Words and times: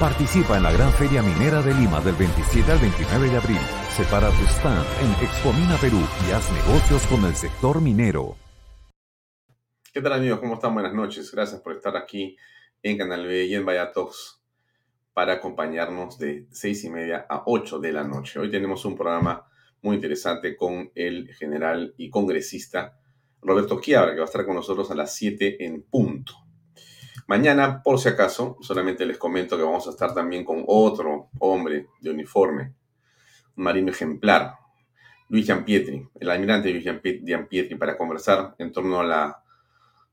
Participa 0.00 0.56
en 0.56 0.62
la 0.62 0.72
Gran 0.72 0.90
Feria 0.94 1.22
Minera 1.22 1.60
de 1.60 1.74
Lima 1.74 2.00
del 2.00 2.14
27 2.14 2.72
al 2.72 2.78
29 2.78 3.28
de 3.28 3.36
abril. 3.36 3.60
Separa 3.94 4.30
tu 4.30 4.46
stand 4.46 4.86
en 5.02 5.10
Expomina 5.22 5.76
Perú 5.76 6.00
y 6.26 6.32
haz 6.32 6.50
negocios 6.50 7.06
con 7.06 7.22
el 7.26 7.34
sector 7.34 7.82
minero. 7.82 8.34
¿Qué 9.92 10.00
tal 10.00 10.14
amigos? 10.14 10.40
¿Cómo 10.40 10.54
están? 10.54 10.72
Buenas 10.72 10.94
noches. 10.94 11.30
Gracias 11.30 11.60
por 11.60 11.76
estar 11.76 11.98
aquí 11.98 12.34
en 12.82 12.96
Canal 12.96 13.26
B 13.26 13.44
y 13.44 13.54
en 13.54 13.66
Vaya 13.66 13.92
para 15.12 15.34
acompañarnos 15.34 16.18
de 16.18 16.46
seis 16.50 16.82
y 16.84 16.88
media 16.88 17.26
a 17.28 17.42
8 17.44 17.78
de 17.78 17.92
la 17.92 18.02
noche. 18.02 18.40
Hoy 18.40 18.50
tenemos 18.50 18.86
un 18.86 18.96
programa 18.96 19.46
muy 19.82 19.96
interesante 19.96 20.56
con 20.56 20.90
el 20.94 21.28
general 21.34 21.92
y 21.98 22.08
congresista 22.08 22.98
Roberto 23.42 23.78
Chiabra, 23.78 24.12
que 24.12 24.20
va 24.20 24.24
a 24.24 24.32
estar 24.32 24.46
con 24.46 24.54
nosotros 24.54 24.90
a 24.90 24.94
las 24.94 25.14
7 25.14 25.62
en 25.62 25.82
punto. 25.82 26.39
Mañana, 27.30 27.80
por 27.84 28.00
si 28.00 28.08
acaso, 28.08 28.56
solamente 28.60 29.06
les 29.06 29.16
comento 29.16 29.56
que 29.56 29.62
vamos 29.62 29.86
a 29.86 29.90
estar 29.90 30.12
también 30.12 30.44
con 30.44 30.64
otro 30.66 31.28
hombre 31.38 31.86
de 32.00 32.10
uniforme, 32.10 32.74
un 33.54 33.62
marino 33.62 33.92
ejemplar, 33.92 34.56
Luis 35.28 35.46
Gianpietri, 35.46 36.08
el 36.18 36.28
almirante 36.28 36.72
Luis 36.72 36.82
Gianpietri, 36.82 37.76
para 37.76 37.96
conversar 37.96 38.56
en 38.58 38.72
torno 38.72 38.98
a 38.98 39.04
la 39.04 39.44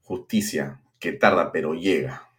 justicia 0.04 0.84
que 1.00 1.14
tarda 1.14 1.52
pero 1.52 1.74
llega. 1.74 2.30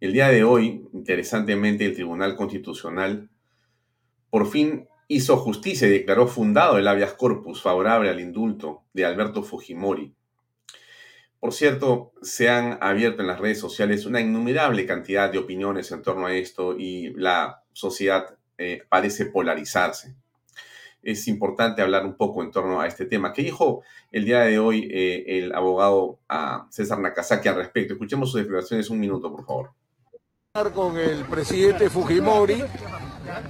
El 0.00 0.14
día 0.14 0.28
de 0.28 0.44
hoy, 0.44 0.88
interesantemente, 0.94 1.84
el 1.84 1.92
Tribunal 1.92 2.36
Constitucional 2.36 3.28
por 4.30 4.46
fin 4.46 4.88
hizo 5.08 5.36
justicia 5.36 5.88
y 5.88 5.90
declaró 5.90 6.26
fundado 6.26 6.78
el 6.78 6.88
habeas 6.88 7.12
corpus 7.12 7.60
favorable 7.60 8.08
al 8.08 8.20
indulto 8.20 8.84
de 8.94 9.04
Alberto 9.04 9.42
Fujimori 9.42 10.16
por 11.44 11.52
cierto, 11.52 12.14
se 12.22 12.48
han 12.48 12.78
abierto 12.80 13.20
en 13.20 13.28
las 13.28 13.38
redes 13.38 13.60
sociales 13.60 14.06
una 14.06 14.18
innumerable 14.18 14.86
cantidad 14.86 15.30
de 15.30 15.36
opiniones 15.36 15.92
en 15.92 16.00
torno 16.00 16.24
a 16.24 16.32
esto 16.32 16.74
y 16.74 17.12
la 17.18 17.62
sociedad 17.74 18.38
eh, 18.56 18.84
parece 18.88 19.26
polarizarse. 19.26 20.14
Es 21.02 21.28
importante 21.28 21.82
hablar 21.82 22.06
un 22.06 22.16
poco 22.16 22.42
en 22.42 22.50
torno 22.50 22.80
a 22.80 22.86
este 22.86 23.04
tema. 23.04 23.34
¿Qué 23.34 23.42
dijo 23.42 23.82
el 24.10 24.24
día 24.24 24.40
de 24.40 24.58
hoy 24.58 24.88
eh, 24.90 25.22
el 25.36 25.54
abogado 25.54 26.18
ah, 26.30 26.66
César 26.70 26.98
Nakazaki 26.98 27.46
al 27.46 27.56
respecto? 27.56 27.92
Escuchemos 27.92 28.32
sus 28.32 28.40
declaraciones 28.40 28.88
un 28.88 29.00
minuto, 29.00 29.30
por 29.30 29.44
favor. 29.44 29.72
Con 30.72 30.96
el 30.96 31.26
presidente 31.26 31.90
Fujimori 31.90 32.64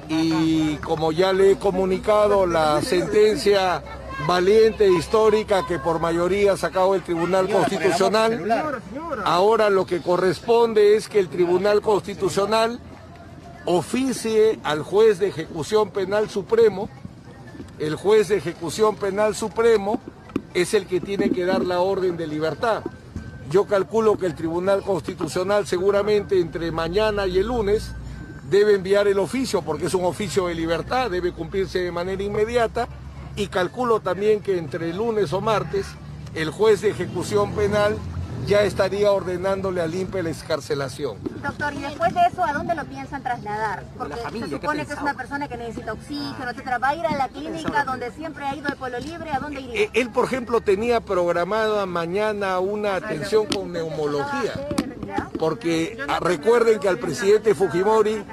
y 0.08 0.74
como 0.78 1.12
ya 1.12 1.32
le 1.32 1.52
he 1.52 1.56
comunicado, 1.60 2.44
la 2.44 2.82
sentencia 2.82 4.03
valiente 4.26 4.86
e 4.86 4.92
histórica 4.92 5.66
que 5.66 5.78
por 5.78 6.00
mayoría 6.00 6.52
ha 6.52 6.56
sacado 6.56 6.94
el 6.94 7.02
Tribunal 7.02 7.48
Constitucional. 7.48 8.44
Ahora 9.24 9.70
lo 9.70 9.86
que 9.86 10.00
corresponde 10.00 10.96
es 10.96 11.08
que 11.08 11.18
el 11.18 11.28
Tribunal 11.28 11.80
Constitucional 11.82 12.80
oficie 13.66 14.58
al 14.62 14.82
juez 14.82 15.18
de 15.18 15.28
ejecución 15.28 15.90
penal 15.90 16.30
supremo. 16.30 16.88
El 17.78 17.96
juez 17.96 18.28
de 18.28 18.36
ejecución 18.36 18.96
penal 18.96 19.34
supremo 19.34 20.00
es 20.54 20.74
el 20.74 20.86
que 20.86 21.00
tiene 21.00 21.30
que 21.30 21.44
dar 21.44 21.64
la 21.64 21.80
orden 21.80 22.16
de 22.16 22.26
libertad. 22.26 22.82
Yo 23.50 23.66
calculo 23.66 24.16
que 24.16 24.26
el 24.26 24.34
Tribunal 24.34 24.82
Constitucional 24.82 25.66
seguramente 25.66 26.40
entre 26.40 26.70
mañana 26.70 27.26
y 27.26 27.38
el 27.38 27.48
lunes 27.48 27.92
debe 28.48 28.74
enviar 28.74 29.08
el 29.08 29.18
oficio 29.18 29.62
porque 29.62 29.86
es 29.86 29.94
un 29.94 30.04
oficio 30.04 30.46
de 30.46 30.54
libertad, 30.54 31.10
debe 31.10 31.32
cumplirse 31.32 31.80
de 31.80 31.90
manera 31.90 32.22
inmediata 32.22 32.88
y 33.36 33.48
calculo 33.48 34.00
también 34.00 34.40
que 34.40 34.58
entre 34.58 34.92
lunes 34.92 35.32
o 35.32 35.40
martes 35.40 35.86
el 36.34 36.50
juez 36.50 36.80
de 36.80 36.90
ejecución 36.90 37.52
penal 37.52 37.96
ya 38.46 38.62
estaría 38.62 39.10
ordenándole 39.10 39.80
al 39.80 39.94
INPE 39.94 40.22
la 40.22 40.30
escarcelación. 40.30 41.16
Doctor, 41.42 41.72
y 41.72 41.80
después 41.80 42.12
de 42.12 42.20
eso, 42.30 42.44
¿a 42.44 42.52
dónde 42.52 42.74
lo 42.74 42.84
piensan 42.84 43.22
trasladar? 43.22 43.84
Porque 43.96 44.16
se 44.16 44.48
supone 44.48 44.84
que 44.84 44.92
es 44.92 45.00
una 45.00 45.14
persona 45.14 45.48
que 45.48 45.56
necesita 45.56 45.92
oxígeno, 45.92 46.50
etcétera. 46.50 46.78
¿Va 46.78 46.88
a 46.88 46.94
ir 46.94 47.06
a 47.06 47.16
la 47.16 47.28
clínica 47.28 47.84
donde 47.84 48.10
siempre 48.12 48.44
ha 48.44 48.54
ido 48.54 48.68
de 48.68 48.76
Polo 48.76 48.98
Libre? 48.98 49.30
¿A 49.30 49.38
dónde 49.38 49.60
iría? 49.60 49.82
Eh, 49.82 49.90
él, 49.94 50.10
por 50.10 50.26
ejemplo, 50.26 50.60
tenía 50.60 51.00
programada 51.00 51.86
mañana 51.86 52.58
una 52.58 52.96
atención 52.96 53.46
con 53.46 53.72
neumología 53.72 54.52
porque 55.38 55.98
ah, 56.08 56.20
recuerden 56.20 56.78
que 56.78 56.88
al 56.88 56.98
presidente 56.98 57.54
Fujimori 57.54 58.24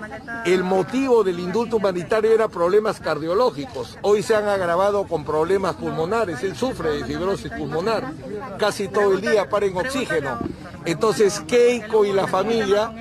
el 0.46 0.64
motivo 0.64 1.24
del 1.24 1.40
indulto 1.40 1.78
humanitario 1.78 2.32
era 2.32 2.48
problemas 2.48 3.00
cardiológicos. 3.00 3.98
Hoy 4.02 4.24
se 4.24 4.36
han 4.36 4.48
agravado 4.48 5.06
con 5.08 5.26
problemas 5.26 5.76
pulmonares. 5.76 6.44
Él 6.44 6.56
sufre 6.56 6.92
de 6.92 7.06
fibrosis 7.06 7.52
pulmonar. 7.52 8.14
Casi 8.58 8.88
todo 8.88 9.14
el 9.14 9.22
día 9.22 9.50
para 9.50 9.66
en 9.66 9.78
oxígeno. 9.78 10.40
Entonces 10.86 11.42
Keiko 11.48 12.06
y 12.06 12.14
la 12.14 12.28
familia 12.28 12.92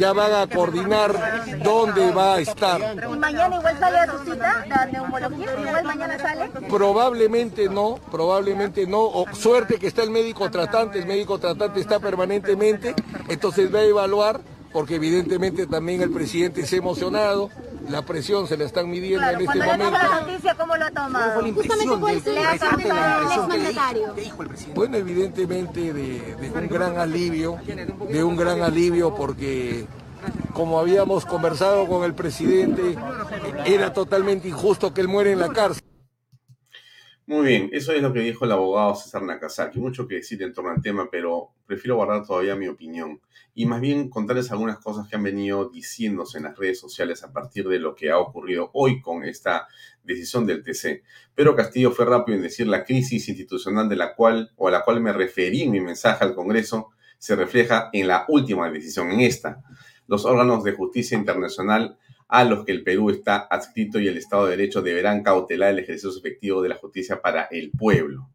ya 0.00 0.14
van 0.14 0.32
a 0.32 0.46
coordinar 0.46 1.60
dónde 1.62 2.10
va 2.10 2.36
a 2.36 2.40
estar. 2.40 2.80
¿Y 2.80 3.18
mañana 3.18 3.58
igual 3.58 3.78
sale 3.78 3.98
a 3.98 4.10
su 4.10 4.24
cita, 4.24 4.64
la 4.66 4.86
neumología? 4.86 5.46
¿Igual 5.60 5.84
mañana 5.84 6.18
sale? 6.18 6.48
Probablemente 6.70 7.68
no, 7.68 8.00
probablemente 8.10 8.86
no. 8.86 9.02
O, 9.02 9.26
suerte 9.34 9.78
que 9.78 9.86
está 9.88 10.02
el 10.02 10.10
médico 10.10 10.50
tratante, 10.50 10.98
el 11.00 11.06
médico 11.06 11.38
tratante 11.38 11.80
está 11.80 12.00
permanentemente, 12.00 12.94
entonces 13.28 13.72
va 13.72 13.80
a 13.80 13.84
evaluar, 13.84 14.40
porque 14.72 14.94
evidentemente 14.94 15.66
también 15.66 16.00
el 16.00 16.10
presidente 16.10 16.64
se 16.64 16.76
ha 16.76 16.78
emocionado, 16.78 17.50
la 17.88 18.02
presión 18.02 18.46
se 18.46 18.56
la 18.56 18.64
están 18.64 18.90
midiendo 18.90 19.28
en 19.28 19.40
este 19.40 19.58
momento. 19.58 19.90
la 19.90 20.20
noticia, 20.20 20.54
¿cómo 20.54 20.76
lo 20.76 20.84
ha 20.84 20.90
tomado? 20.90 21.42
Justamente 21.54 22.32
le 22.32 22.44
ha 22.44 22.58
¿Qué 24.14 24.20
dijo 24.20 24.42
el 24.42 24.48
presidente? 24.48 24.74
Bueno, 24.74 24.96
evidentemente 24.96 25.92
de, 25.92 26.36
de 26.36 26.50
un 26.50 26.68
gran 26.68 26.98
alivio, 26.98 27.58
de 28.08 28.24
un 28.24 28.36
gran 28.36 28.62
alivio 28.62 29.14
porque 29.14 29.86
como 30.52 30.78
habíamos 30.78 31.24
conversado 31.24 31.86
con 31.86 32.04
el 32.04 32.14
presidente, 32.14 32.96
era 33.64 33.92
totalmente 33.92 34.48
injusto 34.48 34.92
que 34.92 35.00
él 35.00 35.08
muera 35.08 35.30
en 35.30 35.38
la 35.40 35.48
cárcel. 35.48 35.82
Muy 37.30 37.46
bien, 37.46 37.70
eso 37.72 37.92
es 37.92 38.02
lo 38.02 38.12
que 38.12 38.18
dijo 38.18 38.44
el 38.44 38.50
abogado 38.50 38.96
César 38.96 39.22
Nakazaki. 39.22 39.78
Mucho 39.78 40.08
que 40.08 40.16
decir 40.16 40.42
en 40.42 40.52
torno 40.52 40.72
al 40.72 40.82
tema, 40.82 41.08
pero 41.12 41.52
prefiero 41.64 41.94
guardar 41.94 42.26
todavía 42.26 42.56
mi 42.56 42.66
opinión 42.66 43.20
y 43.54 43.66
más 43.66 43.80
bien 43.80 44.10
contarles 44.10 44.50
algunas 44.50 44.78
cosas 44.78 45.06
que 45.06 45.14
han 45.14 45.22
venido 45.22 45.70
diciéndose 45.70 46.38
en 46.38 46.44
las 46.44 46.58
redes 46.58 46.80
sociales 46.80 47.22
a 47.22 47.32
partir 47.32 47.68
de 47.68 47.78
lo 47.78 47.94
que 47.94 48.10
ha 48.10 48.18
ocurrido 48.18 48.70
hoy 48.72 49.00
con 49.00 49.22
esta 49.22 49.68
decisión 50.02 50.44
del 50.44 50.64
TC. 50.64 51.04
Pero 51.32 51.54
Castillo 51.54 51.92
fue 51.92 52.04
rápido 52.04 52.34
en 52.34 52.42
decir 52.42 52.66
la 52.66 52.82
crisis 52.82 53.28
institucional 53.28 53.88
de 53.88 53.94
la 53.94 54.16
cual 54.16 54.50
o 54.56 54.66
a 54.66 54.72
la 54.72 54.82
cual 54.82 55.00
me 55.00 55.12
referí 55.12 55.62
en 55.62 55.70
mi 55.70 55.80
mensaje 55.80 56.24
al 56.24 56.34
Congreso 56.34 56.88
se 57.16 57.36
refleja 57.36 57.90
en 57.92 58.08
la 58.08 58.24
última 58.26 58.68
decisión, 58.72 59.12
en 59.12 59.20
esta. 59.20 59.62
Los 60.08 60.24
órganos 60.24 60.64
de 60.64 60.72
justicia 60.72 61.16
internacional 61.16 61.96
a 62.30 62.44
los 62.44 62.64
que 62.64 62.72
el 62.72 62.84
Perú 62.84 63.10
está 63.10 63.38
adscrito 63.50 63.98
y 63.98 64.06
el 64.06 64.16
Estado 64.16 64.44
de 64.44 64.56
Derecho 64.56 64.82
deberán 64.82 65.22
cautelar 65.22 65.70
el 65.70 65.80
ejercicio 65.80 66.16
efectivo 66.16 66.62
de 66.62 66.68
la 66.68 66.76
justicia 66.76 67.20
para 67.20 67.44
el 67.50 67.72
pueblo. 67.72 68.30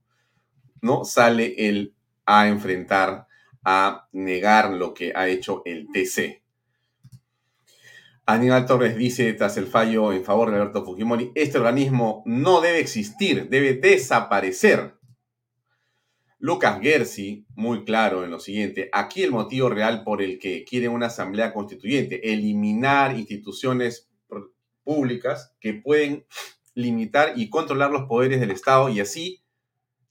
¿No? 0.81 1.05
Sale 1.05 1.55
él 1.57 1.95
a 2.25 2.47
enfrentar, 2.47 3.27
a 3.63 4.07
negar 4.11 4.71
lo 4.71 4.93
que 4.93 5.13
ha 5.15 5.29
hecho 5.29 5.61
el 5.65 5.87
TC. 5.91 6.43
Aníbal 8.25 8.65
Torres 8.65 8.97
dice, 8.97 9.31
tras 9.33 9.55
el 9.57 9.67
fallo 9.67 10.11
en 10.11 10.23
favor 10.23 10.49
de 10.49 10.57
Alberto 10.57 10.83
Fujimori, 10.83 11.31
este 11.35 11.59
organismo 11.59 12.23
no 12.25 12.59
debe 12.59 12.79
existir, 12.79 13.49
debe 13.49 13.75
desaparecer. 13.75 14.94
Lucas 16.45 16.79
Gersi, 16.79 17.43
muy 17.55 17.85
claro 17.85 18.23
en 18.23 18.29
lo 18.29 18.39
siguiente, 18.39 18.87
aquí 18.93 19.23
el 19.23 19.31
motivo 19.31 19.67
real 19.67 20.03
por 20.03 20.21
el 20.21 20.37
que 20.37 20.63
quieren 20.63 20.91
una 20.91 21.07
asamblea 21.07 21.51
constituyente, 21.51 22.31
eliminar 22.31 23.17
instituciones 23.17 24.11
públicas 24.83 25.55
que 25.59 25.73
pueden 25.73 26.27
limitar 26.75 27.33
y 27.35 27.49
controlar 27.49 27.89
los 27.89 28.03
poderes 28.03 28.39
del 28.39 28.51
Estado 28.51 28.89
y 28.89 28.99
así 28.99 29.41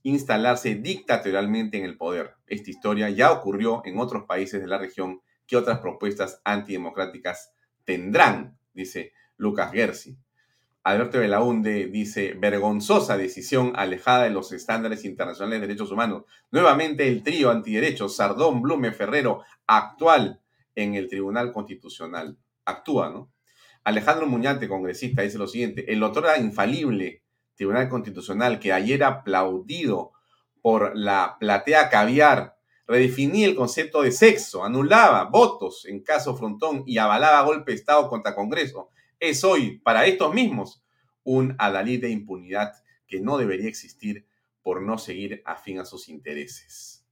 instalarse 0.02 0.74
dictatorialmente 0.74 1.78
en 1.78 1.84
el 1.84 1.96
poder. 1.96 2.32
Esta 2.48 2.68
historia 2.68 3.10
ya 3.10 3.30
ocurrió 3.30 3.82
en 3.84 4.00
otros 4.00 4.24
países 4.24 4.60
de 4.60 4.66
la 4.66 4.78
región 4.78 5.20
que 5.46 5.56
otras 5.56 5.78
propuestas 5.78 6.40
antidemocráticas 6.42 7.52
tendrán, 7.84 8.58
dice 8.72 9.12
Lucas 9.36 9.70
Gersi. 9.70 10.18
Alberto 10.84 11.18
Belaunde 11.18 11.86
dice, 11.86 12.34
vergonzosa 12.34 13.16
decisión 13.16 13.72
alejada 13.74 14.24
de 14.24 14.30
los 14.30 14.52
estándares 14.52 15.06
internacionales 15.06 15.62
de 15.62 15.66
derechos 15.66 15.90
humanos. 15.90 16.24
Nuevamente 16.50 17.08
el 17.08 17.22
trío 17.22 17.50
antiderechos, 17.50 18.16
Sardón, 18.16 18.60
Blume, 18.60 18.92
Ferrero, 18.92 19.44
actual 19.66 20.42
en 20.74 20.94
el 20.94 21.08
Tribunal 21.08 21.52
Constitucional. 21.52 22.36
Actúa, 22.66 23.08
¿no? 23.08 23.32
Alejandro 23.82 24.26
Muñante, 24.26 24.68
congresista, 24.68 25.22
dice 25.22 25.38
lo 25.38 25.46
siguiente, 25.46 25.90
el 25.90 26.02
autor 26.02 26.26
infalible 26.38 27.22
Tribunal 27.54 27.88
Constitucional 27.88 28.58
que 28.58 28.74
ayer 28.74 29.04
aplaudido 29.04 30.12
por 30.60 30.94
la 30.94 31.38
platea 31.40 31.88
caviar, 31.88 32.58
redefinía 32.86 33.46
el 33.46 33.54
concepto 33.54 34.02
de 34.02 34.12
sexo, 34.12 34.62
anulaba 34.62 35.24
votos 35.24 35.86
en 35.86 36.02
caso 36.02 36.36
frontón 36.36 36.82
y 36.86 36.98
avalaba 36.98 37.40
golpe 37.40 37.72
de 37.72 37.78
Estado 37.78 38.06
contra 38.10 38.34
Congreso 38.34 38.90
es 39.28 39.44
hoy 39.44 39.78
para 39.78 40.06
estos 40.06 40.34
mismos 40.34 40.84
un 41.22 41.54
adalid 41.58 42.02
de 42.02 42.10
impunidad 42.10 42.72
que 43.06 43.20
no 43.20 43.38
debería 43.38 43.68
existir 43.68 44.26
por 44.62 44.82
no 44.82 44.98
seguir 44.98 45.42
afín 45.44 45.78
a 45.78 45.84
sus 45.84 46.08
intereses. 46.08 47.04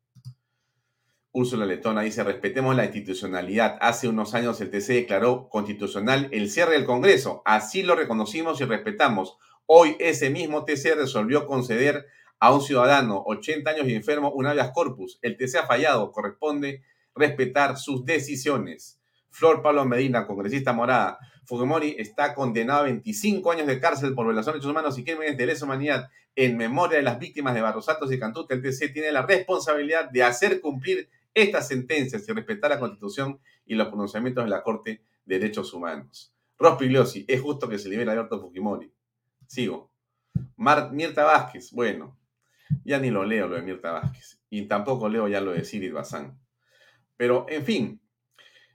Úrsula 1.35 1.65
Letona 1.65 2.03
dice, 2.03 2.23
respetemos 2.23 2.77
la 2.77 2.85
institucionalidad. 2.85 3.79
Hace 3.81 4.07
unos 4.07 4.35
años 4.35 4.61
el 4.61 4.71
TC 4.71 4.89
declaró 4.89 5.49
constitucional 5.49 6.29
el 6.31 6.51
cierre 6.51 6.73
del 6.73 6.85
Congreso. 6.85 7.41
Así 7.47 7.83
lo 7.83 7.95
reconocimos 7.95 8.61
y 8.61 8.65
respetamos. 8.65 9.39
Hoy 9.65 9.97
ese 9.99 10.29
mismo 10.29 10.67
TC 10.67 10.95
resolvió 10.95 11.47
conceder 11.47 12.07
a 12.39 12.53
un 12.53 12.61
ciudadano 12.61 13.23
80 13.25 13.71
años 13.71 13.89
y 13.89 13.95
enfermo 13.95 14.31
un 14.33 14.47
habeas 14.47 14.73
corpus. 14.73 15.19
El 15.23 15.39
TC 15.39 15.57
ha 15.57 15.67
fallado. 15.67 16.13
Corresponde 16.13 16.83
respetar 17.15 17.79
sus 17.79 18.05
decisiones. 18.05 19.01
Flor 19.31 19.63
Pablo 19.63 19.87
Medina, 19.87 20.27
congresista 20.27 20.75
morada. 20.75 21.19
Fujimori 21.45 21.97
está 21.99 22.35
condenado 22.35 22.81
a 22.81 22.85
25 22.85 23.51
años 23.51 23.67
de 23.67 23.81
cárcel 23.81 24.15
por 24.15 24.27
violación 24.27 24.55
de 24.55 24.59
derechos 24.59 24.71
humanos 24.71 24.99
y 24.99 25.05
crímenes 25.05 25.37
de 25.37 25.47
lesa 25.47 25.65
humanidad. 25.65 26.09
En 26.35 26.57
memoria 26.57 26.99
de 26.99 27.03
las 27.03 27.19
víctimas 27.19 27.55
de 27.55 27.61
Barrosatos 27.61 28.13
y 28.13 28.19
Cantuta, 28.19 28.55
el 28.55 28.63
TC 28.63 28.93
tiene 28.93 29.13
la 29.13 29.23
responsabilidad 29.23 30.11
de 30.11 30.23
hacer 30.23 30.61
cumplir 30.61 31.09
estas 31.35 31.69
sentencias 31.69 32.29
y 32.29 32.33
respetar 32.33 32.71
la 32.71 32.79
Constitución 32.79 33.41
y 33.67 33.75
los 33.75 33.89
pronunciamientos 33.89 34.45
de 34.45 34.51
la 34.51 34.63
Corte 34.63 35.03
de 35.25 35.39
Derechos 35.39 35.73
Humanos. 35.75 36.33
Ross 36.59 36.79
Pigliosi, 36.79 37.25
es 37.27 37.41
justo 37.41 37.69
que 37.69 37.79
se 37.79 37.89
libere 37.89 38.11
a 38.11 38.13
Alberto 38.13 38.41
Fujimori. 38.41 38.93
Sigo. 39.47 39.91
Mirta 40.57 41.25
Vázquez, 41.25 41.73
bueno, 41.73 42.17
ya 42.85 42.99
ni 42.99 43.11
lo 43.11 43.25
leo 43.25 43.49
lo 43.49 43.57
de 43.57 43.63
Mirta 43.63 43.93
Vázquez. 43.93 44.41
Y 44.49 44.63
tampoco 44.67 45.09
leo 45.09 45.27
ya 45.29 45.41
lo 45.41 45.53
de 45.53 45.65
Sirid 45.65 45.93
Bazán. 45.93 46.39
Pero, 47.17 47.47
en 47.49 47.65
fin, 47.65 48.01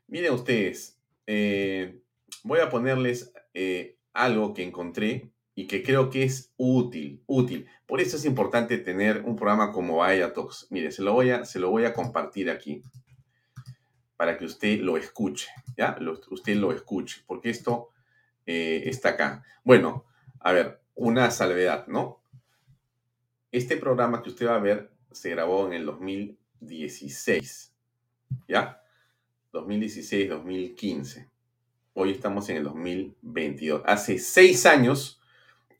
miren 0.08 0.34
ustedes, 0.34 1.00
eh, 1.26 2.02
voy 2.44 2.60
a 2.60 2.70
ponerles 2.70 3.34
eh, 3.54 3.98
algo 4.14 4.54
que 4.54 4.64
encontré 4.64 5.32
y 5.56 5.68
que 5.68 5.82
creo 5.82 6.10
que 6.10 6.24
es 6.24 6.54
útil, 6.58 7.24
útil. 7.26 7.68
Por 7.86 8.00
eso 8.00 8.18
es 8.18 8.26
importante 8.26 8.78
tener 8.78 9.24
un 9.26 9.36
programa 9.36 9.72
como 9.72 9.98
Vaya 9.98 10.34
Talks. 10.34 10.68
Mire, 10.70 10.92
se 10.92 11.02
lo 11.02 11.14
voy 11.14 11.32
a, 11.32 11.46
se 11.46 11.60
lo 11.60 11.72
voy 11.72 11.86
a 11.86 11.94
compartir 11.94 12.50
aquí 12.50 12.84
para 14.18 14.38
que 14.38 14.46
usted 14.46 14.80
lo 14.82 14.98
escuche, 14.98 15.48
¿ya? 15.78 15.98
usted 16.32 16.56
lo 16.56 16.72
escuche, 16.72 17.24
porque 17.28 17.50
esto 17.52 17.90
eh, 18.46 18.84
está 18.86 19.10
acá. 19.10 19.44
Bueno, 19.64 20.06
a 20.40 20.52
ver, 20.52 20.82
una 20.96 21.30
salvedad, 21.32 21.88
¿no? 21.88 22.22
Este 23.52 23.78
programa 23.78 24.22
que 24.22 24.30
usted 24.30 24.48
va 24.48 24.56
a 24.56 24.60
ver 24.60 24.92
se 25.12 25.30
grabó 25.30 25.68
en 25.68 25.74
el 25.74 25.86
2016, 25.86 27.74
¿ya? 28.48 28.82
2016-2015. 29.54 31.30
Hoy 32.00 32.12
estamos 32.12 32.48
en 32.50 32.58
el 32.58 32.64
2022. 32.66 33.82
Hace 33.84 34.20
seis 34.20 34.68
años 34.68 35.20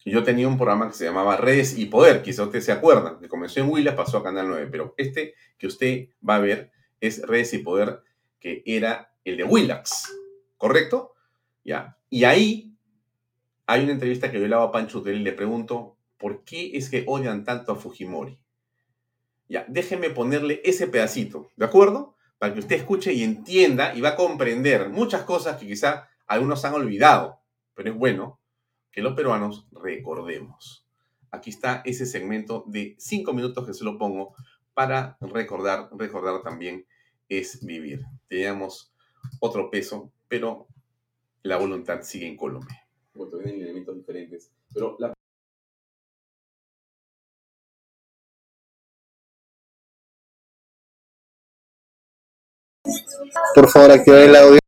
yo 0.04 0.24
tenía 0.24 0.48
un 0.48 0.58
programa 0.58 0.88
que 0.88 0.96
se 0.96 1.06
llamaba 1.06 1.38
Redes 1.38 1.78
y 1.78 1.86
Poder, 1.86 2.24
quizá 2.24 2.42
usted 2.42 2.62
se 2.62 2.72
acuerda, 2.72 3.20
que 3.20 3.28
comenzó 3.28 3.60
en 3.60 3.70
Willas, 3.70 3.94
pasó 3.94 4.18
a 4.18 4.24
Canal 4.24 4.48
9, 4.48 4.68
pero 4.72 4.96
este 4.98 5.36
que 5.60 5.68
usted 5.68 6.08
va 6.28 6.38
a 6.38 6.40
ver 6.40 6.72
es 7.00 7.22
Redes 7.22 7.54
y 7.54 7.60
Poder, 7.60 8.02
que 8.40 8.64
era 8.66 9.14
el 9.26 9.38
de 9.38 9.44
Willax, 9.44 10.12
¿correcto? 10.58 11.14
Ya. 11.64 12.00
Y 12.10 12.24
ahí 12.24 12.76
hay 13.68 13.84
una 13.84 13.92
entrevista 13.92 14.32
que 14.32 14.40
yo 14.40 14.48
le 14.48 14.56
hago 14.56 14.64
a 14.64 14.72
Pancho 14.72 14.98
Utel 14.98 15.18
y 15.18 15.24
le 15.24 15.34
pregunto, 15.34 15.98
¿por 16.18 16.44
qué 16.44 16.76
es 16.76 16.90
que 16.90 17.04
odian 17.06 17.44
tanto 17.44 17.74
a 17.74 17.76
Fujimori? 17.76 18.40
Ya, 19.50 19.66
déjeme 19.68 20.10
ponerle 20.10 20.64
ese 20.66 20.88
pedacito, 20.88 21.52
¿de 21.56 21.66
acuerdo? 21.66 22.17
Para 22.38 22.54
que 22.54 22.60
usted 22.60 22.78
escuche 22.78 23.14
y 23.14 23.24
entienda 23.24 23.96
y 23.96 24.02
va 24.02 24.10
a 24.10 24.16
comprender 24.16 24.90
muchas 24.90 25.24
cosas 25.24 25.58
que 25.58 25.68
quizá 25.68 26.08
algunos 26.28 26.64
han 26.66 26.74
olvidado, 26.74 27.40
pero 27.74 27.90
es 27.90 27.96
bueno 27.96 28.40
que 28.92 29.02
los 29.02 29.14
peruanos 29.14 29.68
recordemos. 29.72 30.86
Aquí 31.32 31.50
está 31.50 31.82
ese 31.86 32.06
segmento 32.06 32.64
de 32.68 32.96
cinco 32.98 33.34
minutos 33.34 33.66
que 33.66 33.74
se 33.74 33.84
lo 33.84 33.98
pongo 33.98 34.36
para 34.74 35.18
recordar, 35.20 35.90
recordar 35.98 36.42
también 36.42 36.86
es 37.30 37.66
vivir. 37.66 38.06
Teníamos 38.28 38.94
otro 39.40 39.70
peso, 39.70 40.12
pero 40.28 40.68
la 41.44 41.58
voluntad 41.58 42.02
sigue 42.04 42.28
en 42.28 42.38
Colombia. 42.38 42.88
Bueno, 43.14 43.40
elementos 43.40 43.96
diferentes, 43.96 44.52
pero 44.74 44.96
la 45.00 45.17
Por 53.56 53.68
favor, 53.70 53.92
activa 53.92 54.22
el 54.22 54.36
audio. 54.36 54.60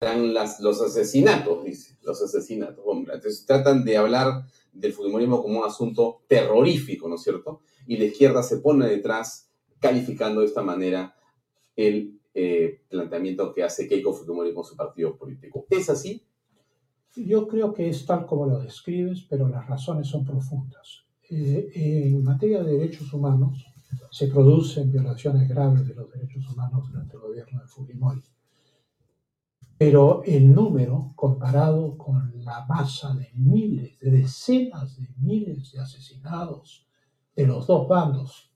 Las, 0.00 0.60
los 0.60 0.80
asesinatos, 0.82 1.64
dice, 1.64 1.96
los 2.02 2.22
asesinatos, 2.22 2.84
hombre. 2.86 3.14
Entonces 3.14 3.46
tratan 3.46 3.84
de 3.84 3.96
hablar 3.96 4.44
del 4.78 4.92
Fujimorismo 4.92 5.42
como 5.42 5.60
un 5.60 5.66
asunto 5.66 6.22
terrorífico, 6.28 7.08
¿no 7.08 7.16
es 7.16 7.22
cierto? 7.22 7.60
Y 7.86 7.96
la 7.96 8.04
izquierda 8.04 8.42
se 8.42 8.58
pone 8.58 8.86
detrás 8.86 9.50
calificando 9.80 10.40
de 10.40 10.46
esta 10.46 10.62
manera 10.62 11.14
el 11.74 12.18
eh, 12.34 12.82
planteamiento 12.88 13.52
que 13.52 13.62
hace 13.62 13.88
Keiko 13.88 14.12
Fujimori 14.12 14.52
con 14.52 14.64
su 14.64 14.76
partido 14.76 15.16
político. 15.16 15.66
¿Es 15.70 15.88
así? 15.88 16.22
Yo 17.16 17.46
creo 17.48 17.72
que 17.72 17.88
es 17.88 18.04
tal 18.04 18.26
como 18.26 18.46
lo 18.46 18.58
describes, 18.58 19.26
pero 19.28 19.48
las 19.48 19.66
razones 19.66 20.06
son 20.08 20.24
profundas. 20.24 21.04
Eh, 21.30 21.70
en 21.74 22.22
materia 22.22 22.62
de 22.62 22.72
derechos 22.72 23.12
humanos, 23.12 23.64
se 24.10 24.28
producen 24.28 24.92
violaciones 24.92 25.48
graves 25.48 25.86
de 25.86 25.94
los 25.94 26.10
derechos 26.10 26.48
humanos 26.50 26.88
durante 26.88 27.14
el 27.14 27.20
gobierno 27.20 27.60
de 27.62 27.68
Fujimori 27.68 28.22
pero 29.78 30.22
el 30.24 30.54
número 30.54 31.12
comparado 31.14 31.96
con 31.98 32.32
la 32.44 32.64
masa 32.66 33.14
de 33.14 33.30
miles, 33.34 33.98
de 34.00 34.10
decenas 34.10 34.96
de 34.96 35.08
miles 35.18 35.72
de 35.72 35.80
asesinados 35.80 36.86
de 37.34 37.46
los 37.46 37.66
dos 37.66 37.86
bandos, 37.86 38.50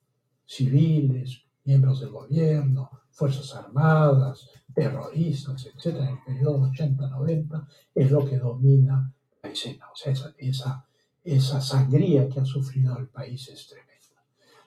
civiles, 0.47 1.43
miembros 1.65 2.01
del 2.01 2.11
gobierno, 2.11 2.91
Fuerzas 3.11 3.55
Armadas, 3.55 4.49
terroristas, 4.73 5.67
etc., 5.67 5.97
en 5.97 6.09
el 6.09 6.19
periodo 6.25 6.71
80-90, 6.71 7.67
es 7.95 8.11
lo 8.11 8.25
que 8.25 8.39
domina 8.39 9.13
la 9.43 9.51
escena. 9.51 9.87
O 9.93 9.97
sea, 9.97 10.13
esa, 10.13 10.35
esa, 10.39 10.87
esa 11.23 11.61
sangría 11.61 12.29
que 12.29 12.41
ha 12.41 12.45
sufrido 12.47 12.97
el 12.97 13.09
país 13.09 13.47
es 13.49 13.67
tremenda. 13.67 13.91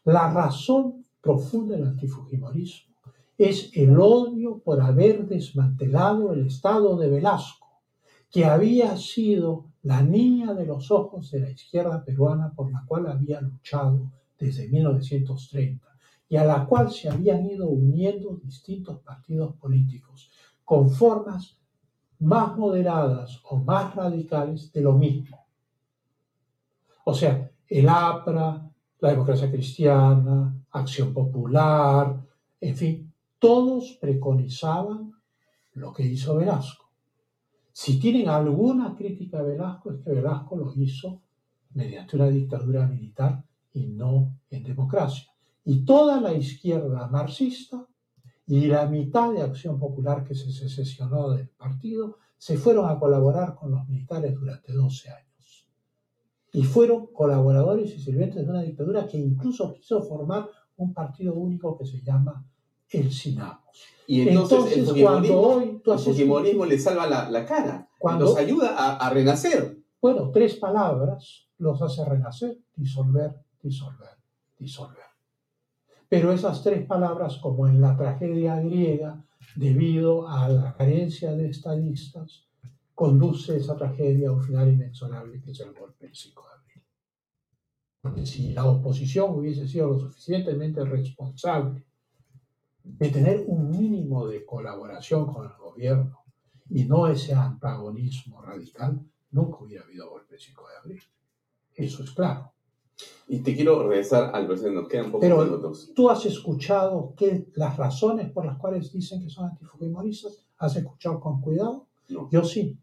La 0.06 0.32
razón 0.32 1.04
profunda 1.20 1.76
del 1.76 1.88
antifujimorismo 1.88 2.93
es 3.38 3.72
el 3.74 3.98
odio 4.00 4.60
por 4.60 4.82
haber 4.82 5.28
desmantelado 5.28 6.34
el 6.34 6.48
Estado 6.48 6.98
de 6.98 7.10
Velasco, 7.10 7.82
que 8.30 8.46
había 8.46 8.98
sido 8.98 9.66
la 9.84 10.02
niña 10.02 10.54
de 10.54 10.66
los 10.66 10.92
ojos 10.92 11.32
de 11.32 11.40
la 11.40 11.50
izquierda 11.50 12.04
peruana 12.04 12.54
por 12.56 12.72
la 12.72 12.84
cual 12.88 13.08
había 13.08 13.42
luchado 13.42 14.12
desde 14.40 14.68
1930 14.70 15.88
y 16.30 16.38
a 16.38 16.46
la 16.46 16.66
cual 16.66 16.92
se 16.92 17.10
habían 17.10 17.46
ido 17.46 17.68
uniendo 17.68 18.40
distintos 18.44 19.00
partidos 19.02 19.56
políticos 19.56 20.32
con 20.64 20.90
formas 20.90 21.60
más 22.20 22.58
moderadas 22.58 23.40
o 23.50 23.58
más 23.58 23.94
radicales 23.94 24.72
de 24.72 24.82
lo 24.82 24.94
mismo. 24.94 25.46
O 27.06 27.14
sea, 27.14 27.52
el 27.68 27.90
APRA, 27.90 28.70
la 29.00 29.10
democracia 29.10 29.52
cristiana, 29.52 30.56
Acción 30.72 31.14
Popular, 31.14 32.20
en 32.62 32.76
fin, 32.76 33.13
todos 33.44 33.98
preconizaban 34.00 35.12
lo 35.74 35.92
que 35.92 36.04
hizo 36.04 36.38
Velasco. 36.38 36.90
Si 37.74 38.00
tienen 38.00 38.30
alguna 38.30 38.96
crítica 38.96 39.40
a 39.40 39.44
Velasco, 39.44 39.92
es 39.92 40.00
que 40.00 40.12
Velasco 40.12 40.56
lo 40.56 40.72
hizo 40.78 41.24
mediante 41.74 42.16
una 42.16 42.30
dictadura 42.30 42.88
militar 42.88 43.44
y 43.74 43.88
no 43.88 44.40
en 44.50 44.64
democracia. 44.64 45.30
Y 45.66 45.84
toda 45.84 46.22
la 46.22 46.34
izquierda 46.34 47.10
marxista 47.10 47.86
y 48.48 48.68
la 48.68 48.86
mitad 48.86 49.34
de 49.34 49.42
Acción 49.42 49.78
Popular 49.78 50.24
que 50.24 50.36
se 50.36 50.50
secesionó 50.50 51.32
del 51.32 51.50
partido 51.50 52.20
se 52.38 52.56
fueron 52.58 52.90
a 52.90 52.98
colaborar 52.98 53.56
con 53.56 53.72
los 53.72 53.86
militares 53.90 54.36
durante 54.36 54.72
12 54.72 55.10
años. 55.10 55.68
Y 56.54 56.64
fueron 56.64 57.08
colaboradores 57.08 57.94
y 57.94 58.00
sirvientes 58.00 58.46
de 58.46 58.50
una 58.50 58.62
dictadura 58.62 59.06
que 59.06 59.18
incluso 59.18 59.74
quiso 59.74 60.02
formar 60.02 60.50
un 60.78 60.94
partido 60.94 61.34
único 61.34 61.78
que 61.78 61.86
se 61.86 62.02
llama 62.02 62.48
el 62.94 63.12
Sinamos. 63.12 63.60
Y 64.08 64.28
entonces, 64.28 64.78
el 64.78 64.86
fujimorismo, 64.86 66.66
le 66.66 66.78
salva 66.78 67.08
la, 67.08 67.46
cara, 67.46 67.90
cuando, 67.98 68.26
los 68.26 68.38
ayuda 68.38 68.76
a, 68.78 68.98
a 68.98 69.10
renacer. 69.10 69.78
Bueno, 70.02 70.30
tres 70.32 70.56
palabras 70.56 71.48
los 71.58 71.82
hace 71.82 72.04
renacer, 72.04 72.58
disolver, 72.76 73.34
disolver, 73.62 74.18
disolver. 74.60 75.06
Pero 76.10 76.32
esas 76.32 76.62
tres 76.62 76.86
palabras, 76.86 77.38
como 77.38 77.68
en 77.68 77.82
la 77.82 77.96
tragedia 77.96 78.60
griega, 78.60 79.26
debido 79.56 80.28
a 80.28 80.50
la 80.50 80.74
carencia 80.76 81.34
de 81.34 81.50
estadistas, 81.50 82.46
conduce 82.94 83.58
esa 83.58 83.76
tragedia 83.76 84.30
a 84.30 84.34
un 84.34 84.44
final 84.44 84.72
inexorable 84.72 85.42
que 85.42 85.52
es 85.52 85.60
el 85.62 85.74
golpe 85.74 86.06
del 86.06 86.16
5 86.16 86.44
de 86.44 86.54
abril. 86.54 86.84
Porque 88.02 88.26
si 88.26 88.54
la 88.54 88.66
oposición 88.66 89.32
hubiese 89.32 89.68
sido 89.68 89.88
lo 89.88 90.00
suficientemente 90.00 90.84
responsable 90.86 91.86
de 92.84 93.10
tener 93.10 93.44
un 93.48 93.72
mínimo 93.72 94.28
de 94.28 94.46
colaboración 94.46 95.26
con 95.26 95.46
el 95.46 95.58
gobierno 95.58 96.20
y 96.70 96.86
no 96.86 97.08
ese 97.08 97.34
antagonismo 97.34 98.42
radical, 98.42 99.00
nunca 99.32 99.58
hubiera 99.62 99.84
habido 99.84 100.10
golpe 100.10 100.34
del 100.34 100.42
5 100.42 100.64
de 100.68 100.78
abril. 100.78 101.04
Eso 101.76 102.04
es 102.04 102.12
claro. 102.12 102.52
Y 103.28 103.40
te 103.40 103.56
quiero 103.56 103.88
regresar 103.88 104.36
al 104.36 104.48
presidente, 104.48 104.82
nos 104.82 104.90
quedan 104.90 105.06
pocos 105.06 105.22
Pero 105.22 105.44
minutos. 105.44 105.92
tú 105.96 106.10
has 106.10 106.26
escuchado 106.26 107.14
que 107.16 107.48
las 107.56 107.78
razones 107.78 108.32
por 108.32 108.46
las 108.46 108.58
cuales 108.58 108.92
dicen 108.92 109.22
que 109.22 109.30
son 109.30 109.50
antifujimoristas, 109.50 110.46
¿has 110.58 110.76
escuchado 110.76 111.20
con 111.20 111.42
cuidado? 111.42 111.88
Yo 112.30 112.44
sí. 112.44 112.78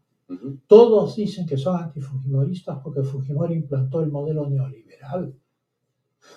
Todos 0.67 1.15
dicen 1.15 1.45
que 1.45 1.57
son 1.57 1.75
antifujimoristas 1.81 2.79
porque 2.79 3.03
Fujimori 3.03 3.55
implantó 3.55 4.01
el 4.01 4.11
modelo 4.11 4.49
neoliberal. 4.49 5.35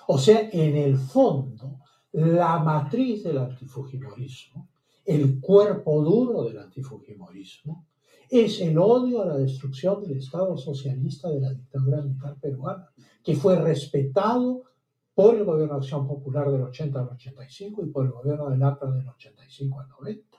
O 0.09 0.19
sea, 0.19 0.49
en 0.53 0.77
el 0.77 0.97
fondo, 0.97 1.79
la 2.15 2.59
matriz 2.61 3.25
del 3.25 3.39
antifujimorismo, 3.39 4.69
el 5.05 5.41
cuerpo 5.41 6.03
duro 6.03 6.45
del 6.45 6.59
antifujimorismo, 6.59 7.87
es 8.31 8.61
el 8.61 8.79
odio 8.79 9.23
a 9.23 9.27
la 9.27 9.37
destrucción 9.37 10.01
del 10.03 10.19
Estado 10.19 10.57
socialista 10.57 11.29
de 11.29 11.41
la 11.41 11.53
dictadura 11.53 12.03
militar 12.03 12.37
peruana 12.41 12.89
que 13.23 13.35
fue 13.35 13.61
respetado 13.61 14.63
por 15.13 15.35
el 15.35 15.45
gobierno 15.45 15.75
de 15.75 15.81
Acción 15.81 16.07
Popular 16.07 16.51
del 16.51 16.63
80 16.63 17.01
al 17.01 17.09
85 17.09 17.85
y 17.85 17.91
por 17.91 18.07
el 18.07 18.13
gobierno 18.13 18.49
del 18.49 18.63
APRA 18.63 18.91
del 18.93 19.09
85 19.09 19.81
al 19.81 19.89
90. 19.89 20.39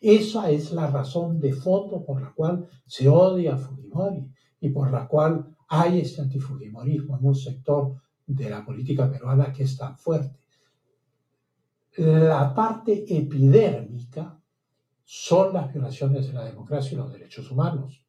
Esa 0.00 0.50
es 0.50 0.72
la 0.72 0.88
razón 0.88 1.40
de 1.40 1.52
fondo 1.52 2.04
por 2.04 2.22
la 2.22 2.32
cual 2.32 2.66
se 2.86 3.08
odia 3.08 3.54
a 3.54 3.58
Fujimori 3.58 4.30
y 4.60 4.68
por 4.70 4.90
la 4.90 5.06
cual 5.08 5.56
hay 5.68 6.00
este 6.00 6.22
antifujimorismo 6.22 7.18
en 7.18 7.26
un 7.26 7.34
sector 7.34 7.94
de 8.26 8.50
la 8.50 8.64
política 8.64 9.10
peruana 9.10 9.52
que 9.52 9.64
es 9.64 9.76
tan 9.76 9.96
fuerte. 9.96 10.38
La 11.98 12.54
parte 12.54 13.04
epidérmica 13.08 14.40
son 15.04 15.52
las 15.52 15.72
violaciones 15.72 16.28
de 16.28 16.32
la 16.32 16.44
democracia 16.44 16.94
y 16.94 16.96
los 16.96 17.12
derechos 17.12 17.50
humanos. 17.50 18.04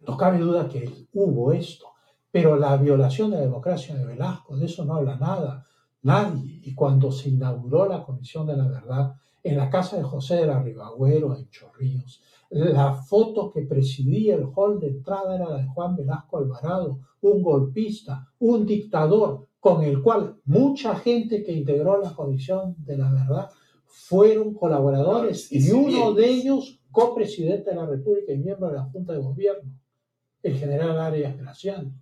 No 0.00 0.16
cabe 0.16 0.38
duda 0.38 0.68
que 0.68 1.06
hubo 1.12 1.52
esto, 1.52 1.86
pero 2.32 2.56
la 2.56 2.76
violación 2.76 3.30
de 3.30 3.36
la 3.36 3.42
democracia 3.42 3.94
de 3.94 4.06
Velasco, 4.06 4.56
de 4.56 4.66
eso 4.66 4.84
no 4.84 4.96
habla 4.96 5.16
nada, 5.18 5.64
nadie. 6.02 6.62
Y 6.64 6.74
cuando 6.74 7.12
se 7.12 7.28
inauguró 7.28 7.86
la 7.88 8.02
Comisión 8.02 8.44
de 8.44 8.56
la 8.56 8.66
Verdad 8.66 9.14
en 9.44 9.56
la 9.56 9.70
casa 9.70 9.98
de 9.98 10.02
José 10.02 10.38
de 10.38 10.46
la 10.48 10.60
Ribagüero, 10.60 11.36
en 11.36 11.48
Chorrillos, 11.48 12.20
la 12.50 12.92
foto 12.92 13.52
que 13.52 13.62
presidía 13.62 14.34
el 14.34 14.48
hall 14.52 14.80
de 14.80 14.88
entrada 14.88 15.36
era 15.36 15.48
la 15.48 15.58
de 15.58 15.68
Juan 15.68 15.94
Velasco 15.94 16.38
Alvarado, 16.38 16.98
un 17.20 17.40
golpista, 17.40 18.32
un 18.40 18.66
dictador, 18.66 19.46
con 19.62 19.84
el 19.84 20.02
cual 20.02 20.40
mucha 20.44 20.96
gente 20.96 21.44
que 21.44 21.52
integró 21.52 22.00
la 22.00 22.12
Comisión 22.16 22.74
de 22.78 22.98
la 22.98 23.12
Verdad 23.12 23.48
fueron 23.86 24.54
colaboradores 24.54 25.52
y 25.52 25.70
uno 25.70 26.12
de 26.14 26.28
ellos 26.28 26.80
copresidente 26.90 27.70
de 27.70 27.76
la 27.76 27.86
República 27.86 28.32
y 28.32 28.38
miembro 28.38 28.66
de 28.66 28.74
la 28.74 28.86
Junta 28.86 29.12
de 29.12 29.20
Gobierno, 29.20 29.70
el 30.42 30.58
general 30.58 30.98
Arias 30.98 31.38
Graciani. 31.38 31.94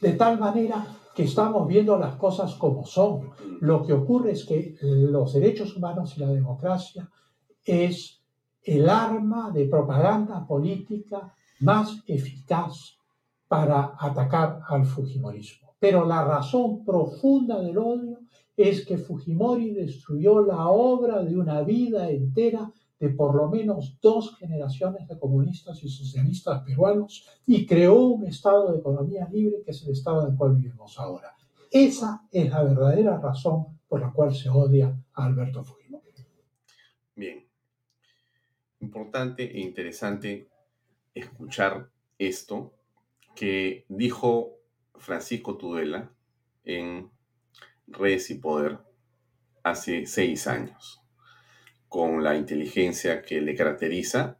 De 0.00 0.14
tal 0.14 0.40
manera 0.40 0.84
que 1.14 1.22
estamos 1.22 1.68
viendo 1.68 1.96
las 1.96 2.16
cosas 2.16 2.56
como 2.56 2.84
son. 2.84 3.30
Lo 3.60 3.86
que 3.86 3.92
ocurre 3.92 4.32
es 4.32 4.44
que 4.44 4.74
los 4.82 5.32
derechos 5.32 5.76
humanos 5.76 6.16
y 6.16 6.20
la 6.20 6.28
democracia 6.28 7.08
es 7.64 8.20
el 8.64 8.88
arma 8.88 9.52
de 9.52 9.66
propaganda 9.66 10.44
política 10.44 11.32
más 11.60 12.02
eficaz 12.08 12.99
para 13.50 13.96
atacar 13.98 14.60
al 14.68 14.84
Fujimorismo. 14.84 15.74
Pero 15.80 16.06
la 16.06 16.24
razón 16.24 16.84
profunda 16.84 17.60
del 17.60 17.78
odio 17.78 18.20
es 18.56 18.86
que 18.86 18.96
Fujimori 18.96 19.72
destruyó 19.72 20.40
la 20.40 20.68
obra 20.68 21.24
de 21.24 21.36
una 21.36 21.60
vida 21.62 22.08
entera 22.10 22.70
de 23.00 23.08
por 23.08 23.34
lo 23.34 23.48
menos 23.48 23.98
dos 24.00 24.36
generaciones 24.36 25.08
de 25.08 25.18
comunistas 25.18 25.82
y 25.82 25.88
socialistas 25.88 26.62
peruanos 26.62 27.26
y 27.44 27.66
creó 27.66 28.00
un 28.00 28.24
estado 28.28 28.70
de 28.70 28.78
economía 28.78 29.28
libre 29.32 29.62
que 29.64 29.72
es 29.72 29.82
el 29.82 29.90
estado 29.94 30.24
en 30.24 30.30
el 30.30 30.38
cual 30.38 30.54
vivimos 30.54 30.96
ahora. 31.00 31.34
Esa 31.72 32.28
es 32.30 32.48
la 32.50 32.62
verdadera 32.62 33.18
razón 33.18 33.80
por 33.88 34.00
la 34.00 34.12
cual 34.12 34.32
se 34.32 34.48
odia 34.48 34.96
a 35.14 35.24
Alberto 35.24 35.64
Fujimori. 35.64 36.06
Bien. 37.16 37.44
Importante 38.78 39.42
e 39.42 39.60
interesante 39.60 40.48
escuchar 41.12 41.90
esto 42.16 42.74
que 43.34 43.84
dijo 43.88 44.58
Francisco 44.96 45.56
Tudela 45.56 46.12
en 46.64 47.10
Redes 47.86 48.30
y 48.30 48.34
Poder 48.36 48.78
hace 49.62 50.06
seis 50.06 50.46
años 50.46 51.02
con 51.88 52.22
la 52.22 52.36
inteligencia 52.36 53.22
que 53.22 53.40
le 53.40 53.56
caracteriza, 53.56 54.38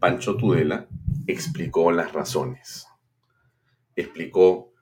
Pancho 0.00 0.36
Tudela 0.36 0.88
explicó 1.28 1.92
las 1.92 2.12
razones. 2.12 2.88
Explicó 3.94 4.72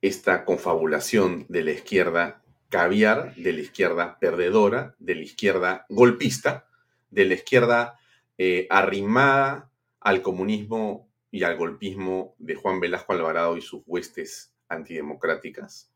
esta 0.00 0.44
confabulación 0.46 1.44
de 1.50 1.64
la 1.64 1.72
izquierda 1.72 2.42
caviar, 2.70 3.34
de 3.34 3.52
la 3.52 3.60
izquierda 3.60 4.18
perdedora, 4.18 4.94
de 4.98 5.16
la 5.16 5.22
izquierda 5.22 5.84
golpista, 5.90 6.66
de 7.10 7.24
la 7.26 7.34
izquierda 7.34 7.98
eh, 8.38 8.66
arrimada 8.70 9.70
al 10.00 10.22
comunismo 10.22 11.07
y 11.30 11.42
al 11.44 11.56
golpismo 11.56 12.34
de 12.38 12.54
Juan 12.54 12.80
Velasco 12.80 13.12
Alvarado 13.12 13.56
y 13.56 13.62
sus 13.62 13.82
huestes 13.86 14.54
antidemocráticas, 14.68 15.92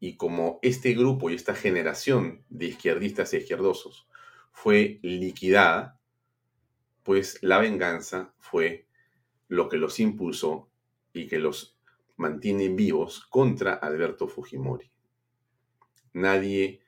y 0.00 0.16
como 0.16 0.58
este 0.62 0.94
grupo 0.94 1.28
y 1.30 1.34
esta 1.34 1.54
generación 1.54 2.42
de 2.48 2.66
izquierdistas 2.66 3.32
e 3.34 3.38
izquierdosos 3.38 4.08
fue 4.50 4.98
liquidada, 5.02 6.00
pues 7.02 7.38
la 7.42 7.58
venganza 7.58 8.34
fue 8.38 8.86
lo 9.48 9.68
que 9.68 9.76
los 9.76 10.00
impulsó 10.00 10.70
y 11.12 11.26
que 11.26 11.38
los 11.38 11.76
mantiene 12.16 12.68
vivos 12.68 13.26
contra 13.26 13.74
Alberto 13.74 14.26
Fujimori. 14.26 14.90
Nadie 16.12 16.80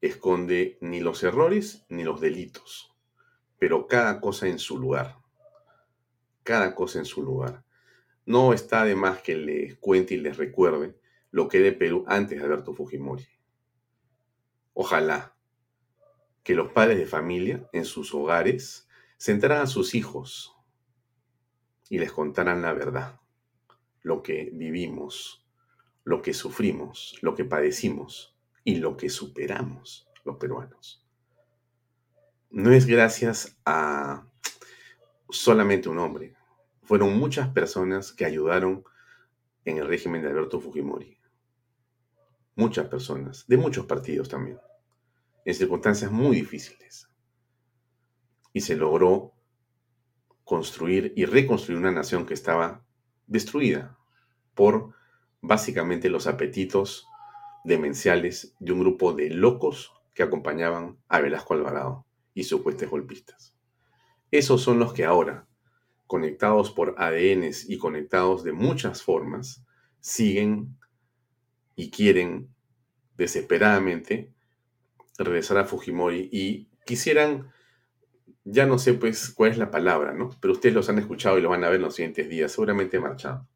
esconde 0.00 0.78
ni 0.80 1.00
los 1.00 1.22
errores 1.22 1.84
ni 1.88 2.04
los 2.04 2.20
delitos, 2.20 2.94
pero 3.58 3.86
cada 3.86 4.20
cosa 4.20 4.46
en 4.46 4.58
su 4.58 4.78
lugar. 4.78 5.16
Cada 6.48 6.74
cosa 6.74 6.98
en 6.98 7.04
su 7.04 7.22
lugar. 7.22 7.62
No 8.24 8.54
está 8.54 8.86
de 8.86 8.94
más 8.94 9.20
que 9.20 9.36
les 9.36 9.76
cuente 9.76 10.14
y 10.14 10.16
les 10.16 10.38
recuerde 10.38 10.98
lo 11.30 11.46
que 11.46 11.58
de 11.60 11.72
Perú 11.72 12.06
antes 12.08 12.38
de 12.38 12.44
Alberto 12.46 12.72
Fujimori. 12.72 13.28
Ojalá 14.72 15.36
que 16.42 16.54
los 16.54 16.72
padres 16.72 16.96
de 16.96 17.04
familia 17.04 17.68
en 17.74 17.84
sus 17.84 18.14
hogares 18.14 18.88
sentaran 19.18 19.60
a 19.60 19.66
sus 19.66 19.94
hijos 19.94 20.56
y 21.90 21.98
les 21.98 22.12
contaran 22.12 22.62
la 22.62 22.72
verdad, 22.72 23.20
lo 24.00 24.22
que 24.22 24.48
vivimos, 24.50 25.46
lo 26.02 26.22
que 26.22 26.32
sufrimos, 26.32 27.18
lo 27.20 27.34
que 27.34 27.44
padecimos 27.44 28.38
y 28.64 28.76
lo 28.76 28.96
que 28.96 29.10
superamos 29.10 30.08
los 30.24 30.38
peruanos. 30.38 31.06
No 32.48 32.72
es 32.72 32.86
gracias 32.86 33.54
a 33.66 34.26
solamente 35.28 35.90
un 35.90 35.98
hombre. 35.98 36.37
Fueron 36.88 37.18
muchas 37.18 37.48
personas 37.48 38.14
que 38.14 38.24
ayudaron 38.24 38.82
en 39.66 39.76
el 39.76 39.86
régimen 39.86 40.22
de 40.22 40.28
Alberto 40.28 40.58
Fujimori. 40.58 41.20
Muchas 42.56 42.86
personas, 42.86 43.44
de 43.46 43.58
muchos 43.58 43.84
partidos 43.84 44.30
también, 44.30 44.58
en 45.44 45.54
circunstancias 45.54 46.10
muy 46.10 46.36
difíciles. 46.36 47.10
Y 48.54 48.62
se 48.62 48.74
logró 48.74 49.34
construir 50.44 51.12
y 51.14 51.26
reconstruir 51.26 51.78
una 51.78 51.92
nación 51.92 52.24
que 52.24 52.32
estaba 52.32 52.82
destruida 53.26 53.98
por 54.54 54.94
básicamente 55.42 56.08
los 56.08 56.26
apetitos 56.26 57.06
demenciales 57.64 58.56
de 58.60 58.72
un 58.72 58.80
grupo 58.80 59.12
de 59.12 59.28
locos 59.28 59.92
que 60.14 60.22
acompañaban 60.22 60.96
a 61.06 61.20
Velasco 61.20 61.52
Alvarado 61.52 62.06
y 62.32 62.44
sus 62.44 62.62
golpistas. 62.62 63.54
Esos 64.30 64.62
son 64.62 64.78
los 64.78 64.94
que 64.94 65.04
ahora, 65.04 65.47
conectados 66.08 66.72
por 66.72 66.96
ADNs 66.98 67.70
y 67.70 67.78
conectados 67.78 68.42
de 68.42 68.52
muchas 68.52 69.02
formas, 69.02 69.64
siguen 70.00 70.76
y 71.76 71.90
quieren 71.90 72.48
desesperadamente 73.16 74.32
regresar 75.18 75.58
a 75.58 75.64
Fujimori 75.64 76.28
y 76.32 76.68
quisieran 76.84 77.52
ya 78.44 78.64
no 78.64 78.78
sé 78.78 78.94
pues 78.94 79.30
cuál 79.30 79.50
es 79.50 79.58
la 79.58 79.70
palabra, 79.70 80.14
¿no? 80.14 80.30
Pero 80.40 80.54
ustedes 80.54 80.74
los 80.74 80.88
han 80.88 80.98
escuchado 80.98 81.38
y 81.38 81.42
lo 81.42 81.50
van 81.50 81.62
a 81.64 81.68
ver 81.68 81.76
en 81.76 81.82
los 81.82 81.94
siguientes 81.94 82.28
días, 82.28 82.50
seguramente 82.50 82.98
marchado. 82.98 83.46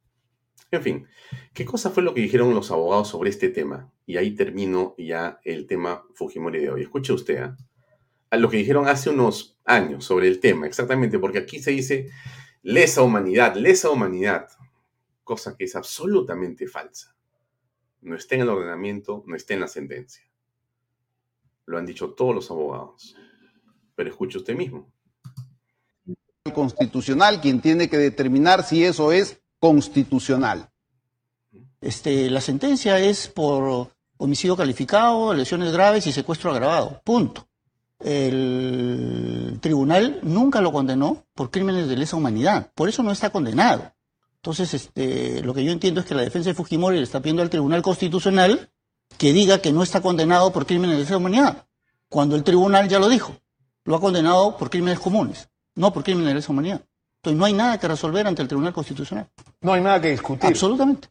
En 0.70 0.82
fin, 0.82 1.06
¿qué 1.54 1.64
cosa 1.64 1.90
fue 1.90 2.02
lo 2.02 2.12
que 2.12 2.20
dijeron 2.20 2.54
los 2.54 2.70
abogados 2.70 3.08
sobre 3.08 3.30
este 3.30 3.48
tema? 3.48 3.90
Y 4.04 4.18
ahí 4.18 4.32
termino 4.32 4.94
ya 4.98 5.40
el 5.44 5.66
tema 5.66 6.04
Fujimori 6.14 6.60
de 6.60 6.70
hoy. 6.70 6.82
Escuche 6.82 7.14
usted 7.14 7.42
¿eh? 7.42 7.50
a 8.30 8.36
lo 8.36 8.50
que 8.50 8.58
dijeron 8.58 8.86
hace 8.88 9.08
unos 9.08 9.58
años 9.64 10.04
sobre 10.04 10.28
el 10.28 10.40
tema, 10.40 10.66
exactamente, 10.66 11.18
porque 11.18 11.38
aquí 11.38 11.58
se 11.58 11.70
dice 11.70 12.10
lesa 12.62 13.02
humanidad, 13.02 13.54
lesa 13.56 13.90
humanidad, 13.90 14.48
cosa 15.24 15.56
que 15.56 15.64
es 15.64 15.76
absolutamente 15.76 16.66
falsa. 16.66 17.14
No 18.00 18.16
está 18.16 18.34
en 18.34 18.42
el 18.42 18.48
ordenamiento, 18.48 19.22
no 19.26 19.36
está 19.36 19.54
en 19.54 19.60
la 19.60 19.68
sentencia. 19.68 20.24
Lo 21.66 21.78
han 21.78 21.86
dicho 21.86 22.10
todos 22.14 22.34
los 22.34 22.50
abogados. 22.50 23.16
Pero 23.94 24.10
escuche 24.10 24.38
usted 24.38 24.56
mismo. 24.56 24.92
Constitucional 26.52 27.40
quien 27.40 27.60
tiene 27.60 27.88
que 27.88 27.98
determinar 27.98 28.64
si 28.64 28.84
eso 28.84 29.12
es 29.12 29.40
constitucional. 29.58 30.70
Este, 31.80 32.30
la 32.30 32.40
sentencia 32.40 32.98
es 32.98 33.28
por 33.28 33.92
homicidio 34.16 34.56
calificado, 34.56 35.32
lesiones 35.34 35.72
graves 35.72 36.06
y 36.06 36.12
secuestro 36.12 36.50
agravado. 36.50 37.00
Punto. 37.04 37.48
El 38.04 39.58
tribunal 39.60 40.20
nunca 40.22 40.60
lo 40.60 40.72
condenó 40.72 41.24
por 41.34 41.50
crímenes 41.50 41.88
de 41.88 41.96
lesa 41.96 42.16
humanidad. 42.16 42.70
Por 42.74 42.88
eso 42.88 43.02
no 43.02 43.12
está 43.12 43.30
condenado. 43.30 43.92
Entonces, 44.36 44.74
este, 44.74 45.42
lo 45.42 45.54
que 45.54 45.64
yo 45.64 45.70
entiendo 45.70 46.00
es 46.00 46.06
que 46.06 46.14
la 46.14 46.22
defensa 46.22 46.50
de 46.50 46.54
Fujimori 46.54 46.96
le 46.96 47.04
está 47.04 47.20
pidiendo 47.20 47.42
al 47.42 47.50
Tribunal 47.50 47.82
Constitucional 47.82 48.70
que 49.18 49.32
diga 49.32 49.58
que 49.58 49.72
no 49.72 49.82
está 49.82 50.00
condenado 50.00 50.52
por 50.52 50.66
crímenes 50.66 50.96
de 50.96 51.02
lesa 51.02 51.16
humanidad, 51.16 51.66
cuando 52.08 52.34
el 52.34 52.42
tribunal 52.42 52.88
ya 52.88 52.98
lo 52.98 53.08
dijo 53.08 53.36
lo 53.84 53.96
ha 53.96 54.00
condenado 54.00 54.56
por 54.56 54.70
crímenes 54.70 55.00
comunes, 55.00 55.48
no 55.74 55.92
por 55.92 56.04
crímenes 56.04 56.28
de 56.28 56.34
lesa 56.34 56.52
humanidad. 56.52 56.82
Entonces 57.16 57.38
no 57.38 57.44
hay 57.44 57.52
nada 57.52 57.78
que 57.78 57.88
resolver 57.88 58.26
ante 58.26 58.42
el 58.42 58.48
Tribunal 58.48 58.72
Constitucional. 58.72 59.28
No 59.60 59.72
hay 59.72 59.80
nada 59.80 60.00
que 60.00 60.10
discutir. 60.10 60.50
Absolutamente. 60.50 61.08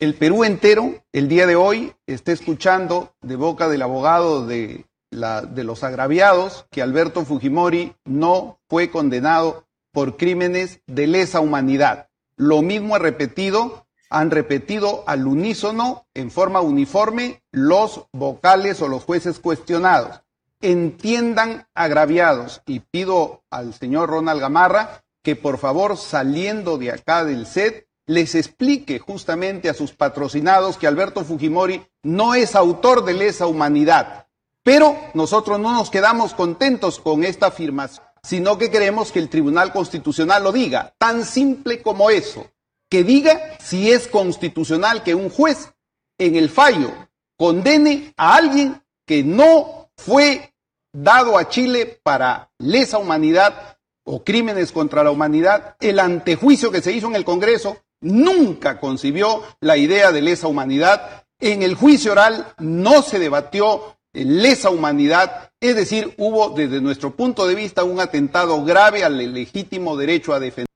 El 0.00 0.14
Perú 0.14 0.44
entero, 0.44 1.02
el 1.12 1.28
día 1.28 1.46
de 1.46 1.56
hoy, 1.56 1.92
está 2.06 2.32
escuchando 2.32 3.14
de 3.20 3.36
boca 3.36 3.68
del 3.68 3.82
abogado 3.82 4.46
de, 4.46 4.86
la, 5.10 5.42
de 5.42 5.64
los 5.64 5.84
agraviados 5.84 6.66
que 6.70 6.82
Alberto 6.82 7.24
Fujimori 7.24 7.94
no 8.04 8.58
fue 8.68 8.90
condenado 8.90 9.66
por 9.92 10.16
crímenes 10.16 10.80
de 10.86 11.06
lesa 11.06 11.40
humanidad. 11.40 12.08
Lo 12.36 12.62
mismo 12.62 12.94
ha 12.94 12.98
repetido, 12.98 13.86
han 14.10 14.30
repetido 14.30 15.04
al 15.06 15.26
unísono, 15.26 16.06
en 16.14 16.30
forma 16.30 16.60
uniforme, 16.60 17.42
los 17.50 18.06
vocales 18.12 18.80
o 18.82 18.88
los 18.88 19.04
jueces 19.04 19.38
cuestionados 19.38 20.22
entiendan 20.60 21.66
agraviados. 21.74 22.62
Y 22.66 22.80
pido 22.80 23.42
al 23.50 23.74
señor 23.74 24.10
Ronald 24.10 24.40
Gamarra 24.40 25.04
que 25.22 25.36
por 25.36 25.58
favor, 25.58 25.96
saliendo 25.96 26.78
de 26.78 26.92
acá 26.92 27.24
del 27.24 27.46
set, 27.46 27.86
les 28.06 28.34
explique 28.34 28.98
justamente 28.98 29.68
a 29.68 29.74
sus 29.74 29.92
patrocinados 29.92 30.78
que 30.78 30.86
Alberto 30.86 31.24
Fujimori 31.24 31.86
no 32.02 32.34
es 32.34 32.54
autor 32.54 33.04
de 33.04 33.12
lesa 33.12 33.46
humanidad. 33.46 34.27
Pero 34.68 35.00
nosotros 35.14 35.58
no 35.58 35.72
nos 35.72 35.88
quedamos 35.88 36.34
contentos 36.34 36.98
con 36.98 37.24
esta 37.24 37.46
afirmación, 37.46 38.04
sino 38.22 38.58
que 38.58 38.70
queremos 38.70 39.10
que 39.10 39.18
el 39.18 39.30
Tribunal 39.30 39.72
Constitucional 39.72 40.44
lo 40.44 40.52
diga, 40.52 40.92
tan 40.98 41.24
simple 41.24 41.80
como 41.80 42.10
eso, 42.10 42.50
que 42.90 43.02
diga 43.02 43.56
si 43.64 43.90
es 43.90 44.08
constitucional 44.08 45.02
que 45.02 45.14
un 45.14 45.30
juez 45.30 45.72
en 46.18 46.36
el 46.36 46.50
fallo 46.50 46.90
condene 47.38 48.12
a 48.18 48.34
alguien 48.34 48.82
que 49.06 49.24
no 49.24 49.88
fue 49.96 50.52
dado 50.92 51.38
a 51.38 51.48
Chile 51.48 51.98
para 52.02 52.50
lesa 52.58 52.98
humanidad 52.98 53.78
o 54.04 54.22
crímenes 54.22 54.70
contra 54.70 55.02
la 55.02 55.10
humanidad, 55.10 55.76
el 55.80 55.98
antejuicio 55.98 56.70
que 56.70 56.82
se 56.82 56.92
hizo 56.92 57.06
en 57.06 57.16
el 57.16 57.24
Congreso 57.24 57.78
nunca 58.02 58.78
concibió 58.78 59.44
la 59.60 59.78
idea 59.78 60.12
de 60.12 60.20
lesa 60.20 60.46
humanidad. 60.46 61.24
En 61.40 61.62
el 61.62 61.74
juicio 61.74 62.12
oral 62.12 62.52
no 62.58 63.00
se 63.00 63.18
debatió 63.18 63.97
lesa 64.12 64.70
humanidad, 64.70 65.52
es 65.60 65.76
decir, 65.76 66.14
hubo 66.16 66.50
desde 66.50 66.80
nuestro 66.80 67.14
punto 67.14 67.46
de 67.46 67.54
vista 67.54 67.84
un 67.84 68.00
atentado 68.00 68.64
grave 68.64 69.04
al 69.04 69.16
legítimo 69.32 69.96
derecho 69.96 70.32
a 70.32 70.40
defender. 70.40 70.68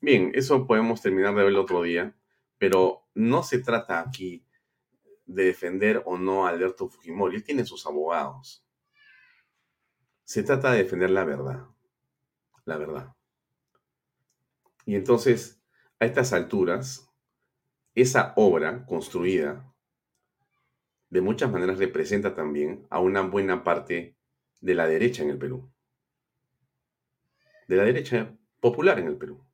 Bien, 0.00 0.32
eso 0.34 0.66
podemos 0.66 1.00
terminar 1.00 1.34
de 1.34 1.42
ver 1.42 1.46
el 1.48 1.58
otro 1.58 1.82
día, 1.82 2.14
pero 2.58 3.08
no 3.14 3.42
se 3.42 3.58
trata 3.58 4.00
aquí 4.00 4.44
de 5.24 5.44
defender 5.44 6.02
o 6.04 6.16
no 6.16 6.46
a 6.46 6.50
Alberto 6.50 6.88
Fujimori, 6.88 7.36
él 7.36 7.44
tiene 7.44 7.64
sus 7.64 7.86
abogados. 7.86 8.64
Se 10.24 10.42
trata 10.42 10.72
de 10.72 10.78
defender 10.78 11.10
la 11.10 11.24
verdad, 11.24 11.66
la 12.64 12.76
verdad. 12.76 13.14
Y 14.84 14.94
entonces, 14.94 15.60
a 15.98 16.04
estas 16.04 16.32
alturas, 16.32 17.08
esa 17.94 18.32
obra 18.36 18.84
construida 18.86 19.74
de 21.10 21.20
muchas 21.20 21.50
maneras 21.50 21.78
representa 21.78 22.34
también 22.34 22.86
a 22.90 23.00
una 23.00 23.22
buena 23.22 23.64
parte 23.64 24.16
de 24.60 24.74
la 24.74 24.88
derecha 24.88 25.22
en 25.22 25.30
el 25.30 25.38
Perú. 25.38 25.70
De 27.68 27.76
la 27.76 27.84
derecha 27.84 28.36
popular 28.60 28.98
en 28.98 29.06
el 29.06 29.16
Perú. 29.16 29.44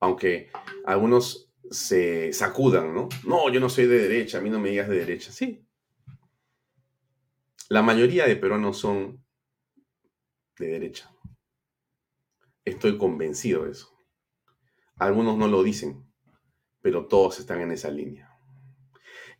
Aunque 0.00 0.50
algunos 0.84 1.50
se 1.70 2.32
sacudan, 2.32 2.94
¿no? 2.94 3.08
No, 3.24 3.50
yo 3.50 3.60
no 3.60 3.68
soy 3.68 3.86
de 3.86 3.98
derecha, 3.98 4.38
a 4.38 4.40
mí 4.40 4.50
no 4.50 4.58
me 4.58 4.70
digas 4.70 4.88
de 4.88 4.98
derecha. 4.98 5.32
Sí. 5.32 5.64
La 7.68 7.82
mayoría 7.82 8.26
de 8.26 8.36
peruanos 8.36 8.78
son 8.78 9.22
de 10.58 10.68
derecha. 10.68 11.10
Estoy 12.64 12.98
convencido 12.98 13.64
de 13.64 13.72
eso. 13.72 13.94
Algunos 14.96 15.36
no 15.38 15.48
lo 15.48 15.62
dicen, 15.62 16.10
pero 16.80 17.06
todos 17.06 17.38
están 17.38 17.60
en 17.60 17.70
esa 17.70 17.90
línea. 17.90 18.38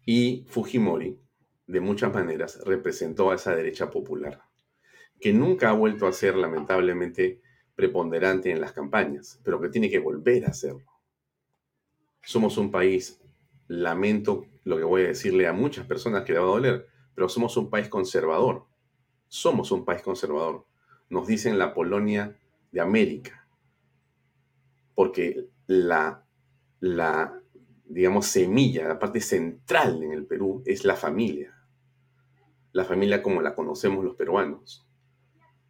Y 0.05 0.45
Fujimori, 0.49 1.21
de 1.69 1.81
muchas 1.81 2.13
maneras, 2.13 2.61
representó 2.67 3.31
a 3.31 3.37
esa 3.37 3.55
derecha 3.55 3.91
popular, 3.91 4.43
que 5.21 5.33
nunca 5.33 5.71
ha 5.71 5.75
vuelto 5.75 6.09
a 6.09 6.13
ser 6.13 6.35
lamentablemente 6.37 7.41
preponderante 7.77 8.51
en 8.51 8.61
las 8.61 8.73
campañas, 8.73 9.41
pero 9.45 9.61
que 9.61 9.69
tiene 9.69 9.89
que 9.89 10.01
volver 10.01 10.45
a 10.45 10.49
hacerlo 10.49 10.99
somos 12.29 12.59
un 12.59 12.71
país, 12.71 13.23
lamento 13.69 14.45
lo 14.65 14.77
que 14.77 14.85
voy 14.85 15.03
a 15.03 15.09
decirle 15.09 15.47
a 15.47 15.55
muchas 15.55 15.87
personas 15.87 16.25
que 16.25 16.35
le 16.35 16.39
va 16.39 16.45
a 16.45 16.51
doler, 16.51 16.87
pero 17.15 17.27
somos 17.27 17.57
un 17.57 17.71
país 17.71 17.89
conservador. 17.89 18.67
Somos 19.29 19.73
un 19.73 19.87
país 19.87 20.03
conservador. 20.03 20.67
Nos 21.09 21.27
dicen 21.27 21.59
la 21.59 21.73
Polonia 21.73 22.37
de 22.71 22.81
América. 22.83 23.47
Porque 24.95 25.49
la, 25.67 26.23
la, 26.81 27.41
digamos, 27.87 28.27
semilla, 28.27 28.87
la 28.87 28.99
parte 28.99 29.23
central 29.23 30.03
en 30.03 30.13
el 30.13 30.27
Perú 30.27 30.63
es 30.67 30.85
la 30.85 30.97
familia. 30.97 31.58
La 32.73 32.85
familia 32.85 33.23
como 33.23 33.43
la 33.43 33.55
conocemos 33.55 34.05
los 34.05 34.15
peruanos. 34.15 34.87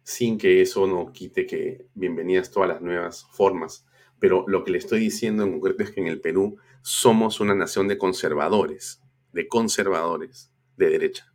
Sin 0.03 0.37
que 0.37 0.61
eso 0.61 0.87
no 0.87 1.11
quite 1.11 1.45
que 1.45 1.85
bienvenidas 1.93 2.51
todas 2.51 2.69
las 2.69 2.81
nuevas 2.81 3.27
formas 3.31 3.85
Pero 4.19 4.43
lo 4.47 4.63
que 4.63 4.71
le 4.71 4.79
estoy 4.79 4.99
diciendo 4.99 5.43
en 5.43 5.51
concreto 5.51 5.83
es 5.83 5.91
que 5.91 6.01
en 6.01 6.07
el 6.07 6.19
Perú 6.19 6.57
somos 6.81 7.39
una 7.39 7.55
nación 7.55 7.87
de 7.87 7.97
conservadores, 7.97 9.01
de 9.31 9.47
conservadores 9.47 10.51
de 10.77 10.89
derecha. 10.89 11.33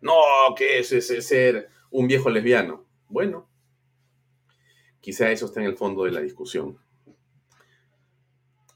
No, 0.00 0.14
que 0.56 0.78
es 0.78 0.92
ese 0.92 1.22
ser 1.22 1.68
un 1.90 2.06
viejo 2.08 2.30
lesbiano. 2.30 2.84
Bueno, 3.08 3.48
quizá 5.00 5.30
eso 5.30 5.46
está 5.46 5.60
en 5.60 5.66
el 5.66 5.76
fondo 5.76 6.04
de 6.04 6.10
la 6.10 6.20
discusión. 6.20 6.78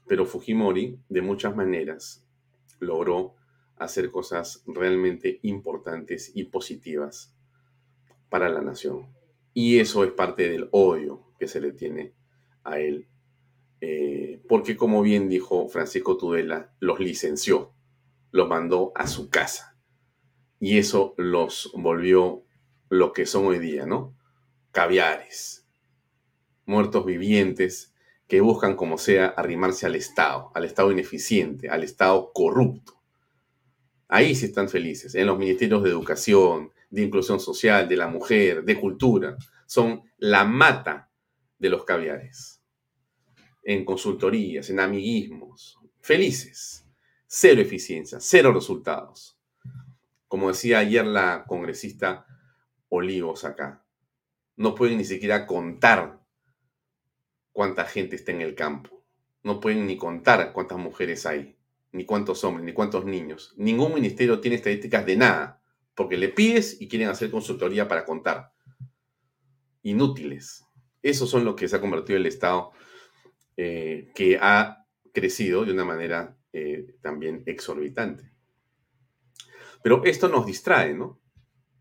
Pero 0.07 0.25
Fujimori, 0.25 0.97
de 1.07 1.21
muchas 1.21 1.55
maneras, 1.55 2.25
logró 2.79 3.35
hacer 3.79 4.11
cosas 4.11 4.63
realmente 4.67 5.39
importantes 5.41 6.31
y 6.35 6.45
positivas 6.45 7.33
para 8.29 8.49
la 8.49 8.61
nación. 8.61 9.07
Y 9.53 9.79
eso 9.79 10.03
es 10.03 10.11
parte 10.11 10.49
del 10.49 10.69
odio 10.71 11.33
que 11.39 11.47
se 11.47 11.61
le 11.61 11.71
tiene 11.71 12.13
a 12.63 12.79
él. 12.79 13.07
Eh, 13.81 14.41
porque 14.47 14.75
como 14.75 15.01
bien 15.01 15.29
dijo 15.29 15.67
Francisco 15.69 16.17
Tudela, 16.17 16.73
los 16.79 16.99
licenció, 16.99 17.73
los 18.31 18.47
mandó 18.47 18.91
a 18.95 19.07
su 19.07 19.29
casa. 19.29 19.77
Y 20.59 20.77
eso 20.77 21.13
los 21.17 21.71
volvió 21.73 22.43
lo 22.89 23.13
que 23.13 23.25
son 23.25 23.45
hoy 23.45 23.59
día, 23.59 23.85
¿no? 23.85 24.15
Caviares, 24.71 25.67
muertos 26.65 27.05
vivientes 27.05 27.93
que 28.27 28.41
buscan 28.41 28.75
como 28.75 28.97
sea 28.97 29.27
arrimarse 29.27 29.85
al 29.85 29.95
Estado, 29.95 30.51
al 30.53 30.65
Estado 30.65 30.91
ineficiente, 30.91 31.69
al 31.69 31.83
Estado 31.83 32.31
corrupto. 32.33 32.98
Ahí 34.11 34.33
sí 34.33 34.47
están 34.47 34.69
felices, 34.69 35.13
en 35.13 35.27
los 35.27 35.37
ministerios 35.37 35.83
de 35.83 35.91
educación, 35.91 36.71
de 36.89 37.03
inclusión 37.03 37.39
social, 37.39 37.87
de 37.87 37.95
la 37.95 38.07
mujer, 38.07 38.63
de 38.63 38.79
cultura. 38.79 39.37
Son 39.67 40.01
la 40.17 40.45
mata 40.45 41.11
de 41.59 41.69
los 41.69 41.85
caviares. 41.85 42.59
En 43.61 43.85
consultorías, 43.85 44.67
en 44.71 44.79
amiguismos, 44.79 45.77
felices. 46.01 46.87
Cero 47.27 47.61
eficiencia, 47.61 48.17
cero 48.19 48.51
resultados. 48.51 49.37
Como 50.27 50.47
decía 50.47 50.79
ayer 50.79 51.05
la 51.05 51.45
congresista 51.47 52.25
Olivos 52.89 53.45
acá, 53.45 53.85
no 54.55 54.73
pueden 54.73 54.97
ni 54.97 55.05
siquiera 55.05 55.45
contar 55.45 56.19
cuánta 57.51 57.85
gente 57.85 58.15
está 58.15 58.31
en 58.31 58.41
el 58.41 58.55
campo. 58.55 59.05
No 59.43 59.59
pueden 59.59 59.85
ni 59.85 59.97
contar 59.97 60.51
cuántas 60.51 60.79
mujeres 60.79 61.27
hay 61.27 61.58
ni 61.91 62.05
cuántos 62.05 62.43
hombres, 62.43 62.65
ni 62.65 62.73
cuántos 62.73 63.05
niños. 63.05 63.53
Ningún 63.57 63.93
ministerio 63.93 64.39
tiene 64.39 64.57
estadísticas 64.57 65.05
de 65.05 65.17
nada, 65.17 65.61
porque 65.95 66.17
le 66.17 66.29
pides 66.29 66.79
y 66.79 66.87
quieren 66.87 67.09
hacer 67.09 67.31
consultoría 67.31 67.87
para 67.87 68.05
contar. 68.05 68.53
Inútiles. 69.81 70.65
Esos 71.01 71.29
son 71.29 71.45
lo 71.45 71.55
que 71.55 71.67
se 71.67 71.75
ha 71.75 71.81
convertido 71.81 72.17
el 72.17 72.25
Estado, 72.25 72.71
eh, 73.57 74.11
que 74.15 74.37
ha 74.41 74.85
crecido 75.13 75.65
de 75.65 75.73
una 75.73 75.85
manera 75.85 76.37
eh, 76.53 76.95
también 77.01 77.43
exorbitante. 77.45 78.31
Pero 79.81 80.03
esto 80.03 80.27
nos 80.27 80.45
distrae, 80.45 80.93
¿no? 80.93 81.19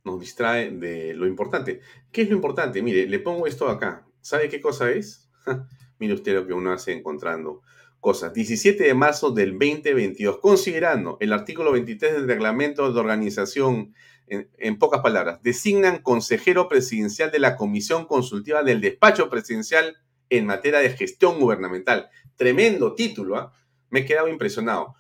Nos 0.05 0.21
distrae 0.21 0.71
de 0.71 1.15
lo 1.15 1.27
importante. 1.27 1.81
¿Qué 2.13 2.23
es 2.23 2.29
lo 2.31 2.37
importante? 2.37 2.81
Mire, 2.83 3.07
le 3.07 3.19
pongo 3.19 3.47
esto 3.47 3.69
acá. 3.69 4.07
¿Sabe 4.21 4.49
qué 4.49 4.61
cosa 4.61 4.91
es? 4.91 5.31
Mire 5.99 6.15
usted 6.15 6.35
lo 6.35 6.47
que 6.47 6.53
uno 6.53 6.73
hace 6.73 6.93
encontrando 6.93 7.63
cosas. 8.01 8.33
17 8.33 8.85
de 8.85 8.95
marzo 8.95 9.31
del 9.31 9.53
2022, 9.53 10.39
considerando 10.39 11.17
el 11.21 11.33
artículo 11.33 11.73
23 11.73 12.13
del 12.13 12.29
reglamento 12.29 12.93
de 12.93 13.01
organización, 13.01 13.95
en, 14.31 14.79
pocas 14.79 15.01
palabras, 15.01 15.43
designan 15.43 16.03
consejero 16.03 16.69
presidencial 16.69 17.31
de 17.31 17.39
la 17.39 17.57
Comisión 17.57 18.07
Consultiva 18.07 18.63
del 18.63 18.81
Despacho 18.81 19.31
Presidencial 19.31 19.97
en 20.31 20.47
materia 20.47 20.81
de 20.81 20.91
gestión 20.91 21.41
gubernamental. 21.41 22.11
Tremendo 22.37 22.95
título, 22.95 23.37
¿ah? 23.37 23.53
me 23.91 24.01
he 24.01 24.05
quedado 24.05 24.29
impresionado. 24.29 24.95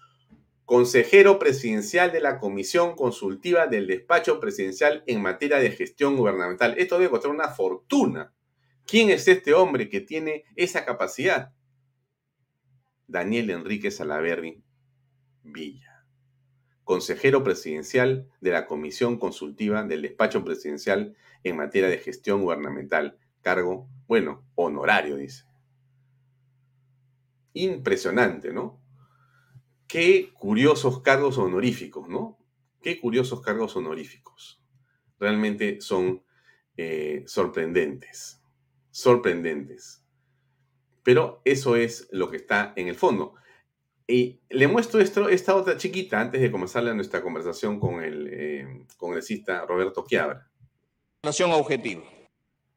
Consejero 0.65 1.39
presidencial 1.39 2.13
de 2.13 2.21
la 2.21 2.39
Comisión 2.39 2.95
Consultiva 2.95 3.67
del 3.67 3.87
Despacho 3.87 4.39
Presidencial 4.41 5.03
en 5.07 5.23
materia 5.23 5.59
de 5.59 5.71
gestión 5.71 6.17
gubernamental. 6.17 6.75
Esto 6.79 6.99
debe 6.99 7.11
costar 7.11 7.31
una 7.31 7.49
fortuna. 7.49 8.33
¿Quién 8.87 9.11
es 9.11 9.29
este 9.29 9.55
hombre 9.55 9.89
que 9.89 10.01
tiene 10.01 10.45
esa 10.57 10.85
capacidad? 10.85 11.53
Daniel 13.09 13.51
Enrique 13.51 13.91
Salaverri 13.91 14.63
Villa, 15.43 16.05
consejero 16.85 17.43
presidencial 17.43 18.31
de 18.41 18.51
la 18.51 18.67
Comisión 18.67 19.19
Consultiva 19.19 19.83
del 19.83 20.03
Despacho 20.03 20.45
Presidencial 20.45 21.17
en 21.43 21.57
materia 21.57 21.89
de 21.89 21.99
gestión 21.99 22.43
gubernamental, 22.43 23.19
cargo, 23.41 23.89
bueno, 24.07 24.45
honorario, 24.55 25.17
dice. 25.17 25.45
Impresionante, 27.55 28.53
¿no? 28.53 28.79
Qué 29.87 30.31
curiosos 30.35 31.01
cargos 31.01 31.39
honoríficos, 31.39 32.09
¿no? 32.09 32.39
Qué 32.83 33.01
curiosos 33.01 33.41
cargos 33.41 33.75
honoríficos. 33.75 34.63
Realmente 35.19 35.81
son 35.81 36.23
eh, 36.77 37.25
sorprendentes, 37.27 38.43
sorprendentes. 38.91 40.05
Pero 41.09 41.41
eso 41.47 41.75
es 41.75 42.07
lo 42.11 42.31
que 42.31 42.37
está 42.37 42.75
en 42.77 42.87
el 42.87 42.95
fondo. 42.95 43.33
Y 44.07 44.41
le 44.51 44.69
muestro 44.69 45.01
esto, 45.01 45.31
esta 45.31 45.57
otra 45.57 45.79
chiquita 45.79 46.21
antes 46.21 46.39
de 46.39 46.51
comenzar 46.51 46.83
nuestra 46.93 47.23
conversación 47.23 47.81
con 47.81 48.05
el 48.05 48.29
eh, 48.31 48.85
congresista 48.99 49.65
Roberto 49.65 50.05
Chiabra. 50.07 50.47
objetivo. 51.55 52.05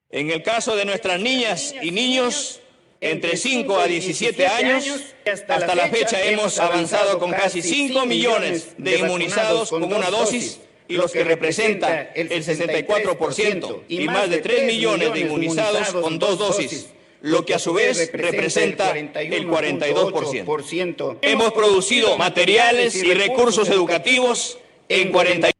En 0.09 0.31
el 0.31 0.43
caso 0.43 0.77
de 0.77 0.85
nuestras 0.85 1.19
niñas 1.19 1.75
y 1.81 1.91
niños 1.91 2.61
entre 3.01 3.35
5 3.35 3.77
a 3.77 3.87
17 3.87 4.47
años, 4.47 5.13
hasta 5.25 5.75
la 5.75 5.89
fecha 5.89 6.23
hemos 6.23 6.57
avanzado 6.57 7.19
con 7.19 7.31
casi 7.31 7.61
5 7.61 8.05
millones 8.05 8.75
de 8.77 8.99
inmunizados 8.99 9.71
con 9.71 9.83
una 9.83 10.09
dosis 10.09 10.61
y 10.87 10.95
los 10.95 11.11
que 11.11 11.25
representa 11.25 12.03
el 12.03 12.29
64% 12.29 13.83
y 13.89 14.07
más 14.07 14.29
de 14.29 14.37
3 14.37 14.67
millones 14.67 15.11
de 15.11 15.19
inmunizados 15.19 15.91
con 15.91 16.17
dos 16.17 16.39
dosis 16.39 16.93
lo 17.21 17.45
que 17.45 17.53
a 17.53 17.59
su 17.59 17.73
vez 17.73 18.11
representa 18.11 18.91
el 18.97 19.47
42%. 19.47 21.19
Hemos 21.21 21.53
producido 21.53 22.17
materiales 22.17 22.95
y 22.95 23.13
recursos 23.13 23.69
educativos 23.69 24.59
en 24.89 25.11
40. 25.11 25.51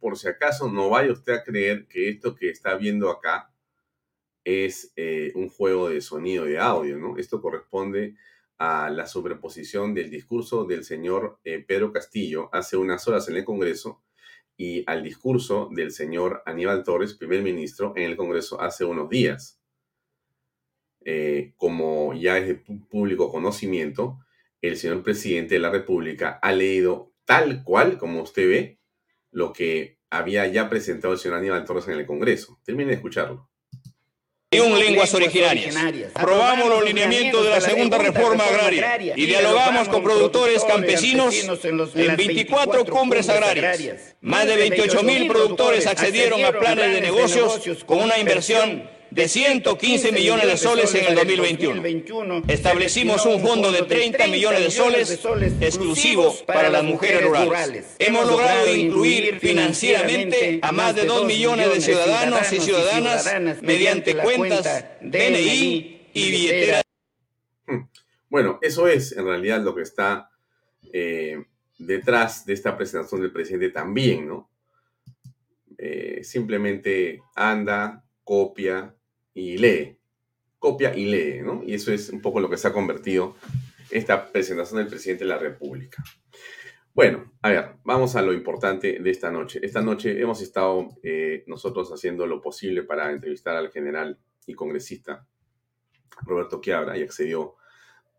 Por 0.00 0.18
si 0.18 0.28
acaso 0.28 0.70
no 0.70 0.90
vaya 0.90 1.12
usted 1.12 1.34
a 1.34 1.44
creer 1.44 1.86
que 1.86 2.08
esto 2.08 2.34
que 2.34 2.50
está 2.50 2.74
viendo 2.74 3.10
acá 3.10 3.50
es 4.44 4.92
eh, 4.96 5.32
un 5.34 5.48
juego 5.48 5.88
de 5.88 6.00
sonido 6.00 6.46
y 6.46 6.52
de 6.52 6.58
audio, 6.58 6.98
¿no? 6.98 7.16
Esto 7.16 7.40
corresponde 7.40 8.16
a 8.58 8.90
la 8.90 9.06
superposición 9.06 9.94
del 9.94 10.10
discurso 10.10 10.64
del 10.64 10.84
señor 10.84 11.38
eh, 11.44 11.58
Pedro 11.66 11.92
Castillo 11.92 12.50
hace 12.52 12.76
unas 12.76 13.06
horas 13.08 13.28
en 13.28 13.36
el 13.36 13.44
Congreso 13.44 14.02
y 14.56 14.84
al 14.86 15.02
discurso 15.02 15.68
del 15.72 15.90
señor 15.90 16.42
Aníbal 16.46 16.84
Torres, 16.84 17.14
primer 17.14 17.42
ministro, 17.42 17.92
en 17.96 18.04
el 18.04 18.16
Congreso 18.16 18.60
hace 18.60 18.84
unos 18.84 19.08
días. 19.08 19.60
Eh, 21.04 21.52
como 21.56 22.14
ya 22.14 22.38
es 22.38 22.46
de 22.46 22.54
público 22.54 23.30
conocimiento, 23.30 24.18
el 24.62 24.76
señor 24.76 25.02
presidente 25.02 25.54
de 25.54 25.60
la 25.60 25.70
República 25.70 26.38
ha 26.40 26.52
leído 26.52 27.12
tal 27.24 27.62
cual, 27.62 27.98
como 27.98 28.22
usted 28.22 28.48
ve, 28.48 28.78
lo 29.30 29.52
que 29.52 29.98
había 30.10 30.46
ya 30.46 30.70
presentado 30.70 31.12
el 31.12 31.18
señor 31.18 31.38
Aníbal 31.38 31.64
Torres 31.64 31.88
en 31.88 31.94
el 31.94 32.06
Congreso. 32.06 32.58
Termine 32.64 32.90
de 32.90 32.96
escucharlo. 32.96 33.48
Un 34.52 34.78
lenguas 34.78 35.12
originarias. 35.14 35.76
Aprobamos 36.14 36.68
los 36.68 36.84
lineamientos 36.84 37.44
de 37.44 37.50
la 37.50 37.60
segunda 37.60 37.98
reforma 37.98 38.44
agraria 38.44 39.14
y 39.16 39.26
dialogamos 39.26 39.88
con 39.88 40.04
productores 40.04 40.64
campesinos 40.64 41.34
en 41.94 42.16
24 42.16 42.84
cumbres 42.84 43.28
agrarias. 43.28 44.16
Más 44.20 44.46
de 44.46 44.56
28 44.56 45.02
mil 45.02 45.26
productores 45.26 45.86
accedieron 45.86 46.44
a 46.44 46.52
planes 46.52 46.94
de 46.94 47.00
negocios 47.00 47.84
con 47.84 48.00
una 48.00 48.18
inversión 48.18 48.88
de 49.14 49.28
115 49.28 50.10
millones 50.10 50.46
de 50.46 50.56
soles 50.56 50.92
en 50.96 51.06
el 51.06 51.14
2021. 51.14 52.42
Establecimos 52.48 53.24
un 53.26 53.40
fondo 53.40 53.70
de 53.70 53.82
30 53.82 54.26
millones 54.26 54.60
de 54.60 54.70
soles 54.72 55.20
exclusivo 55.60 56.34
para 56.46 56.68
las 56.68 56.82
mujeres 56.82 57.22
rurales. 57.22 57.94
Hemos 58.00 58.26
logrado 58.26 58.74
incluir 58.74 59.38
financieramente 59.38 60.58
a 60.62 60.72
más 60.72 60.96
de 60.96 61.04
2 61.04 61.26
millones 61.26 61.72
de 61.72 61.80
ciudadanos 61.80 62.52
y 62.52 62.60
ciudadanas 62.60 63.62
mediante 63.62 64.16
cuentas 64.16 64.84
DNI 65.00 66.08
y 66.12 66.30
billetera. 66.30 66.82
Hmm. 67.66 67.82
Bueno, 68.28 68.58
eso 68.62 68.88
es 68.88 69.12
en 69.12 69.26
realidad 69.26 69.62
lo 69.62 69.76
que 69.76 69.82
está 69.82 70.28
eh, 70.92 71.44
detrás 71.78 72.44
de 72.46 72.52
esta 72.52 72.76
presentación 72.76 73.20
del 73.20 73.30
presidente 73.30 73.70
también, 73.70 74.26
¿no? 74.26 74.50
Eh, 75.78 76.20
simplemente 76.24 77.22
anda, 77.36 78.04
copia, 78.24 78.94
y 79.34 79.58
lee, 79.58 79.98
copia 80.58 80.96
y 80.96 81.06
lee, 81.06 81.42
¿no? 81.42 81.62
Y 81.64 81.74
eso 81.74 81.92
es 81.92 82.08
un 82.10 82.22
poco 82.22 82.40
lo 82.40 82.48
que 82.48 82.56
se 82.56 82.68
ha 82.68 82.72
convertido 82.72 83.36
esta 83.90 84.32
presentación 84.32 84.78
del 84.78 84.88
presidente 84.88 85.24
de 85.24 85.28
la 85.28 85.38
República. 85.38 86.02
Bueno, 86.94 87.32
a 87.42 87.50
ver, 87.50 87.72
vamos 87.82 88.14
a 88.14 88.22
lo 88.22 88.32
importante 88.32 89.00
de 89.00 89.10
esta 89.10 89.30
noche. 89.30 89.58
Esta 89.62 89.82
noche 89.82 90.20
hemos 90.20 90.40
estado 90.40 90.88
eh, 91.02 91.42
nosotros 91.48 91.90
haciendo 91.92 92.26
lo 92.26 92.40
posible 92.40 92.84
para 92.84 93.10
entrevistar 93.10 93.56
al 93.56 93.72
general 93.72 94.18
y 94.46 94.54
congresista 94.54 95.26
Roberto 96.22 96.60
Quiabra, 96.60 96.96
y 96.96 97.02
accedió 97.02 97.56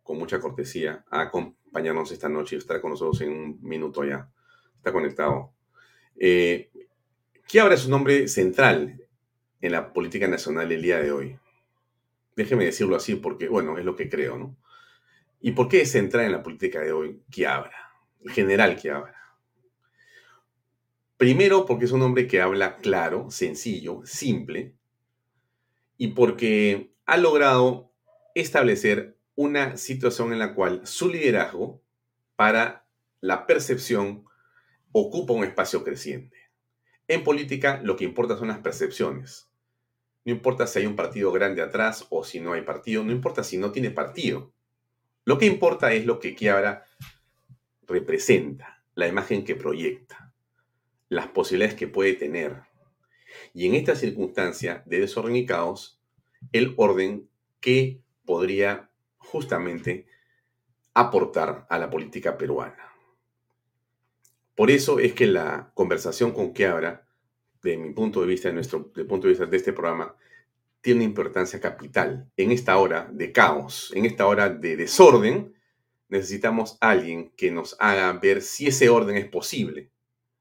con 0.03 0.17
mucha 0.17 0.39
cortesía 0.39 1.05
a 1.09 1.21
acompañarnos 1.21 2.11
esta 2.11 2.29
noche 2.29 2.55
y 2.55 2.59
estar 2.59 2.81
con 2.81 2.91
nosotros 2.91 3.21
en 3.21 3.31
un 3.31 3.59
minuto 3.61 4.03
ya. 4.03 4.29
Está 4.75 4.91
conectado. 4.91 5.53
Eh, 6.17 6.69
Quiabra 7.47 7.75
es 7.75 7.85
un 7.85 7.93
hombre 7.93 8.27
central 8.27 9.04
en 9.61 9.71
la 9.71 9.93
política 9.93 10.27
nacional 10.27 10.71
el 10.71 10.81
día 10.81 10.99
de 10.99 11.11
hoy. 11.11 11.39
Déjeme 12.35 12.65
decirlo 12.65 12.95
así 12.95 13.15
porque, 13.15 13.47
bueno, 13.47 13.77
es 13.77 13.85
lo 13.85 13.95
que 13.95 14.09
creo, 14.09 14.37
¿no? 14.37 14.57
¿Y 15.39 15.51
por 15.51 15.67
qué 15.67 15.81
es 15.81 15.91
central 15.91 16.25
en 16.25 16.31
la 16.31 16.43
política 16.43 16.81
de 16.81 16.91
hoy 16.91 17.21
Quiabra? 17.29 17.91
El 18.23 18.31
general 18.31 18.75
Quiabra. 18.75 19.15
Primero 21.17 21.65
porque 21.65 21.85
es 21.85 21.91
un 21.91 22.01
hombre 22.01 22.27
que 22.27 22.41
habla 22.41 22.77
claro, 22.77 23.31
sencillo, 23.31 24.01
simple, 24.03 24.75
y 25.97 26.09
porque 26.09 26.93
ha 27.05 27.17
logrado 27.17 27.93
establecer 28.33 29.17
una 29.35 29.77
situación 29.77 30.33
en 30.33 30.39
la 30.39 30.53
cual 30.53 30.81
su 30.85 31.09
liderazgo 31.09 31.81
para 32.35 32.85
la 33.21 33.47
percepción 33.47 34.25
ocupa 34.91 35.33
un 35.33 35.43
espacio 35.43 35.83
creciente. 35.83 36.37
En 37.07 37.23
política 37.23 37.81
lo 37.83 37.95
que 37.95 38.03
importa 38.03 38.37
son 38.37 38.47
las 38.47 38.59
percepciones. 38.59 39.47
No 40.23 40.31
importa 40.31 40.65
si 40.65 40.79
hay 40.79 40.87
un 40.87 40.95
partido 40.95 41.31
grande 41.31 41.61
atrás 41.61 42.07
o 42.09 42.23
si 42.23 42.39
no 42.39 42.53
hay 42.53 42.61
partido, 42.61 43.03
no 43.03 43.11
importa 43.11 43.43
si 43.43 43.57
no 43.57 43.71
tiene 43.71 43.91
partido. 43.91 44.51
Lo 45.23 45.37
que 45.37 45.45
importa 45.45 45.93
es 45.93 46.05
lo 46.05 46.19
que 46.19 46.35
Quiabra 46.35 46.85
representa, 47.83 48.83
la 48.95 49.07
imagen 49.07 49.43
que 49.43 49.55
proyecta, 49.55 50.33
las 51.09 51.27
posibilidades 51.27 51.75
que 51.77 51.87
puede 51.87 52.13
tener. 52.13 52.63
Y 53.53 53.67
en 53.67 53.75
esta 53.75 53.95
circunstancia 53.95 54.81
de 54.87 55.01
desorden 55.01 55.35
y 55.35 55.45
caos, 55.45 56.01
el 56.51 56.73
orden 56.77 57.29
que 57.59 58.01
podría 58.25 58.89
justamente 59.17 60.07
aportar 60.95 61.67
a 61.69 61.77
la 61.77 61.89
política 61.89 62.37
peruana. 62.37 62.94
Por 64.55 64.71
eso 64.71 64.99
es 64.99 65.13
que 65.13 65.27
la 65.27 65.71
conversación 65.73 66.31
con 66.31 66.53
Quiabra, 66.53 67.07
de 67.61 67.77
mi 67.77 67.93
punto 67.93 68.21
de 68.21 68.27
vista, 68.27 68.47
de 68.47 68.55
nuestro 68.55 68.91
de 68.95 69.03
punto 69.03 69.27
de 69.27 69.33
vista 69.33 69.45
de 69.45 69.57
este 69.57 69.73
programa, 69.73 70.15
tiene 70.81 71.03
importancia 71.03 71.59
capital. 71.59 72.31
En 72.37 72.51
esta 72.51 72.77
hora 72.77 73.09
de 73.11 73.31
caos, 73.31 73.91
en 73.95 74.05
esta 74.05 74.27
hora 74.27 74.49
de 74.49 74.77
desorden, 74.77 75.53
necesitamos 76.07 76.77
alguien 76.79 77.31
que 77.35 77.51
nos 77.51 77.75
haga 77.79 78.13
ver 78.13 78.41
si 78.41 78.67
ese 78.67 78.89
orden 78.89 79.17
es 79.17 79.25
posible 79.25 79.91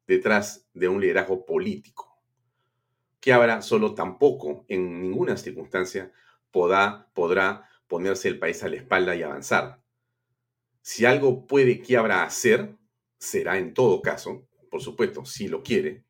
detrás 0.07 0.69
de 0.75 0.89
un 0.89 1.01
liderazgo 1.01 1.45
político. 1.45 2.21
Quiabra 3.21 3.63
solo 3.63 3.95
tampoco, 3.95 4.67
en 4.69 5.01
ninguna 5.01 5.37
circunstancia, 5.37 6.13
podrá, 6.51 7.09
podrá 7.15 7.69
ponerse 7.89 8.29
el 8.29 8.39
país 8.39 8.63
a 8.63 8.69
la 8.69 8.77
espalda 8.77 9.17
y 9.17 9.23
avanzar. 9.23 9.81
Si 10.83 11.07
algo 11.07 11.47
puede 11.47 11.81
Quiabra 11.81 12.23
hacer, 12.23 12.77
será 13.25 13.59
en 13.59 13.73
todo 13.73 14.03
caso, 14.03 14.47
por 14.71 14.83
supuesto, 14.83 15.25
si 15.25 15.49
lo 15.49 15.63
quiere, 15.63 16.05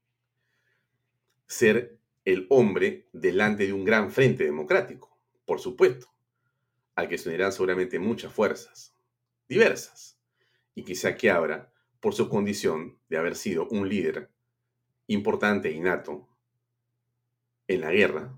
ser 1.46 1.98
el 2.24 2.46
hombre 2.50 3.08
delante 3.12 3.66
de 3.66 3.72
un 3.72 3.84
gran 3.84 4.10
frente 4.10 4.44
democrático, 4.44 5.16
por 5.44 5.60
supuesto, 5.60 6.08
al 6.96 7.08
que 7.08 7.18
se 7.18 7.28
unirán 7.28 7.52
seguramente 7.52 7.98
muchas 7.98 8.32
fuerzas, 8.32 8.96
diversas, 9.48 10.18
y 10.74 10.82
quizá 10.82 11.14
que 11.14 11.30
abra 11.30 11.72
por 12.00 12.14
su 12.14 12.28
condición 12.28 12.98
de 13.08 13.16
haber 13.16 13.36
sido 13.36 13.68
un 13.68 13.88
líder 13.88 14.30
importante 15.06 15.68
e 15.68 15.72
innato 15.72 16.28
en 17.68 17.80
la 17.80 17.92
guerra, 17.92 18.36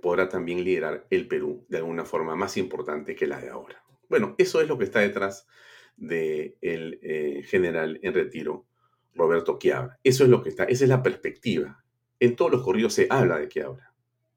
podrá 0.00 0.28
también 0.28 0.62
liderar 0.62 1.06
el 1.10 1.26
Perú 1.26 1.66
de 1.68 1.78
alguna 1.78 2.04
forma 2.04 2.36
más 2.36 2.56
importante 2.56 3.16
que 3.16 3.26
la 3.26 3.40
de 3.40 3.50
ahora. 3.50 3.82
Bueno, 4.08 4.36
eso 4.38 4.60
es 4.60 4.68
lo 4.68 4.78
que 4.78 4.84
está 4.84 5.00
detrás 5.00 5.48
del 5.96 6.58
de 6.60 7.38
eh, 7.38 7.42
general 7.44 7.98
en 8.02 8.14
retiro, 8.14 8.66
Roberto 9.14 9.58
Quiabra. 9.58 9.98
Eso 10.04 10.24
es 10.24 10.30
lo 10.30 10.42
que 10.42 10.50
está, 10.50 10.64
esa 10.64 10.84
es 10.84 10.90
la 10.90 11.02
perspectiva. 11.02 11.82
En 12.20 12.36
todos 12.36 12.50
los 12.50 12.62
corridos 12.62 12.94
se 12.94 13.06
habla 13.10 13.38
de 13.38 13.48
Quiabra, 13.48 13.92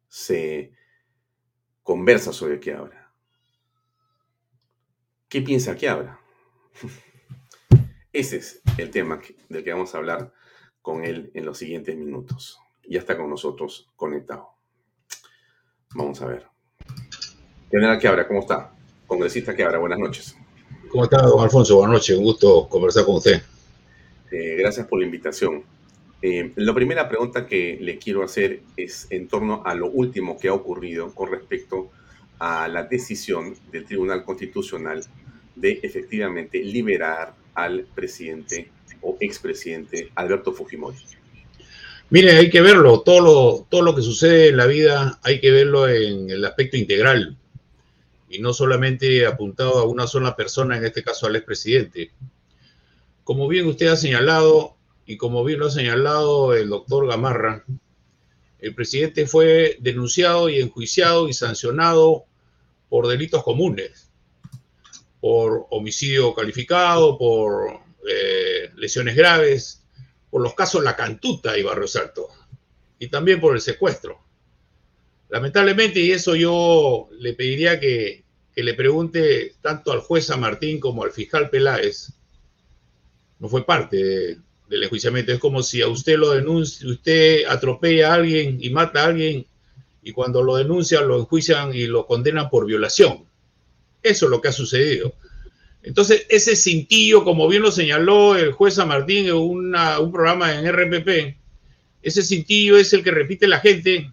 se 0.07 0.71
conversa 1.83 2.33
sobre 2.33 2.59
Quiabra. 2.59 3.11
¿Qué 5.27 5.41
piensa 5.41 5.75
Quiabra? 5.75 6.19
Ese 8.11 8.37
es 8.37 8.61
el 8.77 8.89
tema 8.89 9.21
del 9.49 9.63
que 9.63 9.71
vamos 9.71 9.93
a 9.93 9.99
hablar 9.99 10.33
con 10.81 11.03
él 11.03 11.29
en 11.35 11.45
los 11.45 11.59
siguientes 11.59 11.95
minutos. 11.95 12.59
Ya 12.87 12.99
está 12.99 13.15
con 13.15 13.29
nosotros 13.29 13.91
conectado. 13.95 14.49
Vamos 15.93 16.19
a 16.21 16.25
ver. 16.25 16.47
General 17.69 17.99
Quiabra, 17.99 18.27
¿cómo 18.27 18.39
está? 18.39 18.73
Congresista 19.05 19.55
Quiabra, 19.55 19.77
buenas 19.77 19.99
noches. 19.99 20.38
¿Cómo 20.89 21.03
está, 21.03 21.21
don 21.21 21.39
Alfonso? 21.39 21.75
Buenas 21.75 21.93
noches, 21.93 22.17
un 22.17 22.23
gusto 22.23 22.67
conversar 22.67 23.05
con 23.05 23.17
usted. 23.17 23.41
Eh, 24.31 24.55
gracias 24.57 24.87
por 24.87 24.99
la 24.99 25.05
invitación. 25.05 25.63
Eh, 26.19 26.51
la 26.55 26.73
primera 26.73 27.07
pregunta 27.07 27.45
que 27.45 27.77
le 27.79 27.99
quiero 27.99 28.23
hacer 28.23 28.61
es 28.75 29.05
en 29.11 29.27
torno 29.27 29.61
a 29.65 29.75
lo 29.75 29.87
último 29.87 30.39
que 30.39 30.47
ha 30.47 30.53
ocurrido 30.53 31.13
con 31.13 31.31
respecto 31.31 31.91
a 32.39 32.67
la 32.67 32.83
decisión 32.83 33.55
del 33.71 33.85
Tribunal 33.85 34.25
Constitucional 34.25 35.01
de 35.55 35.79
efectivamente 35.83 36.63
liberar 36.63 37.35
al 37.53 37.85
presidente 37.93 38.71
o 39.01 39.15
expresidente 39.19 40.09
Alberto 40.15 40.53
Fujimori. 40.53 40.97
Mire, 42.09 42.31
hay 42.31 42.49
que 42.49 42.61
verlo, 42.61 43.01
todo 43.01 43.21
lo, 43.21 43.67
todo 43.69 43.83
lo 43.83 43.95
que 43.95 44.01
sucede 44.01 44.47
en 44.47 44.57
la 44.57 44.65
vida 44.65 45.19
hay 45.21 45.39
que 45.39 45.51
verlo 45.51 45.87
en 45.87 46.31
el 46.31 46.43
aspecto 46.45 46.77
integral 46.77 47.37
y 48.29 48.39
no 48.39 48.53
solamente 48.53 49.25
apuntado 49.25 49.79
a 49.79 49.85
una 49.85 50.05
sola 50.05 50.35
persona, 50.35 50.77
en 50.77 50.85
este 50.85 51.03
caso 51.03 51.25
al 51.25 51.35
expresidente. 51.35 52.11
Como 53.23 53.47
bien 53.47 53.65
usted 53.67 53.87
ha 53.87 53.95
señalado, 53.95 54.77
y 55.05 55.17
como 55.17 55.43
bien 55.43 55.59
lo 55.59 55.67
ha 55.67 55.71
señalado 55.71 56.53
el 56.53 56.69
doctor 56.69 57.07
Gamarra, 57.07 57.65
el 58.59 58.75
presidente 58.75 59.25
fue 59.25 59.77
denunciado 59.79 60.49
y 60.49 60.59
enjuiciado 60.59 61.27
y 61.27 61.33
sancionado 61.33 62.25
por 62.89 63.07
delitos 63.07 63.43
comunes, 63.43 64.11
por 65.19 65.65
homicidio 65.71 66.33
calificado, 66.35 67.17
por 67.17 67.79
eh, 68.07 68.71
lesiones 68.75 69.15
graves, 69.15 69.83
por 70.29 70.41
los 70.41 70.53
casos 70.53 70.83
La 70.83 70.95
Cantuta 70.95 71.57
y 71.57 71.63
Barrio 71.63 71.87
Salto, 71.87 72.27
y 72.99 73.07
también 73.07 73.39
por 73.41 73.55
el 73.55 73.61
secuestro. 73.61 74.19
Lamentablemente, 75.29 75.99
y 75.99 76.11
eso 76.11 76.35
yo 76.35 77.07
le 77.19 77.33
pediría 77.33 77.79
que, 77.79 78.23
le 78.55 78.73
pregunte 78.73 79.53
tanto 79.61 79.93
al 79.93 80.01
juez 80.01 80.25
San 80.25 80.41
Martín 80.41 80.81
como 80.81 81.03
al 81.03 81.11
fiscal 81.11 81.49
Peláez, 81.49 82.11
no 83.39 83.47
fue 83.47 83.65
parte 83.65 84.37
del 84.67 84.83
enjuiciamiento. 84.83 85.31
Es 85.31 85.39
como 85.39 85.63
si 85.63 85.81
a 85.81 85.87
usted 85.87 86.17
lo 86.17 86.31
denuncia, 86.31 86.85
usted 86.89 87.45
atropella 87.47 88.11
a 88.11 88.15
alguien 88.15 88.57
y 88.59 88.69
mata 88.69 89.03
a 89.03 89.05
alguien, 89.05 89.45
y 90.03 90.11
cuando 90.11 90.43
lo 90.43 90.57
denuncian, 90.57 91.07
lo 91.07 91.19
enjuician 91.19 91.73
y 91.73 91.85
lo 91.85 92.05
condenan 92.05 92.49
por 92.49 92.65
violación. 92.65 93.23
Eso 94.03 94.25
es 94.25 94.29
lo 94.29 94.41
que 94.41 94.49
ha 94.49 94.53
sucedido. 94.53 95.13
Entonces, 95.83 96.25
ese 96.29 96.55
cintillo, 96.55 97.23
como 97.23 97.47
bien 97.47 97.61
lo 97.61 97.71
señaló 97.71 98.35
el 98.35 98.51
juez 98.51 98.75
San 98.75 98.89
Martín 98.89 99.27
en 99.27 99.35
un 99.35 100.11
programa 100.11 100.53
en 100.53 100.69
RPP, 100.69 101.37
ese 102.01 102.23
cintillo 102.23 102.77
es 102.77 102.91
el 102.93 103.03
que 103.03 103.11
repite 103.11 103.47
la 103.47 103.59
gente 103.59 104.11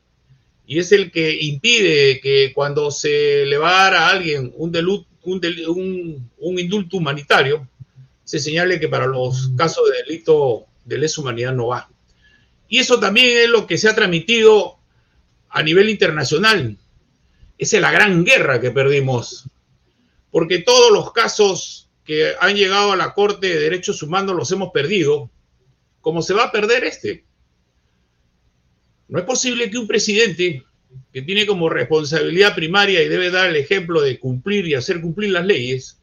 y 0.66 0.80
es 0.80 0.90
el 0.90 1.12
que 1.12 1.32
impide 1.42 2.20
que 2.20 2.52
cuando 2.52 2.90
se 2.90 3.46
le 3.46 3.56
va 3.56 3.70
a 3.70 3.84
dar 3.84 3.94
a 3.94 4.08
alguien 4.08 4.52
un, 4.56 6.30
un, 6.38 6.58
indulto 6.58 6.96
humanitario, 6.96 7.68
se 8.24 8.40
señale 8.40 8.80
que 8.80 8.88
para 8.88 9.06
los 9.06 9.52
casos 9.56 9.88
de 9.88 10.02
delito 10.02 10.66
de 10.84 10.98
lesa 10.98 11.20
humanidad 11.20 11.54
no 11.54 11.68
va. 11.68 11.88
Y 12.68 12.78
eso 12.78 12.98
también 12.98 13.44
es 13.44 13.48
lo 13.48 13.66
que 13.66 13.78
se 13.78 13.88
ha 13.88 13.94
transmitido 13.94 14.78
a 15.48 15.62
nivel 15.62 15.88
internacional. 15.88 16.76
Esa 17.56 17.76
es 17.76 17.82
la 17.82 17.92
gran 17.92 18.24
guerra 18.24 18.60
que 18.60 18.72
perdimos, 18.72 19.48
porque 20.32 20.58
todos 20.58 20.90
los 20.90 21.12
casos 21.12 21.88
que 22.04 22.34
han 22.40 22.56
llegado 22.56 22.90
a 22.90 22.96
la 22.96 23.14
Corte 23.14 23.48
de 23.48 23.60
Derechos 23.60 24.02
Humanos 24.02 24.34
los 24.34 24.50
hemos 24.50 24.70
perdido, 24.72 25.30
como 26.00 26.22
se 26.22 26.34
va 26.34 26.44
a 26.44 26.52
perder 26.52 26.82
este. 26.84 27.25
No 29.08 29.18
es 29.18 29.24
posible 29.24 29.70
que 29.70 29.78
un 29.78 29.86
presidente 29.86 30.64
que 31.12 31.22
tiene 31.22 31.46
como 31.46 31.68
responsabilidad 31.68 32.54
primaria 32.54 33.02
y 33.02 33.08
debe 33.08 33.30
dar 33.30 33.48
el 33.48 33.56
ejemplo 33.56 34.00
de 34.00 34.18
cumplir 34.18 34.66
y 34.66 34.74
hacer 34.74 35.00
cumplir 35.00 35.30
las 35.30 35.46
leyes, 35.46 35.98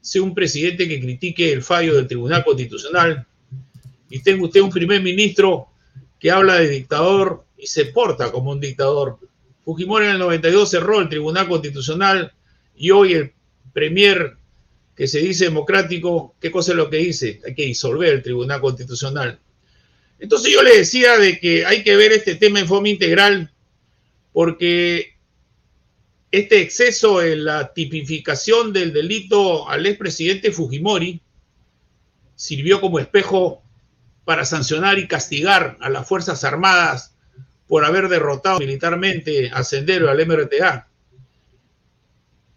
sea 0.00 0.22
un 0.22 0.34
presidente 0.34 0.88
que 0.88 1.00
critique 1.00 1.52
el 1.52 1.62
fallo 1.62 1.94
del 1.94 2.06
Tribunal 2.06 2.44
Constitucional 2.44 3.26
y 4.10 4.20
tenga 4.20 4.44
usted 4.44 4.60
un 4.60 4.70
primer 4.70 5.02
ministro 5.02 5.68
que 6.18 6.30
habla 6.30 6.56
de 6.56 6.68
dictador 6.68 7.44
y 7.56 7.66
se 7.66 7.86
porta 7.86 8.32
como 8.32 8.52
un 8.52 8.60
dictador. 8.60 9.18
Fujimori 9.64 10.06
en 10.06 10.12
el 10.12 10.18
92 10.18 10.70
cerró 10.70 11.00
el 11.00 11.08
Tribunal 11.08 11.48
Constitucional 11.48 12.32
y 12.76 12.90
hoy 12.90 13.14
el 13.14 13.32
premier 13.72 14.36
que 14.96 15.06
se 15.06 15.20
dice 15.20 15.44
democrático, 15.44 16.34
¿qué 16.40 16.50
cosa 16.50 16.72
es 16.72 16.76
lo 16.76 16.90
que 16.90 16.96
dice? 16.96 17.40
Hay 17.46 17.54
que 17.54 17.66
disolver 17.66 18.14
el 18.14 18.22
Tribunal 18.22 18.60
Constitucional. 18.60 19.38
Entonces 20.18 20.52
yo 20.52 20.62
le 20.62 20.76
decía 20.76 21.16
de 21.18 21.38
que 21.38 21.64
hay 21.64 21.82
que 21.84 21.96
ver 21.96 22.12
este 22.12 22.34
tema 22.34 22.60
en 22.60 22.68
forma 22.68 22.88
integral 22.88 23.52
porque 24.32 25.14
este 26.30 26.60
exceso 26.60 27.22
en 27.22 27.44
la 27.44 27.72
tipificación 27.72 28.72
del 28.72 28.92
delito 28.92 29.68
al 29.68 29.86
expresidente 29.86 30.52
Fujimori 30.52 31.22
sirvió 32.34 32.80
como 32.80 32.98
espejo 32.98 33.62
para 34.24 34.44
sancionar 34.44 34.98
y 34.98 35.08
castigar 35.08 35.78
a 35.80 35.88
las 35.88 36.06
Fuerzas 36.06 36.44
Armadas 36.44 37.14
por 37.66 37.84
haber 37.84 38.08
derrotado 38.08 38.58
militarmente 38.58 39.50
a 39.52 39.64
Sendero 39.64 40.10
al 40.10 40.26
MRTA. 40.26 40.88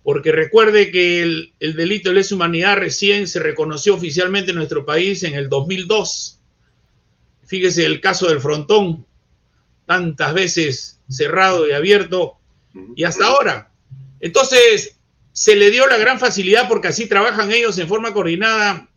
Porque 0.03 0.31
recuerde 0.31 0.91
que 0.91 1.21
el, 1.21 1.53
delito 1.59 2.09
de 2.09 2.15
lesa 2.15 2.35
humanidad 2.35 2.77
recién 2.77 3.27
se 3.27 3.39
reconoció 3.39 3.95
oficialmente 3.95 4.51
en 4.51 4.57
nuestro 4.57 4.85
país 4.85 5.23
en 5.23 5.35
el 5.35 5.47
2002. 5.47 6.40
Fíjese 7.51 7.85
el 7.85 7.99
caso 7.99 8.29
del 8.29 8.39
frontón, 8.39 9.05
tantas 9.85 10.33
veces 10.33 11.01
cerrado 11.09 11.67
y 11.67 11.73
abierto, 11.73 12.37
y 12.95 13.03
hasta 13.03 13.25
ahora. 13.25 13.73
Entonces, 14.21 14.97
se 15.33 15.57
le 15.57 15.69
dio 15.69 15.85
la 15.87 15.97
gran 15.97 16.17
facilidad, 16.17 16.69
porque 16.69 16.87
así 16.87 17.07
trabajan 17.09 17.51
ellos 17.51 17.77
en 17.77 17.89
forma 17.89 18.13
coordinada, 18.13 18.89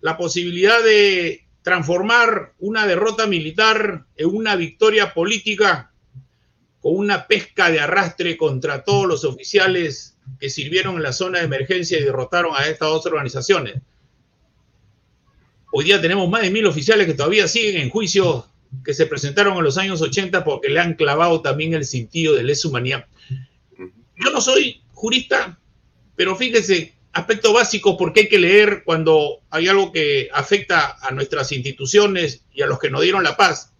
la 0.00 0.16
posibilidad 0.16 0.84
de 0.84 1.48
transformar 1.62 2.52
una 2.60 2.86
derrota 2.86 3.26
militar 3.26 4.06
en 4.14 4.28
una 4.28 4.54
victoria 4.54 5.12
política 5.12 5.90
con 6.78 6.96
una 6.96 7.26
pesca 7.26 7.72
de 7.72 7.80
arrastre 7.80 8.36
contra 8.36 8.84
todos 8.84 9.08
los 9.08 9.24
oficiales 9.24 10.16
que 10.38 10.48
sirvieron 10.48 10.94
en 10.94 11.02
la 11.02 11.12
zona 11.12 11.40
de 11.40 11.46
emergencia 11.46 11.98
y 11.98 12.04
derrotaron 12.04 12.54
a 12.54 12.68
estas 12.68 12.88
dos 12.88 13.04
organizaciones. 13.06 13.82
Hoy 15.76 15.86
día 15.86 16.00
tenemos 16.00 16.28
más 16.30 16.42
de 16.42 16.52
mil 16.52 16.66
oficiales 16.66 17.04
que 17.04 17.14
todavía 17.14 17.48
siguen 17.48 17.78
en 17.78 17.90
juicio 17.90 18.46
que 18.84 18.94
se 18.94 19.06
presentaron 19.06 19.56
en 19.56 19.64
los 19.64 19.76
años 19.76 20.00
80 20.00 20.44
porque 20.44 20.68
le 20.68 20.78
han 20.78 20.94
clavado 20.94 21.42
también 21.42 21.74
el 21.74 21.84
sentido 21.84 22.36
de 22.36 22.44
lesa 22.44 22.68
humanidad. 22.68 23.06
Yo 23.76 24.30
no 24.30 24.40
soy 24.40 24.84
jurista, 24.92 25.58
pero 26.14 26.36
fíjese, 26.36 26.94
aspecto 27.10 27.52
básico 27.52 27.96
porque 27.96 28.20
hay 28.20 28.28
que 28.28 28.38
leer 28.38 28.84
cuando 28.84 29.40
hay 29.50 29.66
algo 29.66 29.90
que 29.90 30.28
afecta 30.32 30.96
a 31.02 31.10
nuestras 31.10 31.50
instituciones 31.50 32.44
y 32.52 32.62
a 32.62 32.68
los 32.68 32.78
que 32.78 32.90
nos 32.90 33.02
dieron 33.02 33.24
la 33.24 33.36
paz. 33.36 33.72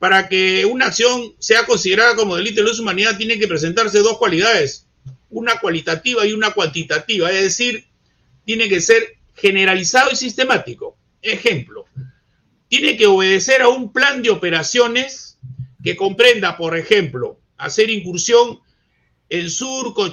Para 0.00 0.28
que 0.28 0.66
una 0.66 0.86
acción 0.86 1.36
sea 1.38 1.66
considerada 1.66 2.16
como 2.16 2.34
delito 2.34 2.64
de 2.64 2.68
lesa 2.68 2.82
humanidad, 2.82 3.16
tiene 3.16 3.38
que 3.38 3.46
presentarse 3.46 4.00
dos 4.00 4.18
cualidades, 4.18 4.88
una 5.28 5.60
cualitativa 5.60 6.26
y 6.26 6.32
una 6.32 6.50
cuantitativa, 6.50 7.30
es 7.30 7.42
decir, 7.42 7.86
tiene 8.44 8.68
que 8.68 8.80
ser 8.80 9.19
generalizado 9.40 10.10
y 10.12 10.16
sistemático. 10.16 10.96
Ejemplo, 11.22 11.84
tiene 12.68 12.96
que 12.96 13.06
obedecer 13.06 13.62
a 13.62 13.68
un 13.68 13.92
plan 13.92 14.22
de 14.22 14.30
operaciones 14.30 15.38
que 15.82 15.96
comprenda, 15.96 16.56
por 16.56 16.76
ejemplo, 16.76 17.40
hacer 17.56 17.90
incursión 17.90 18.60
en 19.28 19.50
Surco, 19.50 20.12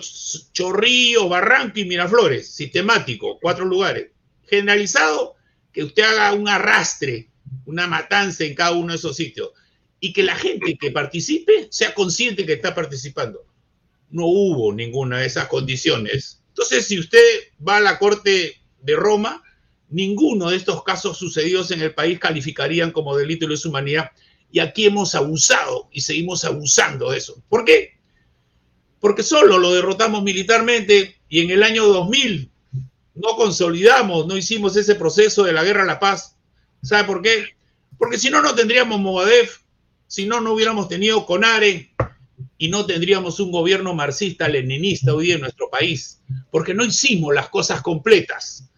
Chorrillo, 0.53 1.27
Barranco 1.27 1.79
y 1.79 1.85
Miraflores, 1.85 2.49
sistemático, 2.49 3.39
cuatro 3.41 3.65
lugares. 3.65 4.11
Generalizado, 4.45 5.35
que 5.73 5.83
usted 5.83 6.03
haga 6.03 6.33
un 6.33 6.47
arrastre, 6.47 7.29
una 7.65 7.87
matanza 7.87 8.43
en 8.43 8.55
cada 8.55 8.71
uno 8.71 8.93
de 8.93 8.97
esos 8.97 9.15
sitios. 9.15 9.51
Y 9.99 10.13
que 10.13 10.23
la 10.23 10.35
gente 10.35 10.77
que 10.77 10.91
participe 10.91 11.67
sea 11.71 11.93
consciente 11.93 12.45
que 12.45 12.53
está 12.53 12.75
participando. 12.75 13.45
No 14.09 14.25
hubo 14.25 14.71
ninguna 14.71 15.19
de 15.19 15.25
esas 15.25 15.47
condiciones. 15.47 16.41
Entonces, 16.49 16.87
si 16.87 16.99
usted 16.99 17.19
va 17.67 17.77
a 17.77 17.81
la 17.81 17.99
Corte 17.99 18.57
de 18.81 18.95
Roma, 18.95 19.43
ninguno 19.89 20.49
de 20.49 20.57
estos 20.57 20.83
casos 20.83 21.17
sucedidos 21.17 21.71
en 21.71 21.81
el 21.81 21.93
país 21.93 22.19
calificarían 22.19 22.91
como 22.91 23.15
delito 23.15 23.45
de 23.45 23.51
lesa 23.51 23.69
humanidad. 23.69 24.11
Y 24.51 24.59
aquí 24.59 24.85
hemos 24.85 25.15
abusado 25.15 25.89
y 25.91 26.01
seguimos 26.01 26.45
abusando 26.45 27.11
de 27.11 27.17
eso. 27.17 27.41
¿Por 27.49 27.65
qué? 27.65 27.97
porque 28.99 29.23
solo 29.23 29.57
lo 29.57 29.73
derrotamos 29.73 30.23
militarmente 30.23 31.19
y 31.29 31.41
en 31.41 31.51
el 31.51 31.63
año 31.63 31.85
2000 31.85 32.51
no 33.15 33.35
consolidamos, 33.35 34.27
no 34.27 34.37
hicimos 34.37 34.75
ese 34.75 34.95
proceso 34.95 35.43
de 35.43 35.53
la 35.53 35.63
guerra 35.63 35.83
a 35.83 35.87
la 35.87 35.99
paz. 35.99 36.35
¿Sabe 36.83 37.03
por 37.05 37.21
qué? 37.21 37.55
Porque 37.97 38.19
si 38.19 38.29
no, 38.29 38.41
no 38.41 38.53
tendríamos 38.53 38.99
Movadef, 38.99 39.59
si 40.07 40.27
no, 40.27 40.39
no 40.39 40.53
hubiéramos 40.53 40.87
tenido 40.87 41.25
CONARE 41.25 41.93
y 42.58 42.70
no 42.70 42.86
tendríamos 42.86 43.39
un 43.39 43.52
gobierno 43.52 43.93
marxista-leninista 43.93 45.13
hoy 45.13 45.32
en 45.32 45.41
nuestro 45.41 45.70
país, 45.70 46.22
porque 46.52 46.74
no 46.74 46.84
hicimos 46.84 47.34
las 47.34 47.50
cosas 47.50 47.82
completas, 47.82 48.70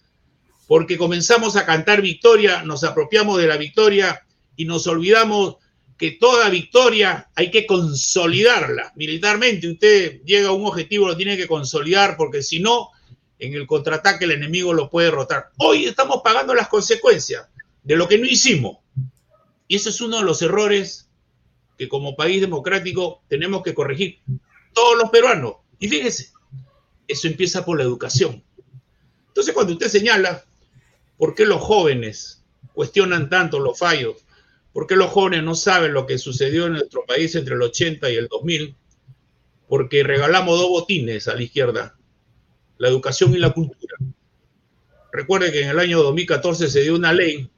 porque 0.67 0.97
comenzamos 0.97 1.55
a 1.55 1.65
cantar 1.65 2.01
victoria, 2.01 2.63
nos 2.63 2.83
apropiamos 2.83 3.39
de 3.39 3.47
la 3.47 3.57
victoria 3.57 4.25
y 4.55 4.65
nos 4.65 4.85
olvidamos 4.87 5.55
que 5.97 6.11
toda 6.11 6.49
victoria 6.49 7.29
hay 7.35 7.51
que 7.51 7.65
consolidarla 7.65 8.93
militarmente. 8.95 9.67
Usted 9.67 10.21
llega 10.23 10.49
a 10.49 10.53
un 10.53 10.65
objetivo, 10.65 11.07
lo 11.07 11.17
tiene 11.17 11.35
que 11.35 11.47
consolidar, 11.47 12.15
porque 12.15 12.41
si 12.41 12.59
no, 12.59 12.89
en 13.37 13.53
el 13.53 13.67
contraataque 13.67 14.25
el 14.25 14.31
enemigo 14.31 14.73
lo 14.73 14.89
puede 14.89 15.07
derrotar. 15.07 15.49
Hoy 15.57 15.85
estamos 15.85 16.21
pagando 16.23 16.53
las 16.53 16.69
consecuencias 16.69 17.47
de 17.83 17.95
lo 17.97 18.07
que 18.07 18.17
no 18.17 18.25
hicimos. 18.25 18.77
Y 19.67 19.75
ese 19.75 19.89
es 19.89 19.99
uno 19.99 20.17
de 20.17 20.23
los 20.23 20.41
errores 20.41 21.08
que 21.79 21.87
como 21.87 22.17
país 22.17 22.41
democrático 22.41 23.23
tenemos 23.29 23.63
que 23.63 23.73
corregir 23.73 24.19
todos 24.73 24.97
los 24.97 25.09
peruanos. 25.09 25.53
Y 25.79 25.87
fíjese, 25.87 26.33
eso 27.07 27.27
empieza 27.27 27.63
por 27.63 27.77
la 27.77 27.85
educación. 27.85 28.43
Entonces, 29.29 29.53
cuando 29.53 29.71
usted 29.71 29.87
señala 29.87 30.43
por 31.17 31.33
qué 31.35 31.45
los 31.45 31.61
jóvenes 31.61 32.43
cuestionan 32.73 33.29
tanto 33.29 33.61
los 33.61 33.79
fallos, 33.79 34.17
porque 34.73 34.97
los 34.97 35.09
jóvenes 35.09 35.41
no 35.43 35.55
saben 35.55 35.93
lo 35.93 36.05
que 36.05 36.17
sucedió 36.17 36.65
en 36.65 36.73
nuestro 36.73 37.05
país 37.05 37.33
entre 37.35 37.55
el 37.55 37.61
80 37.61 38.09
y 38.11 38.15
el 38.17 38.27
2000, 38.27 38.75
porque 39.69 40.03
regalamos 40.03 40.59
dos 40.59 40.67
botines 40.67 41.29
a 41.29 41.35
la 41.35 41.43
izquierda, 41.43 41.97
la 42.77 42.89
educación 42.89 43.33
y 43.33 43.37
la 43.37 43.53
cultura. 43.53 43.95
Recuerde 45.13 45.53
que 45.53 45.61
en 45.61 45.69
el 45.69 45.79
año 45.79 46.03
2014 46.03 46.67
se 46.67 46.81
dio 46.81 46.95
una 46.95 47.13
ley 47.13 47.49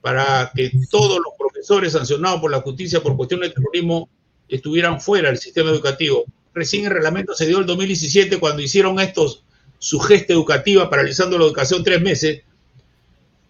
para 0.00 0.50
que 0.54 0.70
todos 0.90 1.18
los 1.18 1.34
profesores 1.38 1.92
sancionados 1.92 2.40
por 2.40 2.50
la 2.50 2.60
justicia 2.60 3.02
por 3.02 3.16
cuestiones 3.16 3.50
de 3.50 3.54
terrorismo 3.54 4.08
estuvieran 4.48 5.00
fuera 5.00 5.28
del 5.28 5.38
sistema 5.38 5.70
educativo. 5.70 6.24
Recién 6.54 6.84
el 6.84 6.90
reglamento 6.90 7.34
se 7.34 7.46
dio 7.46 7.58
el 7.58 7.66
2017 7.66 8.38
cuando 8.40 8.62
hicieron 8.62 8.98
estos 8.98 9.44
su 9.78 9.98
gesta 9.98 10.32
educativa 10.32 10.90
paralizando 10.90 11.38
la 11.38 11.44
educación 11.44 11.82
tres 11.82 12.02
meses 12.02 12.42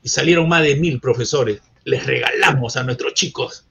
y 0.03 0.09
salieron 0.09 0.49
más 0.49 0.63
de 0.63 0.77
mil 0.77 1.01
profesores 1.01 1.61
les 1.85 2.07
regalamos 2.07 2.77
a 2.77 2.83
nuestros 2.85 3.15
chicos, 3.15 3.65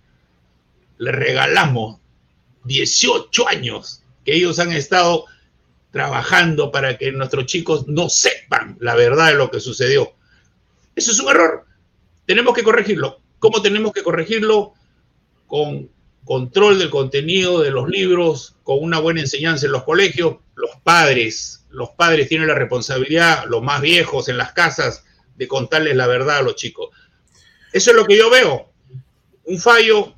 les 0.98 1.16
regalamos 1.16 2.00
18 2.66 3.48
años 3.48 4.04
que 4.26 4.36
ellos 4.36 4.60
han 4.60 4.72
estado 4.72 5.26
trabajando 5.92 6.72
para 6.72 6.98
que 6.98 7.12
nuestros 7.12 7.46
chicos 7.46 7.88
no 7.88 8.10
sepan 8.10 8.78
la 8.80 8.96
verdad 8.96 9.28
de 9.28 9.36
lo 9.36 9.50
que 9.50 9.60
sucedió. 9.60 10.14
Eso 10.96 11.12
es 11.12 11.20
un 11.20 11.30
error. 11.30 11.66
Tenemos 12.30 12.54
que 12.54 12.62
corregirlo. 12.62 13.22
¿Cómo 13.40 13.60
tenemos 13.64 13.92
que 13.92 14.04
corregirlo? 14.04 14.74
Con 15.48 15.90
control 16.26 16.78
del 16.78 16.92
contenido 16.92 17.60
de 17.60 17.72
los 17.72 17.90
libros, 17.90 18.56
con 18.62 18.84
una 18.84 19.00
buena 19.00 19.22
enseñanza 19.22 19.66
en 19.66 19.72
los 19.72 19.82
colegios. 19.82 20.36
Los 20.54 20.70
padres, 20.84 21.66
los 21.72 21.90
padres 21.90 22.30
tienen 22.30 22.48
la 22.48 22.54
responsabilidad, 22.54 23.46
los 23.48 23.64
más 23.64 23.82
viejos 23.82 24.30
en 24.30 24.38
las 24.38 24.52
casas, 24.52 25.04
de 25.38 25.48
contarles 25.48 25.96
la 25.96 26.06
verdad 26.06 26.38
a 26.38 26.42
los 26.44 26.54
chicos. 26.54 26.90
Eso 27.74 27.90
es 27.90 27.98
lo 27.98 28.06
que 28.06 28.16
yo 28.16 28.30
veo. 28.30 28.70
Un 29.46 29.58
fallo 29.58 30.14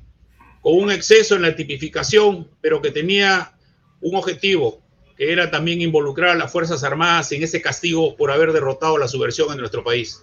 con 0.60 0.74
un 0.74 0.92
exceso 0.92 1.36
en 1.36 1.40
la 1.40 1.56
tipificación, 1.56 2.46
pero 2.60 2.82
que 2.82 2.90
tenía 2.90 3.54
un 4.02 4.16
objetivo, 4.16 4.82
que 5.16 5.32
era 5.32 5.50
también 5.50 5.80
involucrar 5.80 6.32
a 6.32 6.34
las 6.34 6.52
Fuerzas 6.52 6.84
Armadas 6.84 7.32
en 7.32 7.42
ese 7.42 7.62
castigo 7.62 8.16
por 8.16 8.30
haber 8.30 8.52
derrotado 8.52 8.98
la 8.98 9.08
subversión 9.08 9.50
en 9.52 9.60
nuestro 9.60 9.82
país. 9.82 10.22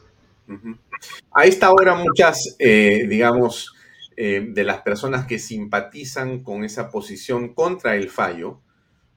A 1.31 1.45
esta 1.45 1.71
hora 1.71 1.95
muchas, 1.95 2.55
eh, 2.59 3.05
digamos, 3.07 3.73
eh, 4.17 4.47
de 4.49 4.63
las 4.63 4.81
personas 4.81 5.25
que 5.25 5.39
simpatizan 5.39 6.43
con 6.43 6.63
esa 6.63 6.89
posición 6.89 7.53
contra 7.53 7.95
el 7.95 8.09
fallo, 8.09 8.61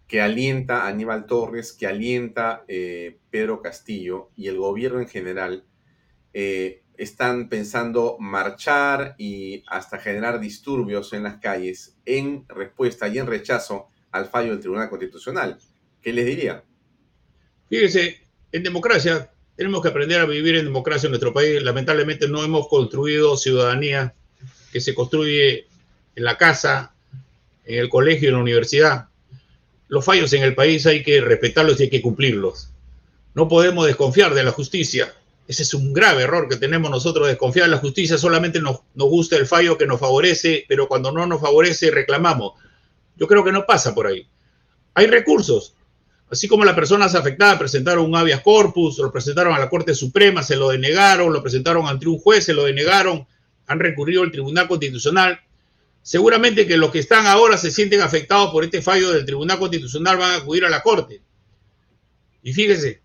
que 0.06 0.20
alienta 0.20 0.82
a 0.82 0.88
Aníbal 0.88 1.26
Torres, 1.26 1.72
que 1.72 1.86
alienta 1.86 2.64
eh, 2.68 3.18
Pedro 3.30 3.62
Castillo 3.62 4.30
y 4.36 4.48
el 4.48 4.58
gobierno 4.58 5.00
en 5.00 5.08
general, 5.08 5.64
están 6.96 7.50
pensando 7.50 8.16
marchar 8.18 9.14
y 9.18 9.64
hasta 9.66 9.98
generar 9.98 10.40
disturbios 10.40 11.12
en 11.12 11.24
las 11.24 11.36
calles 11.36 11.98
en 12.06 12.46
respuesta 12.48 13.06
y 13.08 13.18
en 13.18 13.26
rechazo 13.26 13.88
al 14.12 14.26
fallo 14.26 14.52
del 14.52 14.60
Tribunal 14.60 14.88
Constitucional. 14.88 15.58
¿Qué 16.00 16.10
les 16.12 16.24
diría? 16.24 16.64
Fíjese, 17.68 18.22
en 18.50 18.62
democracia 18.62 19.31
tenemos 19.56 19.82
que 19.82 19.88
aprender 19.88 20.20
a 20.20 20.26
vivir 20.26 20.56
en 20.56 20.64
democracia 20.64 21.06
en 21.06 21.12
nuestro 21.12 21.32
país. 21.32 21.62
Lamentablemente 21.62 22.28
no 22.28 22.42
hemos 22.42 22.68
construido 22.68 23.36
ciudadanía 23.36 24.14
que 24.72 24.80
se 24.80 24.94
construye 24.94 25.66
en 26.14 26.24
la 26.24 26.36
casa, 26.36 26.94
en 27.64 27.78
el 27.78 27.88
colegio, 27.88 28.28
en 28.28 28.36
la 28.36 28.40
universidad. 28.40 29.08
Los 29.88 30.04
fallos 30.04 30.32
en 30.32 30.42
el 30.42 30.54
país 30.54 30.86
hay 30.86 31.02
que 31.02 31.20
respetarlos 31.20 31.78
y 31.80 31.84
hay 31.84 31.90
que 31.90 32.02
cumplirlos. 32.02 32.70
No 33.34 33.48
podemos 33.48 33.86
desconfiar 33.86 34.34
de 34.34 34.44
la 34.44 34.52
justicia 34.52 35.12
ese 35.48 35.64
es 35.64 35.74
un 35.74 35.92
grave 35.92 36.22
error 36.22 36.48
que 36.48 36.56
tenemos 36.56 36.90
nosotros, 36.90 37.28
desconfiar 37.28 37.66
en 37.66 37.72
la 37.72 37.78
justicia, 37.78 38.16
solamente 38.16 38.60
nos, 38.60 38.80
nos 38.94 39.08
gusta 39.08 39.36
el 39.36 39.46
fallo 39.46 39.76
que 39.76 39.86
nos 39.86 39.98
favorece, 39.98 40.64
pero 40.68 40.88
cuando 40.88 41.10
no 41.10 41.26
nos 41.26 41.40
favorece 41.40 41.90
reclamamos. 41.90 42.54
Yo 43.16 43.26
creo 43.26 43.44
que 43.44 43.52
no 43.52 43.66
pasa 43.66 43.94
por 43.94 44.06
ahí. 44.06 44.26
hay 44.94 45.06
recursos. 45.06 45.74
Así 46.32 46.48
como 46.48 46.64
las 46.64 46.74
personas 46.74 47.14
afectadas 47.14 47.58
presentaron 47.58 48.06
un 48.06 48.16
habeas 48.16 48.40
corpus, 48.40 48.96
lo 48.96 49.12
presentaron 49.12 49.52
a 49.52 49.58
la 49.58 49.68
Corte 49.68 49.94
Suprema, 49.94 50.42
se 50.42 50.56
lo 50.56 50.70
denegaron, 50.70 51.30
lo 51.30 51.42
presentaron 51.42 51.86
ante 51.86 52.08
un 52.08 52.18
juez, 52.18 52.46
se 52.46 52.54
lo 52.54 52.64
denegaron, 52.64 53.26
han 53.66 53.78
recurrido 53.78 54.22
al 54.22 54.32
Tribunal 54.32 54.66
Constitucional. 54.66 55.38
Seguramente 56.00 56.66
que 56.66 56.78
los 56.78 56.90
que 56.90 57.00
están 57.00 57.26
ahora 57.26 57.58
se 57.58 57.70
sienten 57.70 58.00
afectados 58.00 58.50
por 58.50 58.64
este 58.64 58.80
fallo 58.80 59.12
del 59.12 59.26
Tribunal 59.26 59.58
Constitucional 59.58 60.16
van 60.16 60.30
a 60.32 60.36
acudir 60.36 60.64
a 60.64 60.70
la 60.70 60.82
Corte. 60.82 61.20
Y 62.42 62.54
fíjese, 62.54 63.02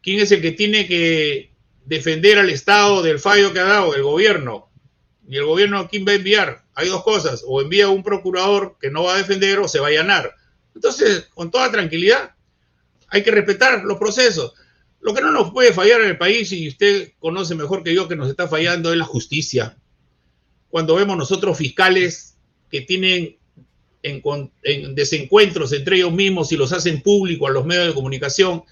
¿quién 0.00 0.20
es 0.20 0.30
el 0.30 0.40
que 0.40 0.52
tiene 0.52 0.86
que 0.86 1.50
defender 1.84 2.38
al 2.38 2.48
Estado 2.48 3.02
del 3.02 3.18
fallo 3.18 3.52
que 3.52 3.58
ha 3.58 3.64
dado? 3.64 3.96
El 3.96 4.04
gobierno. 4.04 4.70
¿Y 5.28 5.36
el 5.36 5.46
gobierno 5.46 5.80
a 5.80 5.88
quién 5.88 6.06
va 6.06 6.12
a 6.12 6.14
enviar? 6.14 6.62
Hay 6.74 6.88
dos 6.88 7.02
cosas, 7.02 7.42
o 7.44 7.60
envía 7.60 7.86
a 7.86 7.90
un 7.90 8.04
procurador 8.04 8.76
que 8.80 8.88
no 8.88 9.02
va 9.02 9.16
a 9.16 9.18
defender 9.18 9.58
o 9.58 9.66
se 9.66 9.80
va 9.80 9.88
a 9.88 9.90
allanar. 9.90 10.32
Entonces, 10.76 11.28
con 11.34 11.50
toda 11.50 11.72
tranquilidad, 11.72 12.36
hay 13.12 13.22
que 13.22 13.30
respetar 13.30 13.84
los 13.84 13.98
procesos. 13.98 14.54
Lo 15.00 15.12
que 15.12 15.20
no 15.20 15.30
nos 15.30 15.52
puede 15.52 15.74
fallar 15.74 16.00
en 16.00 16.08
el 16.08 16.18
país, 16.18 16.50
y 16.52 16.66
usted 16.66 17.12
conoce 17.18 17.54
mejor 17.54 17.84
que 17.84 17.94
yo 17.94 18.08
que 18.08 18.16
nos 18.16 18.30
está 18.30 18.48
fallando, 18.48 18.90
es 18.90 18.98
la 18.98 19.04
justicia. 19.04 19.76
Cuando 20.70 20.94
vemos 20.94 21.18
nosotros 21.18 21.58
fiscales 21.58 22.38
que 22.70 22.80
tienen 22.80 23.36
en, 24.02 24.94
desencuentros 24.94 25.72
entre 25.74 25.96
ellos 25.96 26.12
mismos 26.12 26.52
y 26.52 26.56
los 26.56 26.72
hacen 26.72 27.02
público 27.02 27.46
a 27.46 27.50
los 27.50 27.66
medios 27.66 27.88
de 27.88 27.94
comunicación, 27.94 28.64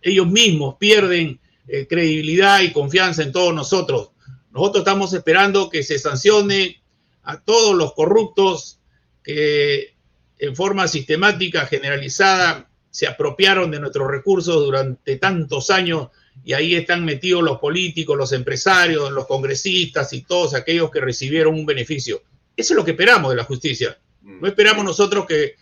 ellos 0.00 0.28
mismos 0.28 0.76
pierden 0.78 1.40
eh, 1.66 1.88
credibilidad 1.88 2.60
y 2.62 2.70
confianza 2.72 3.24
en 3.24 3.32
todos 3.32 3.52
nosotros. 3.52 4.10
Nosotros 4.52 4.82
estamos 4.82 5.12
esperando 5.14 5.68
que 5.68 5.82
se 5.82 5.98
sancione 5.98 6.80
a 7.24 7.40
todos 7.40 7.74
los 7.74 7.92
corruptos 7.94 8.78
que 9.24 9.94
en 10.38 10.54
forma 10.54 10.86
sistemática, 10.86 11.66
generalizada, 11.66 12.69
se 12.90 13.06
apropiaron 13.06 13.70
de 13.70 13.80
nuestros 13.80 14.10
recursos 14.10 14.56
durante 14.56 15.16
tantos 15.16 15.70
años 15.70 16.08
y 16.44 16.52
ahí 16.54 16.74
están 16.74 17.04
metidos 17.04 17.42
los 17.42 17.58
políticos, 17.58 18.16
los 18.16 18.32
empresarios, 18.32 19.10
los 19.12 19.26
congresistas 19.26 20.12
y 20.12 20.22
todos 20.22 20.54
aquellos 20.54 20.90
que 20.90 21.00
recibieron 21.00 21.54
un 21.54 21.66
beneficio. 21.66 22.22
Eso 22.56 22.74
es 22.74 22.76
lo 22.76 22.84
que 22.84 22.92
esperamos 22.92 23.30
de 23.30 23.36
la 23.36 23.44
justicia. 23.44 23.98
No 24.22 24.46
esperamos 24.48 24.84
nosotros 24.84 25.26
que 25.26 25.54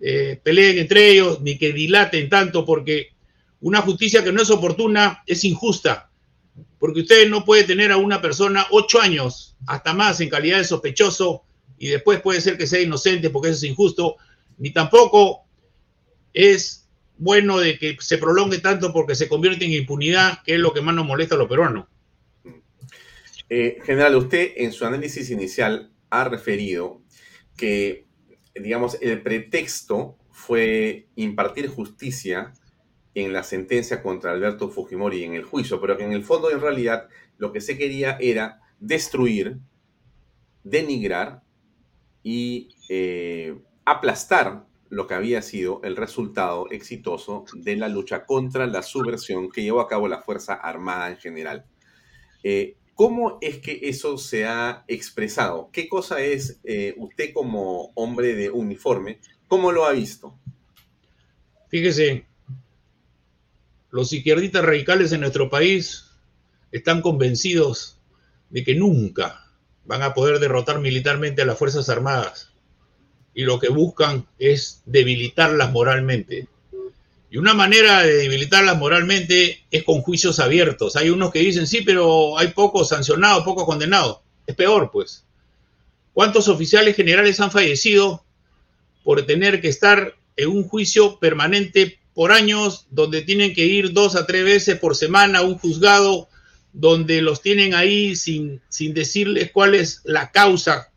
eh, 0.00 0.38
peleen 0.42 0.78
entre 0.78 1.10
ellos 1.10 1.40
ni 1.40 1.56
que 1.56 1.72
dilaten 1.72 2.28
tanto 2.28 2.64
porque 2.64 3.08
una 3.60 3.80
justicia 3.80 4.22
que 4.22 4.32
no 4.32 4.42
es 4.42 4.50
oportuna 4.50 5.22
es 5.26 5.44
injusta. 5.44 6.10
Porque 6.78 7.00
usted 7.00 7.28
no 7.28 7.44
puede 7.44 7.64
tener 7.64 7.90
a 7.90 7.96
una 7.96 8.20
persona 8.20 8.66
ocho 8.70 9.00
años, 9.00 9.56
hasta 9.66 9.94
más, 9.94 10.20
en 10.20 10.28
calidad 10.28 10.58
de 10.58 10.64
sospechoso 10.64 11.44
y 11.78 11.88
después 11.88 12.20
puede 12.20 12.40
ser 12.40 12.56
que 12.58 12.66
sea 12.66 12.80
inocente 12.80 13.30
porque 13.30 13.48
eso 13.48 13.58
es 13.58 13.64
injusto, 13.64 14.16
ni 14.58 14.70
tampoco 14.70 15.45
es 16.36 16.86
bueno 17.16 17.58
de 17.58 17.78
que 17.78 17.96
se 17.98 18.18
prolongue 18.18 18.58
tanto 18.58 18.92
porque 18.92 19.14
se 19.14 19.26
convierte 19.26 19.64
en 19.64 19.72
impunidad, 19.72 20.42
que 20.44 20.54
es 20.54 20.60
lo 20.60 20.74
que 20.74 20.82
más 20.82 20.94
nos 20.94 21.06
molesta 21.06 21.34
a 21.34 21.38
los 21.38 21.48
peruanos. 21.48 21.86
Eh, 23.48 23.78
general, 23.84 24.16
usted 24.16 24.52
en 24.56 24.70
su 24.72 24.84
análisis 24.84 25.30
inicial 25.30 25.90
ha 26.10 26.24
referido 26.24 27.00
que, 27.56 28.04
digamos, 28.54 28.98
el 29.00 29.22
pretexto 29.22 30.18
fue 30.30 31.08
impartir 31.16 31.68
justicia 31.68 32.52
en 33.14 33.32
la 33.32 33.42
sentencia 33.42 34.02
contra 34.02 34.32
Alberto 34.32 34.68
Fujimori 34.68 35.24
en 35.24 35.32
el 35.32 35.44
juicio, 35.44 35.80
pero 35.80 35.96
que 35.96 36.04
en 36.04 36.12
el 36.12 36.22
fondo, 36.22 36.50
en 36.50 36.60
realidad, 36.60 37.08
lo 37.38 37.50
que 37.50 37.62
se 37.62 37.78
quería 37.78 38.18
era 38.20 38.60
destruir, 38.78 39.56
denigrar 40.64 41.40
y 42.22 42.68
eh, 42.90 43.56
aplastar 43.86 44.66
lo 44.88 45.06
que 45.06 45.14
había 45.14 45.42
sido 45.42 45.80
el 45.84 45.96
resultado 45.96 46.70
exitoso 46.70 47.44
de 47.54 47.76
la 47.76 47.88
lucha 47.88 48.24
contra 48.24 48.66
la 48.66 48.82
subversión 48.82 49.50
que 49.50 49.62
llevó 49.62 49.80
a 49.80 49.88
cabo 49.88 50.08
la 50.08 50.22
Fuerza 50.22 50.54
Armada 50.54 51.10
en 51.10 51.16
general. 51.16 51.64
Eh, 52.42 52.76
¿Cómo 52.94 53.38
es 53.42 53.58
que 53.58 53.80
eso 53.82 54.16
se 54.16 54.46
ha 54.46 54.84
expresado? 54.88 55.68
¿Qué 55.72 55.88
cosa 55.88 56.20
es 56.20 56.60
eh, 56.64 56.94
usted 56.96 57.32
como 57.34 57.92
hombre 57.94 58.34
de 58.34 58.50
uniforme? 58.50 59.20
¿Cómo 59.48 59.70
lo 59.70 59.84
ha 59.84 59.92
visto? 59.92 60.38
Fíjese, 61.68 62.26
los 63.90 64.12
izquierdistas 64.12 64.64
radicales 64.64 65.12
en 65.12 65.20
nuestro 65.20 65.50
país 65.50 66.10
están 66.72 67.02
convencidos 67.02 68.00
de 68.50 68.64
que 68.64 68.74
nunca 68.74 69.52
van 69.84 70.02
a 70.02 70.14
poder 70.14 70.38
derrotar 70.38 70.80
militarmente 70.80 71.42
a 71.42 71.46
las 71.46 71.58
Fuerzas 71.58 71.88
Armadas 71.88 72.55
y 73.36 73.44
lo 73.44 73.60
que 73.60 73.68
buscan 73.68 74.26
es 74.38 74.80
debilitarlas 74.86 75.70
moralmente. 75.70 76.48
Y 77.30 77.36
una 77.36 77.52
manera 77.52 78.02
de 78.02 78.14
debilitarlas 78.14 78.78
moralmente 78.78 79.62
es 79.70 79.84
con 79.84 80.00
juicios 80.00 80.40
abiertos. 80.40 80.96
Hay 80.96 81.10
unos 81.10 81.32
que 81.32 81.40
dicen, 81.40 81.66
sí, 81.66 81.82
pero 81.82 82.38
hay 82.38 82.48
pocos 82.48 82.88
sancionados, 82.88 83.44
pocos 83.44 83.66
condenados. 83.66 84.20
Es 84.46 84.54
peor, 84.56 84.90
pues. 84.90 85.26
¿Cuántos 86.14 86.48
oficiales 86.48 86.96
generales 86.96 87.38
han 87.40 87.50
fallecido 87.50 88.24
por 89.04 89.26
tener 89.26 89.60
que 89.60 89.68
estar 89.68 90.16
en 90.36 90.48
un 90.48 90.66
juicio 90.66 91.18
permanente 91.18 91.98
por 92.14 92.32
años, 92.32 92.86
donde 92.90 93.20
tienen 93.20 93.52
que 93.52 93.66
ir 93.66 93.92
dos 93.92 94.16
a 94.16 94.26
tres 94.26 94.44
veces 94.44 94.78
por 94.78 94.96
semana 94.96 95.40
a 95.40 95.42
un 95.42 95.58
juzgado, 95.58 96.30
donde 96.72 97.20
los 97.20 97.42
tienen 97.42 97.74
ahí 97.74 98.16
sin, 98.16 98.62
sin 98.70 98.94
decirles 98.94 99.50
cuál 99.52 99.74
es 99.74 100.00
la 100.04 100.30
causa 100.30 100.90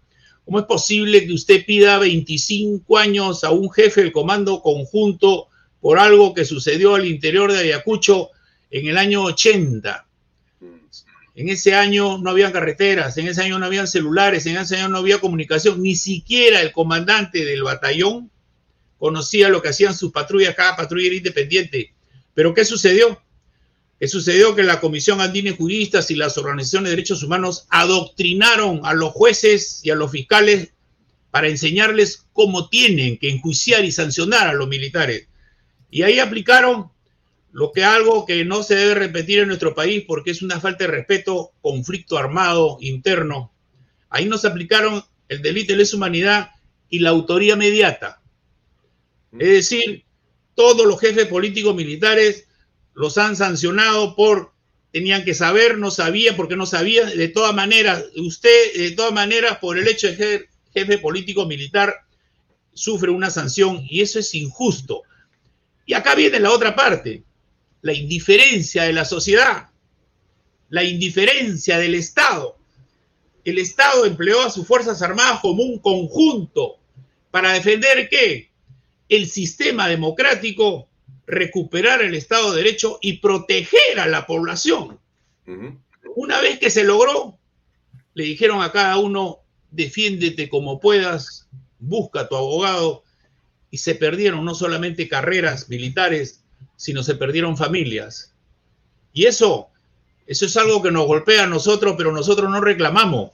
¿Cómo 0.50 0.62
es 0.62 0.66
posible 0.66 1.28
que 1.28 1.34
usted 1.34 1.64
pida 1.64 2.00
25 2.00 2.98
años 2.98 3.44
a 3.44 3.52
un 3.52 3.70
jefe 3.70 4.02
del 4.02 4.12
comando 4.12 4.64
conjunto 4.64 5.48
por 5.80 6.00
algo 6.00 6.34
que 6.34 6.44
sucedió 6.44 6.96
al 6.96 7.06
interior 7.06 7.52
de 7.52 7.60
Ayacucho 7.60 8.32
en 8.72 8.88
el 8.88 8.98
año 8.98 9.26
80? 9.26 10.08
En 11.36 11.50
ese 11.50 11.76
año 11.76 12.18
no 12.18 12.32
había 12.32 12.52
carreteras, 12.52 13.16
en 13.20 13.28
ese 13.28 13.44
año 13.44 13.60
no 13.60 13.68
había 13.68 13.86
celulares, 13.86 14.48
en 14.48 14.58
ese 14.58 14.78
año 14.78 14.90
no 14.90 14.98
había 14.98 15.22
comunicación, 15.22 15.84
ni 15.84 15.96
siquiera 15.96 16.62
el 16.62 16.72
comandante 16.72 17.46
del 17.46 17.62
batallón 17.62 18.32
conocía 18.98 19.50
lo 19.50 19.62
que 19.62 19.70
hacían 19.70 19.94
sus 19.94 20.12
patrullas, 20.12 20.56
cada 20.56 20.76
patrulla 20.76 21.06
era 21.06 21.16
independiente. 21.16 21.94
Pero 22.34 22.56
¿qué 22.56 22.66
sucedió? 22.66 23.22
Sucedió 24.08 24.56
que 24.56 24.64
la 24.64 24.80
Comisión 24.80 25.20
Andina 25.20 25.52
de 25.52 25.58
Juristas 25.58 26.10
y 26.10 26.16
las 26.16 26.38
organizaciones 26.38 26.86
de 26.86 26.96
derechos 26.96 27.22
humanos 27.22 27.66
adoctrinaron 27.70 28.82
a 28.84 28.94
los 28.94 29.12
jueces 29.12 29.82
y 29.84 29.90
a 29.90 29.96
los 29.96 30.12
fiscales 30.12 30.70
para 31.32 31.50
enseñarles 31.50 32.26
cómo 32.34 32.70
tienen 32.70 33.18
que 33.18 33.30
enjuiciar 33.30 33.84
y 33.84 33.92
sancionar 33.92 34.48
a 34.48 34.54
los 34.54 34.68
militares. 34.68 35.28
Y 35.92 36.04
ahí 36.04 36.20
aplicaron 36.20 36.92
lo 37.52 37.72
que 37.72 37.84
algo 37.84 38.26
que 38.26 38.46
no 38.46 38.64
se 38.64 38.76
debe 38.76 38.96
repetir 38.96 39.40
en 39.40 39.48
nuestro 39.48 39.76
país 39.76 40.04
porque 40.08 40.32
es 40.32 40.42
una 40.42 40.60
falta 40.60 40.86
de 40.86 40.92
respeto, 40.92 41.52
conflicto 41.62 42.18
armado 42.18 42.78
interno. 42.82 43.54
Ahí 44.10 44.26
nos 44.26 44.46
aplicaron 44.46 45.04
el 45.28 45.42
delito 45.42 45.74
de 45.74 45.80
lesa 45.80 45.98
humanidad 45.98 46.52
y 46.90 47.00
la 47.00 47.10
autoría 47.10 47.56
mediata. 47.56 48.22
Es 49.38 49.50
decir, 49.50 50.06
todos 50.56 50.86
los 50.88 51.00
jefes 51.00 51.28
políticos 51.28 51.76
militares 51.76 52.48
los 52.94 53.18
han 53.18 53.36
sancionado 53.36 54.16
por 54.16 54.52
tenían 54.92 55.24
que 55.24 55.34
saber, 55.34 55.78
no 55.78 55.92
sabía, 55.92 56.36
porque 56.36 56.56
no 56.56 56.66
sabía, 56.66 57.06
de 57.06 57.28
todas 57.28 57.54
maneras, 57.54 58.06
usted, 58.16 58.74
de 58.76 58.92
todas 58.92 59.14
maneras, 59.14 59.60
por 59.60 59.78
el 59.78 59.88
hecho 59.88 60.08
de 60.08 60.18
ser 60.18 60.50
jefe 60.74 60.98
político 60.98 61.46
militar, 61.46 61.96
sufre 62.74 63.12
una 63.12 63.30
sanción 63.30 63.86
y 63.88 64.02
eso 64.02 64.20
es 64.20 64.34
injusto. 64.34 65.04
Y 65.86 65.94
acá 65.94 66.16
viene 66.16 66.40
la 66.40 66.52
otra 66.52 66.76
parte, 66.76 67.24
la 67.82 67.94
indiferencia 67.94 68.84
de 68.84 68.94
la 68.94 69.06
sociedad, 69.06 69.70
la 70.70 70.84
indiferencia 70.84 71.78
del 71.78 71.96
Estado. 71.96 72.58
El 73.44 73.58
Estado 73.58 74.06
empleó 74.06 74.42
a 74.42 74.52
sus 74.52 74.68
Fuerzas 74.68 75.02
Armadas 75.02 75.40
como 75.42 75.64
un 75.64 75.80
conjunto 75.80 76.78
para 77.32 77.54
defender 77.54 78.10
qué? 78.10 78.50
El 79.08 79.28
sistema 79.28 79.88
democrático 79.88 80.89
recuperar 81.30 82.02
el 82.02 82.16
Estado 82.16 82.52
de 82.52 82.64
Derecho 82.64 82.98
y 83.02 83.20
proteger 83.20 84.00
a 84.00 84.08
la 84.08 84.26
población. 84.26 85.00
Una 86.16 86.42
vez 86.42 86.60
que 86.60 86.70
se 86.70 86.84
logró, 86.84 87.38
le 88.14 88.24
dijeron 88.24 88.62
a 88.62 88.72
cada 88.72 88.98
uno, 88.98 89.40
defiéndete 89.72 90.50
como 90.50 90.80
puedas, 90.80 91.48
busca 91.80 92.22
a 92.22 92.28
tu 92.28 92.36
abogado, 92.36 93.04
y 93.72 93.78
se 93.78 93.96
perdieron 93.96 94.44
no 94.44 94.56
solamente 94.56 95.08
carreras 95.08 95.70
militares, 95.70 96.44
sino 96.76 97.04
se 97.04 97.16
perdieron 97.16 97.56
familias. 97.56 98.34
Y 99.14 99.26
eso, 99.26 99.70
eso 100.26 100.46
es 100.46 100.58
algo 100.58 100.82
que 100.82 100.92
nos 100.92 101.06
golpea 101.06 101.44
a 101.44 101.48
nosotros, 101.48 101.96
pero 101.98 102.12
nosotros 102.12 102.50
no 102.50 102.62
reclamamos. 102.62 103.32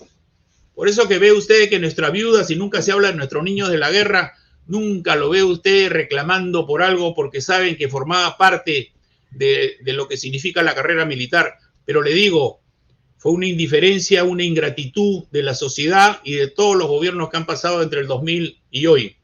Por 0.73 0.89
eso 0.89 1.07
que 1.07 1.19
ve 1.19 1.31
usted 1.31 1.69
que 1.69 1.79
nuestra 1.79 2.09
viuda, 2.09 2.43
si 2.43 2.57
nunca 2.57 2.81
se 2.81 2.91
habla 2.91 3.09
de 3.09 3.17
nuestros 3.17 3.43
niños 3.43 3.69
de 3.69 3.77
la 3.77 3.91
guerra, 3.91 4.33
Nunca 4.67 5.15
lo 5.15 5.29
ve 5.29 5.43
usted 5.43 5.89
reclamando 5.89 6.65
por 6.65 6.81
algo 6.81 7.13
porque 7.13 7.41
saben 7.41 7.77
que 7.77 7.89
formaba 7.89 8.37
parte 8.37 8.93
de, 9.31 9.77
lo 9.85 10.07
que 10.07 10.17
significa 10.17 10.63
la 10.63 10.75
carrera 10.75 11.05
militar. 11.05 11.57
Pero 11.85 12.01
le 12.01 12.13
digo, 12.13 12.61
fue 13.17 13.31
una 13.31 13.45
indiferencia, 13.45 14.23
una 14.23 14.43
ingratitud 14.43 15.25
de 15.31 15.43
la 15.43 15.53
sociedad 15.53 16.19
y 16.23 16.33
de 16.33 16.47
todos 16.47 16.75
los 16.75 16.87
gobiernos 16.87 17.29
que 17.29 17.37
han 17.37 17.45
pasado 17.45 17.83
entre 17.83 17.99
el 18.01 18.07
2000 18.07 18.61
y 18.71 18.85
hoy. 18.87 19.17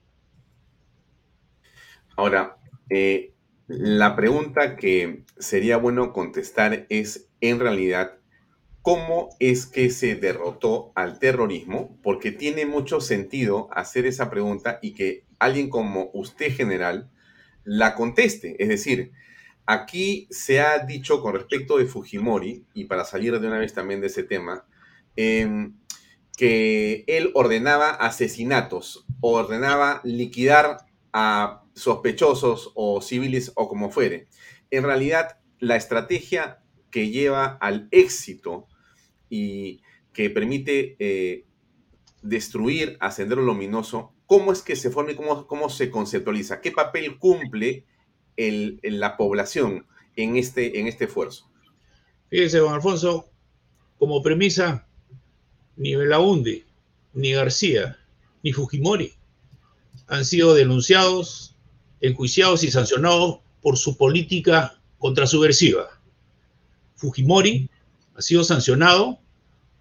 Ahora, 2.16 2.58
eh, 2.90 3.32
la 3.68 4.16
pregunta 4.16 4.76
que 4.76 5.24
sería 5.40 5.78
bueno 5.78 6.14
contestar 6.14 6.86
es, 6.90 7.30
en 7.40 7.60
realidad, 7.60 8.18
¿cómo 8.82 9.30
es 9.40 9.66
que 9.66 9.90
se 9.90 10.16
derrotó 10.16 10.92
al 10.94 11.20
terrorismo? 11.20 11.98
Porque 12.04 12.32
tiene 12.32 12.66
mucho 12.66 13.02
sentido 13.02 13.70
hacer 13.72 14.06
esa 14.06 14.30
pregunta 14.30 14.78
y 14.82 14.94
que 14.94 15.24
alguien 15.42 15.70
como 15.70 16.12
usted, 16.14 16.54
general, 16.56 17.10
la 17.64 17.96
conteste. 17.96 18.56
Es 18.62 18.70
decir, 18.70 19.12
aquí 19.66 20.28
se 20.30 20.62
ha 20.62 20.80
dicho 20.80 21.22
con 21.22 21.34
respecto 21.34 21.78
de 21.78 21.86
Fujimori, 21.86 22.66
y 22.74 22.86
para 22.86 23.06
salir 23.06 23.40
de 23.40 23.48
una 23.48 23.58
vez 23.58 23.74
también 23.74 24.02
de 24.02 24.08
ese 24.08 24.24
tema, 24.24 24.66
em, 25.16 25.76
que 26.38 27.04
él 27.08 27.32
ordenaba 27.34 27.90
asesinatos, 27.90 29.06
ordenaba 29.20 30.02
liquidar 30.04 30.78
a 31.14 31.64
sospechosos 31.74 32.72
o 32.76 33.02
civiles 33.02 33.52
o 33.56 33.68
como 33.68 33.92
fuere. 33.92 34.28
En 34.70 34.84
realidad, 34.84 35.40
la 35.60 35.76
estrategia 35.76 36.60
que 36.90 37.10
lleva 37.10 37.58
al 37.62 37.88
éxito 37.92 38.68
y 39.30 39.82
que 40.14 40.30
permite 40.30 40.96
eh, 41.00 41.46
destruir 42.22 42.98
a 43.00 43.12
Sendero 43.12 43.42
Luminoso, 43.42 44.14
¿cómo 44.26 44.52
es 44.52 44.62
que 44.62 44.76
se 44.76 44.92
forma 44.92 45.12
y 45.12 45.16
cómo, 45.16 45.48
cómo 45.48 45.70
se 45.70 45.90
conceptualiza? 45.90 46.62
¿Qué 46.62 46.72
papel 46.72 47.18
cumple 47.18 47.86
el, 48.38 48.80
la 48.84 49.18
población 49.18 49.86
en 50.16 50.38
este, 50.38 50.80
en 50.80 50.88
este 50.88 51.06
esfuerzo? 51.06 51.50
Fíjese, 52.30 52.60
don 52.60 52.74
Alfonso, 52.74 53.30
como 53.98 54.22
premisa, 54.22 54.88
ni 55.76 55.96
Belaunde, 55.96 56.66
ni 57.14 57.34
García, 57.34 57.98
ni 58.44 58.54
Fujimori 58.54 59.16
han 60.12 60.26
sido 60.26 60.54
denunciados, 60.54 61.56
enjuiciados 62.02 62.66
y 62.66 62.72
sancionados 62.72 63.40
por 63.62 63.78
su 63.78 63.96
política 63.96 64.78
contrasubversiva. 64.98 66.02
Fujimori 66.96 67.70
ha 68.16 68.22
sido 68.22 68.44
sancionado 68.44 69.20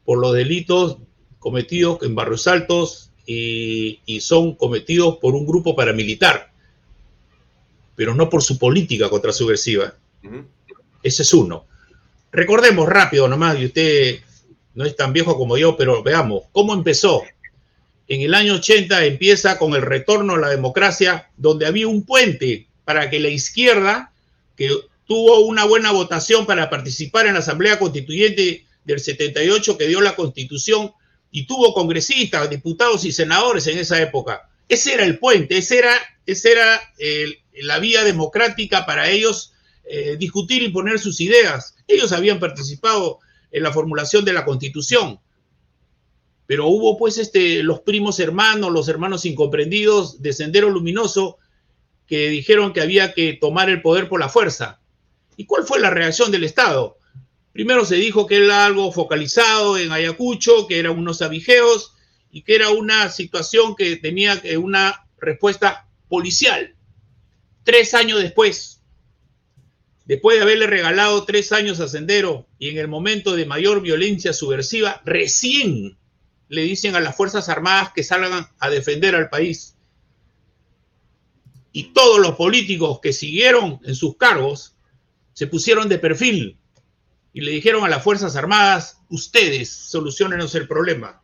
por 0.04 0.18
los 0.18 0.32
delitos 0.32 0.98
cometidos 1.40 1.98
en 2.02 2.14
Barrios 2.14 2.46
Altos 2.46 3.10
y, 3.26 4.20
son 4.20 4.54
cometidos 4.54 5.16
por 5.18 5.34
un 5.34 5.46
grupo 5.46 5.74
paramilitar, 5.74 6.52
pero 7.96 8.14
no 8.14 8.28
por 8.28 8.42
su 8.42 8.58
política 8.58 9.08
contrasubversiva. 9.08 9.94
Ese 11.02 11.22
es 11.22 11.34
uno. 11.34 11.64
Recordemos 12.30 12.88
rápido 12.88 13.26
nomás, 13.26 13.58
y 13.58 13.66
usted 13.66 14.20
no 14.74 14.84
es 14.84 14.94
tan 14.94 15.12
viejo 15.12 15.36
como 15.36 15.56
yo, 15.56 15.76
pero 15.76 16.02
veamos, 16.02 16.44
¿cómo 16.52 16.74
empezó? 16.74 17.22
En 18.06 18.20
el 18.22 18.34
año 18.34 18.54
80 18.54 19.04
empieza 19.04 19.58
con 19.58 19.74
el 19.74 19.82
retorno 19.82 20.34
a 20.34 20.38
la 20.38 20.48
democracia, 20.48 21.30
donde 21.36 21.66
había 21.66 21.88
un 21.88 22.04
puente 22.04 22.66
para 22.84 23.08
que 23.08 23.20
la 23.20 23.28
izquierda, 23.28 24.12
que 24.56 24.70
tuvo 25.06 25.40
una 25.40 25.64
buena 25.64 25.92
votación 25.92 26.46
para 26.46 26.70
participar 26.70 27.26
en 27.26 27.34
la 27.34 27.40
Asamblea 27.40 27.78
Constituyente 27.78 28.64
del 28.84 29.00
78 29.00 29.78
que 29.78 29.88
dio 29.88 30.00
la 30.00 30.16
Constitución 30.16 30.92
y 31.30 31.46
tuvo 31.46 31.72
congresistas, 31.72 32.50
diputados 32.50 33.04
y 33.04 33.12
senadores 33.12 33.66
en 33.66 33.78
esa 33.78 34.00
época. 34.00 34.48
Ese 34.68 34.94
era 34.94 35.04
el 35.04 35.18
puente, 35.18 35.58
esa 35.58 35.74
era, 35.74 35.94
ese 36.26 36.52
era 36.52 36.80
la 37.54 37.78
vía 37.78 38.04
democrática 38.04 38.86
para 38.86 39.10
ellos 39.10 39.52
eh, 39.84 40.16
discutir 40.16 40.62
y 40.62 40.68
poner 40.68 41.00
sus 41.00 41.20
ideas. 41.20 41.74
Ellos 41.88 42.12
habían 42.12 42.38
participado 42.38 43.18
en 43.50 43.64
la 43.64 43.72
formulación 43.72 44.24
de 44.24 44.32
la 44.32 44.44
Constitución. 44.44 45.18
Pero 46.46 46.68
hubo 46.68 46.96
pues 46.96 47.18
este, 47.18 47.64
los 47.64 47.80
primos 47.80 48.20
hermanos, 48.20 48.70
los 48.70 48.88
hermanos 48.88 49.24
incomprendidos 49.24 50.22
de 50.22 50.32
Sendero 50.32 50.70
Luminoso, 50.70 51.38
que 52.06 52.28
dijeron 52.28 52.72
que 52.72 52.80
había 52.80 53.14
que 53.14 53.32
tomar 53.34 53.68
el 53.70 53.82
poder 53.82 54.08
por 54.08 54.20
la 54.20 54.28
fuerza. 54.28 54.80
¿Y 55.36 55.46
cuál 55.46 55.64
fue 55.64 55.80
la 55.80 55.90
reacción 55.90 56.30
del 56.30 56.44
Estado? 56.44 56.98
Primero 57.52 57.84
se 57.84 57.96
dijo 57.96 58.26
que 58.26 58.36
era 58.36 58.64
algo 58.64 58.92
focalizado 58.92 59.76
en 59.76 59.90
Ayacucho, 59.90 60.66
que 60.68 60.78
eran 60.78 60.98
unos 60.98 61.20
abigeos 61.20 61.94
y 62.30 62.42
que 62.42 62.54
era 62.54 62.70
una 62.70 63.10
situación 63.10 63.74
que 63.74 63.96
tenía 63.96 64.40
una 64.58 65.06
respuesta 65.18 65.88
policial. 66.08 66.76
Tres 67.64 67.94
años 67.94 68.20
después, 68.20 68.82
después 70.04 70.36
de 70.36 70.42
haberle 70.42 70.68
regalado 70.68 71.24
tres 71.24 71.50
años 71.50 71.80
a 71.80 71.88
Sendero 71.88 72.46
y 72.58 72.68
en 72.68 72.78
el 72.78 72.86
momento 72.86 73.34
de 73.34 73.46
mayor 73.46 73.82
violencia 73.82 74.32
subversiva, 74.32 75.02
recién 75.04 75.98
le 76.48 76.62
dicen 76.62 76.94
a 76.94 77.00
las 77.00 77.16
Fuerzas 77.16 77.48
Armadas 77.48 77.92
que 77.92 78.04
salgan 78.04 78.48
a 78.58 78.70
defender 78.70 79.16
al 79.16 79.28
país. 79.28 79.76
Y 81.72 81.92
todos 81.92 82.20
los 82.20 82.36
políticos 82.36 83.00
que 83.00 83.12
siguieron 83.12 83.80
en 83.84 83.94
sus 83.94 84.16
cargos 84.16 84.76
se 85.32 85.46
pusieron 85.46 85.88
de 85.88 85.98
perfil 85.98 86.59
y 87.32 87.40
le 87.42 87.52
dijeron 87.52 87.84
a 87.84 87.88
las 87.88 88.02
Fuerzas 88.02 88.36
Armadas, 88.36 88.98
ustedes 89.08 89.70
solucionenos 89.70 90.54
el 90.54 90.66
problema. 90.66 91.22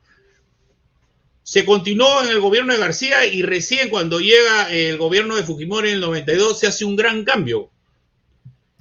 Se 1.42 1.64
continuó 1.64 2.22
en 2.22 2.30
el 2.30 2.40
gobierno 2.40 2.72
de 2.72 2.78
García 2.78 3.26
y 3.26 3.42
recién 3.42 3.88
cuando 3.88 4.20
llega 4.20 4.72
el 4.72 4.98
gobierno 4.98 5.36
de 5.36 5.44
Fujimori 5.44 5.90
en 5.90 5.94
el 5.96 6.00
92 6.00 6.58
se 6.58 6.66
hace 6.66 6.84
un 6.84 6.96
gran 6.96 7.24
cambio. 7.24 7.70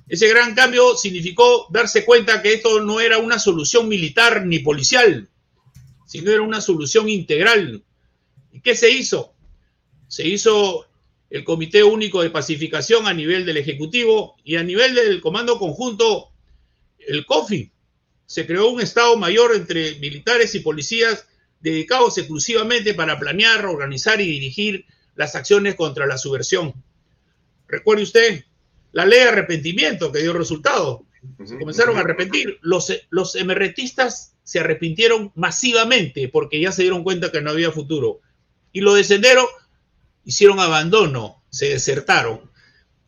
Ese 0.08 0.28
gran 0.28 0.54
cambio 0.54 0.96
significó 0.96 1.68
darse 1.72 2.06
cuenta 2.06 2.42
que 2.42 2.54
esto 2.54 2.82
no 2.82 3.00
era 3.00 3.18
una 3.18 3.40
solución 3.40 3.88
militar 3.88 4.46
ni 4.46 4.60
policial, 4.60 5.30
sino 6.06 6.32
era 6.32 6.44
una 6.44 6.62
solución 6.62 7.10
integral. 7.10 7.84
¿Y 8.52 8.62
qué 8.62 8.76
se 8.76 8.92
hizo? 8.92 9.34
Se 10.08 10.28
hizo 10.28 10.88
el 11.30 11.44
Comité 11.44 11.84
Único 11.84 12.22
de 12.22 12.30
Pacificación 12.30 13.08
a 13.08 13.14
nivel 13.14 13.46
del 13.46 13.58
Ejecutivo 13.58 14.36
y 14.44 14.58
a 14.58 14.64
nivel 14.64 14.94
del 14.94 15.22
Comando 15.22 15.58
Conjunto, 15.58 16.30
el 17.08 17.26
COFI. 17.26 17.72
Se 18.26 18.46
creó 18.48 18.70
un 18.70 18.82
Estado 18.82 19.18
Mayor 19.18 19.56
entre 19.56 19.96
militares 20.00 20.56
y 20.56 20.60
policías 20.60 21.28
dedicados 21.60 22.18
exclusivamente 22.18 22.94
para 22.94 23.20
planear, 23.20 23.66
organizar 23.66 24.22
y 24.22 24.26
dirigir 24.26 24.86
las 25.16 25.36
acciones 25.36 25.76
contra 25.76 26.06
la 26.06 26.18
subversión. 26.18 26.74
Recuerde 27.68 28.04
usted 28.04 28.46
la 28.92 29.06
ley 29.06 29.20
de 29.20 29.30
arrepentimiento 29.30 30.12
que 30.12 30.22
dio 30.22 30.34
resultado. 30.34 31.06
Se 31.44 31.58
comenzaron 31.58 31.98
a 31.98 32.02
arrepentir. 32.02 32.60
Los, 32.62 32.94
los 33.10 33.36
emerretistas 33.36 34.36
se 34.44 34.60
arrepintieron 34.60 35.32
masivamente 35.36 36.30
porque 36.30 36.62
ya 36.62 36.72
se 36.72 36.84
dieron 36.84 37.04
cuenta 37.04 37.32
que 37.32 37.42
no 37.42 37.50
había 37.50 37.72
futuro. 37.72 38.22
Y 38.72 38.82
los 38.82 38.96
de 38.96 39.04
Sendero 39.04 39.48
hicieron 40.24 40.60
abandono, 40.60 41.44
se 41.50 41.70
desertaron. 41.70 42.52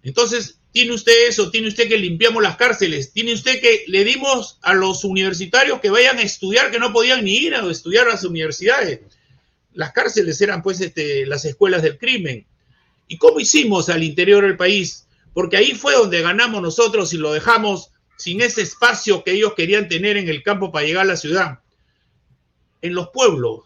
Entonces, 0.01 0.56
tiene 0.77 0.93
usted 0.93 1.27
eso, 1.27 1.49
tiene 1.49 1.69
usted 1.69 1.87
que 1.87 1.97
limpiamos 1.97 2.43
las 2.43 2.55
cárceles, 2.55 3.11
tiene 3.11 3.33
usted 3.33 3.59
que 3.59 3.85
le 3.87 4.03
dimos 4.03 4.59
a 4.61 4.75
los 4.75 5.03
universitarios 5.05 5.79
que 5.79 5.89
vayan 5.89 6.19
a 6.19 6.21
estudiar, 6.21 6.69
que 6.69 6.77
no 6.77 6.93
podían 6.93 7.25
ni 7.25 7.35
ir 7.35 7.55
a 7.55 7.67
estudiar 7.67 8.07
a 8.07 8.11
las 8.11 8.23
universidades. 8.23 8.99
Las 9.73 9.91
cárceles 9.91 10.39
eran 10.39 10.61
pues 10.61 10.79
este, 10.79 11.25
las 11.25 11.45
escuelas 11.45 11.81
del 11.81 11.97
crimen. 11.97 12.45
¿Y 13.07 13.17
cómo 13.17 13.39
hicimos 13.39 13.89
al 13.89 14.03
interior 14.03 14.43
del 14.43 14.55
país? 14.55 15.07
Porque 15.33 15.57
ahí 15.57 15.71
fue 15.71 15.95
donde 15.95 16.21
ganamos 16.21 16.61
nosotros 16.61 17.11
y 17.11 17.17
lo 17.17 17.33
dejamos 17.33 17.89
sin 18.15 18.41
ese 18.41 18.61
espacio 18.61 19.23
que 19.23 19.31
ellos 19.31 19.55
querían 19.55 19.87
tener 19.87 20.15
en 20.15 20.29
el 20.29 20.43
campo 20.43 20.71
para 20.71 20.85
llegar 20.85 21.05
a 21.05 21.13
la 21.13 21.17
ciudad. 21.17 21.57
En 22.83 22.93
los 22.93 23.09
pueblos, 23.09 23.61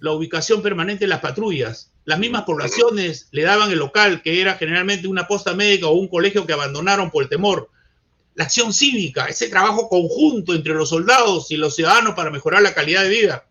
la 0.00 0.10
ubicación 0.10 0.60
permanente 0.60 1.04
de 1.04 1.10
las 1.10 1.20
patrullas, 1.20 1.87
las 2.08 2.18
mismas 2.18 2.44
poblaciones 2.44 3.28
le 3.32 3.42
daban 3.42 3.70
el 3.70 3.80
local, 3.80 4.22
que 4.22 4.40
era 4.40 4.54
generalmente 4.54 5.08
una 5.08 5.26
posta 5.26 5.52
médica 5.52 5.88
o 5.88 5.92
un 5.92 6.08
colegio 6.08 6.46
que 6.46 6.54
abandonaron 6.54 7.10
por 7.10 7.22
el 7.22 7.28
temor. 7.28 7.68
La 8.34 8.44
acción 8.44 8.72
cívica, 8.72 9.26
ese 9.26 9.50
trabajo 9.50 9.90
conjunto 9.90 10.54
entre 10.54 10.72
los 10.72 10.88
soldados 10.88 11.50
y 11.50 11.58
los 11.58 11.76
ciudadanos 11.76 12.14
para 12.14 12.30
mejorar 12.30 12.62
la 12.62 12.72
calidad 12.72 13.02
de 13.02 13.10
vida. 13.10 13.44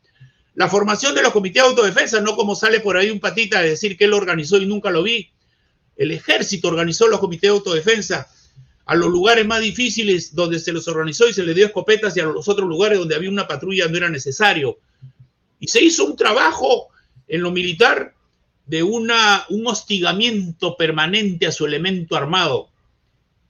La 0.56 0.68
formación 0.70 1.14
de 1.14 1.22
los 1.22 1.34
comités 1.34 1.62
de 1.62 1.70
autodefensa, 1.70 2.20
no 2.20 2.36
como 2.36 2.56
sale 2.56 2.80
por 2.80 2.98
ahí 2.98 3.12
un 3.12 3.20
patita 3.20 3.62
de 3.62 3.70
decir 3.70 3.96
que 3.96 4.06
él 4.06 4.14
organizó 4.14 4.58
y 4.58 4.66
nunca 4.66 4.90
lo 4.90 5.04
vi. 5.04 5.30
El 5.96 6.10
ejército 6.10 6.70
organizó 6.70 7.06
los 7.06 7.20
comités 7.20 7.52
de 7.52 7.58
autodefensa 7.58 8.28
a 8.88 8.96
los 8.96 9.10
lugares 9.12 9.46
más 9.46 9.62
difíciles 9.62 10.34
donde 10.34 10.58
se 10.58 10.72
los 10.72 10.88
organizó 10.88 11.30
y 11.30 11.34
se 11.34 11.44
les 11.44 11.56
dio 11.56 11.68
escopetas 11.68 12.18
y 12.18 12.22
a 12.22 12.26
los 12.26 12.50
otros 12.50 12.68
lugares 12.68 12.98
donde 12.98 13.14
había 13.14 13.30
una 13.30 13.48
patrulla 13.48 13.88
no 13.88 13.98
era 13.98 14.10
necesario. 14.10 14.80
Y 15.60 15.68
se 15.68 15.80
hizo 15.84 16.06
un 16.06 16.16
trabajo 16.16 16.88
en 17.28 17.44
lo 17.44 17.52
militar 17.52 18.17
de 18.68 18.84
un 18.84 19.10
hostigamiento 19.66 20.76
permanente 20.76 21.48
a 21.48 21.52
su 21.52 21.66
elemento 21.66 22.16
armado. 22.16 22.70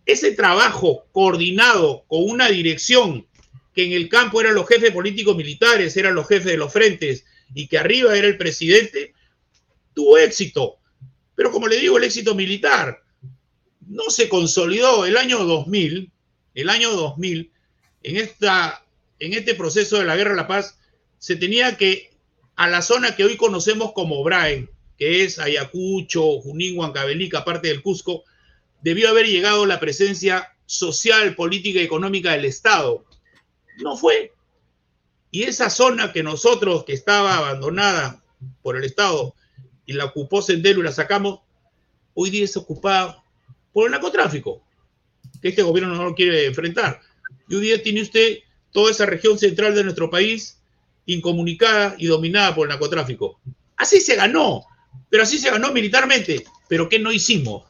Ese 0.06 0.32
trabajo 0.32 1.06
coordinado 1.12 2.06
con 2.08 2.30
una 2.30 2.48
dirección 2.50 3.28
que 3.74 3.86
en 3.86 3.92
el 3.92 4.10
campo 4.10 4.40
eran 4.40 4.56
los 4.56 4.68
jefes 4.68 4.92
políticos 4.92 5.36
militares, 5.36 5.98
eran 5.98 6.16
los 6.16 6.28
jefes 6.28 6.46
de 6.46 6.58
los 6.58 6.72
frentes 6.72 7.26
y 7.54 7.68
que 7.68 7.78
arriba 7.78 8.18
era 8.18 8.28
el 8.28 8.38
presidente, 8.38 9.14
tuvo 9.94 10.18
éxito. 10.18 10.78
Pero 11.36 11.52
como 11.52 11.68
le 11.68 11.78
digo, 11.78 11.98
el 11.98 12.04
éxito 12.04 12.36
militar, 12.36 13.04
no 13.88 14.10
se 14.10 14.30
consolidó 14.30 15.06
el 15.06 15.18
año 15.18 15.44
2000, 15.44 16.12
el 16.54 16.70
año 16.70 16.92
2000, 16.92 17.52
en, 18.04 18.18
esta, 18.18 18.86
en 19.20 19.34
este 19.34 19.56
proceso 19.56 19.98
de 19.98 20.06
la 20.06 20.16
guerra 20.16 20.32
de 20.32 20.38
la 20.38 20.48
paz, 20.48 20.78
se 21.18 21.36
tenía 21.36 21.78
que, 21.78 22.12
a 22.56 22.68
la 22.68 22.82
zona 22.82 23.16
que 23.16 23.26
hoy 23.26 23.38
conocemos 23.38 23.94
como 23.94 24.24
Braen, 24.24 24.70
que 24.98 25.24
es 25.24 25.40
Ayacucho, 25.40 26.42
Junín, 26.42 26.78
Huancavelica, 26.78 27.46
parte 27.46 27.68
del 27.68 27.82
Cusco, 27.82 28.24
debió 28.82 29.10
haber 29.10 29.28
llegado 29.28 29.66
la 29.66 29.80
presencia 29.80 30.54
social, 30.66 31.36
política 31.36 31.80
y 31.80 31.84
económica 31.84 32.32
del 32.32 32.46
Estado. 32.46 33.06
No 33.78 33.96
fue. 33.98 34.34
Y 35.32 35.44
esa 35.44 35.70
zona 35.70 36.12
que 36.14 36.24
nosotros, 36.24 36.84
que 36.84 36.94
estaba 36.94 37.38
abandonada 37.38 38.24
por 38.62 38.78
el 38.78 38.84
Estado, 38.84 39.36
y 39.86 39.94
la 39.94 40.06
ocupó 40.06 40.42
Sendero 40.42 40.80
y 40.80 40.84
la 40.84 40.92
sacamos, 40.92 41.40
hoy 42.14 42.30
día 42.30 42.44
es 42.44 42.58
ocupada 42.58 43.24
por 43.72 43.86
el 43.86 43.92
narcotráfico, 43.92 44.64
que 45.42 45.50
este 45.50 45.62
gobierno 45.62 45.96
no 45.96 46.04
lo 46.04 46.16
quiere 46.16 46.46
enfrentar. 46.46 47.00
Y 47.48 47.56
hoy 47.56 47.62
día 47.62 47.84
tiene 47.84 48.02
usted 48.02 48.40
toda 48.72 48.92
esa 48.92 49.06
región 49.06 49.38
central 49.38 49.76
de 49.76 49.84
nuestro 49.84 50.10
país 50.10 50.62
incomunicada 51.06 51.96
y 51.98 52.08
dominada 52.08 52.54
por 52.54 52.68
el 52.68 52.70
narcotráfico. 52.70 53.40
Así 53.78 54.02
se 54.02 54.16
ganó, 54.16 54.66
pero 55.10 55.24
así 55.24 55.38
se 55.38 55.50
ganó 55.50 55.72
militarmente. 55.72 56.46
¿Pero 56.68 56.90
qué 56.90 57.00
no 57.00 57.12
hicimos? 57.12 57.64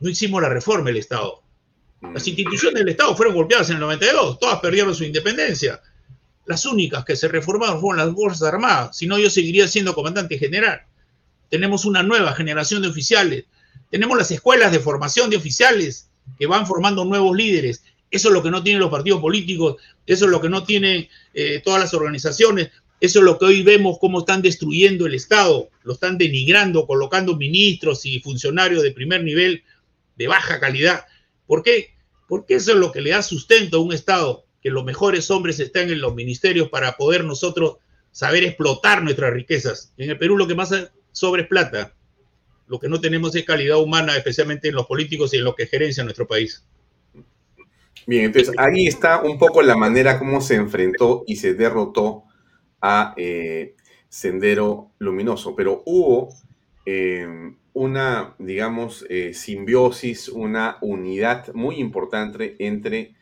No 0.00 0.08
hicimos 0.08 0.40
la 0.40 0.48
reforma 0.48 0.86
del 0.86 0.98
Estado. 0.98 1.42
Las 2.00 2.26
instituciones 2.26 2.78
del 2.78 2.88
Estado 2.88 3.16
fueron 3.16 3.34
golpeadas 3.34 3.70
en 3.70 3.76
el 3.76 3.80
92, 3.80 4.38
todas 4.38 4.60
perdieron 4.60 4.94
su 4.94 5.04
independencia. 5.04 5.80
Las 6.46 6.64
únicas 6.64 7.04
que 7.04 7.16
se 7.16 7.28
reformaron 7.28 7.80
fueron 7.80 8.06
las 8.06 8.14
Fuerzas 8.14 8.48
Armadas, 8.48 8.96
si 8.96 9.06
no 9.06 9.18
yo 9.18 9.28
seguiría 9.28 9.66
siendo 9.66 9.94
comandante 9.94 10.38
general. 10.38 10.82
Tenemos 11.50 11.84
una 11.84 12.02
nueva 12.02 12.34
generación 12.34 12.82
de 12.82 12.88
oficiales, 12.88 13.44
tenemos 13.90 14.16
las 14.16 14.30
escuelas 14.30 14.70
de 14.70 14.78
formación 14.78 15.28
de 15.28 15.36
oficiales 15.36 16.08
que 16.38 16.46
van 16.46 16.66
formando 16.66 17.04
nuevos 17.04 17.36
líderes. 17.36 17.82
Eso 18.10 18.28
es 18.28 18.34
lo 18.34 18.42
que 18.42 18.50
no 18.50 18.62
tienen 18.62 18.80
los 18.80 18.90
partidos 18.90 19.20
políticos, 19.20 19.76
eso 20.06 20.24
es 20.26 20.30
lo 20.30 20.40
que 20.40 20.48
no 20.48 20.62
tienen 20.62 21.08
eh, 21.34 21.60
todas 21.64 21.80
las 21.80 21.92
organizaciones, 21.94 22.70
eso 23.00 23.20
es 23.20 23.24
lo 23.24 23.38
que 23.38 23.44
hoy 23.44 23.62
vemos 23.62 23.98
cómo 24.00 24.20
están 24.20 24.42
destruyendo 24.42 25.06
el 25.06 25.14
Estado, 25.14 25.70
lo 25.84 25.92
están 25.92 26.18
denigrando, 26.18 26.86
colocando 26.86 27.36
ministros 27.36 28.04
y 28.04 28.20
funcionarios 28.20 28.82
de 28.82 28.90
primer 28.90 29.22
nivel 29.22 29.62
de 30.16 30.26
baja 30.26 30.58
calidad. 30.58 31.06
¿Por 31.46 31.62
qué? 31.62 31.94
Porque 32.26 32.56
eso 32.56 32.72
es 32.72 32.78
lo 32.78 32.90
que 32.90 33.00
le 33.00 33.10
da 33.10 33.22
sustento 33.22 33.76
a 33.76 33.80
un 33.80 33.92
Estado, 33.92 34.44
que 34.60 34.70
los 34.70 34.84
mejores 34.84 35.30
hombres 35.30 35.60
estén 35.60 35.90
en 35.90 36.00
los 36.00 36.14
ministerios 36.14 36.68
para 36.68 36.96
poder 36.96 37.24
nosotros 37.24 37.76
saber 38.10 38.42
explotar 38.42 39.02
nuestras 39.02 39.32
riquezas. 39.32 39.92
En 39.96 40.10
el 40.10 40.18
Perú 40.18 40.36
lo 40.36 40.48
que 40.48 40.56
más 40.56 40.74
sobra 41.12 41.42
es 41.42 41.48
plata. 41.48 41.94
Lo 42.66 42.80
que 42.80 42.88
no 42.88 43.00
tenemos 43.00 43.34
es 43.34 43.44
calidad 43.44 43.78
humana, 43.78 44.16
especialmente 44.16 44.68
en 44.68 44.74
los 44.74 44.86
políticos 44.86 45.32
y 45.32 45.38
en 45.38 45.44
lo 45.44 45.54
que 45.54 45.66
gerencia 45.66 46.02
nuestro 46.02 46.26
país. 46.26 46.64
Bien, 48.06 48.24
entonces 48.24 48.54
ahí 48.58 48.86
está 48.86 49.22
un 49.22 49.38
poco 49.38 49.62
la 49.62 49.76
manera 49.76 50.18
como 50.18 50.40
se 50.40 50.56
enfrentó 50.56 51.24
y 51.26 51.36
se 51.36 51.54
derrotó 51.54 52.24
a 52.80 53.14
eh, 53.16 53.74
Sendero 54.08 54.92
Luminoso, 54.98 55.54
pero 55.54 55.82
hubo 55.86 56.28
eh, 56.86 57.26
una, 57.72 58.34
digamos, 58.38 59.04
eh, 59.08 59.34
simbiosis, 59.34 60.28
una 60.28 60.78
unidad 60.80 61.52
muy 61.54 61.76
importante 61.76 62.56
entre 62.58 63.14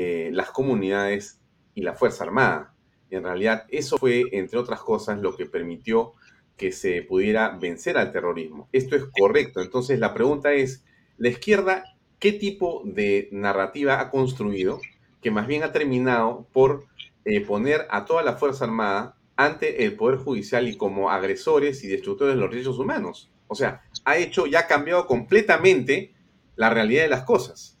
las 0.00 0.52
comunidades 0.52 1.40
y 1.74 1.82
la 1.82 1.92
Fuerza 1.92 2.22
Armada. 2.22 2.72
En 3.10 3.24
realidad 3.24 3.64
eso 3.68 3.98
fue, 3.98 4.22
entre 4.30 4.56
otras 4.56 4.80
cosas, 4.80 5.18
lo 5.18 5.34
que 5.34 5.46
permitió 5.46 6.12
que 6.56 6.70
se 6.70 7.02
pudiera 7.02 7.56
vencer 7.56 7.98
al 7.98 8.12
terrorismo. 8.12 8.68
Esto 8.70 8.94
es 8.94 9.02
correcto. 9.18 9.60
Entonces 9.60 9.98
la 9.98 10.14
pregunta 10.14 10.52
es, 10.52 10.84
¿la 11.16 11.30
izquierda 11.30 11.82
qué 12.18 12.32
tipo 12.32 12.82
de 12.84 13.28
narrativa 13.32 14.00
ha 14.00 14.10
construido 14.10 14.80
que 15.22 15.30
más 15.30 15.46
bien 15.46 15.62
ha 15.62 15.72
terminado 15.72 16.46
por 16.52 16.84
eh, 17.28 17.42
poner 17.42 17.86
a 17.90 18.06
toda 18.06 18.22
la 18.22 18.36
Fuerza 18.36 18.64
Armada 18.64 19.14
ante 19.36 19.84
el 19.84 19.96
Poder 19.96 20.18
Judicial 20.18 20.66
y 20.66 20.78
como 20.78 21.10
agresores 21.10 21.84
y 21.84 21.88
destructores 21.88 22.34
de 22.34 22.40
los 22.40 22.50
derechos 22.50 22.78
humanos. 22.78 23.30
O 23.48 23.54
sea, 23.54 23.82
ha 24.06 24.16
hecho, 24.16 24.46
ya 24.46 24.60
ha 24.60 24.66
cambiado 24.66 25.06
completamente 25.06 26.14
la 26.56 26.70
realidad 26.70 27.02
de 27.02 27.10
las 27.10 27.24
cosas. 27.24 27.76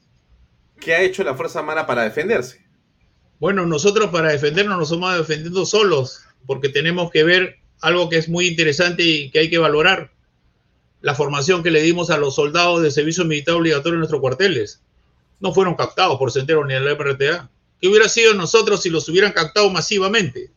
¿Qué 0.78 0.94
ha 0.94 1.00
hecho 1.00 1.24
la 1.24 1.34
Fuerza 1.34 1.60
Armada 1.60 1.86
para 1.86 2.02
defenderse? 2.02 2.62
Bueno, 3.40 3.64
nosotros 3.64 4.10
para 4.10 4.32
defendernos 4.32 4.78
nos 4.78 4.90
somos 4.90 5.16
defendiendo 5.16 5.64
solos, 5.64 6.26
porque 6.46 6.68
tenemos 6.68 7.10
que 7.10 7.24
ver 7.24 7.56
algo 7.80 8.10
que 8.10 8.18
es 8.18 8.28
muy 8.28 8.48
interesante 8.48 9.02
y 9.02 9.30
que 9.30 9.38
hay 9.38 9.48
que 9.50 9.58
valorar 9.58 10.12
la 11.00 11.14
formación 11.14 11.62
que 11.62 11.70
le 11.70 11.80
dimos 11.80 12.10
a 12.10 12.18
los 12.18 12.34
soldados 12.34 12.82
de 12.82 12.90
servicio 12.90 13.24
militar 13.24 13.54
obligatorio 13.54 13.94
en 13.94 14.00
nuestros 14.00 14.20
cuarteles. 14.20 14.82
No 15.40 15.54
fueron 15.54 15.74
captados 15.74 16.18
por 16.18 16.32
Centero 16.32 16.66
ni 16.66 16.74
el 16.74 16.84
MRTA. 16.98 17.50
¿Qué 17.80 17.88
hubiera 17.88 18.08
sido 18.08 18.34
nosotros 18.34 18.82
si 18.82 18.90
los 18.90 19.08
hubieran 19.08 19.32
captado 19.32 19.70
masivamente? 19.70 20.50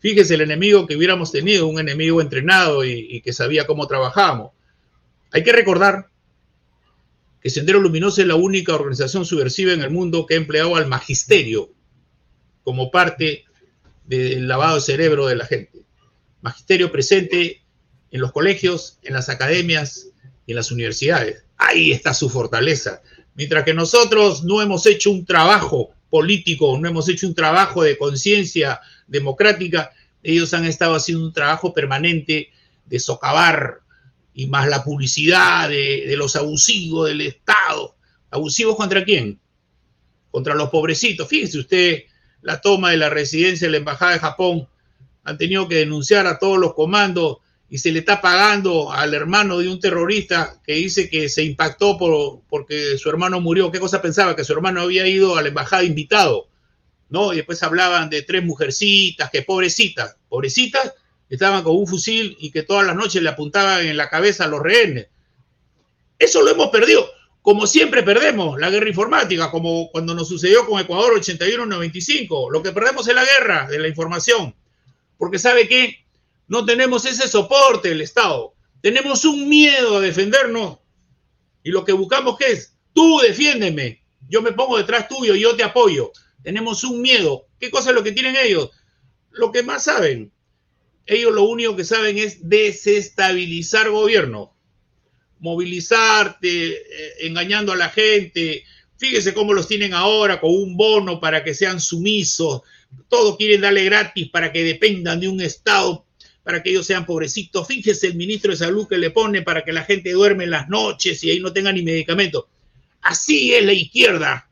Fíjese 0.00 0.34
el 0.34 0.42
enemigo 0.42 0.86
que 0.86 0.96
hubiéramos 0.96 1.32
tenido, 1.32 1.66
un 1.66 1.80
enemigo 1.80 2.20
entrenado 2.20 2.84
y, 2.84 3.20
que 3.22 3.32
sabía 3.32 3.66
cómo 3.66 3.86
trabajábamos. 3.86 4.52
Hay 5.32 5.42
que 5.42 5.52
recordar 5.52 6.08
que 7.40 7.50
Sendero 7.50 7.80
Luminoso 7.80 8.20
es 8.20 8.26
la 8.26 8.36
única 8.36 8.74
organización 8.74 9.24
subversiva 9.24 9.72
en 9.72 9.82
el 9.82 9.90
mundo 9.90 10.26
que 10.26 10.34
ha 10.34 10.36
empleado 10.36 10.76
al 10.76 10.86
magisterio 10.86 11.70
como 12.62 12.90
parte 12.90 13.44
del 14.04 14.46
lavado 14.46 14.76
de 14.76 14.80
cerebro 14.82 15.26
de 15.26 15.36
la 15.36 15.46
gente. 15.46 15.84
Magisterio 16.42 16.92
presente 16.92 17.62
en 18.10 18.20
los 18.20 18.32
colegios, 18.32 18.98
en 19.02 19.14
las 19.14 19.28
academias 19.28 20.10
y 20.46 20.52
en 20.52 20.56
las 20.56 20.70
universidades. 20.70 21.44
Ahí 21.56 21.92
está 21.92 22.14
su 22.14 22.30
fortaleza. 22.30 23.02
Mientras 23.34 23.64
que 23.64 23.74
nosotros 23.74 24.44
no 24.44 24.62
hemos 24.62 24.86
hecho 24.86 25.10
un 25.10 25.24
trabajo 25.24 25.90
político, 26.10 26.78
no 26.78 26.88
hemos 26.88 27.08
hecho 27.08 27.26
un 27.26 27.34
trabajo 27.34 27.82
de 27.82 27.98
conciencia 27.98 28.80
democrática, 29.06 29.92
ellos 30.22 30.52
han 30.54 30.64
estado 30.64 30.94
haciendo 30.94 31.24
un 31.24 31.32
trabajo 31.32 31.72
permanente 31.72 32.50
de 32.86 32.98
socavar 32.98 33.80
y 34.34 34.46
más 34.46 34.68
la 34.68 34.84
publicidad 34.84 35.68
de, 35.68 36.04
de 36.06 36.16
los 36.16 36.36
abusivos 36.36 37.08
del 37.08 37.20
Estado. 37.22 37.96
¿Abusivos 38.30 38.76
contra 38.76 39.04
quién? 39.04 39.40
Contra 40.30 40.54
los 40.54 40.70
pobrecitos. 40.70 41.28
Fíjese 41.28 41.58
usted 41.58 42.04
la 42.42 42.60
toma 42.60 42.90
de 42.90 42.98
la 42.98 43.10
residencia 43.10 43.66
de 43.66 43.72
la 43.72 43.78
Embajada 43.78 44.12
de 44.12 44.18
Japón. 44.18 44.68
Han 45.24 45.38
tenido 45.38 45.68
que 45.68 45.76
denunciar 45.76 46.26
a 46.26 46.38
todos 46.38 46.58
los 46.58 46.74
comandos 46.74 47.38
y 47.70 47.78
se 47.78 47.92
le 47.92 47.98
está 47.98 48.20
pagando 48.20 48.92
al 48.92 49.12
hermano 49.12 49.58
de 49.58 49.68
un 49.68 49.78
terrorista 49.78 50.60
que 50.64 50.74
dice 50.74 51.10
que 51.10 51.28
se 51.28 51.42
impactó 51.42 51.98
por, 51.98 52.40
porque 52.48 52.96
su 52.96 53.10
hermano 53.10 53.40
murió. 53.40 53.70
¿Qué 53.70 53.78
cosa 53.78 54.00
pensaba? 54.00 54.34
Que 54.34 54.44
su 54.44 54.54
hermano 54.54 54.80
había 54.80 55.06
ido 55.06 55.36
a 55.36 55.42
la 55.42 55.48
embajada 55.48 55.84
invitado, 55.84 56.48
¿no? 57.10 57.32
Y 57.32 57.36
después 57.36 57.62
hablaban 57.62 58.08
de 58.08 58.22
tres 58.22 58.42
mujercitas, 58.42 59.30
que 59.30 59.42
pobrecitas, 59.42 60.16
pobrecitas, 60.28 60.94
estaban 61.28 61.62
con 61.62 61.76
un 61.76 61.86
fusil 61.86 62.36
y 62.40 62.50
que 62.50 62.62
todas 62.62 62.86
las 62.86 62.96
noches 62.96 63.22
le 63.22 63.28
apuntaban 63.28 63.86
en 63.86 63.98
la 63.98 64.08
cabeza 64.08 64.44
a 64.44 64.48
los 64.48 64.62
rehenes. 64.62 65.08
Eso 66.18 66.42
lo 66.42 66.50
hemos 66.50 66.68
perdido. 66.70 67.06
Como 67.42 67.66
siempre 67.66 68.02
perdemos 68.02 68.58
la 68.58 68.70
guerra 68.70 68.88
informática, 68.88 69.50
como 69.50 69.90
cuando 69.90 70.14
nos 70.14 70.28
sucedió 70.28 70.66
con 70.66 70.80
Ecuador 70.80 71.20
81-95. 71.20 72.50
Lo 72.50 72.62
que 72.62 72.72
perdemos 72.72 73.06
es 73.08 73.14
la 73.14 73.24
guerra 73.24 73.68
de 73.68 73.78
la 73.78 73.88
información. 73.88 74.54
Porque 75.18 75.38
¿sabe 75.38 75.68
qué? 75.68 76.04
No 76.48 76.64
tenemos 76.64 77.04
ese 77.04 77.28
soporte 77.28 77.90
del 77.90 78.00
Estado. 78.00 78.54
Tenemos 78.80 79.24
un 79.26 79.48
miedo 79.48 79.98
a 79.98 80.00
defendernos. 80.00 80.78
Y 81.62 81.70
lo 81.70 81.84
que 81.84 81.92
buscamos 81.92 82.38
¿qué 82.38 82.52
es, 82.52 82.74
tú 82.94 83.20
defiéndeme. 83.22 84.02
Yo 84.28 84.40
me 84.40 84.52
pongo 84.52 84.78
detrás 84.78 85.08
tuyo, 85.08 85.34
yo 85.34 85.54
te 85.56 85.62
apoyo. 85.62 86.10
Tenemos 86.42 86.84
un 86.84 87.02
miedo. 87.02 87.46
¿Qué 87.60 87.70
cosa 87.70 87.90
es 87.90 87.94
lo 87.94 88.02
que 88.02 88.12
tienen 88.12 88.36
ellos? 88.36 88.70
Lo 89.30 89.52
que 89.52 89.62
más 89.62 89.84
saben. 89.84 90.32
Ellos 91.04 91.34
lo 91.34 91.44
único 91.44 91.76
que 91.76 91.84
saben 91.84 92.18
es 92.18 92.48
desestabilizar 92.48 93.90
gobierno. 93.90 94.54
Movilizarte, 95.40 96.68
eh, 96.72 97.14
engañando 97.20 97.72
a 97.72 97.76
la 97.76 97.90
gente. 97.90 98.64
Fíjese 98.96 99.34
cómo 99.34 99.52
los 99.52 99.68
tienen 99.68 99.92
ahora 99.92 100.40
con 100.40 100.50
un 100.50 100.76
bono 100.76 101.20
para 101.20 101.44
que 101.44 101.54
sean 101.54 101.80
sumisos. 101.80 102.62
Todo 103.08 103.36
quieren 103.36 103.60
darle 103.60 103.84
gratis 103.84 104.30
para 104.30 104.50
que 104.50 104.64
dependan 104.64 105.20
de 105.20 105.28
un 105.28 105.40
Estado 105.40 106.07
para 106.48 106.62
que 106.62 106.70
ellos 106.70 106.86
sean 106.86 107.04
pobrecitos. 107.04 107.66
Fíjese 107.66 108.06
el 108.06 108.14
ministro 108.14 108.52
de 108.52 108.56
Salud 108.56 108.88
que 108.88 108.96
le 108.96 109.10
pone 109.10 109.42
para 109.42 109.64
que 109.64 109.70
la 109.70 109.84
gente 109.84 110.12
duerme 110.12 110.44
en 110.44 110.50
las 110.50 110.66
noches 110.70 111.22
y 111.22 111.28
ahí 111.28 111.40
no 111.40 111.52
tenga 111.52 111.70
ni 111.72 111.82
medicamento. 111.82 112.48
Así 113.02 113.52
es 113.52 113.66
la 113.66 113.74
izquierda. 113.74 114.48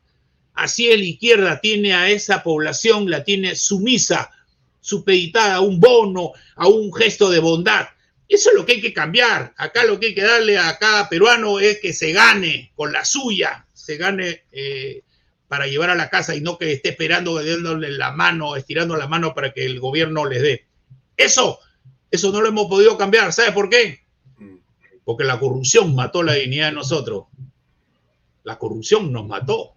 Así 0.53 0.91
es 0.91 0.99
la 0.99 1.05
izquierda. 1.05 1.59
Tiene 1.59 1.95
a 1.95 2.07
esa 2.07 2.43
población, 2.43 3.09
la 3.09 3.23
tiene 3.23 3.55
sumisa, 3.55 4.29
supeditada 4.79 5.55
a 5.55 5.61
un 5.61 5.79
bono, 5.79 6.33
a 6.55 6.67
un 6.67 6.93
gesto 6.93 7.31
de 7.31 7.39
bondad. 7.39 7.87
Eso 8.29 8.51
es 8.51 8.55
lo 8.55 8.63
que 8.63 8.73
hay 8.73 8.81
que 8.81 8.93
cambiar. 8.93 9.55
Acá 9.57 9.83
lo 9.83 9.99
que 9.99 10.05
hay 10.05 10.13
que 10.13 10.21
darle 10.21 10.59
a 10.59 10.77
cada 10.77 11.09
peruano 11.09 11.59
es 11.59 11.79
que 11.79 11.93
se 11.93 12.11
gane 12.11 12.73
con 12.75 12.93
la 12.93 13.05
suya, 13.05 13.65
se 13.73 13.97
gane 13.97 14.43
eh, 14.51 15.01
para 15.47 15.65
llevar 15.65 15.89
a 15.89 15.95
la 15.95 16.11
casa 16.11 16.35
y 16.35 16.41
no 16.41 16.59
que 16.59 16.73
esté 16.73 16.89
esperando, 16.89 17.43
dándole 17.43 17.89
la 17.89 18.11
mano, 18.11 18.55
estirando 18.55 18.95
la 18.95 19.07
mano 19.07 19.33
para 19.33 19.51
que 19.51 19.65
el 19.65 19.79
gobierno 19.79 20.25
les 20.25 20.43
dé. 20.43 20.67
Eso 21.17 21.59
eso 22.11 22.31
no 22.31 22.41
lo 22.41 22.47
hemos 22.47 22.67
podido 22.67 22.97
cambiar. 22.97 23.33
¿Sabe 23.33 23.51
por 23.51 23.69
qué? 23.69 24.01
Porque 25.03 25.23
la 25.23 25.39
corrupción 25.39 25.95
mató 25.95 26.23
la 26.23 26.33
dignidad 26.33 26.67
de 26.67 26.75
nosotros. 26.75 27.25
La 28.43 28.57
corrupción 28.57 29.11
nos 29.11 29.27
mató. 29.27 29.73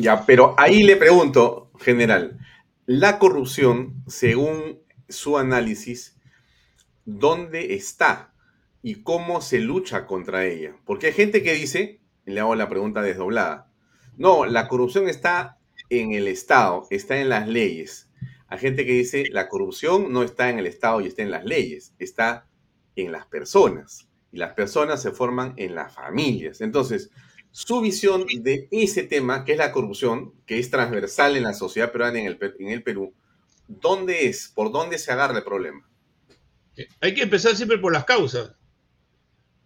Ya, 0.00 0.24
pero 0.26 0.54
ahí 0.58 0.82
le 0.82 0.96
pregunto, 0.96 1.70
general, 1.78 2.38
la 2.86 3.18
corrupción, 3.18 4.02
según 4.06 4.80
su 5.08 5.38
análisis, 5.38 6.16
¿dónde 7.04 7.74
está? 7.74 8.32
y 8.82 9.02
cómo 9.02 9.40
se 9.40 9.58
lucha 9.58 10.06
contra 10.06 10.46
ella. 10.46 10.74
Porque 10.84 11.08
hay 11.08 11.12
gente 11.12 11.42
que 11.42 11.54
dice, 11.54 12.00
y 12.26 12.30
le 12.30 12.40
hago 12.40 12.54
la 12.54 12.68
pregunta 12.68 13.02
desdoblada, 13.02 13.70
no, 14.16 14.46
la 14.46 14.68
corrupción 14.68 15.08
está 15.08 15.58
en 15.90 16.12
el 16.12 16.28
Estado, 16.28 16.86
está 16.90 17.18
en 17.18 17.28
las 17.28 17.46
leyes. 17.48 18.07
Hay 18.48 18.58
gente 18.58 18.86
que 18.86 18.92
dice, 18.92 19.24
la 19.30 19.48
corrupción 19.48 20.12
no 20.12 20.22
está 20.22 20.48
en 20.48 20.58
el 20.58 20.66
Estado 20.66 21.00
y 21.00 21.06
está 21.06 21.22
en 21.22 21.30
las 21.30 21.44
leyes, 21.44 21.94
está 21.98 22.46
en 22.96 23.12
las 23.12 23.26
personas. 23.26 24.08
Y 24.32 24.38
las 24.38 24.54
personas 24.54 25.02
se 25.02 25.10
forman 25.10 25.54
en 25.56 25.74
las 25.74 25.94
familias. 25.94 26.60
Entonces, 26.60 27.10
su 27.50 27.80
visión 27.80 28.26
de 28.26 28.68
ese 28.70 29.02
tema, 29.02 29.44
que 29.44 29.52
es 29.52 29.58
la 29.58 29.72
corrupción, 29.72 30.32
que 30.46 30.58
es 30.58 30.70
transversal 30.70 31.36
en 31.36 31.42
la 31.42 31.54
sociedad 31.54 31.92
peruana 31.92 32.20
en 32.20 32.26
el, 32.26 32.38
en 32.58 32.68
el 32.68 32.82
Perú, 32.82 33.14
¿dónde 33.66 34.26
es? 34.26 34.48
¿Por 34.54 34.72
dónde 34.72 34.98
se 34.98 35.12
agarra 35.12 35.36
el 35.36 35.44
problema? 35.44 35.88
Hay 37.00 37.14
que 37.14 37.22
empezar 37.22 37.54
siempre 37.54 37.78
por 37.78 37.92
las 37.92 38.04
causas. 38.04 38.52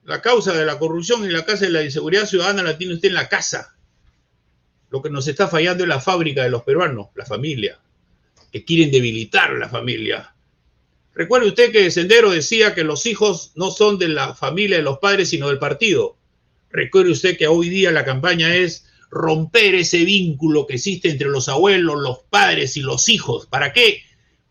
La 0.05 0.20
causa 0.20 0.53
de 0.53 0.64
la 0.64 0.78
corrupción 0.78 1.24
y 1.24 1.28
la 1.28 1.45
causa 1.45 1.66
de 1.66 1.70
la 1.70 1.85
inseguridad 1.85 2.26
ciudadana 2.26 2.64
la 2.64 2.78
tiene 2.78 2.95
usted 2.95 3.09
en 3.09 3.14
la 3.14 3.28
casa. 3.28 3.76
Lo 4.91 5.03
que 5.03 5.11
nos 5.11 5.28
está 5.28 5.47
fallando 5.47 5.85
es 5.85 5.89
la 5.89 6.01
fábrica 6.01 6.43
de 6.43 6.51
los 6.51 6.64
peruanos, 6.64 7.09
la 7.14 7.24
familia, 7.24 7.80
que 8.53 8.64
quieren 8.64 8.90
debilitar 8.90 9.53
la 9.55 9.68
familia. 9.68 10.34
Recuerde 11.14 11.48
usted 11.48 11.72
que 11.72 11.90
Sendero 11.90 12.30
decía 12.30 12.74
que 12.74 12.84
los 12.84 13.07
hijos 13.07 13.53
no 13.57 13.70
son 13.70 13.98
de 13.98 14.09
la 14.09 14.34
familia 14.34 14.76
de 14.76 14.82
los 14.82 14.98
padres, 14.98 15.30
sino 15.30 15.48
del 15.48 15.59
partido. 15.59 16.16
Recuerde 16.70 17.11
usted 17.11 17.36
que 17.36 17.48
hoy 17.48 17.68
día 17.68 17.90
la 17.90 18.05
campaña 18.05 18.55
es 18.55 18.86
romper 19.11 19.74
ese 19.74 20.05
vínculo 20.05 20.66
que 20.66 20.74
existe 20.74 21.11
entre 21.11 21.28
los 21.28 21.48
abuelos, 21.48 22.00
los 22.00 22.20
padres 22.30 22.76
y 22.76 22.80
los 22.80 23.09
hijos. 23.09 23.46
¿Para 23.46 23.72
qué? 23.72 24.03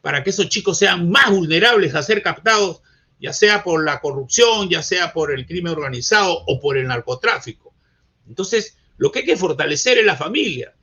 Para 0.02 0.24
que 0.24 0.32
esos 0.32 0.50
chicos 0.50 0.78
sean 0.78 1.10
más 1.10 1.32
vulnerables 1.32 1.96
a 1.96 2.04
ser 2.04 2.22
captados 2.22 2.82
ya 3.22 3.34
sea 3.34 3.64
por 3.64 3.86
la 3.86 4.02
corrupción, 4.02 4.68
ya 4.68 4.82
sea 4.82 5.14
por 5.14 5.32
el 5.32 5.46
crimen 5.46 5.74
organizado 5.74 6.44
o 6.48 6.60
por 6.60 6.76
el 6.76 6.88
narcotráfico. 6.88 7.74
Entonces, 8.28 8.78
lo 8.98 9.12
que 9.12 9.20
hay 9.20 9.26
que 9.26 9.38
fortalecer 9.38 10.00
es 10.00 10.06
la 10.06 10.18
familia. 10.18 10.74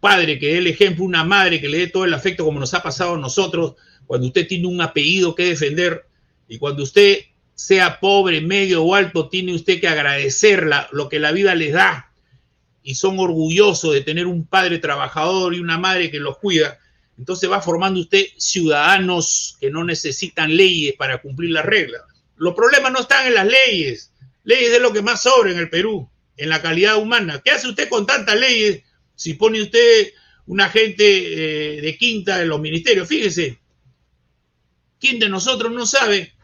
Padre 0.00 0.38
que 0.38 0.48
dé 0.48 0.58
el 0.58 0.66
ejemplo, 0.66 1.04
una 1.04 1.24
madre 1.24 1.60
que 1.60 1.68
le 1.68 1.78
dé 1.78 1.86
todo 1.88 2.04
el 2.04 2.14
afecto 2.14 2.44
como 2.44 2.60
nos 2.60 2.74
ha 2.74 2.82
pasado 2.82 3.14
a 3.14 3.18
nosotros, 3.18 3.74
cuando 4.06 4.28
usted 4.28 4.46
tiene 4.46 4.66
un 4.66 4.80
apellido 4.80 5.34
que 5.34 5.46
defender 5.46 6.06
y 6.48 6.58
cuando 6.58 6.82
usted 6.82 7.18
sea 7.54 8.00
pobre, 8.00 8.40
medio 8.40 8.84
o 8.84 8.94
alto, 8.94 9.28
tiene 9.28 9.54
usted 9.54 9.80
que 9.80 9.88
agradecer 9.88 10.68
lo 10.92 11.08
que 11.08 11.18
la 11.18 11.32
vida 11.32 11.54
les 11.54 11.72
da 11.72 12.12
y 12.82 12.94
son 12.94 13.18
orgullosos 13.18 13.92
de 13.92 14.00
tener 14.00 14.26
un 14.26 14.46
padre 14.46 14.78
trabajador 14.78 15.54
y 15.54 15.60
una 15.60 15.78
madre 15.78 16.10
que 16.10 16.20
los 16.20 16.38
cuida 16.38 16.78
entonces 17.18 17.50
va 17.50 17.60
formando 17.60 18.00
usted 18.00 18.26
ciudadanos 18.36 19.56
que 19.60 19.70
no 19.70 19.84
necesitan 19.84 20.56
leyes 20.56 20.94
para 20.96 21.20
cumplir 21.20 21.50
las 21.50 21.66
reglas. 21.66 22.02
Los 22.36 22.54
problemas 22.54 22.92
no 22.92 23.00
están 23.00 23.26
en 23.26 23.34
las 23.34 23.46
leyes. 23.46 24.12
Leyes 24.44 24.70
es 24.70 24.80
lo 24.80 24.92
que 24.92 25.02
más 25.02 25.22
sobra 25.22 25.50
en 25.50 25.58
el 25.58 25.68
Perú, 25.68 26.08
en 26.36 26.48
la 26.48 26.62
calidad 26.62 26.96
humana. 26.96 27.42
¿Qué 27.44 27.50
hace 27.50 27.68
usted 27.68 27.88
con 27.88 28.06
tantas 28.06 28.38
leyes 28.38 28.84
si 29.18 29.34
pone 29.34 29.60
usted 29.60 30.12
un 30.46 30.60
agente 30.60 31.04
eh, 31.04 31.80
de 31.80 31.98
quinta 31.98 32.40
en 32.40 32.48
los 32.48 32.60
ministerios? 32.60 33.08
Fíjese, 33.08 33.58
¿quién 35.00 35.18
de 35.18 35.28
nosotros 35.28 35.72
no 35.72 35.84
sabe 35.86 36.34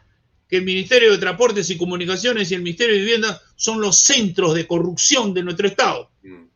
que 0.49 0.57
el 0.57 0.65
Ministerio 0.65 1.13
de 1.13 1.17
Transportes 1.17 1.69
y 1.69 1.77
Comunicaciones 1.77 2.51
y 2.51 2.55
el 2.55 2.63
Ministerio 2.63 2.95
de 2.95 3.01
Vivienda 3.01 3.41
son 3.55 3.79
los 3.79 3.97
centros 3.99 4.53
de 4.55 4.67
corrupción 4.67 5.33
de 5.33 5.43
nuestro 5.43 5.69
Estado? 5.69 6.11
Mm. 6.21 6.47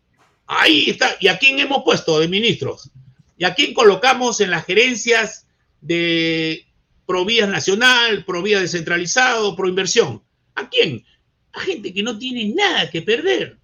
Ahí 0.47 0.89
está. 0.89 1.15
¿Y 1.22 1.30
a 1.30 1.39
quién 1.39 1.57
hemos 1.59 1.84
puesto 1.86 2.20
de 2.20 2.28
ministros? 2.28 2.91
¿Y 3.38 3.45
a 3.45 3.55
quién 3.55 3.74
colocamos 3.74 4.41
en 4.41 4.51
las 4.51 4.65
gerencias 4.65 5.47
de 5.80 6.67
Provías 7.05 7.47
Nacional, 7.47 8.26
Provías 8.26 8.61
Descentralizado, 8.61 9.55
Proinversión? 9.55 10.22
¿A 10.55 10.67
quién? 10.67 11.05
A 11.53 11.61
gente 11.61 11.93
que 11.93 12.03
no 12.03 12.17
tiene 12.17 12.53
nada 12.53 12.89
que 12.89 13.01
perder. 13.01 13.59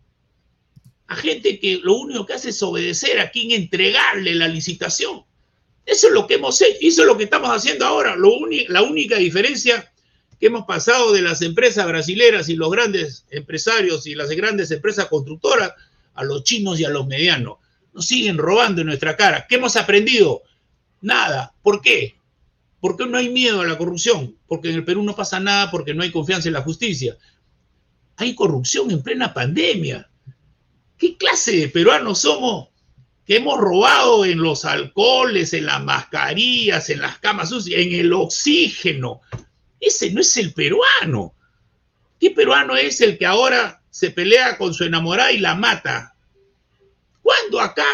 A 1.07 1.15
gente 1.15 1.59
que 1.59 1.79
lo 1.83 1.95
único 1.95 2.25
que 2.25 2.33
hace 2.33 2.49
es 2.49 2.63
obedecer 2.63 3.19
a 3.19 3.29
quien 3.29 3.51
entregarle 3.51 4.35
la 4.35 4.47
licitación. 4.47 5.23
Eso 5.85 6.07
es 6.07 6.13
lo 6.13 6.25
que 6.25 6.35
hemos 6.35 6.59
hecho, 6.61 6.77
eso 6.81 7.01
es 7.01 7.07
lo 7.07 7.17
que 7.17 7.25
estamos 7.25 7.49
haciendo 7.49 7.85
ahora. 7.85 8.15
Lo 8.15 8.31
la 8.69 8.81
única 8.81 9.17
diferencia 9.17 9.91
que 10.39 10.47
hemos 10.47 10.65
pasado 10.65 11.13
de 11.13 11.21
las 11.21 11.41
empresas 11.41 11.85
brasileras 11.87 12.49
y 12.49 12.55
los 12.55 12.71
grandes 12.71 13.25
empresarios 13.29 14.07
y 14.07 14.15
las 14.15 14.29
grandes 14.31 14.71
empresas 14.71 15.05
constructoras 15.05 15.73
a 16.15 16.23
los 16.23 16.43
chinos 16.43 16.79
y 16.79 16.85
a 16.85 16.89
los 16.89 17.05
medianos 17.05 17.57
nos 17.95 18.05
siguen 18.05 18.37
robando 18.37 18.81
en 18.81 18.87
nuestra 18.87 19.15
cara. 19.15 19.47
¿Qué 19.47 19.55
hemos 19.55 19.77
aprendido? 19.77 20.43
Nada. 21.01 21.55
¿Por 21.63 21.81
qué? 21.81 22.15
Porque 22.81 23.05
no 23.05 23.17
hay 23.17 23.29
miedo 23.29 23.61
a 23.61 23.65
la 23.65 23.77
corrupción, 23.77 24.37
porque 24.47 24.69
en 24.69 24.75
el 24.75 24.83
Perú 24.83 25.01
no 25.01 25.15
pasa 25.15 25.39
nada, 25.39 25.71
porque 25.71 25.93
no 25.93 26.03
hay 26.03 26.11
confianza 26.11 26.49
en 26.49 26.53
la 26.53 26.61
justicia. 26.61 27.17
Hay 28.17 28.35
corrupción 28.35 28.91
en 28.91 29.01
plena 29.01 29.33
pandemia. 29.33 30.09
¿Qué 30.97 31.17
clase 31.17 31.57
de 31.57 31.69
peruanos 31.69 32.19
somos 32.19 32.69
que 33.25 33.37
hemos 33.37 33.59
robado 33.59 34.23
en 34.23 34.39
los 34.39 34.65
alcoholes, 34.65 35.53
en 35.53 35.65
las 35.65 35.83
mascarillas, 35.83 36.89
en 36.89 37.01
las 37.01 37.17
camas 37.19 37.49
sucias, 37.49 37.81
en 37.81 37.93
el 37.93 38.13
oxígeno? 38.13 39.21
Ese 39.79 40.11
no 40.11 40.21
es 40.21 40.37
el 40.37 40.53
peruano. 40.53 41.33
¿Qué 42.19 42.31
peruano 42.31 42.75
es 42.75 43.01
el 43.01 43.17
que 43.17 43.25
ahora 43.25 43.81
se 43.89 44.11
pelea 44.11 44.57
con 44.57 44.73
su 44.73 44.83
enamorada 44.83 45.31
y 45.31 45.39
la 45.39 45.55
mata? 45.55 46.15
¿Cuándo 47.21 47.59
acá 47.59 47.85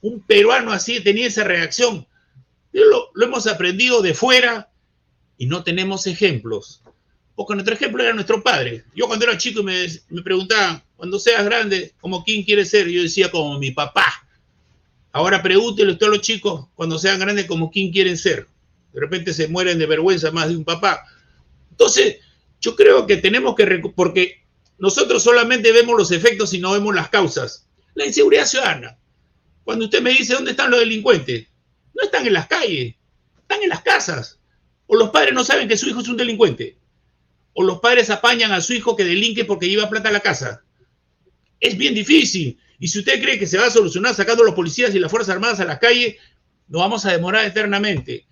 un 0.00 0.20
peruano 0.20 0.72
así 0.72 1.00
tenía 1.00 1.26
esa 1.26 1.44
reacción? 1.44 2.06
Lo, 2.72 3.10
lo, 3.14 3.26
hemos 3.26 3.46
aprendido 3.46 4.02
de 4.02 4.14
fuera 4.14 4.70
y 5.36 5.46
no 5.46 5.62
tenemos 5.62 6.06
ejemplos. 6.06 6.82
Porque 7.34 7.54
nuestro 7.54 7.74
ejemplo 7.74 8.02
era 8.02 8.12
nuestro 8.12 8.42
padre. 8.42 8.84
Yo 8.94 9.06
cuando 9.06 9.26
era 9.26 9.36
chico 9.36 9.62
me, 9.62 9.86
me 10.08 10.22
preguntaban, 10.22 10.82
cuando 11.04 11.18
seas 11.18 11.44
grande, 11.44 11.92
¿como 12.00 12.24
quién 12.24 12.44
quieres 12.44 12.70
ser? 12.70 12.88
Yo 12.88 13.02
decía, 13.02 13.30
como 13.30 13.58
mi 13.58 13.72
papá. 13.72 14.06
Ahora 15.12 15.42
pregúntele 15.42 15.92
a 15.92 15.98
todos 15.98 16.14
los 16.14 16.22
chicos, 16.22 16.68
cuando 16.74 16.98
sean 16.98 17.20
grandes, 17.20 17.44
¿como 17.44 17.70
quién 17.70 17.92
quieren 17.92 18.16
ser? 18.16 18.48
De 18.90 19.00
repente 19.00 19.34
se 19.34 19.46
mueren 19.48 19.78
de 19.78 19.84
vergüenza 19.84 20.30
más 20.30 20.48
de 20.48 20.56
un 20.56 20.64
papá. 20.64 21.04
Entonces, 21.70 22.20
yo 22.58 22.74
creo 22.74 23.06
que 23.06 23.18
tenemos 23.18 23.54
que, 23.54 23.82
porque 23.94 24.46
nosotros 24.78 25.22
solamente 25.22 25.72
vemos 25.72 25.94
los 25.94 26.10
efectos 26.10 26.54
y 26.54 26.58
no 26.58 26.72
vemos 26.72 26.94
las 26.94 27.10
causas. 27.10 27.68
La 27.92 28.06
inseguridad 28.06 28.46
ciudadana. 28.46 28.96
Cuando 29.62 29.84
usted 29.84 30.00
me 30.00 30.08
dice 30.08 30.32
dónde 30.32 30.52
están 30.52 30.70
los 30.70 30.80
delincuentes, 30.80 31.48
no 31.92 32.02
están 32.02 32.26
en 32.26 32.32
las 32.32 32.46
calles, 32.46 32.94
están 33.42 33.62
en 33.62 33.68
las 33.68 33.82
casas. 33.82 34.40
O 34.86 34.96
los 34.96 35.10
padres 35.10 35.34
no 35.34 35.44
saben 35.44 35.68
que 35.68 35.76
su 35.76 35.86
hijo 35.86 36.00
es 36.00 36.08
un 36.08 36.16
delincuente. 36.16 36.78
O 37.52 37.62
los 37.62 37.80
padres 37.80 38.08
apañan 38.08 38.52
a 38.52 38.62
su 38.62 38.72
hijo 38.72 38.96
que 38.96 39.04
delinque 39.04 39.44
porque 39.44 39.68
lleva 39.68 39.90
plata 39.90 40.08
a 40.08 40.12
la 40.12 40.20
casa. 40.20 40.64
Es 41.60 41.76
bien 41.76 41.94
difícil. 41.94 42.58
Y 42.78 42.88
si 42.88 42.98
usted 42.98 43.20
cree 43.22 43.38
que 43.38 43.46
se 43.46 43.58
va 43.58 43.66
a 43.66 43.70
solucionar 43.70 44.14
sacando 44.14 44.42
a 44.42 44.46
los 44.46 44.54
policías 44.54 44.94
y 44.94 44.98
las 44.98 45.10
Fuerzas 45.10 45.34
Armadas 45.34 45.60
a 45.60 45.64
las 45.64 45.78
calles, 45.78 46.16
nos 46.68 46.80
vamos 46.80 47.04
a 47.06 47.12
demorar 47.12 47.44
eternamente. 47.44 48.26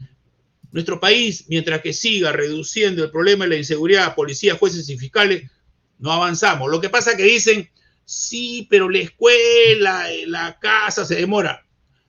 Nuestro 0.70 0.98
país, 1.00 1.46
mientras 1.48 1.80
que 1.80 1.92
siga 1.92 2.32
reduciendo 2.32 3.04
el 3.04 3.10
problema 3.10 3.44
de 3.44 3.50
la 3.50 3.56
inseguridad, 3.56 4.14
policías, 4.14 4.58
jueces 4.58 4.88
y 4.88 4.98
fiscales, 4.98 5.50
no 5.98 6.12
avanzamos. 6.12 6.70
Lo 6.70 6.80
que 6.80 6.88
pasa 6.88 7.12
es 7.12 7.16
que 7.16 7.24
dicen, 7.24 7.70
Sí, 8.04 8.66
pero 8.68 8.88
la 8.88 8.98
escuela, 8.98 10.06
la 10.26 10.58
casa 10.58 11.04
se 11.04 11.16
demora. 11.16 11.64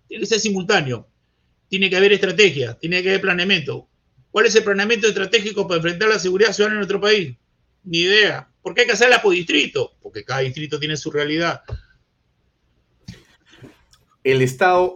Tiene 0.07 0.21
que 0.21 0.27
ser 0.27 0.39
simultáneo. 0.39 1.07
Tiene 1.69 1.89
que 1.89 1.95
haber 1.95 2.13
estrategia, 2.13 2.73
tiene 2.75 3.01
que 3.01 3.09
haber 3.09 3.21
planeamiento. 3.21 3.87
¿Cuál 4.31 4.45
es 4.47 4.55
el 4.55 4.63
planeamiento 4.63 5.07
estratégico 5.07 5.67
para 5.67 5.77
enfrentar 5.77 6.09
la 6.09 6.19
seguridad 6.19 6.53
ciudadana 6.53 6.75
en 6.75 6.79
nuestro 6.79 7.01
país? 7.01 7.35
Ni 7.83 7.99
idea. 7.99 8.49
¿Por 8.63 8.73
qué 8.73 8.81
hay 8.81 8.87
que 8.87 8.93
hacerla 8.93 9.21
por 9.21 9.33
distrito? 9.33 9.91
Porque 10.01 10.23
cada 10.23 10.39
distrito 10.39 10.79
tiene 10.79 10.97
su 10.97 11.11
realidad. 11.11 11.61
El 14.23 14.41
Estado 14.41 14.95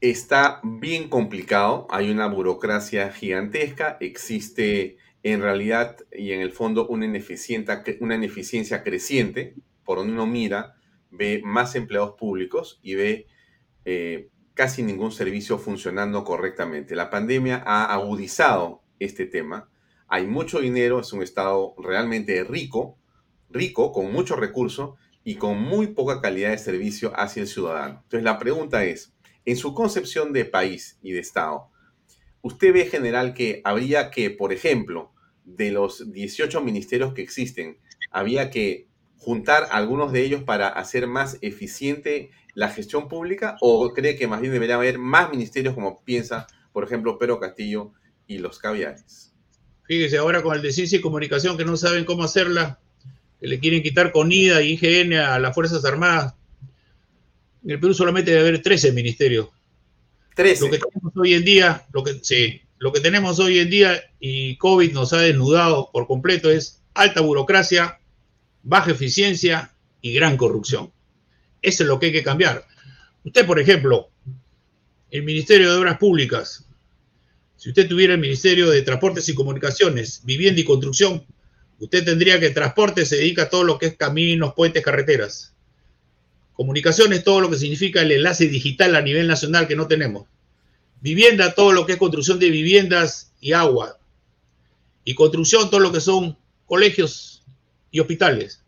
está 0.00 0.60
bien 0.64 1.08
complicado, 1.08 1.86
hay 1.88 2.10
una 2.10 2.26
burocracia 2.26 3.12
gigantesca, 3.12 3.96
existe 4.00 4.98
en 5.22 5.40
realidad 5.40 5.96
y 6.12 6.32
en 6.32 6.40
el 6.40 6.50
fondo 6.50 6.88
una, 6.88 7.06
ineficiencia 7.06 8.82
creciente 8.82 9.54
por 9.84 9.98
donde 9.98 10.12
uno 10.12 10.26
mira, 10.26 10.74
ve 11.10 11.40
más 11.44 11.76
empleados 11.76 12.16
públicos 12.18 12.80
y 12.82 12.96
ve 12.96 13.26
eh, 13.84 14.30
casi 14.54 14.82
ningún 14.82 15.12
servicio 15.12 15.58
funcionando 15.58 16.24
correctamente. 16.24 16.96
La 16.96 17.08
pandemia 17.08 17.62
ha 17.64 17.92
agudizado 17.94 18.82
este 18.98 19.26
tema. 19.26 19.68
Hay 20.08 20.26
mucho 20.26 20.60
dinero, 20.60 21.00
es 21.00 21.12
un 21.12 21.22
estado 21.22 21.74
realmente 21.78 22.44
rico, 22.44 22.96
rico, 23.50 23.92
con 23.92 24.12
muchos 24.12 24.38
recursos 24.38 24.94
y 25.24 25.36
con 25.36 25.60
muy 25.60 25.88
poca 25.88 26.20
calidad 26.20 26.50
de 26.50 26.58
servicio 26.58 27.12
hacia 27.18 27.42
el 27.42 27.48
ciudadano. 27.48 28.00
Entonces 28.04 28.24
la 28.24 28.38
pregunta 28.38 28.84
es, 28.84 29.12
en 29.44 29.56
su 29.56 29.74
concepción 29.74 30.32
de 30.32 30.44
país 30.44 30.98
y 31.02 31.12
de 31.12 31.20
estado, 31.20 31.70
¿usted 32.42 32.72
ve 32.72 32.86
general 32.86 33.34
que 33.34 33.60
habría 33.64 34.10
que, 34.10 34.30
por 34.30 34.52
ejemplo, 34.52 35.12
de 35.46 35.70
los 35.70 36.12
18 36.12 36.60
ministerios 36.60 37.14
que 37.14 37.22
existen, 37.22 37.78
había 38.10 38.50
que 38.50 38.88
juntar 39.16 39.68
algunos 39.70 40.12
de 40.12 40.22
ellos 40.22 40.42
para 40.42 40.68
hacer 40.68 41.06
más 41.06 41.38
eficiente 41.40 42.30
la 42.54 42.68
gestión 42.68 43.08
pública 43.08 43.56
o 43.60 43.92
cree 43.92 44.16
que 44.16 44.26
más 44.26 44.40
bien 44.40 44.52
debería 44.52 44.74
haber 44.74 44.98
más 44.98 45.30
ministerios 45.30 45.74
como 45.74 46.02
piensa, 46.04 46.46
por 46.72 46.84
ejemplo, 46.84 47.18
Pedro 47.18 47.40
Castillo 47.40 47.92
y 48.26 48.38
los 48.38 48.58
caviares? 48.58 49.35
Fíjese, 49.86 50.18
ahora 50.18 50.42
con 50.42 50.56
el 50.56 50.62
de 50.62 50.72
ciencia 50.72 50.98
y 50.98 51.00
comunicación 51.00 51.56
que 51.56 51.64
no 51.64 51.76
saben 51.76 52.04
cómo 52.04 52.24
hacerla, 52.24 52.80
que 53.40 53.46
le 53.46 53.60
quieren 53.60 53.82
quitar 53.82 54.12
con 54.12 54.32
IDA 54.32 54.62
y 54.62 54.72
IGN 54.72 55.14
a 55.14 55.38
las 55.38 55.54
Fuerzas 55.54 55.84
Armadas. 55.84 56.34
En 57.64 57.70
el 57.72 57.80
Perú 57.80 57.94
solamente 57.94 58.30
debe 58.30 58.48
haber 58.48 58.62
13 58.62 58.92
ministerios. 58.92 59.48
13. 60.34 60.64
Lo 60.64 60.70
que 60.70 60.78
tenemos 60.78 61.12
hoy 61.16 61.34
en 61.34 61.44
día, 61.44 61.86
lo 61.92 62.02
que, 62.02 62.18
sí, 62.22 62.62
lo 62.78 62.92
que 62.92 63.00
tenemos 63.00 63.38
hoy 63.38 63.58
en 63.58 63.70
día 63.70 64.02
y 64.20 64.56
COVID 64.56 64.92
nos 64.92 65.12
ha 65.12 65.20
desnudado 65.20 65.90
por 65.92 66.06
completo 66.06 66.50
es 66.50 66.82
alta 66.94 67.20
burocracia, 67.20 68.00
baja 68.62 68.90
eficiencia 68.90 69.72
y 70.00 70.12
gran 70.12 70.36
corrupción. 70.36 70.92
Eso 71.62 71.82
es 71.84 71.88
lo 71.88 71.98
que 71.98 72.06
hay 72.06 72.12
que 72.12 72.22
cambiar. 72.22 72.66
Usted, 73.24 73.46
por 73.46 73.58
ejemplo, 73.58 74.10
el 75.10 75.22
Ministerio 75.22 75.72
de 75.72 75.78
Obras 75.78 75.98
Públicas, 75.98 76.66
si 77.56 77.70
usted 77.70 77.88
tuviera 77.88 78.14
el 78.14 78.20
Ministerio 78.20 78.70
de 78.70 78.82
Transportes 78.82 79.28
y 79.28 79.34
Comunicaciones, 79.34 80.20
Vivienda 80.24 80.60
y 80.60 80.64
Construcción, 80.64 81.24
usted 81.78 82.04
tendría 82.04 82.38
que 82.38 82.50
transporte 82.50 83.06
se 83.06 83.16
dedica 83.16 83.44
a 83.44 83.48
todo 83.48 83.64
lo 83.64 83.78
que 83.78 83.86
es 83.86 83.96
caminos, 83.96 84.54
puentes, 84.54 84.84
carreteras. 84.84 85.54
Comunicaciones, 86.52 87.24
todo 87.24 87.40
lo 87.40 87.50
que 87.50 87.58
significa 87.58 88.02
el 88.02 88.12
enlace 88.12 88.48
digital 88.48 88.94
a 88.94 89.00
nivel 89.00 89.26
nacional 89.26 89.66
que 89.66 89.76
no 89.76 89.86
tenemos. 89.86 90.26
Vivienda, 91.00 91.54
todo 91.54 91.72
lo 91.72 91.86
que 91.86 91.92
es 91.92 91.98
construcción 91.98 92.38
de 92.38 92.50
viviendas 92.50 93.32
y 93.40 93.52
agua. 93.52 93.98
Y 95.04 95.14
construcción, 95.14 95.70
todo 95.70 95.80
lo 95.80 95.92
que 95.92 96.00
son 96.00 96.36
colegios 96.66 97.42
y 97.90 98.00
hospitales. 98.00 98.62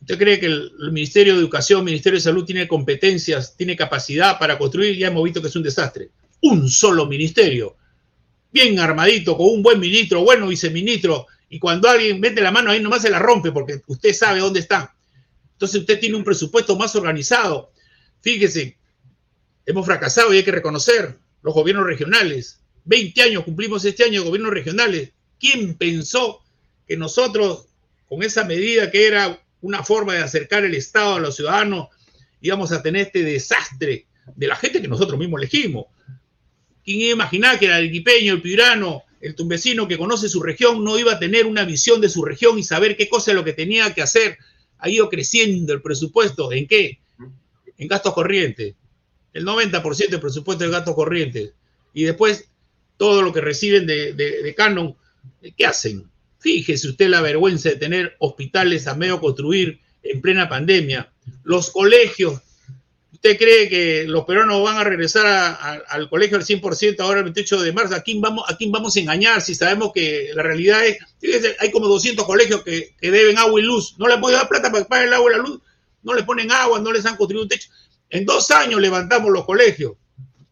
¿Usted 0.00 0.18
cree 0.18 0.40
que 0.40 0.46
el, 0.46 0.72
Ministerio 0.90 1.34
de 1.34 1.40
Educación, 1.40 1.80
el 1.80 1.86
Ministerio 1.86 2.18
de 2.18 2.24
Salud 2.24 2.44
tiene 2.44 2.66
competencias, 2.66 3.56
tiene 3.56 3.76
capacidad 3.76 4.38
para 4.38 4.58
construir? 4.58 4.96
Ya 4.96 5.08
hemos 5.08 5.24
visto 5.24 5.40
que 5.40 5.48
es 5.48 5.56
un 5.56 5.62
desastre. 5.62 6.10
Un 6.40 6.68
solo 6.68 7.06
ministerio, 7.06 7.76
bien 8.52 8.78
armadito, 8.78 9.36
con 9.36 9.48
un 9.48 9.62
buen 9.62 9.80
ministro, 9.80 10.22
bueno 10.22 10.46
viceministro, 10.46 11.26
y 11.48 11.58
cuando 11.58 11.88
alguien 11.88 12.20
mete 12.20 12.40
la 12.40 12.50
mano 12.50 12.70
ahí 12.70 12.80
nomás 12.80 13.02
se 13.02 13.10
la 13.10 13.18
rompe 13.18 13.52
porque 13.52 13.82
usted 13.86 14.12
sabe 14.12 14.40
dónde 14.40 14.60
está. 14.60 14.94
Entonces 15.52 15.80
usted 15.80 16.00
tiene 16.00 16.16
un 16.16 16.24
presupuesto 16.24 16.76
más 16.76 16.96
organizado. 16.96 17.72
Fíjese, 18.20 18.76
hemos 19.66 19.86
fracasado 19.86 20.32
y 20.32 20.38
hay 20.38 20.44
que 20.44 20.50
reconocer 20.50 21.18
los 21.42 21.54
gobiernos 21.54 21.86
regionales. 21.86 22.60
20 22.84 23.22
años 23.22 23.44
cumplimos 23.44 23.84
este 23.84 24.04
año 24.04 24.20
de 24.20 24.26
gobiernos 24.28 24.52
regionales. 24.52 25.10
¿Quién 25.38 25.74
pensó 25.74 26.42
que 26.86 26.96
nosotros, 26.96 27.66
con 28.08 28.22
esa 28.22 28.44
medida 28.44 28.90
que 28.90 29.06
era 29.06 29.40
una 29.60 29.82
forma 29.82 30.14
de 30.14 30.20
acercar 30.20 30.64
el 30.64 30.74
Estado 30.74 31.16
a 31.16 31.20
los 31.20 31.36
ciudadanos, 31.36 31.88
íbamos 32.40 32.72
a 32.72 32.82
tener 32.82 33.06
este 33.06 33.22
desastre 33.22 34.06
de 34.34 34.46
la 34.46 34.56
gente 34.56 34.80
que 34.80 34.88
nosotros 34.88 35.18
mismos 35.18 35.40
elegimos? 35.40 35.86
¿Quién 36.84 37.00
iba 37.00 37.10
a 37.10 37.14
imaginar 37.14 37.58
que 37.58 37.66
el 37.66 37.72
arequipeño, 37.72 38.34
el 38.34 38.42
pirano, 38.42 39.02
el 39.20 39.34
tumbesino 39.34 39.86
que 39.86 39.98
conoce 39.98 40.28
su 40.28 40.42
región 40.42 40.82
no 40.82 40.98
iba 40.98 41.12
a 41.12 41.18
tener 41.18 41.46
una 41.46 41.64
visión 41.64 42.00
de 42.00 42.08
su 42.08 42.24
región 42.24 42.58
y 42.58 42.62
saber 42.62 42.96
qué 42.96 43.08
cosa 43.08 43.30
es 43.30 43.36
lo 43.36 43.44
que 43.44 43.52
tenía 43.52 43.94
que 43.94 44.02
hacer? 44.02 44.38
Ha 44.78 44.90
ido 44.90 45.08
creciendo 45.08 45.72
el 45.72 45.80
presupuesto. 45.80 46.52
¿En 46.52 46.66
qué? 46.66 46.98
En 47.78 47.88
gastos 47.88 48.14
corrientes. 48.14 48.74
El 49.32 49.46
90% 49.46 50.08
del 50.08 50.20
presupuesto 50.20 50.64
de 50.64 50.70
gastos 50.70 50.94
corrientes. 50.94 51.52
Y 51.94 52.04
después 52.04 52.48
todo 52.96 53.22
lo 53.22 53.32
que 53.32 53.40
reciben 53.40 53.86
de 53.86 54.54
canon, 54.56 54.96
¿qué 55.56 55.66
hacen? 55.66 56.10
Fíjese 56.38 56.88
usted 56.88 57.08
la 57.08 57.20
vergüenza 57.20 57.68
de 57.68 57.76
tener 57.76 58.16
hospitales 58.18 58.88
a 58.88 58.96
medio 58.96 59.20
construir 59.20 59.80
en 60.02 60.20
plena 60.20 60.48
pandemia. 60.48 61.12
Los 61.44 61.70
colegios 61.70 62.40
¿Usted 63.24 63.38
cree 63.38 63.68
que 63.68 64.04
los 64.08 64.24
peruanos 64.24 64.64
van 64.64 64.78
a 64.78 64.82
regresar 64.82 65.86
al 65.88 66.08
colegio 66.10 66.36
al 66.36 66.44
100% 66.44 66.98
ahora 66.98 67.20
el 67.20 67.26
28 67.26 67.62
de 67.62 67.72
marzo? 67.72 67.94
¿A 67.94 68.00
quién, 68.00 68.20
vamos, 68.20 68.44
¿A 68.50 68.56
quién 68.56 68.72
vamos 68.72 68.96
a 68.96 68.98
engañar 68.98 69.40
si 69.40 69.54
sabemos 69.54 69.92
que 69.92 70.32
la 70.34 70.42
realidad 70.42 70.84
es, 70.84 70.98
fíjese, 71.20 71.54
hay 71.60 71.70
como 71.70 71.86
200 71.86 72.26
colegios 72.26 72.64
que, 72.64 72.96
deben 73.00 73.38
agua 73.38 73.60
y 73.60 73.62
luz? 73.62 73.94
No 73.96 74.08
les 74.08 74.18
pueden 74.18 74.40
dar 74.40 74.48
plata 74.48 74.72
para 74.72 74.84
pagar 74.86 75.06
el 75.06 75.12
agua 75.12 75.30
y 75.30 75.36
la 75.36 75.40
luz. 75.40 75.60
No 76.02 76.14
les 76.14 76.24
ponen 76.24 76.50
agua, 76.50 76.80
no 76.80 76.90
les 76.90 77.06
han 77.06 77.16
construido 77.16 77.44
un 77.44 77.48
techo. 77.48 77.70
En 78.10 78.26
dos 78.26 78.50
años 78.50 78.80
levantamos 78.80 79.30
los 79.30 79.44
colegios. 79.44 79.92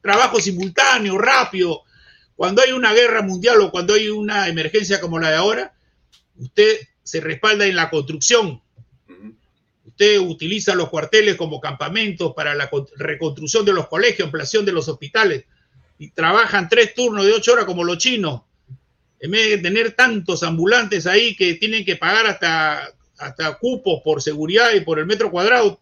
Trabajo 0.01 0.39
simultáneo, 0.39 1.19
rápido. 1.19 1.83
Cuando 2.37 2.63
hay 2.63 2.71
una 2.71 2.95
guerra 2.95 3.23
mundial 3.23 3.61
o 3.63 3.73
cuando 3.73 3.95
hay 3.95 4.11
una 4.11 4.47
emergencia 4.47 5.01
como 5.01 5.19
la 5.19 5.31
de 5.31 5.37
ahora, 5.37 5.75
usted 6.37 6.79
se 7.03 7.21
respalda 7.21 7.67
en 7.67 7.75
la 7.75 7.91
construcción, 7.91 8.63
Usted 9.85 10.19
utiliza 10.19 10.75
los 10.75 10.89
cuarteles 10.89 11.37
como 11.37 11.61
campamentos 11.61 12.33
para 12.35 12.55
la 12.55 12.71
reconstrucción 12.97 13.65
de 13.65 13.73
los 13.73 13.89
colegios, 13.89 14.27
ampliación 14.27 14.65
de 14.65 14.73
los 14.73 14.89
hospitales, 14.89 15.45
y 15.99 16.11
trabajan 16.11 16.69
tres 16.69 16.95
turnos 16.95 17.27
de 17.27 17.33
ocho 17.33 17.53
horas 17.53 17.65
como 17.65 17.85
los 17.85 17.99
chinos. 17.99 18.43
En 19.19 19.31
vez 19.31 19.51
de 19.51 19.59
tener 19.59 19.93
tantos 19.93 20.43
ambulantes 20.43 21.07
ahí 21.07 21.37
que 21.37 21.55
tienen 21.55 21.85
que 21.85 21.97
pagar 21.97 22.27
hasta, 22.27 22.95
hasta 23.19 23.59
cupos 23.59 24.01
por 24.03 24.23
seguridad 24.23 24.73
y 24.73 24.81
por 24.81 24.99
el 24.99 25.07
metro 25.07 25.31
cuadrado, 25.31 25.81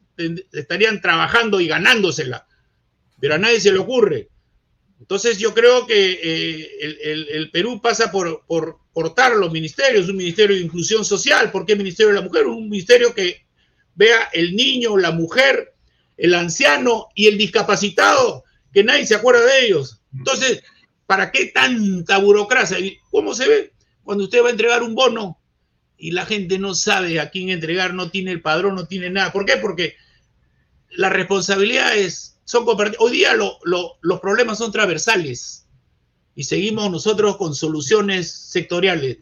estarían 0.52 1.00
trabajando 1.00 1.60
y 1.60 1.68
ganándosela. 1.68 2.46
Pero 3.20 3.34
a 3.34 3.38
nadie 3.38 3.60
se 3.60 3.72
le 3.72 3.78
ocurre. 3.78 4.28
Entonces 5.00 5.38
yo 5.38 5.54
creo 5.54 5.86
que 5.86 6.18
eh, 6.20 6.68
el, 7.30 7.50
Perú 7.52 7.80
pasa 7.80 8.10
por, 8.10 8.44
por 8.46 8.78
cortar 8.92 9.36
los 9.36 9.52
ministerios, 9.52 10.08
un 10.08 10.16
ministerio 10.16 10.56
de 10.56 10.62
inclusión 10.62 11.04
social, 11.04 11.52
¿por 11.52 11.64
qué 11.64 11.76
Ministerio 11.76 12.08
de 12.08 12.20
la 12.20 12.26
Mujer? 12.26 12.46
Un 12.46 12.68
ministerio 12.68 13.14
que 13.14 13.46
vea 13.98 14.30
el 14.32 14.54
niño, 14.54 14.96
la 14.96 15.10
mujer, 15.10 15.74
el 16.16 16.34
anciano 16.34 17.08
y 17.16 17.26
el 17.26 17.36
discapacitado, 17.36 18.44
que 18.72 18.84
nadie 18.84 19.06
se 19.06 19.16
acuerda 19.16 19.44
de 19.44 19.66
ellos. 19.66 20.00
Entonces, 20.16 20.62
¿para 21.06 21.32
qué 21.32 21.46
tanta 21.46 22.18
burocracia? 22.18 22.78
¿Cómo 23.10 23.34
se 23.34 23.48
ve? 23.48 23.72
Cuando 24.04 24.24
usted 24.24 24.42
va 24.42 24.48
a 24.48 24.52
entregar 24.52 24.84
un 24.84 24.94
bono 24.94 25.40
y 25.96 26.12
la 26.12 26.24
gente 26.24 26.58
no 26.58 26.74
sabe 26.74 27.18
a 27.18 27.30
quién 27.30 27.50
entregar, 27.50 27.92
no 27.92 28.10
tiene 28.10 28.30
el 28.30 28.40
padrón, 28.40 28.76
no 28.76 28.86
tiene 28.86 29.10
nada. 29.10 29.32
¿Por 29.32 29.44
qué? 29.44 29.56
Porque 29.56 29.96
las 30.90 31.12
responsabilidades 31.12 32.38
son 32.44 32.64
compartidas. 32.64 33.00
Hoy 33.00 33.12
día 33.12 33.34
los 33.34 34.20
problemas 34.20 34.58
son 34.58 34.70
transversales 34.70 35.66
y 36.36 36.44
seguimos 36.44 36.88
nosotros 36.88 37.36
con 37.36 37.52
soluciones 37.52 38.30
sectoriales. 38.30 39.18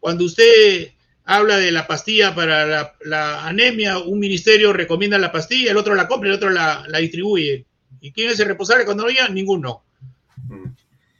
Cuando 0.00 0.24
usted 0.24 0.90
habla 1.30 1.58
de 1.58 1.70
la 1.70 1.86
pastilla 1.86 2.34
para 2.34 2.96
la, 3.04 3.46
anemia, 3.46 3.98
un 3.98 4.18
ministerio 4.18 4.72
recomienda 4.72 5.16
la 5.16 5.30
pastilla, 5.30 5.70
el 5.70 5.76
otro 5.76 5.94
la 5.94 6.08
compra, 6.08 6.28
el 6.28 6.34
otro 6.34 6.50
la, 6.50 6.84
distribuye. 6.98 7.66
¿Y 8.00 8.10
quién 8.10 8.30
es 8.30 8.40
el 8.40 8.48
responsable 8.48 8.84
cuando 8.84 9.04
no 9.04 9.10
llega? 9.10 9.28
Ninguno. 9.28 9.84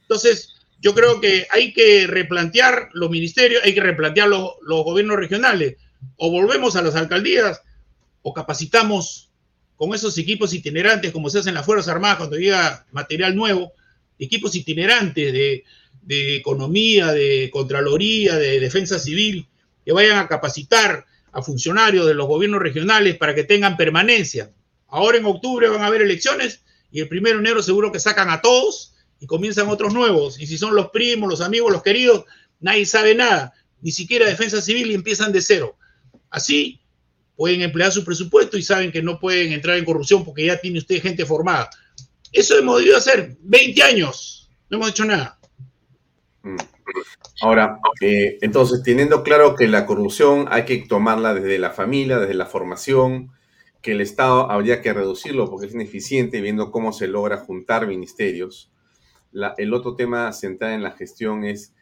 Entonces, 0.01 0.55
yo 0.81 0.93
creo 0.93 1.21
que 1.21 1.47
hay 1.49 1.71
que 1.71 2.07
replantear 2.07 2.89
los 2.91 3.09
ministerios, 3.09 3.63
hay 3.63 3.73
que 3.73 3.79
replantear 3.79 4.27
los, 4.27 4.55
los 4.63 4.83
gobiernos 4.83 5.15
regionales. 5.15 5.77
O 6.17 6.29
volvemos 6.29 6.75
a 6.75 6.81
las 6.81 6.95
alcaldías 6.95 7.61
o 8.21 8.33
capacitamos 8.33 9.29
con 9.77 9.95
esos 9.95 10.17
equipos 10.17 10.53
itinerantes, 10.53 11.13
como 11.13 11.29
se 11.29 11.39
hace 11.39 11.49
en 11.49 11.55
las 11.55 11.65
Fuerzas 11.65 11.87
Armadas 11.87 12.17
cuando 12.17 12.35
llega 12.35 12.85
material 12.91 13.33
nuevo, 13.33 13.71
equipos 14.19 14.55
itinerantes 14.55 15.31
de, 15.31 15.63
de 16.01 16.35
economía, 16.35 17.13
de 17.13 17.49
contraloría, 17.49 18.35
de 18.35 18.59
defensa 18.59 18.99
civil, 18.99 19.47
que 19.85 19.91
vayan 19.91 20.17
a 20.17 20.27
capacitar 20.27 21.05
a 21.31 21.41
funcionarios 21.41 22.07
de 22.07 22.13
los 22.13 22.27
gobiernos 22.27 22.61
regionales 22.61 23.17
para 23.17 23.33
que 23.33 23.43
tengan 23.43 23.77
permanencia. 23.77 24.51
Ahora 24.87 25.17
en 25.17 25.25
octubre 25.25 25.69
van 25.69 25.81
a 25.81 25.87
haber 25.87 26.01
elecciones 26.01 26.63
y 26.91 26.99
el 26.99 27.07
primero 27.07 27.37
de 27.37 27.41
enero 27.41 27.63
seguro 27.63 27.91
que 27.91 27.99
sacan 27.99 28.29
a 28.29 28.41
todos 28.41 28.93
y 29.19 29.25
comienzan 29.25 29.69
otros 29.69 29.93
nuevos. 29.93 30.39
Y 30.39 30.47
si 30.47 30.57
son 30.57 30.75
los 30.75 30.89
primos, 30.89 31.29
los 31.29 31.41
amigos, 31.41 31.71
los 31.71 31.83
queridos, 31.83 32.25
nadie 32.59 32.85
sabe 32.85 33.15
nada, 33.15 33.53
ni 33.81 33.91
siquiera 33.91 34.27
defensa 34.27 34.61
civil 34.61 34.91
y 34.91 34.95
empiezan 34.95 35.31
de 35.31 35.41
cero. 35.41 35.77
Así 36.29 36.81
pueden 37.35 37.61
emplear 37.61 37.91
su 37.91 38.03
presupuesto 38.03 38.57
y 38.57 38.63
saben 38.63 38.91
que 38.91 39.01
no 39.01 39.19
pueden 39.19 39.53
entrar 39.53 39.77
en 39.77 39.85
corrupción 39.85 40.25
porque 40.25 40.45
ya 40.45 40.57
tiene 40.57 40.79
usted 40.79 41.01
gente 41.01 41.25
formada. 41.25 41.69
Eso 42.31 42.57
hemos 42.57 42.79
debido 42.79 42.97
hacer 42.97 43.37
20 43.41 43.83
años, 43.83 44.49
no 44.69 44.77
hemos 44.77 44.89
hecho 44.89 45.05
nada. 45.05 45.39
Mm. 46.43 46.57
Ahora, 47.41 47.79
eh, 48.01 48.37
entonces, 48.41 48.83
teniendo 48.83 49.23
claro 49.23 49.55
que 49.55 49.67
la 49.67 49.85
corrupción 49.85 50.47
hay 50.49 50.65
que 50.65 50.77
tomarla 50.77 51.33
desde 51.33 51.59
la 51.59 51.71
familia, 51.71 52.19
desde 52.19 52.33
la 52.33 52.45
formación, 52.45 53.31
que 53.81 53.91
el 53.91 54.01
Estado 54.01 54.51
habría 54.51 54.81
que 54.81 54.93
reducirlo 54.93 55.49
porque 55.49 55.67
es 55.67 55.73
ineficiente, 55.73 56.41
viendo 56.41 56.71
cómo 56.71 56.93
se 56.93 57.07
logra 57.07 57.37
juntar 57.37 57.87
ministerios. 57.87 58.71
el 59.57 59.73
otro 59.73 59.95
tema 59.95 60.31
central 60.33 60.73
en 60.73 60.83
la 60.83 60.91
gestión 60.91 61.43
es 61.43 61.73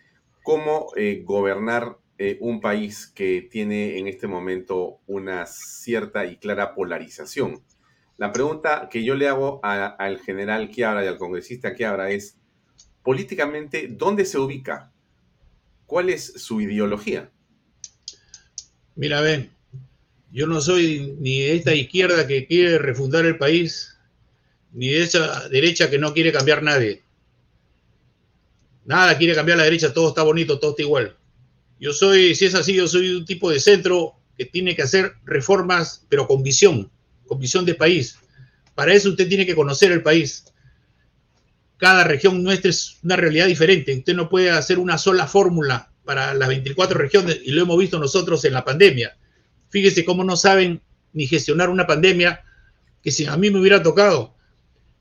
cómo 0.43 0.87
eh, 0.95 1.23
gobernar 1.25 1.97
eh, 2.17 2.37
un 2.41 2.61
país 2.61 3.07
que 3.07 3.47
tiene 3.49 3.97
en 3.97 4.07
este 4.07 4.27
momento 4.27 4.99
una 5.07 5.45
cierta 5.45 6.25
y 6.25 6.37
clara 6.37 6.75
polarización. 6.75 7.63
La 8.17 8.33
pregunta 8.33 8.89
que 8.91 9.03
yo 9.03 9.15
le 9.15 9.29
hago 9.29 9.61
al 9.63 10.19
general 10.19 10.69
Quiabra 10.69 11.05
y 11.05 11.07
al 11.07 11.17
congresista 11.17 11.73
Quiabra 11.73 12.11
es, 12.11 12.37
políticamente, 13.03 13.87
¿dónde 13.89 14.25
se 14.25 14.37
ubica? 14.37 14.91
¿Cuál 15.89 16.11
es 16.11 16.33
su 16.35 16.61
ideología? 16.61 17.31
Mira, 18.95 19.21
ven, 19.21 19.49
yo 20.31 20.45
no 20.45 20.61
soy 20.61 21.15
ni 21.19 21.39
de 21.39 21.55
esta 21.55 21.73
izquierda 21.73 22.27
que 22.27 22.45
quiere 22.45 22.77
refundar 22.77 23.25
el 23.25 23.39
país, 23.39 23.97
ni 24.71 24.89
de 24.89 25.01
esa 25.01 25.49
derecha 25.49 25.89
que 25.89 25.97
no 25.97 26.13
quiere 26.13 26.31
cambiar 26.31 26.61
nadie. 26.61 27.01
Nada 28.85 29.17
quiere 29.17 29.33
cambiar 29.33 29.57
la 29.57 29.63
derecha, 29.63 29.91
todo 29.91 30.09
está 30.09 30.21
bonito, 30.21 30.59
todo 30.59 30.71
está 30.71 30.83
igual. 30.83 31.17
Yo 31.79 31.91
soy, 31.91 32.35
si 32.35 32.45
es 32.45 32.53
así, 32.53 32.75
yo 32.75 32.87
soy 32.87 33.09
un 33.09 33.25
tipo 33.25 33.49
de 33.49 33.59
centro 33.59 34.13
que 34.37 34.45
tiene 34.45 34.75
que 34.75 34.83
hacer 34.83 35.13
reformas, 35.25 36.05
pero 36.07 36.27
con 36.27 36.43
visión, 36.43 36.91
con 37.25 37.39
visión 37.39 37.65
de 37.65 37.73
país. 37.73 38.19
Para 38.75 38.93
eso 38.93 39.09
usted 39.09 39.27
tiene 39.27 39.47
que 39.47 39.55
conocer 39.55 39.91
el 39.91 40.03
país. 40.03 40.45
Cada 41.79 42.03
región 42.03 42.43
nuestra 42.43 42.69
es 42.69 42.97
una 43.03 43.15
realidad 43.15 43.47
diferente. 43.47 43.95
Usted 43.95 44.13
no 44.13 44.27
puede 44.27 44.51
hacer 44.51 44.79
una 44.79 44.97
sola 44.97 45.27
fórmula 45.27 45.89
para 46.03 46.33
las 46.33 46.49
24 46.49 46.99
regiones 46.99 47.39
y 47.41 47.51
lo 47.51 47.61
hemos 47.61 47.79
visto 47.79 47.97
nosotros 47.97 48.43
en 48.43 48.51
la 48.51 48.65
pandemia. 48.65 49.17
Fíjese 49.69 50.03
cómo 50.03 50.25
no 50.25 50.35
saben 50.35 50.81
ni 51.13 51.25
gestionar 51.25 51.69
una 51.69 51.87
pandemia 51.87 52.43
que 53.01 53.11
si 53.11 53.25
a 53.25 53.37
mí 53.37 53.49
me 53.49 53.61
hubiera 53.61 53.81
tocado, 53.81 54.35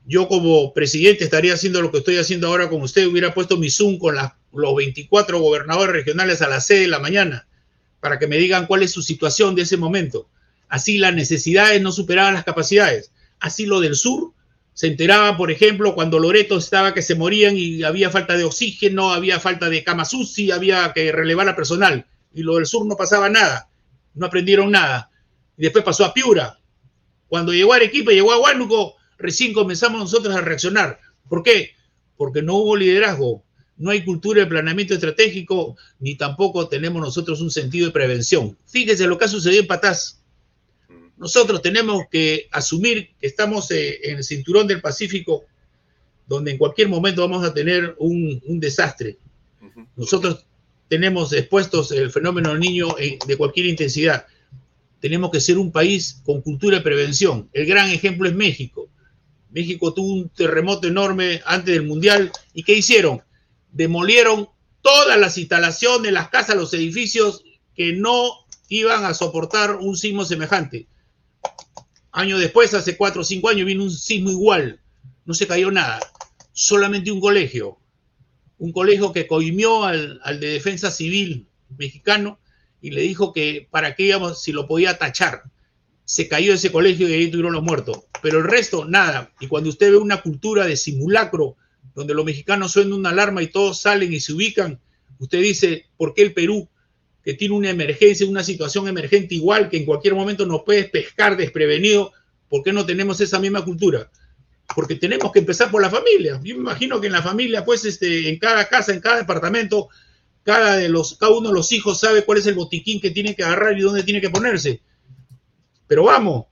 yo 0.05 0.29
como 0.29 0.73
presidente 0.73 1.25
estaría 1.25 1.53
haciendo 1.53 1.81
lo 1.81 1.91
que 1.91 1.97
estoy 1.97 2.17
haciendo 2.17 2.47
ahora 2.47 2.69
con 2.69 2.81
usted, 2.81 3.07
hubiera 3.07 3.33
puesto 3.33 3.57
mi 3.57 3.69
Zoom 3.69 3.99
con 3.99 4.15
los 4.15 4.75
24 4.75 5.37
gobernadores 5.37 5.93
regionales 5.93 6.41
a 6.41 6.47
las 6.47 6.65
6 6.67 6.81
de 6.81 6.87
la 6.87 6.99
mañana 6.99 7.45
para 7.99 8.19
que 8.19 8.27
me 8.27 8.37
digan 8.37 8.67
cuál 8.67 8.83
es 8.83 8.91
su 8.91 9.01
situación 9.01 9.53
de 9.53 9.63
ese 9.63 9.75
momento. 9.75 10.29
Así 10.69 10.97
las 10.97 11.13
necesidades 11.13 11.81
no 11.81 11.91
superaban 11.91 12.35
las 12.35 12.45
capacidades. 12.45 13.11
Así 13.41 13.65
lo 13.65 13.81
del 13.81 13.95
sur 13.95 14.33
se 14.79 14.87
enteraba, 14.87 15.35
por 15.35 15.51
ejemplo, 15.51 15.93
cuando 15.93 16.19
Loreto 16.19 16.57
estaba 16.57 16.93
que 16.93 17.01
se 17.01 17.13
morían 17.13 17.57
y 17.57 17.83
había 17.83 18.09
falta 18.09 18.37
de 18.37 18.45
oxígeno, 18.45 19.11
había 19.11 19.37
falta 19.37 19.69
de 19.69 19.83
cama 19.83 20.05
sucia, 20.05 20.55
había 20.55 20.93
que 20.93 21.11
relevar 21.11 21.49
a 21.49 21.55
personal. 21.57 22.05
Y 22.33 22.43
lo 22.43 22.55
del 22.55 22.65
sur 22.65 22.85
no 22.85 22.95
pasaba 22.95 23.27
nada, 23.27 23.67
no 24.13 24.27
aprendieron 24.27 24.71
nada. 24.71 25.11
Y 25.57 25.63
después 25.63 25.83
pasó 25.83 26.05
a 26.05 26.13
Piura. 26.13 26.61
Cuando 27.27 27.51
llegó 27.51 27.73
a 27.73 27.75
Arequipa, 27.75 28.13
llegó 28.13 28.31
a 28.31 28.39
Huánuco, 28.39 28.95
recién 29.17 29.51
comenzamos 29.51 29.99
nosotros 29.99 30.33
a 30.33 30.39
reaccionar. 30.39 30.97
¿Por 31.27 31.43
qué? 31.43 31.71
Porque 32.15 32.41
no 32.41 32.55
hubo 32.55 32.77
liderazgo, 32.77 33.43
no 33.75 33.91
hay 33.91 34.05
cultura 34.05 34.39
de 34.39 34.47
planeamiento 34.47 34.93
estratégico, 34.93 35.75
ni 35.99 36.15
tampoco 36.15 36.69
tenemos 36.69 37.01
nosotros 37.01 37.41
un 37.41 37.51
sentido 37.51 37.87
de 37.87 37.91
prevención. 37.91 38.57
Fíjese 38.65 39.07
lo 39.07 39.17
que 39.17 39.25
ha 39.25 39.27
sucedido 39.27 39.59
en 39.59 39.67
Patás. 39.67 40.18
Nosotros 41.19 41.61
tenemos 41.61 42.03
que 42.09 42.47
asumir 42.51 43.11
que 43.19 43.27
estamos 43.27 43.69
eh, 43.71 43.99
en 44.09 44.17
el 44.17 44.23
cinturón 44.23 44.67
del 44.67 44.81
Pacífico, 44.81 45.43
donde 46.25 46.51
en 46.51 46.57
cualquier 46.57 46.87
momento 46.87 47.21
vamos 47.21 47.45
a 47.45 47.53
tener 47.53 47.95
un, 47.99 48.41
desastre. 48.59 49.17
Nosotros 49.97 50.45
tenemos 50.87 51.33
expuestos 51.33 51.91
el 51.91 52.09
fenómeno 52.09 52.51
del 52.51 52.59
niño 52.59 52.95
de 53.27 53.37
cualquier 53.37 53.65
intensidad. 53.65 54.25
Tenemos 55.01 55.31
que 55.31 55.41
ser 55.41 55.57
un 55.57 55.71
país 55.71 56.21
con 56.23 56.41
cultura 56.41 56.77
de 56.77 56.83
prevención. 56.83 57.49
El 57.51 57.65
gran 57.65 57.89
ejemplo 57.89 58.27
es 58.27 58.33
México. 58.33 58.89
México 59.49 59.93
tuvo 59.93 60.13
un 60.13 60.29
terremoto 60.29 60.87
enorme 60.87 61.41
antes 61.45 61.73
del 61.73 61.85
Mundial. 61.85 62.31
¿Y 62.53 62.63
qué 62.63 62.75
hicieron? 62.75 63.21
Demolieron 63.71 64.49
todas 64.81 65.19
las 65.19 65.37
instalaciones, 65.37 66.13
las 66.13 66.29
casas, 66.29 66.55
los 66.55 66.73
edificios 66.73 67.43
que 67.75 67.93
no 67.93 68.31
iban 68.69 69.03
a 69.03 69.13
soportar 69.13 69.75
un 69.77 69.97
sismo 69.97 70.23
semejante. 70.23 70.87
Años 72.11 72.39
después, 72.39 72.73
hace 72.73 72.97
cuatro 72.97 73.21
o 73.21 73.25
cinco 73.25 73.49
años, 73.49 73.65
vino 73.65 73.83
un 73.83 73.91
sismo 73.91 74.31
igual. 74.31 74.79
No 75.25 75.33
se 75.33 75.47
cayó 75.47 75.71
nada. 75.71 75.99
Solamente 76.51 77.11
un 77.11 77.21
colegio. 77.21 77.77
Un 78.57 78.71
colegio 78.71 79.13
que 79.13 79.27
coimió 79.27 79.83
al, 79.85 80.19
al 80.23 80.39
de 80.39 80.47
defensa 80.47 80.91
civil 80.91 81.47
mexicano 81.77 82.39
y 82.81 82.91
le 82.91 83.01
dijo 83.01 83.33
que 83.33 83.67
para 83.69 83.95
qué 83.95 84.03
íbamos, 84.03 84.41
si 84.41 84.51
lo 84.51 84.67
podía 84.67 84.97
tachar. 84.97 85.43
Se 86.05 86.27
cayó 86.27 86.53
ese 86.53 86.71
colegio 86.71 87.07
y 87.07 87.13
ahí 87.13 87.29
tuvieron 87.29 87.53
los 87.53 87.63
muertos. 87.63 87.99
Pero 88.21 88.39
el 88.39 88.45
resto, 88.45 88.85
nada. 88.85 89.31
Y 89.39 89.47
cuando 89.47 89.69
usted 89.69 89.91
ve 89.91 89.97
una 89.97 90.21
cultura 90.21 90.65
de 90.65 90.75
simulacro, 90.75 91.55
donde 91.93 92.13
los 92.13 92.25
mexicanos 92.25 92.71
suenan 92.71 92.93
una 92.93 93.09
alarma 93.09 93.43
y 93.43 93.47
todos 93.47 93.81
salen 93.81 94.11
y 94.11 94.19
se 94.19 94.33
ubican, 94.33 94.79
usted 95.19 95.41
dice, 95.41 95.85
¿por 95.97 96.13
qué 96.13 96.23
el 96.23 96.33
Perú, 96.33 96.67
que 97.23 97.33
tiene 97.33 97.55
una 97.55 97.69
emergencia, 97.69 98.27
una 98.27 98.43
situación 98.43 98.87
emergente 98.87 99.35
igual, 99.35 99.69
que 99.69 99.77
en 99.77 99.85
cualquier 99.85 100.15
momento 100.15 100.45
nos 100.45 100.63
puede 100.63 100.85
pescar 100.85 101.35
desprevenido, 101.37 102.11
¿por 102.47 102.63
qué 102.63 102.73
no 102.73 102.85
tenemos 102.85 103.19
esa 103.21 103.39
misma 103.39 103.63
cultura? 103.63 104.09
Porque 104.75 104.95
tenemos 104.95 105.31
que 105.31 105.39
empezar 105.39 105.69
por 105.71 105.81
la 105.81 105.89
familia. 105.89 106.39
Yo 106.43 106.55
me 106.55 106.61
imagino 106.61 107.01
que 107.01 107.07
en 107.07 107.13
la 107.13 107.21
familia, 107.21 107.65
pues, 107.65 107.85
este, 107.85 108.29
en 108.29 108.37
cada 108.39 108.67
casa, 108.67 108.93
en 108.93 109.01
cada 109.01 109.17
departamento, 109.17 109.89
cada, 110.43 110.77
de 110.77 110.89
los, 110.89 111.17
cada 111.17 111.35
uno 111.35 111.49
de 111.49 111.55
los 111.55 111.71
hijos 111.71 111.99
sabe 111.99 112.23
cuál 112.23 112.37
es 112.37 112.45
el 112.45 112.55
botiquín 112.55 113.01
que 113.01 113.11
tiene 113.11 113.35
que 113.35 113.43
agarrar 113.43 113.77
y 113.77 113.81
dónde 113.81 114.03
tiene 114.03 114.21
que 114.21 114.29
ponerse. 114.29 114.81
Pero 115.87 116.03
vamos, 116.03 116.45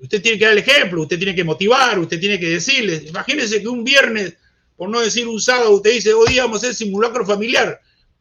usted 0.00 0.20
tiene 0.20 0.38
que 0.38 0.44
dar 0.44 0.52
el 0.54 0.58
ejemplo, 0.58 1.02
usted 1.02 1.18
tiene 1.18 1.34
que 1.34 1.44
motivar, 1.44 1.98
usted 1.98 2.18
tiene 2.18 2.38
que 2.38 2.50
decirles. 2.50 3.06
Imagínense 3.06 3.60
que 3.60 3.68
un 3.68 3.84
viernes, 3.84 4.34
por 4.76 4.88
no 4.88 5.00
decir 5.00 5.28
un 5.28 5.40
sábado, 5.40 5.70
usted 5.72 5.92
dice, 5.92 6.12
hoy 6.12 6.36
vamos 6.38 6.62
a 6.62 6.66
hacer 6.66 6.74
simulacro 6.74 7.24
familiar. 7.24 7.80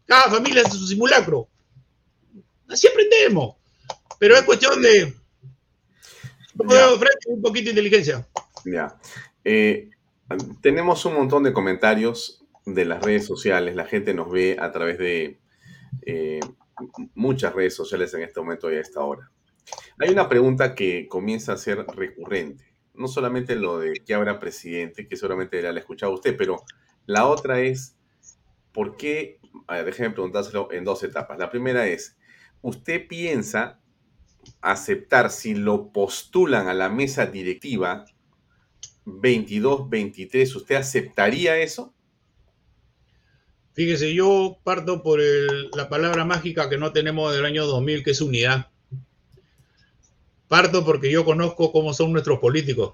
Cada 0.10 0.28
familia 0.28 0.64
hace 0.66 0.76
su 0.76 0.88
simulacro. 0.88 1.48
Así 2.68 2.88
aprendemos. 2.88 3.58
Pero 4.18 4.36
es 4.36 4.42
cuestión 4.42 4.82
de 4.82 5.14
un 6.56 7.42
poquito 7.44 7.66
de 7.66 7.70
inteligencia. 7.70 8.28
Ya. 8.66 8.98
Eh, 9.44 9.92
tenemos 10.62 11.06
un 11.06 11.14
montón 11.14 11.44
de 11.44 11.54
comentarios 11.54 12.44
de 12.66 12.86
las 12.86 13.04
redes 13.04 13.28
sociales. 13.28 13.76
La 13.76 13.86
gente 13.86 14.16
nos 14.16 14.32
ve 14.32 14.58
a 14.60 14.72
través 14.72 14.98
de 14.98 15.40
eh, 16.08 16.40
muchas 17.14 17.54
redes 17.54 17.76
sociales 17.76 18.12
en 18.16 18.24
este 18.24 18.40
momento 18.40 18.72
y 18.72 18.78
a 18.78 18.82
esta 18.82 19.02
hora. 19.02 19.30
Hay 20.00 20.10
una 20.10 20.28
pregunta 20.28 20.74
que 20.74 21.08
comienza 21.08 21.54
a 21.54 21.58
ser 21.58 21.86
recurrente. 21.86 22.66
No 22.96 23.08
solamente 23.08 23.56
lo 23.56 23.78
de 23.78 23.94
que 23.94 24.16
habrá 24.16 24.40
presidente, 24.40 25.08
que 25.08 25.16
seguramente 25.16 25.62
la 25.62 25.70
ha 25.70 25.78
escuchado 25.78 26.14
usted, 26.14 26.36
pero 26.36 26.64
la 27.06 27.28
otra 27.28 27.62
es, 27.62 27.96
¿por 28.74 28.98
qué? 28.98 29.39
Ver, 29.68 30.14
preguntárselo 30.14 30.72
en 30.72 30.84
dos 30.84 31.04
etapas. 31.04 31.38
La 31.38 31.50
primera 31.50 31.88
es, 31.88 32.18
¿usted 32.62 33.08
piensa 33.08 33.80
aceptar 34.62 35.32
si 35.32 35.54
lo 35.54 35.92
postulan 35.92 36.68
a 36.68 36.74
la 36.74 36.90
mesa 36.90 37.26
directiva 37.26 38.06
22-23? 39.06 40.56
¿Usted 40.56 40.76
aceptaría 40.76 41.58
eso? 41.58 41.94
Fíjese, 43.74 44.14
yo 44.14 44.58
parto 44.64 45.04
por 45.04 45.22
la 45.74 45.88
palabra 45.88 46.26
mágica 46.26 46.70
que 46.70 46.78
no 46.78 46.92
tenemos 46.92 47.34
del 47.34 47.46
año 47.46 47.66
2000, 47.66 48.04
que 48.04 48.12
es 48.12 48.22
unidad. 48.22 48.68
Parto 50.48 50.84
porque 50.84 51.12
yo 51.12 51.24
conozco 51.24 51.72
cómo 51.72 51.94
son 51.94 52.12
nuestros 52.12 52.40
políticos. 52.40 52.94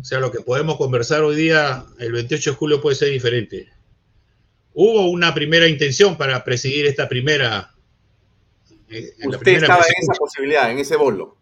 O 0.00 0.02
sea, 0.02 0.18
lo 0.18 0.32
que 0.32 0.40
podemos 0.40 0.76
conversar 0.76 1.22
hoy 1.22 1.36
día, 1.36 1.84
el 1.98 2.12
28 2.12 2.50
de 2.50 2.56
julio, 2.56 2.80
puede 2.80 2.96
ser 2.96 3.10
diferente. 3.10 3.68
Hubo 4.74 5.08
una 5.10 5.32
primera 5.32 5.68
intención 5.68 6.18
para 6.18 6.44
presidir 6.44 6.86
esta 6.86 7.08
primera. 7.08 7.72
Eh, 8.90 9.14
Usted 9.24 9.52
estaba 9.62 9.84
en 9.86 10.02
esa 10.02 10.14
posibilidad, 10.14 10.70
en 10.70 10.78
ese 10.78 10.96
bolo. 10.96 11.38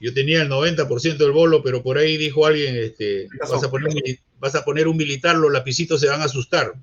Yo 0.00 0.12
tenía 0.12 0.42
el 0.42 0.50
90% 0.50 1.16
del 1.16 1.32
bolo, 1.32 1.62
pero 1.62 1.82
por 1.82 1.96
ahí 1.96 2.16
dijo 2.16 2.44
alguien, 2.44 2.76
este, 2.76 3.28
vas, 3.40 3.64
a 3.64 3.70
poner, 3.70 3.92
vas 4.38 4.54
a 4.54 4.64
poner 4.64 4.88
un 4.88 4.96
militar, 4.96 5.36
los 5.36 5.52
lapicitos 5.52 6.00
se 6.00 6.08
van 6.08 6.20
a 6.20 6.24
asustar 6.24 6.74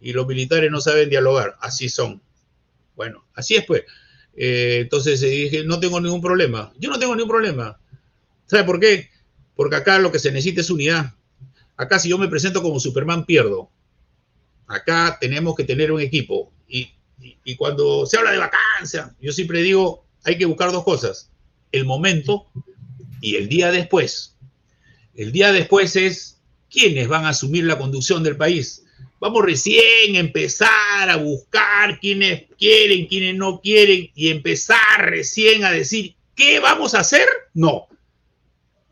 y 0.00 0.12
los 0.12 0.26
militares 0.26 0.70
no 0.70 0.80
saben 0.80 1.08
dialogar, 1.08 1.56
así 1.60 1.88
son. 1.88 2.20
Bueno, 2.96 3.24
así 3.34 3.54
es 3.54 3.64
pues. 3.64 3.84
Eh, 4.36 4.78
entonces 4.82 5.22
eh, 5.22 5.28
dije, 5.28 5.64
no 5.64 5.80
tengo 5.80 6.00
ningún 6.00 6.20
problema. 6.20 6.72
Yo 6.78 6.90
no 6.90 6.98
tengo 6.98 7.14
ningún 7.14 7.30
problema. 7.30 7.78
¿Sabe 8.46 8.64
por 8.64 8.80
qué? 8.80 9.10
Porque 9.54 9.76
acá 9.76 9.98
lo 9.98 10.12
que 10.12 10.18
se 10.18 10.30
necesita 10.30 10.60
es 10.60 10.70
unidad. 10.70 11.14
Acá 11.76 11.98
si 11.98 12.08
yo 12.08 12.18
me 12.18 12.28
presento 12.28 12.62
como 12.62 12.80
Superman 12.80 13.24
pierdo. 13.24 13.70
Acá 14.68 15.18
tenemos 15.20 15.56
que 15.56 15.64
tener 15.64 15.90
un 15.90 16.00
equipo. 16.00 16.52
Y, 16.68 16.94
cuando 17.56 18.06
se 18.06 18.16
habla 18.16 18.30
de 18.30 18.38
vacancia, 18.38 19.16
yo 19.20 19.32
siempre 19.32 19.62
digo, 19.62 20.04
hay 20.24 20.38
que 20.38 20.44
buscar 20.44 20.70
dos 20.70 20.84
cosas. 20.84 21.30
El 21.72 21.84
momento 21.84 22.46
y 23.20 23.34
el 23.36 23.48
día 23.48 23.72
después. 23.72 24.36
El 25.14 25.32
día 25.32 25.50
después 25.50 25.96
es 25.96 26.38
quiénes 26.70 27.08
van 27.08 27.24
a 27.24 27.30
asumir 27.30 27.64
la 27.64 27.78
conducción 27.78 28.22
del 28.22 28.36
país 28.36 28.84
Vamos 29.20 29.44
recién 29.44 30.14
a 30.14 30.20
empezar 30.20 31.10
a 31.10 31.16
buscar 31.16 31.98
quiénes 31.98 32.44
quieren, 32.56 33.06
quiénes 33.06 33.34
no 33.34 33.60
quieren 33.60 34.10
y 34.14 34.30
empezar 34.30 35.10
recién 35.10 35.64
a 35.64 35.72
decir 35.72 36.14
qué 36.36 36.60
vamos 36.60 36.94
a 36.94 37.00
hacer. 37.00 37.26
No. 37.52 37.88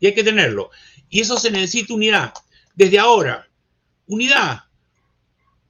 Y 0.01 0.07
hay 0.07 0.13
que 0.13 0.25
tenerlo. 0.25 0.69
Y 1.09 1.21
eso 1.21 1.37
se 1.37 1.49
necesita 1.49 1.93
unidad. 1.93 2.33
Desde 2.75 2.99
ahora, 2.99 3.47
unidad. 4.05 4.63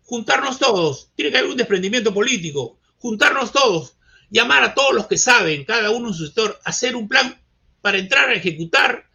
Juntarnos 0.08 0.58
todos. 0.58 1.12
Tiene 1.14 1.32
que 1.32 1.38
haber 1.38 1.52
un 1.52 1.58
desprendimiento 1.58 2.12
político. 2.12 2.80
Juntarnos 2.98 3.52
todos. 3.52 3.98
Llamar 4.32 4.64
a 4.64 4.74
todos 4.74 4.96
los 4.96 5.06
que 5.06 5.18
saben, 5.18 5.64
cada 5.66 5.92
uno 5.92 6.08
en 6.08 6.14
su 6.16 6.26
sector, 6.26 6.60
hacer 6.66 6.96
un 6.96 7.08
plan 7.08 7.40
para 7.82 8.00
entrar 8.00 8.30
a 8.30 8.34
ejecutar 8.34 9.06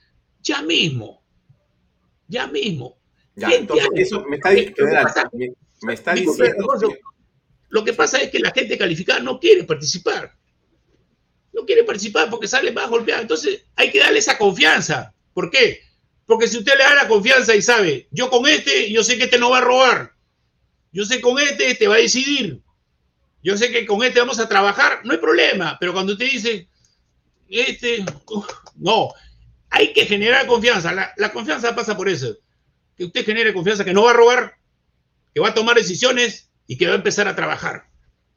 ya 0.41 0.63
mismo. 0.63 1.23
Ya 2.29 2.47
mismo 2.47 3.03
eso 3.37 4.25
me 4.29 4.37
está, 4.37 6.15
diciendo. 6.15 6.67
Lo 7.69 7.85
que 7.85 7.93
pasa 7.93 8.21
es 8.21 8.31
que 8.31 8.39
la 8.39 8.51
gente 8.51 8.77
calificada 8.77 9.21
no 9.21 9.41
quiere 9.41 9.65
participar. 9.65 10.37
No 11.53 11.65
quiere 11.65 11.85
participar 11.85 12.31
porque 12.31 12.49
sale 12.49 12.73
más 12.73 12.89
golpeada. 12.89 13.23
Entonces 13.23 13.65
hay 13.77 13.91
que 13.91 14.01
darle 14.01 14.19
esa 14.19 14.39
confianza. 14.39 15.15
¿Por 15.33 15.51
qué? 15.51 15.81
Porque 16.27 16.49
si 16.49 16.59
usted 16.59 16.77
le 16.77 16.85
da 16.85 16.95
la 16.95 17.09
confianza 17.09 17.55
y 17.55 17.63
sabe, 17.63 18.09
yo 18.11 18.31
con 18.31 18.47
este, 18.47 18.91
yo 18.93 19.03
sé 19.03 19.17
que 19.17 19.25
este 19.25 19.39
no 19.39 19.51
va 19.51 19.59
a 19.59 19.63
robar. 19.63 20.13
Yo 20.93 21.05
sé 21.05 21.21
con 21.21 21.39
este, 21.39 21.71
este 21.71 21.89
va 21.89 21.95
a 21.95 21.99
decidir. 21.99 22.61
yo 23.43 23.57
sé 23.57 23.73
que 23.73 23.87
con 23.87 24.03
este 24.05 24.21
vamos 24.21 24.39
a 24.39 24.49
trabajar, 24.49 25.01
no 25.05 25.13
hay 25.13 25.19
problema, 25.19 25.77
pero 25.81 25.93
cuando 25.93 26.13
usted 26.13 26.31
dice, 26.31 26.69
este, 27.49 28.05
no, 28.77 29.09
hay 29.71 29.93
que 29.93 30.07
generar 30.07 30.47
confianza. 30.47 30.93
La, 30.93 31.13
la, 31.17 31.33
confianza 31.33 31.75
pasa 31.75 31.97
por 31.97 32.09
eso, 32.09 32.37
que 32.97 33.05
usted 33.05 33.25
genere 33.25 33.55
confianza 33.55 33.85
que 33.85 33.95
no 33.95 34.05
va 34.05 34.11
a 34.11 34.15
robar, 34.15 34.57
que 35.35 35.41
va 35.41 35.49
a 35.49 35.55
tomar 35.55 35.77
decisiones 35.77 36.51
y 36.67 36.77
que 36.77 36.87
va 36.87 36.93
a 36.93 36.97
empezar 36.97 37.27
a 37.27 37.35
trabajar. 37.35 37.87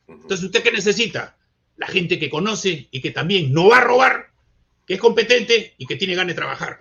Entonces, 0.08 0.43
¿usted 0.43 0.64
qué 0.64 0.72
necesita? 0.72 1.38
La 1.78 1.88
gente 1.88 2.20
que 2.20 2.30
conoce 2.30 2.88
y 2.89 3.01
que 3.01 3.12
también 3.12 3.53
no 3.53 3.68
va 3.68 3.78
a 3.78 3.82
robar, 3.82 4.32
que 4.88 4.95
es 4.95 4.99
competente 4.99 5.76
y 5.78 5.86
que 5.86 5.97
tiene 5.97 6.16
ganas 6.16 6.36
de 6.36 6.41
trabajar. 6.41 6.80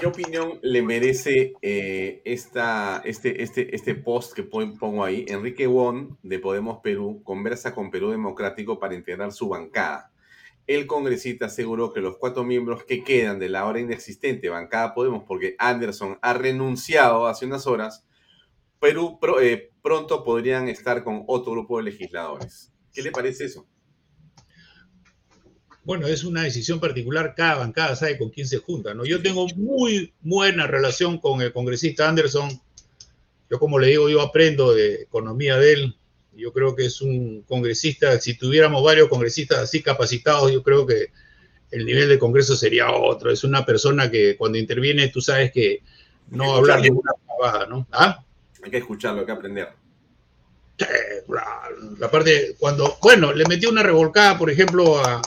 ¿Qué 0.00 0.06
opinión 0.06 0.58
le 0.62 0.80
merece 0.80 1.52
eh, 1.60 2.22
esta, 2.24 3.02
este, 3.04 3.42
este, 3.42 3.76
este 3.76 3.94
post 3.94 4.32
que 4.32 4.42
pongo 4.42 5.04
ahí? 5.04 5.26
Enrique 5.28 5.66
Won, 5.66 6.16
de 6.22 6.38
Podemos 6.38 6.78
Perú, 6.82 7.20
conversa 7.22 7.74
con 7.74 7.90
Perú 7.90 8.10
Democrático 8.10 8.78
para 8.78 8.94
integrar 8.94 9.30
su 9.30 9.50
bancada. 9.50 10.10
El 10.66 10.86
congresista 10.86 11.46
aseguró 11.46 11.92
que 11.92 12.00
los 12.00 12.16
cuatro 12.16 12.44
miembros 12.44 12.84
que 12.84 13.04
quedan 13.04 13.38
de 13.38 13.50
la 13.50 13.60
ahora 13.60 13.80
inexistente 13.80 14.48
bancada 14.48 14.94
Podemos, 14.94 15.24
porque 15.24 15.54
Anderson 15.58 16.18
ha 16.22 16.32
renunciado 16.32 17.26
hace 17.26 17.44
unas 17.44 17.66
horas, 17.66 18.06
Perú 18.78 19.18
eh, 19.42 19.70
pronto 19.82 20.24
podrían 20.24 20.68
estar 20.68 21.04
con 21.04 21.24
otro 21.26 21.52
grupo 21.52 21.76
de 21.76 21.84
legisladores. 21.84 22.72
¿Qué 22.90 23.02
le 23.02 23.10
parece 23.10 23.44
eso? 23.44 23.66
Bueno, 25.84 26.06
es 26.06 26.24
una 26.24 26.42
decisión 26.42 26.78
particular, 26.78 27.34
cada 27.34 27.56
bancada 27.56 27.96
sabe 27.96 28.18
con 28.18 28.30
quién 28.30 28.46
se 28.46 28.58
junta, 28.58 28.94
¿no? 28.94 29.04
Yo 29.04 29.22
tengo 29.22 29.46
muy 29.56 30.12
buena 30.20 30.66
relación 30.66 31.18
con 31.18 31.40
el 31.40 31.52
congresista 31.52 32.08
Anderson. 32.08 32.60
Yo, 33.50 33.58
como 33.58 33.78
le 33.78 33.88
digo, 33.88 34.08
yo 34.08 34.20
aprendo 34.20 34.74
de 34.74 35.02
economía 35.02 35.56
de 35.56 35.72
él. 35.72 35.96
Yo 36.36 36.52
creo 36.52 36.76
que 36.76 36.86
es 36.86 37.00
un 37.00 37.42
congresista, 37.42 38.18
si 38.20 38.34
tuviéramos 38.34 38.84
varios 38.84 39.08
congresistas 39.08 39.58
así 39.58 39.82
capacitados, 39.82 40.52
yo 40.52 40.62
creo 40.62 40.86
que 40.86 41.08
el 41.70 41.84
nivel 41.84 42.08
de 42.08 42.18
Congreso 42.18 42.56
sería 42.56 42.90
otro. 42.90 43.30
Es 43.30 43.44
una 43.44 43.64
persona 43.64 44.10
que 44.10 44.36
cuando 44.36 44.58
interviene, 44.58 45.08
tú 45.08 45.20
sabes 45.20 45.52
que 45.52 45.82
no 46.30 46.54
habla 46.54 46.78
ninguna 46.78 47.12
palabra, 47.26 47.66
¿no? 47.66 47.86
¿Ah? 47.92 48.22
Hay 48.62 48.70
que 48.70 48.78
escucharlo, 48.78 49.20
hay 49.20 49.26
que 49.26 49.32
aprender. 49.32 49.68
la 51.98 52.10
parte, 52.10 52.56
cuando, 52.58 52.98
bueno, 53.02 53.32
le 53.32 53.44
metí 53.46 53.66
una 53.66 53.82
revolcada, 53.82 54.38
por 54.38 54.50
ejemplo, 54.50 54.98
a, 55.04 55.20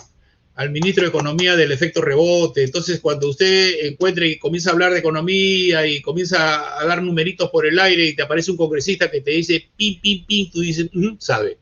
al 0.56 0.70
ministro 0.70 1.04
de 1.04 1.10
Economía 1.10 1.56
del 1.56 1.72
efecto 1.72 2.01
rebote. 2.01 2.64
Entonces, 2.64 2.99
cuando 2.99 3.30
usted 3.30 3.86
encuentre 3.86 4.28
y 4.28 4.39
comienza 4.39 4.70
a 4.70 4.74
hablar 4.74 4.93
de 4.93 4.99
economía 4.99 5.88
y 5.88 6.01
comienza 6.01 6.80
a 6.80 6.86
dar 6.86 7.01
numeritos 7.01 7.49
por 7.49 7.66
el 7.66 7.80
aire 7.80 8.06
y 8.06 8.16
te 8.16 8.22
aparece 8.22 8.51
un 8.51 8.58
congresista 8.58 9.10
que 9.10 9.22
te 9.22 9.32
dice 9.32 9.70
pim, 9.76 9.99
pim, 9.99 10.26
pim, 10.26 10.51
tú 10.51 10.62
dices, 10.62 10.89
sabe. 11.20 11.58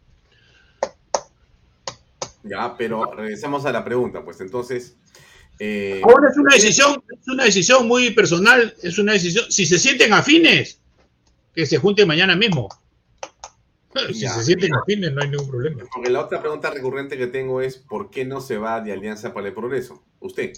Ya, 2.43 2.75
pero 2.77 3.13
regresamos 3.13 3.65
a 3.65 3.71
la 3.71 3.83
pregunta, 3.83 4.23
pues 4.23 4.41
entonces. 4.41 4.95
Eh, 5.59 6.01
Ahora 6.03 6.29
es 6.29 6.37
una 6.37 6.55
decisión, 6.55 7.03
es 7.07 7.27
una 7.27 7.43
decisión 7.45 7.87
muy 7.87 8.09
personal, 8.11 8.75
es 8.81 8.97
una 8.97 9.13
decisión. 9.13 9.45
Si 9.49 9.65
se 9.65 9.77
sienten 9.77 10.11
afines, 10.11 10.79
que 11.53 11.65
se 11.65 11.77
junten 11.77 12.07
mañana 12.07 12.35
mismo. 12.35 12.67
Si 14.13 14.27
se 14.27 14.43
sienten 14.43 14.73
afines, 14.73 15.11
no 15.11 15.21
hay 15.21 15.29
ningún 15.29 15.49
problema. 15.49 15.83
Porque 15.93 16.09
la 16.09 16.21
otra 16.21 16.41
pregunta 16.41 16.69
recurrente 16.69 17.17
que 17.17 17.27
tengo 17.27 17.61
es: 17.61 17.77
¿por 17.77 18.09
qué 18.09 18.23
no 18.23 18.39
se 18.39 18.57
va 18.57 18.81
de 18.81 18.93
Alianza 18.93 19.33
para 19.33 19.47
el 19.47 19.53
Progreso? 19.53 20.03
Usted. 20.19 20.53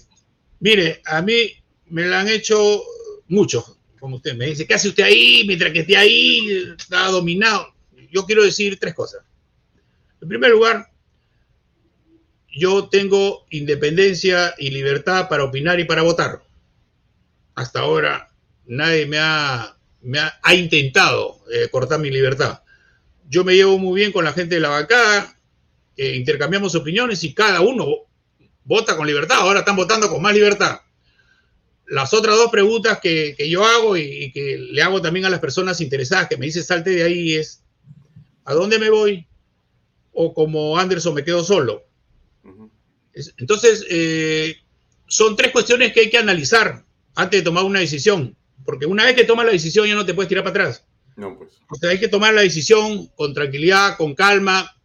Mire, 0.60 1.02
a 1.04 1.20
mí 1.20 1.50
me 1.86 2.06
la 2.06 2.20
han 2.20 2.28
hecho 2.28 2.82
muchos, 3.28 3.78
como 3.98 4.16
usted 4.16 4.36
me 4.36 4.46
dice. 4.46 4.66
¿Qué 4.66 4.74
hace 4.74 4.88
usted 4.88 5.02
ahí 5.02 5.44
mientras 5.46 5.72
que 5.72 5.80
esté 5.80 5.96
ahí? 5.96 6.74
Está 6.78 7.08
dominado. 7.08 7.74
Yo 8.12 8.24
quiero 8.24 8.44
decir 8.44 8.78
tres 8.78 8.94
cosas. 8.94 9.22
En 10.20 10.28
primer 10.28 10.52
lugar, 10.52 10.90
yo 12.56 12.88
tengo 12.88 13.46
independencia 13.50 14.54
y 14.58 14.70
libertad 14.70 15.28
para 15.28 15.44
opinar 15.44 15.80
y 15.80 15.84
para 15.84 16.02
votar. 16.02 16.44
Hasta 17.56 17.80
ahora 17.80 18.30
nadie 18.66 19.06
me 19.06 19.18
ha, 19.18 19.76
me 20.02 20.18
ha, 20.20 20.54
intentado 20.54 21.40
eh, 21.52 21.68
cortar 21.68 21.98
mi 22.00 22.10
libertad 22.10 22.63
yo 23.28 23.44
me 23.44 23.54
llevo 23.54 23.78
muy 23.78 24.00
bien 24.00 24.12
con 24.12 24.24
la 24.24 24.32
gente 24.32 24.56
de 24.56 24.60
la 24.60 24.68
bancada, 24.68 25.36
eh, 25.96 26.16
intercambiamos 26.16 26.74
opiniones 26.74 27.22
y 27.24 27.34
cada 27.34 27.60
uno 27.60 27.86
vota 28.64 28.96
con 28.96 29.06
libertad. 29.06 29.38
Ahora 29.40 29.60
están 29.60 29.76
votando 29.76 30.08
con 30.08 30.22
más 30.22 30.34
libertad. 30.34 30.80
Las 31.86 32.14
otras 32.14 32.36
dos 32.36 32.50
preguntas 32.50 32.98
que, 33.00 33.36
yo 33.48 33.64
hago 33.64 33.96
y, 33.96 34.32
que 34.32 34.58
le 34.58 34.82
hago 34.82 35.02
también 35.02 35.26
a 35.26 35.30
las 35.30 35.40
personas 35.40 35.80
interesadas 35.80 36.28
que 36.28 36.36
me 36.36 36.46
dicen 36.46 36.64
salte 36.64 36.90
de 36.90 37.02
ahí 37.02 37.34
es, 37.34 37.62
¿a 38.44 38.54
dónde 38.54 38.78
me 38.78 38.90
voy? 38.90 39.26
O 40.12 40.32
como 40.32 40.78
Anderson 40.78 41.14
me 41.14 41.24
quedo 41.24 41.44
solo. 41.44 41.84
Entonces, 43.36 43.84
eh, 43.90 44.56
son 45.06 45.36
tres 45.36 45.52
cuestiones 45.52 45.92
que 45.92 46.00
hay 46.00 46.10
que 46.10 46.18
analizar 46.18 46.84
antes 47.14 47.40
de 47.40 47.44
tomar 47.44 47.64
una 47.64 47.80
decisión, 47.80 48.36
porque 48.64 48.86
una 48.86 49.04
vez 49.04 49.14
que 49.14 49.24
tomas 49.24 49.46
la 49.46 49.52
decisión 49.52 49.86
ya 49.86 49.94
no 49.94 50.06
te 50.06 50.14
puedes 50.14 50.28
tirar 50.28 50.42
para 50.42 50.64
atrás. 50.64 50.84
No, 51.16 51.36
pues. 51.38 51.52
O 51.68 51.76
sea, 51.76 51.90
hay 51.90 52.00
que 52.00 52.08
tomar 52.08 52.34
la 52.34 52.42
decisión 52.42 53.06
con 53.16 53.34
tranquilidad, 53.34 53.96
con 53.96 54.14
calma. 54.14 54.76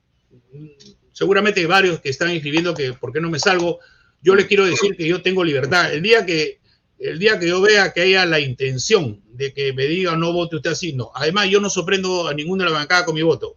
Seguramente 1.11 1.59
hay 1.59 1.65
varios 1.65 1.99
que 1.99 2.09
están 2.09 2.29
escribiendo 2.29 2.73
que 2.73 2.93
por 2.93 3.11
qué 3.11 3.19
no 3.19 3.29
me 3.29 3.39
salgo. 3.39 3.79
Yo 4.21 4.35
les 4.35 4.45
quiero 4.45 4.65
decir 4.65 4.95
que 4.95 5.07
yo 5.07 5.21
tengo 5.21 5.43
libertad. 5.43 5.93
El 5.93 6.01
día 6.01 6.25
que, 6.25 6.59
el 6.99 7.19
día 7.19 7.39
que 7.39 7.47
yo 7.47 7.61
vea 7.61 7.93
que 7.93 8.01
haya 8.01 8.25
la 8.25 8.39
intención 8.39 9.21
de 9.31 9.53
que 9.53 9.73
me 9.73 9.85
diga 9.85 10.15
no 10.15 10.33
vote 10.33 10.57
usted 10.57 10.71
así, 10.71 10.93
no. 10.93 11.11
Además, 11.15 11.49
yo 11.49 11.59
no 11.61 11.69
sorprendo 11.69 12.27
a 12.27 12.33
ninguna 12.33 12.65
de 12.65 12.71
la 12.71 12.77
bancada 12.77 13.05
con 13.05 13.15
mi 13.15 13.21
voto. 13.21 13.55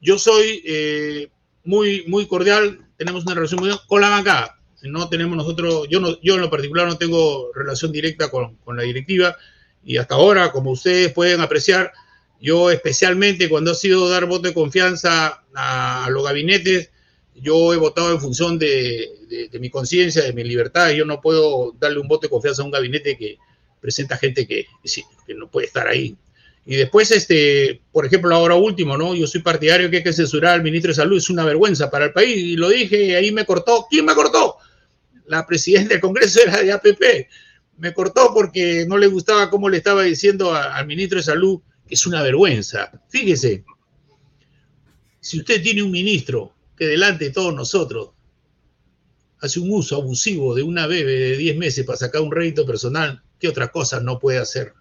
Yo 0.00 0.18
soy 0.18 0.62
eh, 0.64 1.28
muy, 1.64 2.04
muy 2.06 2.26
cordial, 2.26 2.86
tenemos 2.96 3.24
una 3.24 3.34
relación 3.34 3.60
muy 3.60 3.68
bien 3.68 3.80
con 3.86 4.00
la 4.00 4.08
bancada. 4.08 4.58
No 4.82 5.10
tenemos 5.10 5.36
nosotros, 5.36 5.88
yo, 5.90 6.00
no, 6.00 6.18
yo 6.22 6.36
en 6.36 6.40
lo 6.40 6.48
particular 6.48 6.86
no 6.86 6.96
tengo 6.96 7.50
relación 7.54 7.92
directa 7.92 8.30
con, 8.30 8.56
con 8.56 8.76
la 8.76 8.84
directiva 8.84 9.36
y 9.84 9.96
hasta 9.96 10.14
ahora, 10.14 10.52
como 10.52 10.70
ustedes 10.72 11.12
pueden 11.12 11.40
apreciar, 11.40 11.92
yo 12.40 12.70
especialmente 12.70 13.48
cuando 13.48 13.72
ha 13.72 13.74
sido 13.74 14.08
dar 14.08 14.26
voto 14.26 14.48
de 14.48 14.54
confianza 14.54 15.42
a, 15.54 16.08
los 16.10 16.24
gabinetes, 16.24 16.90
yo 17.34 17.72
he 17.72 17.76
votado 17.76 18.12
en 18.12 18.20
función 18.20 18.58
de, 18.58 19.08
mi 19.58 19.70
conciencia, 19.70 20.22
de 20.22 20.32
mi 20.32 20.44
libertad. 20.44 20.90
Yo 20.90 21.04
no 21.04 21.20
puedo 21.20 21.74
darle 21.78 22.00
un 22.00 22.08
voto 22.08 22.22
de 22.22 22.30
confianza 22.30 22.62
a 22.62 22.64
un 22.66 22.70
gabinete 22.70 23.16
que 23.16 23.38
presenta 23.80 24.18
gente 24.18 24.46
que, 24.46 24.66
que 25.26 25.34
no 25.34 25.50
puede 25.50 25.66
estar 25.66 25.88
ahí. 25.88 26.16
Y 26.66 26.76
después, 26.76 27.10
este, 27.10 27.80
por 27.90 28.04
ejemplo, 28.04 28.34
ahora 28.34 28.54
último, 28.54 28.96
¿no? 28.96 29.14
Yo 29.14 29.26
soy 29.26 29.40
partidario 29.40 29.90
que 29.90 29.98
hay 29.98 30.02
que 30.02 30.12
censurar 30.12 30.54
al 30.54 30.62
ministro 30.62 30.90
de 30.90 30.96
Salud, 30.96 31.16
es 31.16 31.30
una 31.30 31.44
vergüenza 31.44 31.90
para 31.90 32.06
el 32.06 32.12
país. 32.12 32.36
Y 32.36 32.56
lo 32.56 32.68
dije, 32.68 33.16
ahí 33.16 33.32
me 33.32 33.46
cortó. 33.46 33.86
¿Quién 33.88 34.04
me 34.04 34.14
cortó? 34.14 34.56
La 35.26 35.46
presidenta 35.46 35.94
del 35.94 36.00
Congreso 36.00 36.40
era 36.42 36.62
de 36.62 36.72
APP 36.72 37.02
me 37.80 37.94
cortó 37.94 38.32
porque 38.34 38.84
no 38.86 38.98
le 38.98 39.06
gustaba 39.06 39.48
cómo 39.48 39.68
le 39.68 39.78
estaba 39.78 40.02
diciendo 40.02 40.54
al 40.54 40.86
ministro 40.86 41.18
de 41.18 41.24
Salud 41.24 41.60
que 41.88 41.94
es 41.94 42.06
una 42.06 42.22
vergüenza. 42.22 42.92
Fíjese, 43.08 43.64
si 45.20 45.38
usted 45.38 45.62
tiene 45.62 45.82
un 45.82 45.90
ministro 45.90 46.54
que 46.76 46.86
delante 46.86 47.24
de 47.24 47.30
todos 47.30 47.54
nosotros 47.54 48.10
hace 49.40 49.60
un 49.60 49.70
uso 49.72 49.96
abusivo 49.96 50.54
de 50.54 50.62
una 50.62 50.86
bebé 50.86 51.12
de 51.12 51.36
10 51.38 51.56
meses 51.56 51.86
para 51.86 51.96
sacar 51.96 52.20
un 52.20 52.30
rédito 52.30 52.66
personal, 52.66 53.22
¿qué 53.38 53.48
otra 53.48 53.68
cosa 53.68 53.98
no 54.00 54.18
puede 54.18 54.38
hacer? 54.38 54.74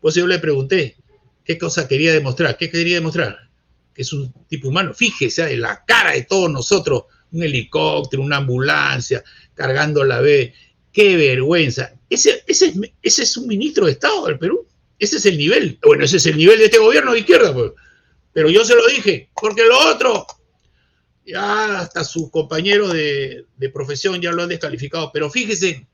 Pues 0.00 0.14
yo 0.14 0.26
le 0.26 0.38
pregunté, 0.38 0.96
¿qué 1.44 1.56
cosa 1.56 1.88
quería 1.88 2.12
demostrar? 2.12 2.58
¿Qué 2.58 2.70
quería 2.70 2.96
demostrar? 2.96 3.50
Que 3.94 4.02
es 4.02 4.12
un 4.12 4.32
tipo 4.48 4.68
humano. 4.68 4.92
Fíjese 4.92 5.50
en 5.50 5.62
la 5.62 5.82
cara 5.86 6.12
de 6.12 6.24
todos 6.24 6.50
nosotros, 6.50 7.04
un 7.32 7.42
helicóptero, 7.42 8.22
una 8.22 8.36
ambulancia, 8.36 9.24
cargando 9.54 10.04
la 10.04 10.20
B. 10.20 10.52
¡Qué 10.98 11.16
vergüenza! 11.16 11.92
Ese, 12.10 12.42
es 12.44 13.36
un 13.36 13.46
ministro 13.46 13.86
de 13.86 13.92
Estado 13.92 14.26
del 14.26 14.36
Perú. 14.36 14.66
Ese 14.98 15.18
es 15.18 15.26
el 15.26 15.38
nivel. 15.38 15.78
Bueno, 15.80 16.04
ese 16.04 16.16
es 16.16 16.26
el 16.26 16.36
nivel 16.36 16.58
de 16.58 16.64
este 16.64 16.78
gobierno 16.78 17.12
de 17.12 17.20
izquierda. 17.20 17.54
Pues. 17.54 17.70
Pero 18.32 18.50
yo 18.50 18.64
se 18.64 18.74
lo 18.74 18.84
dije, 18.88 19.30
porque 19.40 19.64
lo 19.64 19.78
otro, 19.78 20.26
ya 21.24 21.82
hasta 21.82 22.02
sus 22.02 22.32
compañeros 22.32 22.92
de, 22.92 23.46
profesión 23.72 24.20
ya 24.20 24.32
lo 24.32 24.42
han 24.42 24.48
descalificado. 24.48 25.12
Pero 25.12 25.30
fíjese, 25.30 25.86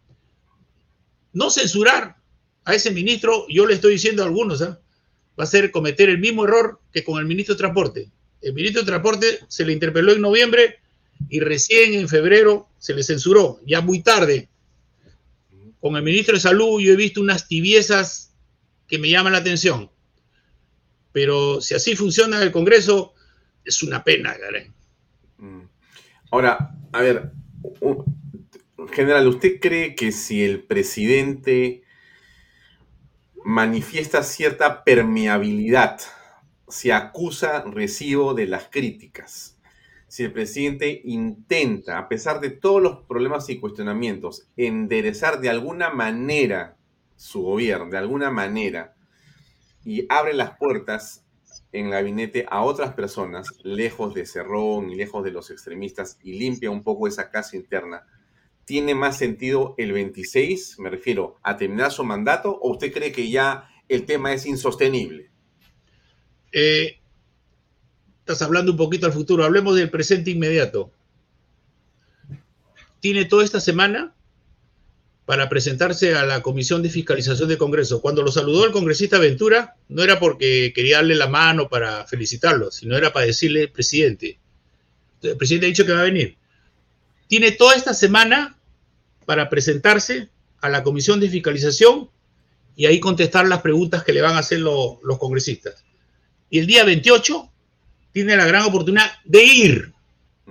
no 1.35 1.51
censurar 1.51 2.17
a 2.65 2.75
ese 2.75 2.91
ministro, 2.91 3.45
yo 3.51 3.67
le 3.67 3.75
estoy 3.75 3.93
diciendo 3.93 4.23
a 4.23 4.27
algunos, 4.27 4.63
¿ah? 4.63 4.81
va 5.39 5.45
a 5.45 5.47
ser 5.47 5.71
cometer 5.71 6.09
el 6.09 6.19
mismo 6.19 6.45
error 6.45 6.81
que 6.91 7.05
con 7.05 7.19
el 7.19 7.27
ministro 7.27 7.57
de 7.57 7.59
Transporte. 7.59 8.11
El 8.41 8.55
ministro 8.55 8.81
de 8.81 8.87
Transporte 8.87 9.41
se 9.49 9.67
le 9.67 9.75
interpeló 9.75 10.13
en 10.13 10.23
noviembre 10.23 10.79
y 11.29 11.41
recién 11.41 11.93
en 11.93 12.09
febrero 12.09 12.71
se 12.79 12.95
le 12.95 13.03
censuró, 13.03 13.61
ya 13.67 13.83
muy 13.83 14.03
tarde, 14.03 14.49
con 15.85 15.97
el 15.97 16.03
ministro 16.03 16.33
de 16.33 16.41
Salud 16.41 16.81
yo 16.81 16.95
he 16.95 16.97
visto 16.97 17.21
unas 17.21 17.47
tibiezas 17.47 18.35
que 18.89 18.99
me 18.99 19.11
llaman 19.11 19.35
la 19.35 19.41
atención. 19.41 19.91
Pero 21.13 21.61
si 21.61 21.75
así 21.75 21.95
funciona 21.95 22.41
el 22.41 22.51
Congreso, 22.53 23.13
es 23.67 23.83
una 23.83 24.03
pena, 24.03 24.35
Karen. 24.35 24.73
Mm. 25.37 25.61
Ahora, 26.31 26.75
a 26.91 27.01
ver, 27.03 27.33
general, 28.93 29.29
¿usted 29.29 29.61
cree 29.61 29.95
que 29.95 30.11
si 30.11 30.43
el 30.43 30.63
presidente 30.63 31.83
manifiesta 33.45 34.23
cierta 34.23 34.85
permeabilidad 34.85 36.01
si 36.67 36.93
acusa 36.93 37.63
recibo 37.65 38.33
de 38.33 38.47
las 38.47 38.69
críticas, 38.71 39.54
si 40.15 40.23
el 40.23 40.33
presidente 40.33 41.01
intenta, 41.07 41.99
a 41.99 42.09
pesar 42.09 42.41
de 42.41 42.51
todos 42.51 42.81
los 42.81 43.01
problemas 43.01 43.51
y 43.51 43.59
cuestionamientos, 43.59 44.47
enderezar 44.57 45.41
de 45.41 45.51
alguna 45.51 45.91
manera 45.91 46.77
su 47.17 47.43
gobierno, 47.43 47.91
de 47.91 47.99
alguna 47.99 48.31
manera, 48.31 48.95
y 49.85 50.07
abre 50.09 50.33
las 50.33 50.57
puertas 50.57 51.25
en 51.73 51.87
el 51.87 51.91
gabinete 51.91 52.47
a 52.49 52.63
otras 52.63 52.95
personas, 52.95 53.49
lejos 53.65 54.15
de 54.15 54.25
Cerrón 54.25 54.89
y 54.89 54.95
lejos 54.95 55.25
de 55.25 55.33
los 55.33 55.51
extremistas, 55.51 56.17
y 56.23 56.35
limpia 56.35 56.71
un 56.71 56.85
poco 56.85 57.09
esa 57.09 57.29
casa 57.33 57.57
interna, 57.57 58.07
¿tiene 58.65 58.95
más 58.95 59.19
sentido 59.19 59.75
el 59.79 59.91
26, 59.91 60.79
me 60.79 60.91
refiero, 60.91 61.41
a 61.43 61.57
terminar 61.57 61.91
su 61.91 62.05
mandato, 62.05 62.57
o 62.57 62.71
usted 62.71 62.93
cree 62.93 63.11
que 63.11 63.31
ya 63.31 63.69
el 63.89 64.07
tema 64.07 64.33
es 64.33 64.47
insostenible? 64.47 65.33
Eh, 66.53 67.01
estás 68.25 68.41
hablando 68.41 68.73
un 68.73 68.79
poquito 68.79 69.05
al 69.05 69.13
futuro, 69.13 69.45
hablemos 69.45 69.77
del 69.77 69.91
presente 69.91 70.31
inmediato. 70.31 70.91
Tiene 73.01 73.27
toda 73.27 73.45
esta 73.45 73.61
semana 73.61 74.15
para 75.27 75.51
presentarse 75.51 76.15
a 76.15 76.25
la 76.25 76.41
Comisión 76.41 76.83
de 76.83 76.89
Fiscalización 76.89 77.51
del 77.51 77.59
Congreso. 77.59 78.01
Cuando 78.01 78.23
lo 78.23 78.33
saludó 78.33 78.65
el 78.65 78.73
congresista 78.73 79.19
Ventura, 79.19 79.77
no 79.89 80.03
era 80.03 80.19
porque 80.19 80.73
quería 80.75 80.97
darle 80.97 81.17
la 81.17 81.29
mano 81.29 81.69
para 81.69 82.07
felicitarlo, 82.07 82.71
sino 82.71 82.97
era 82.97 83.13
para 83.13 83.27
decirle, 83.27 83.69
presidente, 83.69 84.39
el 85.21 85.37
presidente 85.37 85.67
ha 85.67 85.69
dicho 85.69 85.85
que 85.85 85.93
va 85.93 86.01
a 86.01 86.05
venir. 86.05 86.39
Tiene 87.29 87.53
toda 87.53 87.75
esta 87.75 87.93
semana 87.93 88.59
para 89.27 89.51
presentarse 89.51 90.31
a 90.63 90.71
la 90.71 90.83
Comisión 90.83 91.21
de 91.21 91.29
Fiscalización 91.29 92.09
y 92.75 92.87
ahí 92.87 93.01
contestar 93.01 93.47
las 93.47 93.61
preguntas 93.61 94.03
que 94.03 94.15
le 94.15 94.23
van 94.23 94.35
a 94.35 94.39
hacer 94.39 94.61
los 94.61 95.19
congresistas. 95.19 95.85
Y 96.49 96.59
el 96.59 96.67
día 96.67 96.85
28 96.85 97.51
tiene 98.15 98.37
la 98.37 98.47
gran 98.47 98.63
oportunidad 98.63 99.11
de 99.25 99.43
ir, 99.43 99.93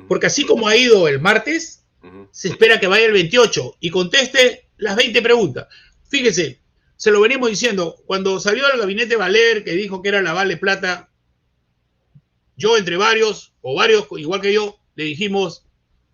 porque 0.10 0.28
así 0.28 0.46
como 0.46 0.68
ha 0.68 0.76
ido 0.76 1.08
el 1.08 1.22
martes, 1.22 1.86
se 2.32 2.50
espera 2.50 2.78
que 2.78 2.88
vaya 2.88 3.06
el 3.06 3.14
28 3.14 3.78
y 3.80 3.90
conteste 3.90 4.68
las 4.76 4.98
20 4.98 5.22
preguntas. 5.22 5.68
Fíjese, 6.10 6.60
se 6.98 7.10
lo 7.10 7.22
venimos 7.22 7.50
diciendo, 7.50 7.96
cuando 8.06 8.38
salió 8.42 8.68
del 8.68 8.80
gabinete 8.80 9.16
Valer, 9.16 9.64
que 9.64 9.72
dijo 9.72 10.02
que 10.02 10.10
era 10.10 10.22
la 10.22 10.34
Vale 10.34 10.58
Plata, 10.58 11.10
yo 12.58 12.78
entre 12.78 12.98
varios, 12.98 13.54
o 13.62 13.76
varios 13.76 14.08
igual 14.18 14.42
que 14.42 14.52
yo, 14.52 14.78
le 14.96 15.06
dijimos, 15.06 15.66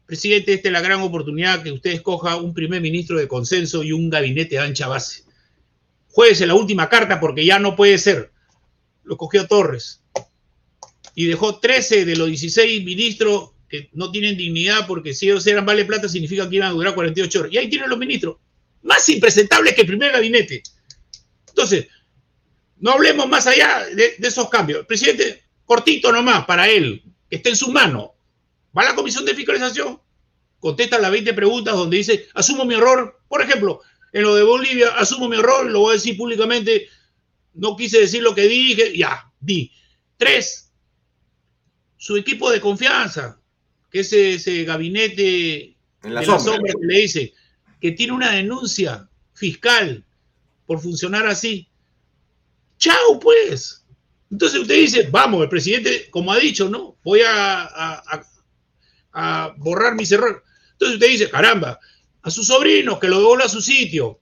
presidente, 0.06 0.54
esta 0.54 0.68
es 0.70 0.74
la 0.74 0.82
gran 0.82 1.02
oportunidad 1.02 1.64
que 1.64 1.72
usted 1.72 1.94
escoja 1.94 2.36
un 2.36 2.54
primer 2.54 2.80
ministro 2.80 3.18
de 3.18 3.28
consenso 3.28 3.82
y 3.82 3.92
un 3.92 4.12
gabinete 4.12 4.56
de 4.56 4.62
ancha 4.62 4.88
base. 4.88 5.24
Jueguese 6.10 6.46
la 6.46 6.54
última 6.54 6.90
carta 6.90 7.20
porque 7.20 7.44
ya 7.44 7.58
no 7.58 7.76
puede 7.76 7.98
ser. 7.98 8.32
Lo 9.04 9.18
cogió 9.18 9.48
Torres. 9.48 9.99
Y 11.20 11.26
dejó 11.26 11.60
13 11.60 12.06
de 12.06 12.16
los 12.16 12.30
16 12.30 12.86
ministros 12.86 13.50
que 13.68 13.90
no 13.92 14.10
tienen 14.10 14.38
dignidad 14.38 14.88
porque 14.88 15.14
si 15.14 15.26
ellos 15.26 15.46
eran 15.48 15.66
vale 15.66 15.84
plata 15.84 16.08
significa 16.08 16.50
que 16.50 16.56
iban 16.56 16.70
a 16.70 16.72
durar 16.72 16.96
48 16.96 17.40
horas. 17.42 17.52
Y 17.52 17.58
ahí 17.58 17.70
tienen 17.70 17.90
los 17.90 18.00
ministros 18.00 18.38
más 18.84 19.10
impresentables 19.10 19.74
que 19.74 19.82
el 19.82 19.88
primer 19.88 20.14
gabinete. 20.14 20.64
Entonces, 21.50 21.88
no 22.78 22.92
hablemos 22.92 23.28
más 23.28 23.48
allá 23.48 23.86
de, 23.94 24.16
esos 24.18 24.48
cambios. 24.48 24.86
Presidente, 24.86 25.44
cortito 25.66 26.10
nomás 26.14 26.46
para 26.46 26.70
él, 26.70 27.04
que 27.30 27.36
esté 27.36 27.50
en 27.50 27.58
su 27.58 27.70
mano. 27.70 28.14
Va 28.78 28.84
a 28.84 28.86
la 28.86 28.96
comisión 28.96 29.26
de 29.26 29.36
fiscalización, 29.36 30.00
contesta 30.62 31.00
las 31.00 31.12
20 31.12 31.34
preguntas 31.34 31.76
donde 31.76 31.98
dice, 31.98 32.30
asumo 32.34 32.64
mi 32.64 32.76
error. 32.76 33.20
Por 33.28 33.42
ejemplo, 33.42 33.82
en 34.14 34.22
lo 34.22 34.36
de 34.36 34.44
Bolivia, 34.44 34.88
asumo 34.96 35.28
mi 35.28 35.36
error, 35.36 35.70
lo 35.70 35.82
voy 35.82 35.90
a 35.90 35.94
decir 35.96 36.16
públicamente, 36.16 36.88
no 37.56 37.76
quise 37.76 38.00
decir 38.00 38.24
lo 38.24 38.34
que 38.34 38.48
dije, 38.48 38.98
ya, 38.98 39.30
di. 39.42 39.70
Tres, 40.16 40.69
su 42.00 42.16
equipo 42.16 42.50
de 42.50 42.62
confianza, 42.62 43.38
que 43.92 44.00
es 44.00 44.14
ese 44.14 44.64
gabinete 44.64 45.76
en 46.02 46.14
la, 46.14 46.24
sombra. 46.24 46.74
que 46.80 46.88
le 46.88 47.02
dice, 47.02 47.34
que 47.82 47.92
tiene 47.92 48.14
una 48.14 48.32
denuncia 48.32 49.08
fiscal 49.34 50.06
por 50.66 50.80
funcionar 50.80 51.28
así. 51.28 51.68
Chao, 52.78 53.20
pues. 53.20 53.86
Entonces 54.32 54.62
usted 54.62 54.76
dice, 54.76 55.10
vamos, 55.12 55.44
el 55.44 55.50
presidente, 55.50 56.10
como 56.10 56.32
ha 56.32 56.40
dicho, 56.40 56.70
¿no? 56.70 56.96
Voy 57.04 57.20
a, 57.28 58.02
a, 59.12 59.54
borrar 59.58 59.96
mis 59.96 60.12
errores. 60.14 60.42
Entonces 60.74 60.96
usted 60.96 61.10
dice, 61.10 61.30
caramba, 61.30 61.80
a 62.22 62.32
sus 62.32 62.48
sobrinos, 62.48 63.00
que 63.00 63.10
lo 63.10 63.20
devuelva 63.20 63.46
a 63.46 63.50
su 63.50 63.62
sitio, 63.62 64.20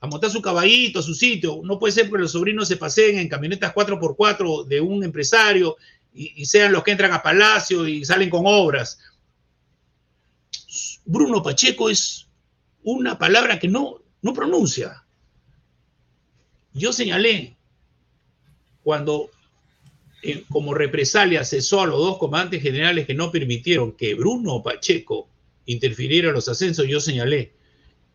a 0.00 0.08
montar 0.08 0.30
su 0.30 0.42
caballito 0.42 0.98
a 0.98 1.02
su 1.02 1.14
sitio. 1.14 1.60
No 1.62 1.78
puede 1.78 1.92
ser 1.92 2.10
que 2.10 2.18
los 2.18 2.32
sobrinos 2.32 2.66
se 2.66 2.76
paseen 2.76 3.18
en 3.18 3.28
camionetas 3.28 3.72
4x4 3.72 4.64
de 4.64 4.80
un 4.80 5.04
empresario 5.04 5.76
y, 6.16 6.46
sean 6.46 6.72
los 6.72 6.82
que 6.82 6.92
entran 6.92 7.12
a 7.12 7.22
Palacio 7.22 7.86
y 7.86 8.04
salen 8.04 8.30
con 8.30 8.42
obras. 8.46 8.98
Bruno 11.04 11.42
Pacheco 11.42 11.90
es 11.90 12.26
una 12.82 13.18
palabra 13.18 13.58
que 13.58 13.68
no, 13.68 14.02
no 14.22 14.32
pronuncia. 14.32 15.04
Yo 16.72 16.92
señalé 16.92 17.56
cuando 18.82 19.30
eh, 20.22 20.44
como 20.48 20.74
represalia 20.74 21.44
cesó 21.44 21.82
a 21.82 21.86
los 21.86 21.98
dos 21.98 22.18
comandantes 22.18 22.62
generales 22.62 23.06
que 23.06 23.14
no 23.14 23.30
permitieron 23.30 23.92
que 23.92 24.14
Bruno 24.14 24.62
Pacheco 24.62 25.28
interfiriera 25.66 26.28
en 26.28 26.34
los 26.34 26.48
ascensos, 26.48 26.86
yo 26.86 27.00
señalé, 27.00 27.52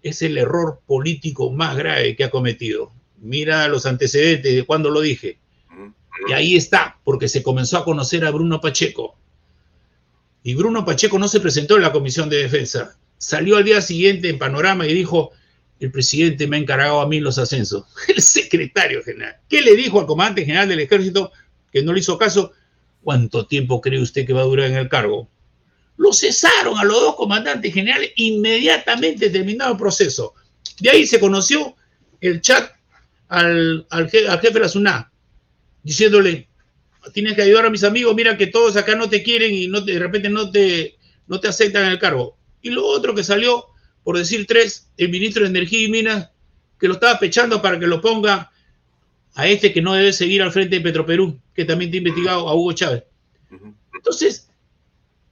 es 0.02 0.22
el 0.22 0.38
error 0.38 0.82
político 0.86 1.52
más 1.52 1.78
grave 1.78 2.16
que 2.16 2.24
ha 2.24 2.32
cometido. 2.32 2.92
Mira 3.18 3.68
los 3.68 3.86
antecedentes 3.86 4.56
de 4.56 4.64
cuando 4.64 4.90
lo 4.90 5.02
dije. 5.02 5.38
Y 6.28 6.34
ahí 6.34 6.56
está, 6.56 7.00
porque 7.04 7.28
se 7.28 7.44
comenzó 7.44 7.78
a 7.78 7.86
conocer 7.86 8.26
a 8.26 8.32
Bruno 8.32 8.62
Pacheco. 8.62 9.16
Y 10.44 10.56
Bruno 10.56 10.86
Pacheco 10.86 11.20
no 11.20 11.28
se 11.28 11.40
presentó 11.40 11.76
en 11.76 11.84
la 11.84 11.92
Comisión 11.92 12.30
de 12.30 12.38
Defensa. 12.38 12.98
Salió 13.18 13.58
al 13.58 13.64
día 13.64 13.82
siguiente 13.82 14.30
en 14.30 14.40
Panorama 14.40 14.88
y 14.88 14.94
dijo, 14.94 15.32
el 15.80 15.92
presidente 15.92 16.48
me 16.48 16.58
ha 16.58 16.60
encargado 16.60 17.02
a 17.02 17.08
mí 17.08 17.20
los 17.20 17.38
ascensos. 17.38 17.86
El 18.08 18.22
secretario 18.22 19.04
general. 19.04 19.38
¿Qué 19.50 19.62
le 19.62 19.76
dijo 19.76 20.00
al 20.00 20.06
comandante 20.06 20.46
general 20.46 20.70
del 20.70 20.80
ejército 20.80 21.32
que 21.72 21.82
no 21.82 21.92
le 21.92 22.00
hizo 22.00 22.18
caso? 22.20 22.54
¿Cuánto 23.04 23.48
tiempo 23.48 23.82
cree 23.82 24.00
usted 24.00 24.26
que 24.28 24.34
va 24.34 24.42
a 24.42 24.46
durar 24.46 24.68
en 24.68 24.78
el 24.78 24.90
cargo? 24.90 25.28
Lo 25.98 26.14
cesaron 26.14 26.78
a 26.78 26.84
los 26.84 27.00
dos 27.02 27.16
comandantes 27.16 27.74
generales 27.74 28.12
inmediatamente 28.16 29.32
terminado 29.32 29.72
el 29.72 29.78
proceso. 29.78 30.36
De 30.80 30.92
ahí 30.92 31.08
se 31.08 31.20
conoció 31.20 31.76
el 32.22 32.42
chat 32.42 32.72
al, 33.28 33.86
jefe 34.10 34.52
de 34.52 34.60
la 34.60 34.70
SUNA, 34.70 35.11
diciéndole, 35.84 36.48
tienes 37.14 37.36
que 37.36 37.42
ayudar 37.44 37.66
a 37.66 37.70
mis 37.70 37.84
amigos, 37.84 38.16
mira 38.16 38.38
que 38.38 38.48
todos 38.48 38.76
acá 38.76 38.96
no 38.96 39.10
te 39.10 39.24
quieren 39.24 39.54
y 39.54 39.68
no 39.68 39.82
de 39.82 40.00
repente 40.00 40.30
no 40.30 40.52
te, 40.52 40.98
no 41.28 41.40
te 41.40 41.48
aceptan 41.48 41.92
el 41.92 42.00
cargo. 42.00 42.38
Y 42.62 42.70
lo 42.70 42.86
otro 42.86 43.16
que 43.16 43.24
salió, 43.24 43.66
por 44.04 44.18
decir 44.18 44.46
tres, 44.48 44.90
el 44.98 45.10
ministro 45.10 45.44
de 45.44 45.50
Energía 45.50 45.86
y 45.86 45.90
Minas, 45.90 46.30
que 46.80 46.88
lo 46.88 46.96
estaba 46.96 47.20
pechando 47.20 47.62
para 47.62 47.80
que 47.80 47.88
lo 47.88 48.02
ponga 48.02 48.52
a 49.36 49.48
este 49.48 49.72
que 49.72 49.82
no 49.82 49.94
debe 49.94 50.14
seguir 50.14 50.42
al 50.42 50.52
frente 50.52 50.78
de 50.78 50.82
Petroperú, 50.82 51.40
que 51.54 51.66
también 51.66 51.92
te 51.92 51.98
ha 51.98 52.00
investigado 52.00 52.50
a 52.50 52.56
Hugo 52.56 52.74
Chávez. 52.74 53.04
Entonces, 53.94 54.52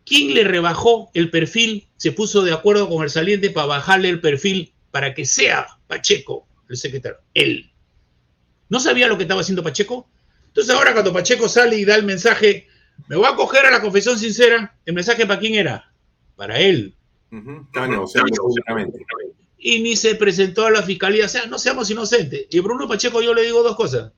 ¿Quién 0.10 0.34
le 0.34 0.44
rebajó 0.44 1.12
el 1.14 1.30
perfil? 1.30 1.88
Se 1.98 2.12
puso 2.12 2.42
de 2.42 2.52
acuerdo 2.52 2.90
con 2.90 3.04
el 3.04 3.12
saliente 3.12 3.52
para 3.52 3.68
bajarle 3.68 4.10
el 4.10 4.20
perfil 4.20 4.74
para 4.90 5.14
que 5.14 5.24
sea 5.24 5.68
Pacheco 5.86 6.48
el 6.68 6.78
secretario. 6.78 7.20
Él. 7.36 7.72
¿No 8.70 8.80
sabía 8.80 9.08
lo 9.08 9.18
que 9.18 9.24
estaba 9.26 9.42
haciendo 9.42 9.62
Pacheco? 9.62 10.10
Entonces 10.50 10.74
ahora 10.74 10.94
cuando 10.94 11.14
Pacheco 11.14 11.48
sale 11.48 11.78
y 11.78 11.86
da 11.86 11.96
el 11.96 12.04
mensaje, 12.04 12.68
me 13.08 13.16
voy 13.16 13.26
a 13.26 13.36
coger 13.36 13.66
a 13.66 13.72
la 13.72 13.82
confesión 13.82 14.20
sincera, 14.20 14.78
¿el 14.86 14.94
mensaje 14.94 15.26
para 15.26 15.40
quién 15.40 15.56
era? 15.56 15.92
Para 16.36 16.60
él. 16.60 16.96
y 19.60 19.80
ni 19.82 19.96
se 19.96 20.16
presentó 20.16 20.66
a 20.66 20.72
la 20.72 20.82
fiscalía. 20.82 21.26
O 21.26 21.30
sea, 21.30 21.46
no 21.46 21.60
seamos 21.60 21.90
inocentes. 21.92 22.48
Y 22.50 22.60
Bruno 22.60 22.88
Pacheco 22.88 23.22
yo 23.22 23.34
le 23.34 23.44
digo 23.44 23.62
dos 23.62 23.76
cosas. 23.76 24.14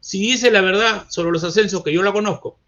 Si 0.00 0.18
dice 0.20 0.50
la 0.50 0.62
verdad 0.62 1.06
sobre 1.10 1.30
los 1.30 1.44
ascensos, 1.44 1.84
que 1.84 1.92
yo 1.92 2.02
la 2.02 2.12
conozco, 2.12 2.58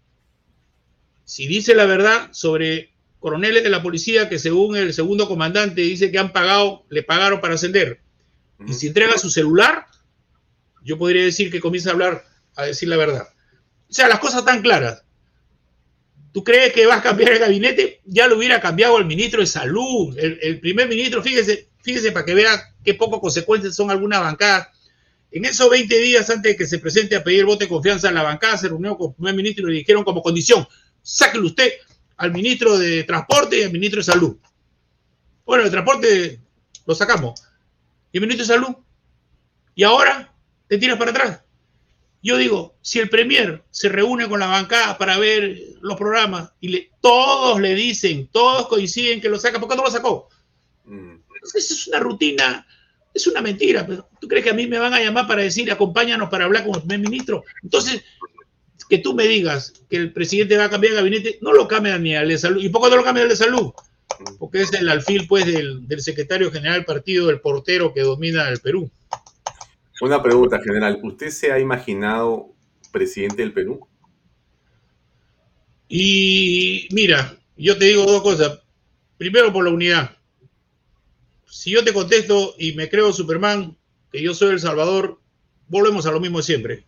si 1.25 1.47
dice 1.47 1.75
la 1.75 1.85
verdad 1.85 2.29
sobre 2.31 2.93
coroneles 3.19 3.63
de 3.63 3.69
la 3.69 3.81
policía 3.81 4.29
que 4.29 4.39
según 4.39 4.77
el 4.77 4.93
segundo 4.93 5.27
comandante 5.27 5.81
dice 5.81 6.11
que 6.11 6.19
han 6.19 6.31
pagado, 6.31 6.85
le 6.89 7.03
pagaron 7.03 7.41
para 7.41 7.55
ascender, 7.55 7.99
y 8.65 8.73
si 8.73 8.87
entrega 8.87 9.17
su 9.17 9.29
celular, 9.29 9.87
yo 10.83 10.97
podría 10.97 11.23
decir 11.23 11.51
que 11.51 11.59
comienza 11.59 11.89
a 11.89 11.93
hablar, 11.93 12.23
a 12.55 12.65
decir 12.65 12.89
la 12.89 12.97
verdad. 12.97 13.27
O 13.89 13.93
sea, 13.93 14.07
las 14.07 14.19
cosas 14.19 14.39
están 14.39 14.61
claras. 14.61 15.03
¿Tú 16.35 16.43
crees 16.43 16.73
que 16.73 16.85
vas 16.85 16.99
a 16.99 17.03
cambiar 17.03 17.31
el 17.31 17.39
gabinete? 17.39 18.01
Ya 18.03 18.27
lo 18.27 18.37
hubiera 18.37 18.59
cambiado 18.59 18.97
el 18.97 19.05
ministro 19.05 19.39
de 19.39 19.47
Salud, 19.47 20.17
el, 20.17 20.59
primer 20.59 20.89
ministro, 20.89 21.23
fíjese, 21.23 21.69
fíjese 21.81 22.11
para 22.11 22.25
que 22.25 22.33
vea 22.33 22.73
qué 22.83 22.93
poco 22.93 23.21
consecuencias 23.21 23.73
son 23.73 23.89
algunas 23.89 24.19
bancadas. 24.19 24.67
En 25.31 25.45
esos 25.45 25.69
20 25.69 25.97
días 25.97 26.29
antes 26.29 26.51
de 26.51 26.57
que 26.57 26.67
se 26.67 26.79
presente 26.79 27.15
a 27.15 27.23
pedir 27.23 27.39
el 27.39 27.45
voto 27.45 27.59
de 27.59 27.69
confianza, 27.69 28.11
la 28.11 28.23
bancada 28.23 28.57
se 28.57 28.67
reunió 28.67 28.97
con 28.97 29.11
el 29.11 29.15
primer 29.15 29.35
ministro 29.35 29.69
y 29.69 29.71
le 29.71 29.79
dijeron 29.79 30.03
como 30.03 30.21
condición, 30.21 30.67
sáquelo 31.01 31.45
usted 31.45 31.71
al 32.17 32.33
ministro 32.33 32.77
de 32.77 33.05
Transporte 33.05 33.59
y 33.59 33.63
al 33.63 33.71
ministro 33.71 33.99
de 33.99 34.03
Salud. 34.03 34.37
Bueno, 35.45 35.63
el 35.63 35.71
transporte 35.71 36.41
lo 36.85 36.95
sacamos. 36.95 37.43
¿Y 38.11 38.17
el 38.17 38.21
ministro 38.21 38.45
de 38.45 38.53
Salud? 38.53 38.75
¿Y 39.73 39.83
ahora 39.83 40.33
te 40.67 40.77
tiras 40.77 40.97
para 40.97 41.11
atrás? 41.11 41.44
Yo 42.25 42.37
digo, 42.37 42.73
si 42.81 42.97
el 42.97 43.07
Premier 43.07 43.61
se 43.69 43.87
reúne 43.87 44.27
con 44.27 44.39
la 44.39 44.47
bancada 44.47 44.97
para 44.97 45.19
ver 45.19 45.61
los 45.81 45.95
programas 45.95 46.49
y 46.59 46.69
le, 46.69 46.89
todos 46.99 47.61
le 47.61 47.75
dicen, 47.75 48.27
todos 48.31 48.67
coinciden 48.67 49.21
que 49.21 49.29
lo 49.29 49.37
saca, 49.37 49.59
¿por 49.59 49.69
qué 49.69 49.75
no 49.75 49.83
lo 49.83 49.91
sacó? 49.91 50.27
Mm. 50.85 51.17
Esa 51.43 51.57
es 51.59 51.87
una 51.87 51.99
rutina, 51.99 52.65
es 53.13 53.27
una 53.27 53.43
mentira. 53.43 53.85
¿Tú 54.19 54.27
crees 54.27 54.43
que 54.43 54.49
a 54.49 54.55
mí 54.55 54.65
me 54.65 54.79
van 54.79 54.95
a 54.95 55.01
llamar 55.01 55.27
para 55.27 55.43
decir, 55.43 55.71
acompáñanos 55.71 56.31
para 56.31 56.45
hablar 56.45 56.65
con 56.65 56.73
el 56.73 56.81
primer 56.81 57.01
ministro? 57.01 57.43
Entonces, 57.61 58.03
que 58.89 58.97
tú 58.97 59.13
me 59.13 59.27
digas 59.27 59.73
que 59.87 59.97
el 59.97 60.11
presidente 60.11 60.57
va 60.57 60.63
a 60.63 60.69
cambiar 60.71 60.93
de 60.93 60.97
gabinete, 60.97 61.37
no 61.43 61.53
lo 61.53 61.67
cambia 61.67 61.99
ni 61.99 62.15
al 62.15 62.27
de 62.27 62.39
salud. 62.39 62.59
¿Y 62.59 62.69
por 62.69 62.81
qué 62.81 62.89
no 62.89 62.95
lo 62.95 63.03
cambia 63.03 63.21
al 63.21 63.29
de 63.29 63.35
salud? 63.35 63.71
Porque 64.39 64.61
es 64.61 64.73
el 64.73 64.89
alfil, 64.89 65.27
pues, 65.27 65.45
del, 65.45 65.87
del 65.87 66.01
secretario 66.01 66.51
general 66.51 66.77
del 66.77 66.85
partido, 66.85 67.27
del 67.27 67.39
portero 67.39 67.93
que 67.93 68.01
domina 68.01 68.49
el 68.49 68.61
Perú. 68.61 68.89
Una 70.01 70.21
pregunta 70.21 70.61
general. 70.61 70.99
¿Usted 71.03 71.29
se 71.29 71.51
ha 71.51 71.59
imaginado 71.59 72.53
presidente 72.91 73.41
del 73.41 73.53
Perú? 73.53 73.87
Y 75.87 76.87
mira, 76.91 77.37
yo 77.55 77.77
te 77.77 77.85
digo 77.85 78.03
dos 78.03 78.21
cosas. 78.21 78.59
Primero 79.17 79.53
por 79.53 79.63
la 79.63 79.71
unidad. 79.71 80.17
Si 81.45 81.71
yo 81.71 81.83
te 81.83 81.93
contesto 81.93 82.55
y 82.57 82.73
me 82.73 82.89
creo 82.89 83.13
Superman, 83.13 83.77
que 84.11 84.21
yo 84.21 84.33
soy 84.33 84.49
El 84.51 84.59
Salvador, 84.59 85.21
volvemos 85.67 86.05
a 86.05 86.11
lo 86.11 86.19
mismo 86.19 86.39
de 86.39 86.43
siempre. 86.43 86.85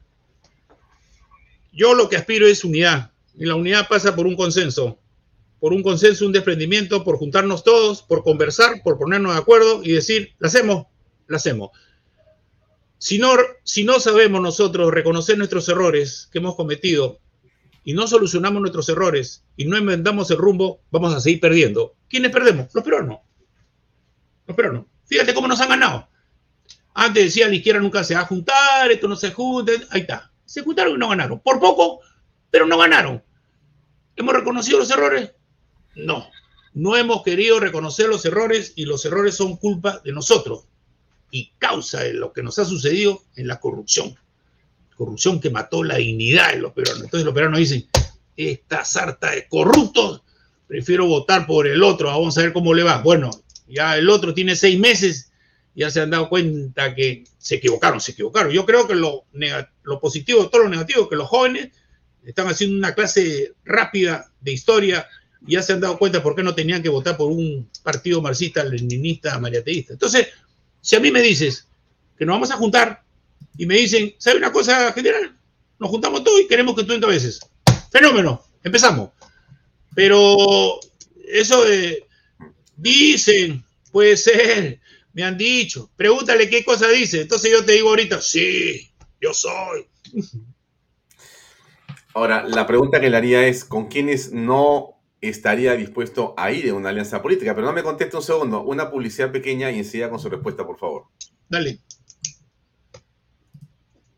Yo 1.71 1.93
lo 1.93 2.09
que 2.09 2.17
aspiro 2.17 2.45
es 2.45 2.65
unidad. 2.65 3.11
Y 3.35 3.45
la 3.45 3.55
unidad 3.55 3.87
pasa 3.87 4.15
por 4.15 4.27
un 4.27 4.35
consenso. 4.35 4.99
Por 5.59 5.71
un 5.71 5.81
consenso, 5.81 6.25
un 6.25 6.33
desprendimiento, 6.33 7.03
por 7.03 7.17
juntarnos 7.17 7.63
todos, 7.63 8.01
por 8.01 8.23
conversar, 8.23 8.83
por 8.83 8.97
ponernos 8.97 9.33
de 9.33 9.39
acuerdo 9.39 9.81
y 9.83 9.93
decir, 9.93 10.33
la 10.39 10.49
hacemos, 10.49 10.87
la 11.27 11.37
hacemos. 11.37 11.71
Si 12.99 13.19
no, 13.19 13.33
si 13.63 13.83
no 13.83 13.99
sabemos 13.99 14.41
nosotros 14.41 14.91
reconocer 14.91 15.37
nuestros 15.37 15.69
errores 15.69 16.29
que 16.31 16.39
hemos 16.39 16.55
cometido 16.55 17.19
y 17.83 17.93
no 17.93 18.07
solucionamos 18.07 18.59
nuestros 18.59 18.89
errores 18.89 19.45
y 19.55 19.65
no 19.65 19.77
enmendamos 19.77 20.31
el 20.31 20.37
rumbo, 20.37 20.81
vamos 20.89 21.13
a 21.13 21.19
seguir 21.19 21.39
perdiendo. 21.39 21.95
¿Quiénes 22.09 22.31
perdemos? 22.31 22.73
Los 22.73 22.83
peruanos. 22.83 23.19
Los 24.47 24.57
peruanos. 24.57 24.85
Fíjate 25.05 25.33
cómo 25.33 25.47
nos 25.47 25.61
han 25.61 25.69
ganado. 25.69 26.09
Antes 26.95 27.25
decía 27.25 27.47
la 27.47 27.55
izquierda 27.55 27.81
nunca 27.81 28.03
se 28.03 28.15
va 28.15 28.21
a 28.21 28.25
juntar, 28.25 28.91
esto 28.91 29.07
no 29.07 29.15
se 29.15 29.31
junta. 29.31 29.73
Ahí 29.91 30.01
está. 30.01 30.31
Se 30.45 30.63
juntaron 30.63 30.95
y 30.95 30.97
no 30.97 31.09
ganaron. 31.09 31.39
Por 31.39 31.59
poco, 31.59 31.99
pero 32.49 32.65
no 32.65 32.77
ganaron. 32.79 33.23
¿Hemos 34.15 34.33
reconocido 34.33 34.79
los 34.79 34.89
errores? 34.89 35.33
No. 35.95 36.27
No 36.73 36.97
hemos 36.97 37.21
querido 37.21 37.59
reconocer 37.59 38.09
los 38.09 38.25
errores 38.25 38.73
y 38.75 38.85
los 38.85 39.05
errores 39.05 39.35
son 39.35 39.55
culpa 39.57 40.01
de 40.03 40.11
nosotros 40.11 40.65
y 41.31 41.51
causa 41.57 42.01
de 42.01 42.13
lo 42.13 42.31
que 42.33 42.43
nos 42.43 42.59
ha 42.59 42.65
sucedido 42.65 43.23
en 43.35 43.47
la 43.47 43.59
corrupción. 43.59 44.15
Corrupción 44.95 45.39
que 45.39 45.49
mató 45.49 45.83
la 45.83 45.97
dignidad 45.97 46.53
de 46.53 46.59
los 46.59 46.73
peruanos. 46.73 47.03
Entonces 47.03 47.25
los 47.25 47.33
peruanos 47.33 47.59
dicen, 47.59 47.87
esta 48.35 48.85
sarta 48.85 49.31
de 49.31 49.47
corruptos, 49.47 50.21
prefiero 50.67 51.05
votar 51.07 51.45
por 51.45 51.67
el 51.67 51.83
otro, 51.83 52.07
vamos 52.07 52.37
a 52.37 52.41
ver 52.41 52.53
cómo 52.53 52.73
le 52.73 52.83
va. 52.83 53.01
Bueno, 53.01 53.31
ya 53.67 53.97
el 53.97 54.09
otro 54.09 54.33
tiene 54.33 54.55
seis 54.55 54.79
meses, 54.79 55.31
ya 55.75 55.91
se 55.91 56.01
han 56.01 56.09
dado 56.09 56.29
cuenta 56.29 56.95
que 56.95 57.23
se 57.37 57.55
equivocaron, 57.55 58.01
se 58.01 58.13
equivocaron. 58.13 58.51
Yo 58.51 58.65
creo 58.65 58.87
que 58.87 58.95
lo, 58.95 59.25
lo 59.83 59.99
positivo 59.99 60.49
todo 60.49 60.63
lo 60.63 60.69
negativo 60.69 61.07
que 61.07 61.15
los 61.15 61.27
jóvenes 61.27 61.69
están 62.25 62.47
haciendo 62.47 62.77
una 62.77 62.93
clase 62.93 63.53
rápida 63.63 64.31
de 64.41 64.51
historia 64.51 65.07
y 65.45 65.53
ya 65.53 65.61
se 65.61 65.73
han 65.73 65.79
dado 65.79 65.97
cuenta 65.97 66.23
por 66.23 66.35
qué 66.35 66.43
no 66.43 66.55
tenían 66.55 66.81
que 66.81 66.89
votar 66.89 67.15
por 67.15 67.31
un 67.31 67.69
partido 67.83 68.21
marxista, 68.21 68.63
leninista, 68.63 69.39
mariateísta. 69.39 69.93
Entonces, 69.93 70.27
si 70.87 70.95
a 70.95 71.01
mí 71.01 71.11
me 71.11 71.21
dices 71.21 71.67
que 72.17 72.25
nos 72.25 72.35
vamos 72.35 72.49
a 72.49 72.55
juntar 72.55 73.03
y 73.57 73.65
me 73.65 73.75
dicen, 73.75 74.15
¿sabe 74.19 74.37
una 74.37 74.53
cosa 74.53 74.93
general? 74.93 75.37
Nos 75.79 75.89
juntamos 75.89 76.23
todos 76.23 76.39
y 76.39 76.47
queremos 76.47 76.77
que 76.77 76.85
tú 76.85 76.93
entres 76.93 77.13
veces. 77.13 77.39
Fenómeno, 77.91 78.41
empezamos. 78.63 79.09
Pero 79.93 80.79
eso 81.27 81.65
de, 81.65 82.07
dicen, 82.77 83.65
puede 83.91 84.15
ser, 84.15 84.79
me 85.11 85.25
han 85.25 85.37
dicho, 85.37 85.91
pregúntale 85.97 86.49
qué 86.49 86.63
cosa 86.63 86.87
dice. 86.87 87.23
Entonces 87.23 87.51
yo 87.51 87.65
te 87.65 87.73
digo 87.73 87.89
ahorita, 87.89 88.21
sí, 88.21 88.89
yo 89.19 89.33
soy. 89.33 89.87
Ahora, 92.13 92.47
la 92.47 92.65
pregunta 92.65 93.01
que 93.01 93.09
le 93.09 93.17
haría 93.17 93.45
es, 93.45 93.65
¿con 93.65 93.89
quiénes 93.89 94.31
no 94.31 94.96
estaría 95.29 95.75
dispuesto 95.75 96.33
a 96.37 96.51
ir 96.51 96.67
en 96.67 96.75
una 96.75 96.89
alianza 96.89 97.21
política. 97.21 97.55
Pero 97.55 97.67
no 97.67 97.73
me 97.73 97.83
conteste 97.83 98.15
un 98.17 98.23
segundo. 98.23 98.63
Una 98.63 98.89
publicidad 98.89 99.31
pequeña 99.31 99.71
y 99.71 99.79
enseguida 99.79 100.09
con 100.09 100.19
su 100.19 100.29
respuesta, 100.29 100.65
por 100.65 100.77
favor. 100.77 101.05
Dale. 101.49 101.81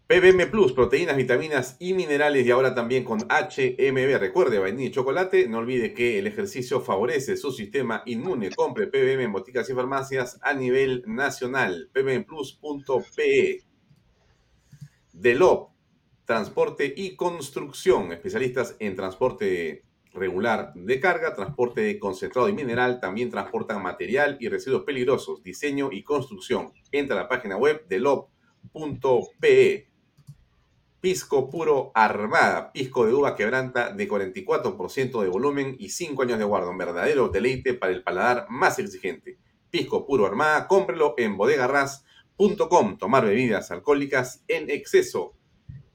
PBM 0.10 0.50
Plus, 0.50 0.74
proteínas, 0.74 1.16
vitaminas 1.16 1.78
y 1.78 1.94
minerales 1.94 2.44
y 2.44 2.50
ahora 2.50 2.74
también 2.74 3.04
con 3.04 3.20
HMB. 3.20 4.18
Recuerde, 4.18 4.58
vainilla 4.58 4.90
y 4.90 4.92
chocolate. 4.92 5.48
No 5.48 5.60
olvide 5.60 5.94
que 5.94 6.18
el 6.18 6.26
ejercicio 6.26 6.82
favorece 6.82 7.38
su 7.38 7.52
sistema 7.52 8.02
inmune. 8.08 8.50
Compre 8.50 8.88
PBM 8.88 9.26
en 9.26 9.32
boticas 9.32 9.70
y 9.70 9.76
farmacias 9.76 10.40
a 10.42 10.56
nivel 10.56 11.04
nacional. 11.06 11.92
pbmplus.pe. 11.94 13.64
Delop, 15.14 15.70
transporte 16.26 16.92
y 16.98 17.16
construcción. 17.16 18.12
Especialistas 18.12 18.78
en 18.80 18.96
transporte 18.96 19.84
regular 20.14 20.74
de 20.74 21.00
carga, 21.00 21.34
transporte 21.34 21.82
de 21.82 22.00
concentrado 22.00 22.50
y 22.50 22.54
mineral, 22.54 23.00
también 23.00 23.30
transportan 23.30 23.82
material 23.82 24.38
y 24.40 24.50
residuos 24.50 24.84
peligrosos, 24.84 25.44
diseño 25.44 25.90
y 25.92 26.04
construcción. 26.04 26.72
Entra 26.92 27.16
a 27.18 27.24
la 27.24 27.30
página 27.30 27.58
web 27.58 27.86
de 27.88 28.00
lob.pe. 28.00 29.90
Pisco 31.02 31.50
puro 31.50 31.92
armada, 31.94 32.74
pisco 32.74 33.06
de 33.06 33.14
uva 33.14 33.36
quebranta 33.36 33.94
de 33.94 34.10
44% 34.10 35.22
de 35.22 35.30
volumen 35.30 35.78
y 35.80 35.90
5 35.90 36.24
años 36.24 36.40
de 36.40 36.44
guarda, 36.44 36.70
un 36.70 36.78
verdadero 36.78 37.30
deleite 37.30 37.74
para 37.74 37.94
el 37.94 38.04
paladar 38.04 38.48
más 38.50 38.80
exigente. 38.80 39.38
Pisco 39.70 40.06
puro 40.06 40.26
armada, 40.26 40.68
cómprelo 40.68 41.14
en 41.18 41.38
bodegarras.com. 41.38 42.98
Tomar 42.98 43.26
bebidas 43.26 43.72
alcohólicas 43.72 44.44
en 44.50 44.70
exceso 44.70 45.36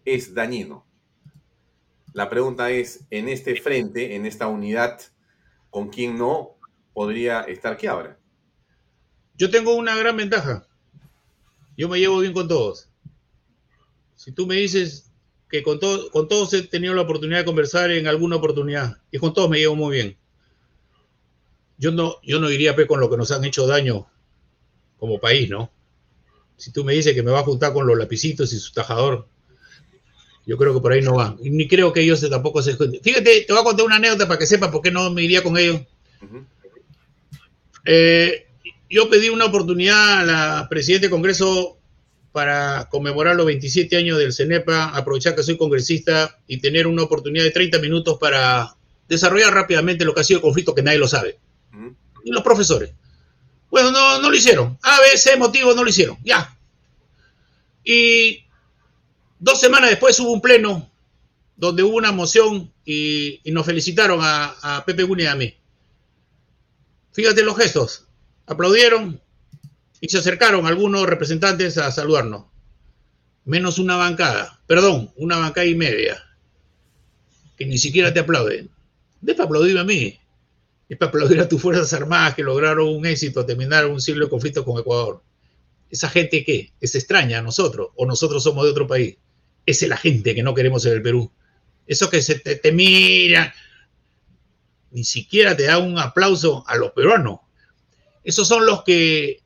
es 0.07 0.33
dañino. 0.33 0.87
La 2.15 2.31
pregunta 2.31 2.71
es, 2.71 3.01
en 3.11 3.29
este 3.29 3.61
frente, 3.61 4.15
en 4.15 4.25
esta 4.25 4.47
unidad, 4.47 5.01
¿con 5.69 5.89
quién 5.89 6.17
no 6.17 6.57
podría 6.93 7.41
estar 7.41 7.77
que 7.77 7.89
ahora? 7.89 8.17
Yo 9.37 9.51
tengo 9.51 9.75
una 9.75 9.97
gran 9.97 10.17
ventaja. 10.17 10.65
Yo 11.77 11.89
me 11.89 11.99
llevo 11.99 12.21
bien 12.21 12.33
con 12.33 12.47
todos. 12.47 12.89
Si 14.15 14.31
tú 14.31 14.47
me 14.47 14.55
dices 14.55 15.11
que 15.51 15.65
con, 15.65 15.81
con 16.13 16.29
todos 16.29 16.55
he 16.55 16.63
tenido 16.63 16.95
la 16.95 17.03
oportunidad 17.03 17.41
de 17.41 17.45
conversar 17.45 17.91
en 17.91 18.07
alguna 18.07 18.37
oportunidad 18.37 18.99
y 19.11 19.19
con 19.19 19.35
todos 19.35 19.51
me 19.51 19.59
llevo 19.59 19.75
muy 19.75 19.97
bien. 19.97 20.17
Yo 21.79 21.91
no, 21.91 22.21
yo 22.23 22.39
no 22.39 22.49
iría 22.49 22.77
con 22.87 23.01
lo 23.01 23.11
que 23.11 23.17
nos 23.17 23.33
han 23.33 23.45
hecho 23.45 23.67
daño 23.67 24.07
como 24.99 25.19
país, 25.19 25.51
¿no? 25.51 25.73
Si 26.57 26.71
tú 26.71 26.85
me 26.85 26.93
dices 26.93 27.13
que 27.13 27.25
me 27.25 27.33
va 27.33 27.41
a 27.41 27.45
juntar 27.45 27.73
con 27.73 27.89
los 27.89 27.99
lapicitos 27.99 28.53
y 28.53 28.61
su 28.61 28.73
tajador, 28.73 29.27
yo 30.47 30.57
creo 30.57 30.75
que 30.75 30.81
por 30.81 30.93
ahí 30.93 31.03
no 31.03 31.15
va. 31.15 31.37
Y 31.43 31.51
ni 31.51 31.67
creo 31.67 31.93
que 31.93 32.01
ellos 32.01 32.29
tampoco 32.29 32.63
se 32.63 32.73
esconden. 32.73 33.01
Fíjate, 33.03 33.43
te 33.43 33.53
voy 33.53 33.61
a 33.61 33.65
contar 33.65 33.87
una 33.87 33.97
anécdota 33.97 34.29
para 34.29 34.39
que 34.39 34.47
sepas 34.47 34.71
por 34.71 34.83
qué 34.83 34.91
no 34.91 35.11
me 35.11 35.23
iría 35.23 35.43
con 35.43 35.57
ellos. 35.57 35.81
Eh, 37.85 38.47
yo 38.91 39.09
pedí 39.11 39.29
una 39.29 39.47
oportunidad 39.47 40.21
a 40.21 40.25
la 40.25 40.67
presidenta 40.69 41.07
de 41.07 41.11
Congreso 41.11 41.79
para 42.33 42.89
conmemorar 42.91 43.37
los 43.37 43.47
27 43.47 43.97
años 43.97 44.19
del 44.19 44.33
CENEPA, 44.33 44.97
aprovechar 44.97 45.37
que 45.37 45.45
soy 45.45 45.57
congresista 45.57 46.37
y 46.49 46.59
tener 46.59 46.89
una 46.89 47.05
oportunidad 47.05 47.45
de 47.45 47.53
30 47.53 47.79
minutos 47.79 48.19
para 48.19 48.75
desarrollar 49.09 49.55
rápidamente 49.55 50.05
lo 50.05 50.15
que 50.15 50.21
ha 50.21 50.25
sido 50.25 50.39
el 50.39 50.43
conflicto 50.43 50.75
que 50.75 50.83
nadie 50.83 50.99
lo 50.99 51.07
sabe. 51.07 51.39
Y 52.25 52.33
los 52.33 52.43
profesores. 52.43 52.93
Bueno, 53.71 53.93
no, 53.93 54.21
no 54.21 54.31
lo 54.31 54.37
hicieron. 54.37 54.79
A, 54.83 54.99
B, 55.01 55.17
C 55.17 55.37
motivo 55.37 55.75
no 55.75 55.85
lo 55.85 55.91
hicieron. 55.91 56.19
Ya. 56.25 56.57
Y 57.85 58.45
Dos 59.45 59.61
semanas 59.61 59.91
después 59.91 60.19
hubo 60.21 60.33
un 60.33 60.41
pleno 60.41 60.91
donde 61.55 61.83
hubo 61.83 61.99
una 61.99 62.13
moción 62.13 62.73
y, 62.83 63.43
nos 63.45 63.67
felicitaron 63.67 64.21
a, 64.23 64.83
Pepe 64.87 65.03
Guni 65.03 65.25
y 65.25 65.27
a 65.27 65.35
mí. 65.35 65.55
Fíjate 67.13 67.43
los 67.43 67.55
gestos. 67.55 68.07
Aplaudieron 68.47 69.21
y 70.01 70.09
se 70.09 70.17
acercaron 70.17 70.65
algunos 70.65 71.07
representantes 71.07 71.77
a 71.77 71.93
saludarnos. 71.93 72.47
Menos 73.45 73.79
una 73.79 73.97
bancada, 73.97 74.63
perdón, 74.67 75.13
una 75.17 75.37
bancada 75.37 75.67
y 75.67 75.75
media, 75.75 76.25
que 77.59 77.67
ni 77.67 77.77
siquiera 77.77 78.15
te 78.15 78.21
aplauden. 78.21 78.71
Es 79.27 79.35
para 79.35 79.45
aplaudirme 79.45 79.81
a 79.81 79.85
mí, 79.85 80.19
es 80.89 80.97
para 80.97 81.11
aplaudir 81.11 81.41
a 81.41 81.49
tus 81.51 81.61
Fuerzas 81.61 81.93
Armadas 81.93 82.35
que 82.35 82.43
lograron 82.43 82.89
un 82.89 83.05
éxito, 83.05 83.45
terminar 83.45 83.85
un 83.85 84.01
siglo 84.01 84.25
de 84.25 84.31
conflicto 84.31 84.65
con 84.65 84.81
Ecuador. 84.81 85.23
¿Esa 85.91 86.09
gente 86.09 86.43
qué? 86.47 86.73
¿Es 86.81 86.95
extraña 86.95 87.41
a 87.41 87.43
nosotros 87.43 87.91
o 87.95 88.07
nosotros 88.07 88.43
somos 88.43 88.65
de 88.65 88.71
otro 88.71 88.87
país? 88.87 89.19
Es 89.67 89.83
la 89.83 89.97
gente 89.97 90.35
que 90.35 90.43
no 90.43 90.55
queremos 90.55 90.85
en 90.87 90.93
el 90.93 91.03
Perú. 91.03 91.31
Eso 91.87 92.11
que 92.11 92.23
se 92.23 92.37
te, 92.37 92.73
mira, 92.73 93.55
ni 94.91 95.05
siquiera 95.05 95.57
te 95.57 95.65
da 95.65 95.79
un 95.79 95.99
aplauso 95.99 96.65
a 96.67 96.77
los 96.77 96.93
peruanos. 96.93 97.41
Esos 98.23 98.49
son 98.49 98.65
los 98.65 98.85
que, 98.85 99.43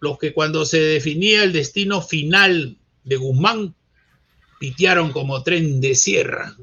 los 0.00 0.18
que 0.18 0.32
cuando 0.32 0.64
se 0.64 0.80
definía 0.80 1.44
el 1.44 1.52
destino 1.52 2.02
final 2.02 2.76
de 3.04 3.16
Guzmán, 3.16 3.74
pitearon 4.58 5.12
como 5.12 5.42
tren 5.42 5.80
de 5.80 5.94
sierra 5.94 6.56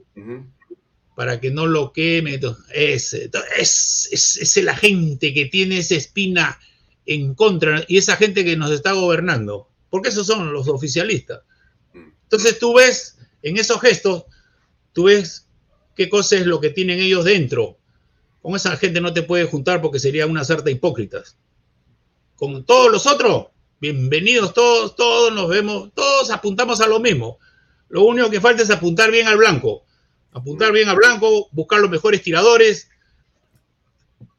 para 1.15 1.39
que 1.39 1.51
no 1.51 1.67
lo 1.67 1.93
queme. 1.93 2.39
Es, 2.73 3.13
es, 3.13 4.09
es, 4.11 4.37
es 4.37 4.63
la 4.63 4.75
gente 4.75 5.33
que 5.33 5.45
tiene 5.45 5.77
esa 5.77 5.95
espina 5.95 6.59
en 7.05 7.33
contra 7.35 7.85
y 7.87 7.97
esa 7.97 8.15
gente 8.17 8.43
que 8.43 8.57
nos 8.57 8.71
está 8.71 8.93
gobernando, 8.93 9.69
porque 9.89 10.09
esos 10.09 10.27
son 10.27 10.51
los 10.51 10.67
oficialistas. 10.67 11.41
Entonces 12.31 12.59
tú 12.59 12.75
ves 12.75 13.17
en 13.41 13.57
esos 13.57 13.81
gestos, 13.81 14.23
tú 14.93 15.03
ves 15.03 15.49
qué 15.97 16.07
cosa 16.07 16.37
es 16.37 16.45
lo 16.45 16.61
que 16.61 16.69
tienen 16.69 17.01
ellos 17.01 17.25
dentro. 17.25 17.77
Con 18.41 18.55
esa 18.55 18.77
gente 18.77 19.01
no 19.01 19.11
te 19.11 19.23
puedes 19.23 19.49
juntar 19.49 19.81
porque 19.81 19.99
sería 19.99 20.25
una 20.27 20.45
sarta 20.45 20.71
hipócritas. 20.71 21.35
Con 22.37 22.63
todos 22.63 22.89
los 22.89 23.05
otros, 23.05 23.47
bienvenidos 23.81 24.53
todos, 24.53 24.95
todos 24.95 25.33
nos 25.33 25.49
vemos, 25.49 25.89
todos 25.93 26.31
apuntamos 26.31 26.79
a 26.79 26.87
lo 26.87 27.01
mismo. 27.01 27.37
Lo 27.89 28.03
único 28.03 28.29
que 28.29 28.39
falta 28.39 28.63
es 28.63 28.69
apuntar 28.69 29.11
bien 29.11 29.27
al 29.27 29.35
blanco. 29.35 29.83
Apuntar 30.31 30.71
bien 30.71 30.87
al 30.87 30.95
blanco, 30.95 31.49
buscar 31.51 31.81
los 31.81 31.89
mejores 31.89 32.23
tiradores. 32.23 32.89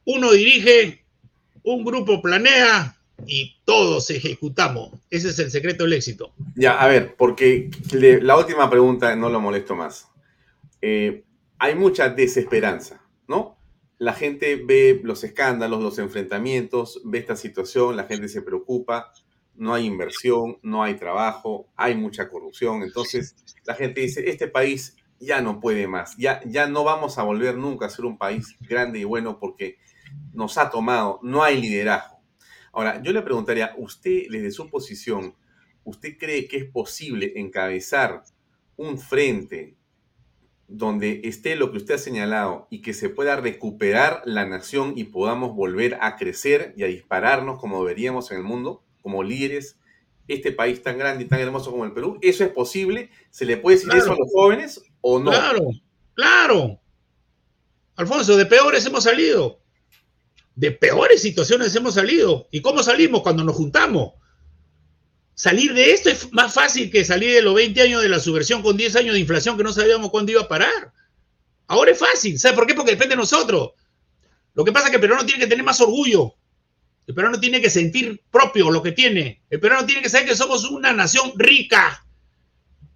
Uno 0.07 0.33
dirige, 0.33 1.05
un 1.63 1.85
grupo 1.85 2.23
planea 2.23 2.97
y 3.27 3.57
todos 3.65 4.11
ejecutamos. 4.11 4.93
Ese 5.11 5.31
es 5.31 5.39
el 5.39 5.51
secreto 5.51 5.85
del 5.85 5.95
éxito. 5.95 6.33
Ya, 6.55 6.81
a 6.81 6.87
ver, 6.87 7.15
porque 7.17 7.71
la 7.93 8.37
última 8.37 8.69
pregunta 8.69 9.15
no 9.17 9.29
lo 9.29 9.41
molesto 9.41 9.75
más. 9.75 10.09
Eh, 10.81 11.25
hay 11.59 11.75
mucha 11.75 12.09
desesperanza, 12.09 13.03
¿no? 13.29 13.57
La 13.99 14.15
gente 14.15 14.57
ve 14.57 15.01
los 15.05 15.23
escándalos, 15.23 15.81
los 15.81 15.99
enfrentamientos, 15.99 17.01
ve 17.05 17.19
esta 17.19 17.37
situación, 17.37 17.97
la 17.97 18.05
gente 18.05 18.29
se 18.29 18.43
preocupa, 18.43 19.13
no 19.55 19.75
hay 19.75 19.87
inversión, 19.87 20.59
no 20.63 20.83
hay 20.83 20.95
trabajo, 20.95 21.69
hay 21.77 21.95
mucha 21.95 22.29
corrupción. 22.29 22.83
Entonces, 22.83 23.37
la 23.65 23.75
gente 23.75 24.01
dice, 24.01 24.29
este 24.29 24.49
país 24.49 24.97
ya 25.21 25.41
no 25.41 25.61
puede 25.61 25.87
más, 25.87 26.17
ya, 26.17 26.41
ya 26.47 26.67
no 26.67 26.83
vamos 26.83 27.17
a 27.17 27.23
volver 27.23 27.57
nunca 27.57 27.87
a 27.87 27.91
ser 27.91 28.05
un 28.05 28.19
país 28.19 28.57
grande 28.61 28.99
y 28.99 29.05
bueno 29.05 29.39
porque 29.39 29.79
nos 30.33 30.59
ha 30.59 30.69
tomado, 30.69 31.21
no 31.23 31.45
hay 31.45 31.61
liderazgo. 31.61 32.12
Ahora, 32.73 33.03
yo 33.03 33.13
le 33.13 33.23
preguntaría, 33.23 33.75
usted 33.77 34.25
desde 34.31 34.51
su 34.51 34.69
posición, 34.71 35.35
¿usted 35.85 36.17
cree 36.19 36.49
que 36.49 36.57
es 36.57 36.65
posible 36.65 37.35
encabezar 37.37 38.25
un 38.77 38.99
frente 38.99 39.77
donde 40.69 41.21
esté 41.25 41.55
lo 41.55 41.71
que 41.71 41.77
usted 41.77 41.95
ha 41.95 41.99
señalado 41.99 42.67
y 42.71 42.81
que 42.81 42.95
se 42.95 43.11
pueda 43.11 43.37
recuperar 43.37 44.23
la 44.25 44.47
nación 44.47 44.95
y 44.97 45.05
podamos 45.05 45.55
volver 45.55 45.99
a 46.01 46.17
crecer 46.17 46.73
y 46.77 46.83
a 46.83 46.87
dispararnos 46.87 47.61
como 47.61 47.83
deberíamos 47.83 48.31
en 48.31 48.39
el 48.39 48.43
mundo, 48.43 48.83
como 49.03 49.23
líderes, 49.23 49.79
este 50.29 50.51
país 50.51 50.83
tan 50.83 50.97
grande 50.97 51.25
y 51.25 51.29
tan 51.29 51.41
hermoso 51.41 51.71
como 51.71 51.85
el 51.85 51.93
Perú? 51.93 52.19
¿Eso 52.23 52.43
es 52.45 52.51
posible? 52.51 53.11
¿Se 53.31 53.45
le 53.45 53.59
puede 53.59 53.77
decir 53.77 53.93
eso 53.95 54.13
a 54.13 54.17
los 54.17 54.33
jóvenes 54.33 54.83
o 55.03 55.19
no? 55.19 55.31
Claro, 55.31 55.71
claro. 56.15 56.81
Alfonso, 57.97 58.37
de 58.37 58.47
peores 58.47 58.87
hemos 58.87 59.05
salido 59.05 59.62
de 60.63 60.71
peores 60.71 61.21
situaciones 61.21 61.75
hemos 61.75 61.95
salido. 61.95 62.47
¿Y 62.53 62.63
cómo 62.63 62.85
salimos? 62.85 63.23
Cuando 63.23 63.43
nos 63.43 63.57
juntamos. 63.57 64.13
Salir 65.35 65.75
de 65.75 65.91
esto 65.91 66.09
es 66.09 66.33
más 66.33 66.55
fácil 66.55 66.89
que 66.89 67.05
salir 67.05 67.35
de 67.35 67.43
los 67.43 67.57
20 67.57 67.83
años 67.83 68.01
de 68.01 68.09
la 68.09 68.21
subversión 68.21 68.63
con 68.63 68.77
10 68.77 68.95
años 68.95 69.15
de 69.15 69.19
inflación 69.19 69.57
que 69.57 69.65
no 69.65 69.73
sabíamos 69.73 70.13
cuándo 70.13 70.31
iba 70.31 70.43
a 70.43 70.47
parar. 70.47 70.93
Ahora 71.67 71.91
es 71.91 71.99
fácil. 71.99 72.39
¿Sabe 72.39 72.55
por 72.55 72.69
qué? 72.69 72.75
Porque 72.75 72.93
depende 72.93 73.17
de 73.17 73.21
nosotros. 73.21 73.71
Lo 74.55 74.65
que 74.65 74.71
pasa 74.71 74.87
es 74.87 74.91
que 74.91 74.99
el 74.99 75.01
peruano 75.01 75.27
tiene 75.27 75.43
que 75.43 75.49
tener 75.49 75.65
más 75.65 75.81
orgullo. 75.81 76.37
El 77.09 77.15
peruano 77.17 77.41
tiene 77.41 77.61
que 77.61 77.69
sentir 77.69 78.23
propio 78.31 78.71
lo 78.71 78.85
que 78.85 78.93
tiene. 78.93 79.43
El 79.51 79.59
peruano 79.59 79.85
tiene 79.85 80.01
que 80.01 80.11
saber 80.11 80.29
que 80.29 80.37
somos 80.37 80.71
una 80.71 80.93
nación 80.93 81.33
rica, 81.35 82.07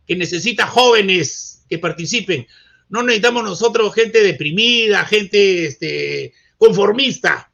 que 0.07 0.15
necesita 0.15 0.69
jóvenes 0.69 1.65
que 1.69 1.81
participen. 1.81 2.47
No 2.91 3.03
necesitamos 3.03 3.43
nosotros 3.43 3.93
gente 3.93 4.23
deprimida, 4.23 5.05
gente 5.05 5.67
este, 5.67 6.33
conformista. 6.59 7.51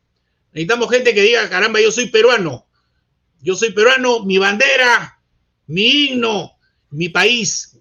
Necesitamos 0.52 0.90
gente 0.90 1.14
que 1.14 1.22
diga, 1.22 1.48
caramba, 1.48 1.80
yo 1.80 1.90
soy 1.90 2.08
peruano. 2.08 2.66
Yo 3.40 3.56
soy 3.56 3.72
peruano, 3.72 4.24
mi 4.24 4.38
bandera, 4.38 5.18
mi 5.66 6.08
himno, 6.08 6.52
mi 6.90 7.08
país. 7.08 7.78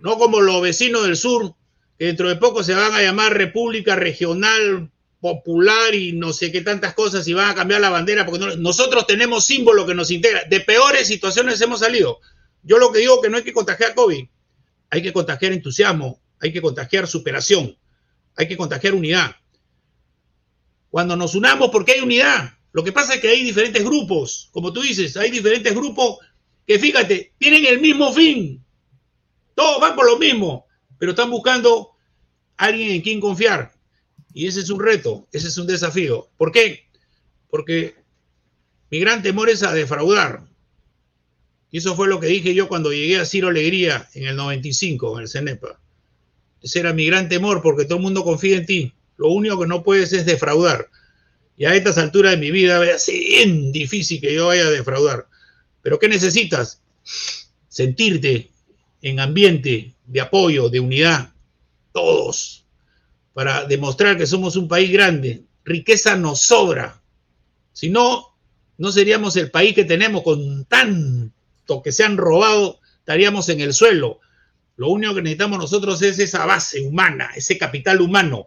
No 0.00 0.16
como 0.16 0.40
los 0.40 0.62
vecinos 0.62 1.04
del 1.04 1.16
sur, 1.16 1.54
que 1.98 2.06
dentro 2.06 2.28
de 2.28 2.36
poco 2.36 2.62
se 2.62 2.74
van 2.74 2.94
a 2.94 3.02
llamar 3.02 3.36
República 3.36 3.96
Regional 3.96 4.90
Popular 5.20 5.94
y 5.94 6.12
no 6.12 6.32
sé 6.32 6.52
qué 6.52 6.60
tantas 6.60 6.94
cosas 6.94 7.26
y 7.26 7.32
van 7.32 7.50
a 7.50 7.54
cambiar 7.54 7.80
la 7.80 7.90
bandera, 7.90 8.24
porque 8.24 8.56
nosotros 8.58 9.06
tenemos 9.06 9.44
símbolo 9.44 9.84
que 9.84 9.94
nos 9.94 10.10
integra. 10.10 10.44
De 10.44 10.60
peores 10.60 11.08
situaciones 11.08 11.60
hemos 11.60 11.80
salido. 11.80 12.20
Yo 12.62 12.78
lo 12.78 12.92
que 12.92 13.00
digo 13.00 13.20
que 13.20 13.28
no 13.28 13.38
hay 13.38 13.42
que 13.42 13.52
contagiar 13.52 13.94
COVID, 13.94 14.24
hay 14.90 15.02
que 15.02 15.12
contagiar 15.12 15.52
entusiasmo, 15.52 16.20
hay 16.38 16.52
que 16.52 16.62
contagiar 16.62 17.08
superación, 17.08 17.76
hay 18.36 18.46
que 18.46 18.56
contagiar 18.56 18.94
unidad 18.94 19.36
cuando 20.90 21.16
nos 21.16 21.34
unamos 21.34 21.70
porque 21.70 21.92
hay 21.92 22.00
unidad. 22.00 22.52
Lo 22.72 22.84
que 22.84 22.92
pasa 22.92 23.14
es 23.14 23.20
que 23.20 23.28
hay 23.28 23.42
diferentes 23.42 23.82
grupos, 23.84 24.50
como 24.52 24.72
tú 24.72 24.82
dices, 24.82 25.16
hay 25.16 25.30
diferentes 25.30 25.74
grupos 25.74 26.18
que 26.66 26.78
fíjate, 26.78 27.32
tienen 27.38 27.64
el 27.64 27.80
mismo 27.80 28.12
fin. 28.12 28.62
Todos 29.54 29.80
van 29.80 29.96
por 29.96 30.06
lo 30.06 30.18
mismo, 30.18 30.66
pero 30.98 31.12
están 31.12 31.30
buscando 31.30 31.92
alguien 32.56 32.90
en 32.90 33.00
quien 33.00 33.20
confiar. 33.20 33.72
Y 34.34 34.46
ese 34.46 34.60
es 34.60 34.68
un 34.68 34.80
reto, 34.80 35.26
ese 35.32 35.48
es 35.48 35.56
un 35.56 35.66
desafío. 35.66 36.28
¿Por 36.36 36.52
qué? 36.52 36.88
Porque 37.48 37.94
mi 38.90 38.98
gran 38.98 39.22
temor 39.22 39.48
es 39.48 39.62
a 39.62 39.72
defraudar. 39.72 40.44
Y 41.70 41.78
eso 41.78 41.96
fue 41.96 42.08
lo 42.08 42.20
que 42.20 42.26
dije 42.26 42.54
yo 42.54 42.68
cuando 42.68 42.92
llegué 42.92 43.18
a 43.18 43.24
Ciro 43.24 43.48
Alegría 43.48 44.08
en 44.14 44.26
el 44.26 44.36
95, 44.36 45.16
en 45.16 45.22
el 45.22 45.28
CENEPA. 45.28 45.80
Ese 46.62 46.80
era 46.80 46.92
mi 46.92 47.06
gran 47.06 47.28
temor 47.28 47.62
porque 47.62 47.84
todo 47.84 47.96
el 47.96 48.02
mundo 48.02 48.24
confía 48.24 48.56
en 48.56 48.66
ti. 48.66 48.94
Lo 49.16 49.28
único 49.28 49.60
que 49.60 49.66
no 49.66 49.82
puedes 49.82 50.12
es 50.12 50.26
defraudar. 50.26 50.88
Y 51.56 51.64
a 51.64 51.74
estas 51.74 51.96
alturas 51.98 52.32
de 52.32 52.38
mi 52.38 52.50
vida 52.50 52.84
es 52.84 53.06
bien 53.06 53.72
difícil 53.72 54.20
que 54.20 54.34
yo 54.34 54.48
vaya 54.48 54.66
a 54.66 54.70
defraudar. 54.70 55.26
Pero 55.82 55.98
¿qué 55.98 56.08
necesitas? 56.08 56.82
Sentirte 57.68 58.50
en 59.00 59.20
ambiente 59.20 59.94
de 60.04 60.20
apoyo, 60.20 60.68
de 60.68 60.80
unidad, 60.80 61.32
todos, 61.92 62.64
para 63.32 63.64
demostrar 63.64 64.18
que 64.18 64.26
somos 64.26 64.56
un 64.56 64.68
país 64.68 64.90
grande. 64.90 65.44
Riqueza 65.64 66.16
nos 66.16 66.40
sobra. 66.40 67.00
Si 67.72 67.88
no, 67.88 68.36
no 68.78 68.92
seríamos 68.92 69.36
el 69.36 69.50
país 69.50 69.74
que 69.74 69.84
tenemos 69.84 70.22
con 70.22 70.64
tanto 70.66 71.82
que 71.82 71.92
se 71.92 72.04
han 72.04 72.16
robado, 72.16 72.80
estaríamos 72.98 73.48
en 73.48 73.60
el 73.60 73.72
suelo. 73.72 74.20
Lo 74.76 74.88
único 74.88 75.14
que 75.14 75.22
necesitamos 75.22 75.58
nosotros 75.58 76.02
es 76.02 76.18
esa 76.18 76.44
base 76.44 76.82
humana, 76.82 77.30
ese 77.34 77.56
capital 77.56 78.02
humano 78.02 78.46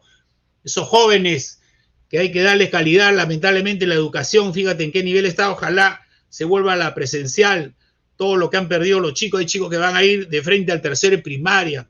esos 0.69 0.87
jóvenes 0.87 1.61
que 2.09 2.19
hay 2.19 2.31
que 2.31 2.41
darles 2.41 2.69
calidad, 2.69 3.13
lamentablemente 3.13 3.85
la 3.85 3.95
educación, 3.95 4.53
fíjate 4.53 4.83
en 4.83 4.91
qué 4.91 5.03
nivel 5.03 5.25
está, 5.25 5.51
ojalá 5.51 6.01
se 6.29 6.45
vuelva 6.45 6.73
a 6.73 6.77
la 6.77 6.95
presencial, 6.95 7.75
todo 8.15 8.35
lo 8.35 8.49
que 8.49 8.57
han 8.57 8.67
perdido 8.67 8.99
los 8.99 9.13
chicos, 9.13 9.39
hay 9.39 9.45
chicos 9.45 9.69
que 9.69 9.77
van 9.77 9.95
a 9.95 10.03
ir 10.03 10.27
de 10.27 10.41
frente 10.41 10.71
al 10.71 10.81
tercer 10.81 11.21
primaria, 11.21 11.87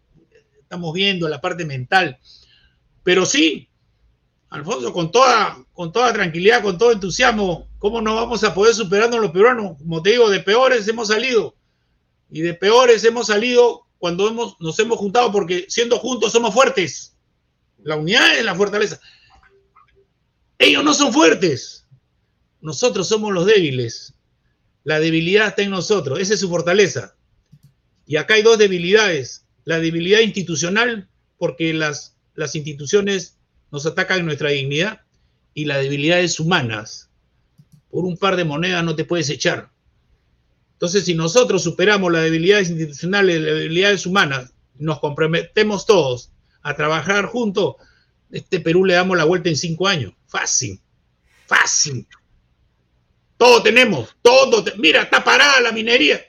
estamos 0.62 0.94
viendo 0.94 1.30
la 1.30 1.40
parte 1.40 1.66
mental, 1.66 2.20
pero 3.04 3.26
sí, 3.26 3.70
Alfonso, 4.50 4.92
con 4.92 5.12
toda, 5.12 5.58
con 5.74 5.92
toda 5.92 6.12
tranquilidad, 6.12 6.64
con 6.64 6.78
todo 6.78 6.92
entusiasmo, 6.92 7.70
¿cómo 7.78 8.02
no 8.02 8.16
vamos 8.16 8.44
a 8.44 8.54
poder 8.54 8.74
superarnos 8.74 9.22
los 9.22 9.32
peruanos? 9.32 9.78
Como 9.78 10.02
te 10.02 10.12
digo, 10.12 10.30
de 10.30 10.40
peores 10.40 10.88
hemos 10.88 11.08
salido, 11.08 11.56
y 12.32 12.42
de 12.42 12.54
peores 12.54 13.04
hemos 13.04 13.28
salido 13.28 13.86
cuando 13.98 14.28
hemos, 14.28 14.56
nos 14.60 14.78
hemos 14.80 14.98
juntado, 14.98 15.32
porque 15.32 15.66
siendo 15.70 15.98
juntos 16.00 16.32
somos 16.32 16.54
fuertes. 16.54 17.16
La 17.84 17.96
unidad 17.96 18.38
es 18.38 18.46
la 18.46 18.56
fortaleza. 18.56 19.00
Ellos 20.58 20.84
no 20.84 20.94
son 20.94 21.14
fuertes. 21.14 21.86
Nosotros 22.62 23.08
somos 23.08 23.34
los 23.34 23.46
débiles. 23.46 24.14
La 24.84 25.00
debilidad 25.00 25.48
está 25.48 25.62
en 25.62 25.72
nosotros. 25.72 26.20
Esa 26.20 26.34
es 26.34 26.40
su 26.40 26.50
fortaleza. 26.50 27.16
Y 28.06 28.18
acá 28.18 28.34
hay 28.36 28.42
dos 28.42 28.58
debilidades. 28.58 29.46
La 29.64 29.80
debilidad 29.80 30.20
institucional, 30.20 31.08
porque 31.38 31.74
las, 31.74 32.18
las 32.36 32.56
instituciones 32.56 33.38
nos 33.72 33.86
atacan 33.86 34.26
nuestra 34.26 34.50
dignidad, 34.50 35.02
y 35.54 35.66
las 35.66 35.82
debilidades 35.82 36.40
humanas. 36.40 37.10
Por 37.90 38.06
un 38.06 38.18
par 38.18 38.36
de 38.36 38.46
monedas 38.46 38.84
no 38.84 38.96
te 38.96 39.04
puedes 39.06 39.30
echar. 39.30 39.72
Entonces, 40.74 41.06
si 41.06 41.14
nosotros 41.14 41.64
superamos 41.64 42.12
las 42.12 42.24
debilidades 42.24 42.70
institucionales 42.70 43.42
las 43.42 43.56
debilidades 43.56 44.06
humanas, 44.06 44.54
nos 44.76 45.00
comprometemos 45.00 45.86
todos 45.86 46.32
a 46.62 46.76
trabajar 46.76 47.26
juntos, 47.26 47.76
este 48.32 48.60
Perú 48.60 48.86
le 48.86 48.94
damos 48.94 49.18
la 49.18 49.26
vuelta 49.26 49.50
en 49.50 49.56
cinco 49.56 49.88
años. 49.88 50.14
Fácil, 50.28 50.80
fácil. 51.48 52.08
Todo 53.38 53.64
tenemos, 53.64 54.16
todo. 54.22 54.64
Mira, 54.78 55.04
está 55.04 55.24
parada 55.24 55.62
la 55.62 55.72
minería. 55.72 56.22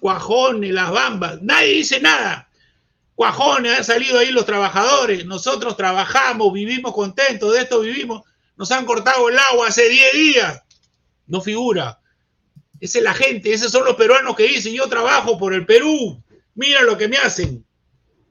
Cuajones, 0.00 0.72
las 0.72 0.90
bambas, 0.90 1.42
nadie 1.42 1.74
dice 1.74 2.00
nada. 2.00 2.48
Cuajones, 3.14 3.78
han 3.78 3.84
salido 3.84 4.18
ahí 4.18 4.30
los 4.30 4.46
trabajadores. 4.46 5.24
Nosotros 5.26 5.76
trabajamos, 5.76 6.52
vivimos 6.52 6.92
contentos, 6.92 7.52
de 7.52 7.60
esto 7.60 7.80
vivimos. 7.80 8.22
Nos 8.56 8.70
han 8.72 8.86
cortado 8.86 9.28
el 9.28 9.38
agua 9.38 9.68
hace 9.68 9.88
10 9.88 10.12
días. 10.12 10.62
No 11.26 11.40
figura. 11.40 12.00
Esa 12.80 12.98
es 12.98 13.04
la 13.04 13.14
gente, 13.14 13.52
esos 13.52 13.72
son 13.72 13.84
los 13.84 13.96
peruanos 13.96 14.36
que 14.36 14.46
dicen 14.46 14.74
yo 14.74 14.86
trabajo 14.86 15.38
por 15.38 15.54
el 15.54 15.64
Perú 15.64 16.22
Mira 16.54 16.82
lo 16.82 16.96
que 16.96 17.06
me 17.08 17.18
hacen. 17.18 17.65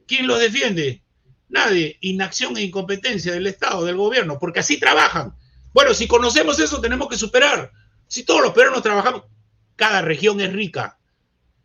¿Quién 0.08 0.28
los 0.28 0.40
defiende? 0.40 1.04
Nadie. 1.50 1.98
Inacción 2.02 2.58
e 2.58 2.64
incompetencia 2.64 3.32
del 3.34 3.48
Estado, 3.48 3.86
del 3.86 3.96
gobierno, 3.96 4.38
porque 4.40 4.60
así 4.60 4.80
trabajan. 4.80 5.36
Bueno, 5.74 5.94
si 5.94 6.08
conocemos 6.08 6.60
eso, 6.60 6.80
tenemos 6.80 7.08
que 7.10 7.18
superar. 7.18 7.72
Si 8.08 8.24
todos 8.24 8.42
los 8.42 8.54
peruanos 8.54 8.84
trabajamos, 8.84 9.24
cada 9.76 10.02
región 10.02 10.40
es 10.42 10.54
rica. 10.54 10.98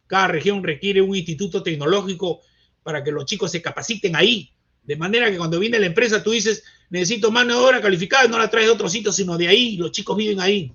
Cada 0.06 0.28
región 0.28 0.64
requiere 0.64 1.00
un 1.00 1.14
instituto 1.14 1.62
tecnológico 1.62 2.40
para 2.82 3.04
que 3.04 3.12
los 3.12 3.24
chicos 3.26 3.52
se 3.52 3.62
capaciten 3.62 4.16
ahí. 4.16 4.52
De 4.82 4.96
manera 4.96 5.30
que 5.30 5.38
cuando 5.38 5.58
viene 5.58 5.78
la 5.78 5.86
empresa 5.86 6.22
tú 6.22 6.32
dices, 6.32 6.64
necesito 6.88 7.30
mano 7.30 7.54
de 7.54 7.64
obra 7.64 7.80
calificada, 7.80 8.26
no 8.26 8.38
la 8.38 8.50
traes 8.50 8.66
de 8.66 8.72
otro 8.72 8.88
sitio, 8.88 9.12
sino 9.12 9.38
de 9.38 9.48
ahí. 9.48 9.76
Los 9.76 9.92
chicos 9.92 10.16
viven 10.16 10.40
ahí. 10.40 10.72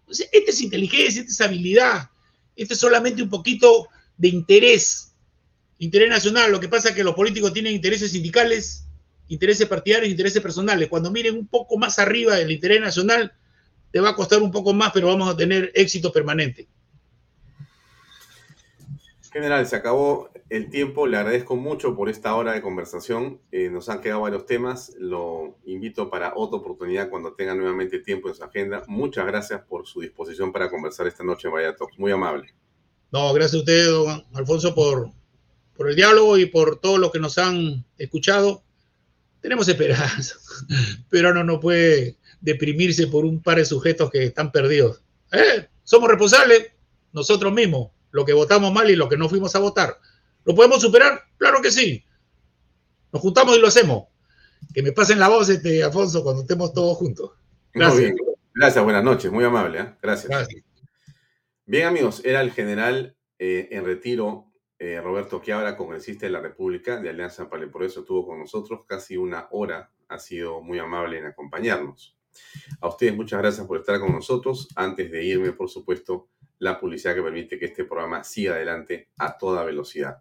Entonces, 0.00 0.28
esta 0.32 0.50
es 0.50 0.60
inteligencia, 0.60 1.22
esta 1.22 1.32
es 1.32 1.40
habilidad. 1.40 2.10
Este 2.54 2.74
es 2.74 2.80
solamente 2.80 3.22
un 3.22 3.30
poquito 3.30 3.88
de 4.18 4.28
interés. 4.28 5.13
Interés 5.78 6.08
nacional. 6.08 6.52
Lo 6.52 6.60
que 6.60 6.68
pasa 6.68 6.90
es 6.90 6.94
que 6.94 7.04
los 7.04 7.14
políticos 7.14 7.52
tienen 7.52 7.74
intereses 7.74 8.12
sindicales, 8.12 8.86
intereses 9.28 9.66
partidarios, 9.66 10.10
intereses 10.10 10.42
personales. 10.42 10.88
Cuando 10.88 11.10
miren 11.10 11.36
un 11.36 11.46
poco 11.46 11.76
más 11.76 11.98
arriba 11.98 12.36
del 12.36 12.50
interés 12.50 12.80
nacional, 12.80 13.32
te 13.90 14.00
va 14.00 14.10
a 14.10 14.16
costar 14.16 14.42
un 14.42 14.50
poco 14.50 14.72
más, 14.72 14.92
pero 14.92 15.08
vamos 15.08 15.28
a 15.28 15.36
tener 15.36 15.70
éxito 15.74 16.12
permanente. 16.12 16.68
General, 19.32 19.66
se 19.66 19.74
acabó 19.74 20.30
el 20.48 20.70
tiempo. 20.70 21.08
Le 21.08 21.16
agradezco 21.16 21.56
mucho 21.56 21.96
por 21.96 22.08
esta 22.08 22.36
hora 22.36 22.52
de 22.52 22.62
conversación. 22.62 23.40
Eh, 23.50 23.68
nos 23.68 23.88
han 23.88 24.00
quedado 24.00 24.20
varios 24.20 24.46
temas. 24.46 24.94
Lo 24.98 25.58
invito 25.64 26.08
para 26.08 26.34
otra 26.36 26.58
oportunidad 26.60 27.10
cuando 27.10 27.34
tenga 27.34 27.52
nuevamente 27.54 27.98
tiempo 27.98 28.28
en 28.28 28.36
su 28.36 28.44
agenda. 28.44 28.84
Muchas 28.86 29.26
gracias 29.26 29.62
por 29.62 29.88
su 29.88 30.00
disposición 30.00 30.52
para 30.52 30.70
conversar 30.70 31.08
esta 31.08 31.24
noche 31.24 31.48
en 31.48 31.54
Vaya 31.54 31.74
Muy 31.98 32.12
amable. 32.12 32.54
No, 33.10 33.32
gracias 33.32 33.54
a 33.54 33.58
usted, 33.58 33.86
don 33.90 34.24
Alfonso, 34.34 34.72
por, 34.72 35.10
por 35.76 35.88
el 35.88 35.96
diálogo 35.96 36.38
y 36.38 36.46
por 36.46 36.80
todo 36.80 36.98
lo 36.98 37.10
que 37.10 37.18
nos 37.18 37.38
han 37.38 37.84
escuchado. 37.98 38.62
Tenemos 39.40 39.68
esperanza, 39.68 40.36
pero 41.10 41.34
no 41.34 41.44
no 41.44 41.60
puede 41.60 42.16
deprimirse 42.40 43.06
por 43.06 43.24
un 43.24 43.42
par 43.42 43.58
de 43.58 43.64
sujetos 43.64 44.10
que 44.10 44.24
están 44.24 44.52
perdidos. 44.52 45.02
¿Eh? 45.32 45.68
Somos 45.82 46.08
responsables 46.08 46.72
nosotros 47.12 47.52
mismos 47.52 47.90
lo 48.10 48.24
que 48.24 48.32
votamos 48.32 48.72
mal 48.72 48.88
y 48.88 48.96
lo 48.96 49.08
que 49.08 49.16
no 49.16 49.28
fuimos 49.28 49.56
a 49.56 49.58
votar. 49.58 49.98
¿Lo 50.44 50.54
podemos 50.54 50.80
superar? 50.80 51.22
Claro 51.36 51.60
que 51.60 51.70
sí. 51.72 52.04
Nos 53.12 53.20
juntamos 53.20 53.56
y 53.56 53.60
lo 53.60 53.66
hacemos. 53.66 54.04
Que 54.72 54.82
me 54.82 54.92
pasen 54.92 55.18
la 55.18 55.28
voz, 55.28 55.48
este, 55.48 55.82
Alfonso, 55.82 56.22
cuando 56.22 56.42
estemos 56.42 56.72
todos 56.72 56.96
juntos. 56.96 57.32
Gracias. 57.72 58.12
Gracias, 58.54 58.84
buenas 58.84 59.02
noches, 59.02 59.32
muy 59.32 59.44
amable. 59.44 59.80
¿eh? 59.80 59.94
Gracias. 60.00 60.48
Bien, 61.66 61.88
amigos, 61.88 62.20
era 62.24 62.40
el 62.40 62.52
general 62.52 63.16
eh, 63.38 63.68
en 63.72 63.84
retiro 63.84 64.52
eh, 64.84 65.00
Roberto 65.00 65.40
Quiabra, 65.40 65.78
congresista 65.78 66.26
de 66.26 66.32
la 66.32 66.40
República 66.40 67.00
de 67.00 67.08
Alianza 67.08 67.48
para 67.48 67.62
el 67.62 67.70
Progreso, 67.70 68.00
estuvo 68.00 68.26
con 68.26 68.38
nosotros 68.38 68.80
casi 68.86 69.16
una 69.16 69.48
hora. 69.50 69.90
Ha 70.08 70.18
sido 70.18 70.60
muy 70.60 70.78
amable 70.78 71.18
en 71.18 71.24
acompañarnos. 71.24 72.18
A 72.82 72.88
ustedes 72.88 73.16
muchas 73.16 73.38
gracias 73.40 73.66
por 73.66 73.78
estar 73.78 73.98
con 73.98 74.12
nosotros. 74.12 74.68
Antes 74.76 75.10
de 75.10 75.24
irme, 75.24 75.52
por 75.52 75.70
supuesto, 75.70 76.28
la 76.58 76.78
publicidad 76.78 77.14
que 77.14 77.22
permite 77.22 77.58
que 77.58 77.64
este 77.64 77.84
programa 77.84 78.24
siga 78.24 78.56
adelante 78.56 79.08
a 79.16 79.38
toda 79.38 79.64
velocidad. 79.64 80.18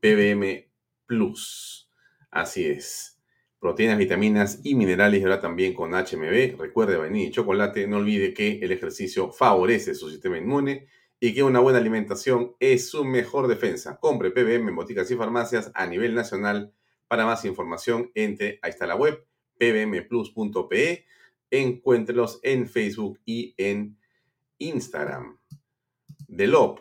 PBM 0.00 0.66
Plus. 1.04 1.90
Así 2.30 2.64
es. 2.64 3.20
Proteínas, 3.58 3.98
vitaminas 3.98 4.60
y 4.64 4.76
minerales 4.76 5.20
y 5.20 5.24
ahora 5.24 5.40
también 5.42 5.74
con 5.74 5.90
HMB. 5.92 6.58
Recuerde, 6.58 6.96
vainilla 6.96 7.28
y 7.28 7.32
chocolate. 7.32 7.86
No 7.86 7.98
olvide 7.98 8.32
que 8.32 8.60
el 8.62 8.72
ejercicio 8.72 9.30
favorece 9.30 9.94
su 9.94 10.08
sistema 10.08 10.38
inmune 10.38 10.86
y 11.20 11.34
que 11.34 11.42
una 11.42 11.60
buena 11.60 11.78
alimentación 11.78 12.54
es 12.60 12.90
su 12.90 13.04
mejor 13.04 13.48
defensa. 13.48 13.98
Compre 13.98 14.30
PBM 14.30 14.68
en 14.68 14.76
boticas 14.76 15.10
y 15.10 15.16
farmacias 15.16 15.70
a 15.74 15.86
nivel 15.86 16.14
nacional. 16.14 16.72
Para 17.08 17.24
más 17.24 17.44
información, 17.44 18.10
entre, 18.14 18.58
ahí 18.62 18.70
está 18.70 18.86
la 18.86 18.96
web, 18.96 19.24
pbmplus.pe. 19.58 21.06
Encuéntrelos 21.50 22.40
en 22.42 22.66
Facebook 22.68 23.20
y 23.24 23.54
en 23.56 23.96
Instagram. 24.58 25.38
DELOP, 26.26 26.80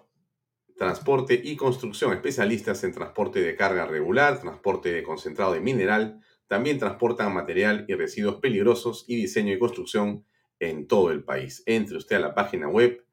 transporte 0.76 1.40
y 1.42 1.56
construcción, 1.56 2.14
especialistas 2.14 2.84
en 2.84 2.92
transporte 2.92 3.42
de 3.42 3.56
carga 3.56 3.86
regular, 3.86 4.42
transporte 4.42 4.92
de 4.92 5.04
concentrado 5.04 5.54
de 5.54 5.62
mineral, 5.62 6.20
también 6.48 6.80
transportan 6.80 7.34
material 7.34 7.86
y 7.88 7.94
residuos 7.94 8.36
peligrosos 8.36 9.06
y 9.08 9.16
diseño 9.16 9.54
y 9.54 9.60
construcción 9.60 10.26
en 10.60 10.88
todo 10.88 11.12
el 11.12 11.24
país. 11.24 11.64
Entre 11.66 11.98
usted 11.98 12.18
a 12.18 12.20
la 12.20 12.36
página 12.36 12.68
web 12.68 13.06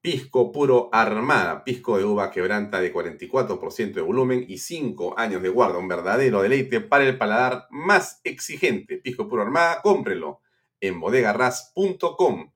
Pisco 0.00 0.50
puro 0.50 0.88
armada, 0.92 1.62
pisco 1.64 1.98
de 1.98 2.04
uva 2.04 2.30
quebranta 2.30 2.80
de 2.80 2.92
44% 2.92 3.92
de 3.92 4.00
volumen 4.00 4.44
y 4.48 4.58
5 4.58 5.18
años 5.18 5.42
de 5.42 5.48
guarda, 5.48 5.78
un 5.78 5.88
verdadero 5.88 6.42
deleite 6.42 6.80
para 6.80 7.06
el 7.06 7.16
paladar 7.16 7.66
más 7.70 8.20
exigente. 8.24 8.98
Pisco 8.98 9.28
puro 9.28 9.42
armada, 9.42 9.80
cómprelo 9.82 10.40
en 10.80 11.00
bodegarras.com. 11.00 12.52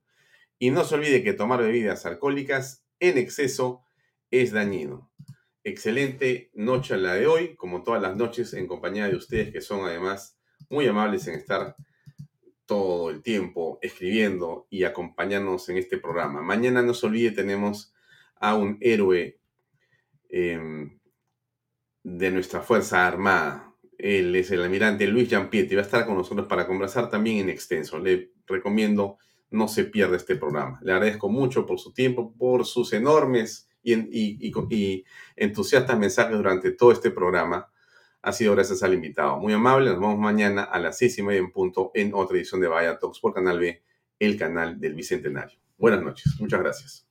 Y 0.58 0.70
no 0.70 0.84
se 0.84 0.94
olvide 0.94 1.22
que 1.22 1.32
tomar 1.32 1.62
bebidas 1.62 2.04
alcohólicas 2.06 2.84
en 3.00 3.16
exceso 3.18 3.84
es 4.30 4.52
dañino. 4.52 5.10
Excelente 5.64 6.50
noche 6.54 6.96
la 6.96 7.14
de 7.14 7.26
hoy, 7.26 7.56
como 7.56 7.82
todas 7.82 8.02
las 8.02 8.16
noches, 8.16 8.54
en 8.54 8.66
compañía 8.66 9.08
de 9.08 9.16
ustedes 9.16 9.52
que 9.52 9.60
son 9.60 9.86
además 9.86 10.38
muy 10.68 10.86
amables 10.86 11.26
en 11.28 11.34
estar 11.34 11.76
todo 12.68 13.08
el 13.08 13.22
tiempo 13.22 13.78
escribiendo 13.80 14.66
y 14.68 14.84
acompañarnos 14.84 15.70
en 15.70 15.78
este 15.78 15.96
programa. 15.96 16.42
Mañana 16.42 16.82
no 16.82 16.92
se 16.92 17.06
olvide, 17.06 17.30
tenemos 17.30 17.94
a 18.36 18.54
un 18.56 18.76
héroe 18.82 19.40
em, 20.28 21.00
de 22.02 22.30
nuestra 22.30 22.60
Fuerza 22.60 23.06
Armada. 23.06 23.74
Él 23.96 24.36
es 24.36 24.50
el 24.50 24.62
almirante 24.62 25.06
Luis 25.06 25.30
Giampietri. 25.30 25.76
Va 25.76 25.82
a 25.82 25.86
estar 25.86 26.04
con 26.04 26.16
nosotros 26.18 26.46
para 26.46 26.66
conversar 26.66 27.08
también 27.08 27.38
en 27.38 27.48
extenso. 27.48 27.98
Le 27.98 28.32
recomiendo 28.46 29.16
no 29.50 29.66
se 29.66 29.84
pierda 29.84 30.16
este 30.16 30.36
programa. 30.36 30.78
Le 30.82 30.92
agradezco 30.92 31.30
mucho 31.30 31.64
por 31.64 31.80
su 31.80 31.94
tiempo, 31.94 32.34
por 32.36 32.66
sus 32.66 32.92
enormes 32.92 33.66
y, 33.82 34.52
entusiastas 35.36 35.98
mensajes 35.98 36.36
durante 36.36 36.72
todo 36.72 36.92
este 36.92 37.10
programa. 37.10 37.66
Ha 38.22 38.32
sido 38.32 38.54
gracias 38.54 38.82
al 38.82 38.94
invitado. 38.94 39.38
Muy 39.38 39.52
amable. 39.52 39.90
Nos 39.90 40.00
vemos 40.00 40.18
mañana 40.18 40.64
a 40.64 40.78
las 40.78 40.98
seis 40.98 41.18
y 41.18 41.22
media 41.22 41.40
en 41.40 41.52
punto 41.52 41.90
en 41.94 42.12
otra 42.14 42.36
edición 42.36 42.60
de 42.60 42.68
Vaya 42.68 42.98
Talks 42.98 43.20
por 43.20 43.32
Canal 43.32 43.58
B, 43.58 43.82
el 44.18 44.36
canal 44.36 44.80
del 44.80 44.94
Bicentenario. 44.94 45.58
Buenas 45.76 46.02
noches. 46.02 46.34
Muchas 46.40 46.60
gracias. 46.60 47.07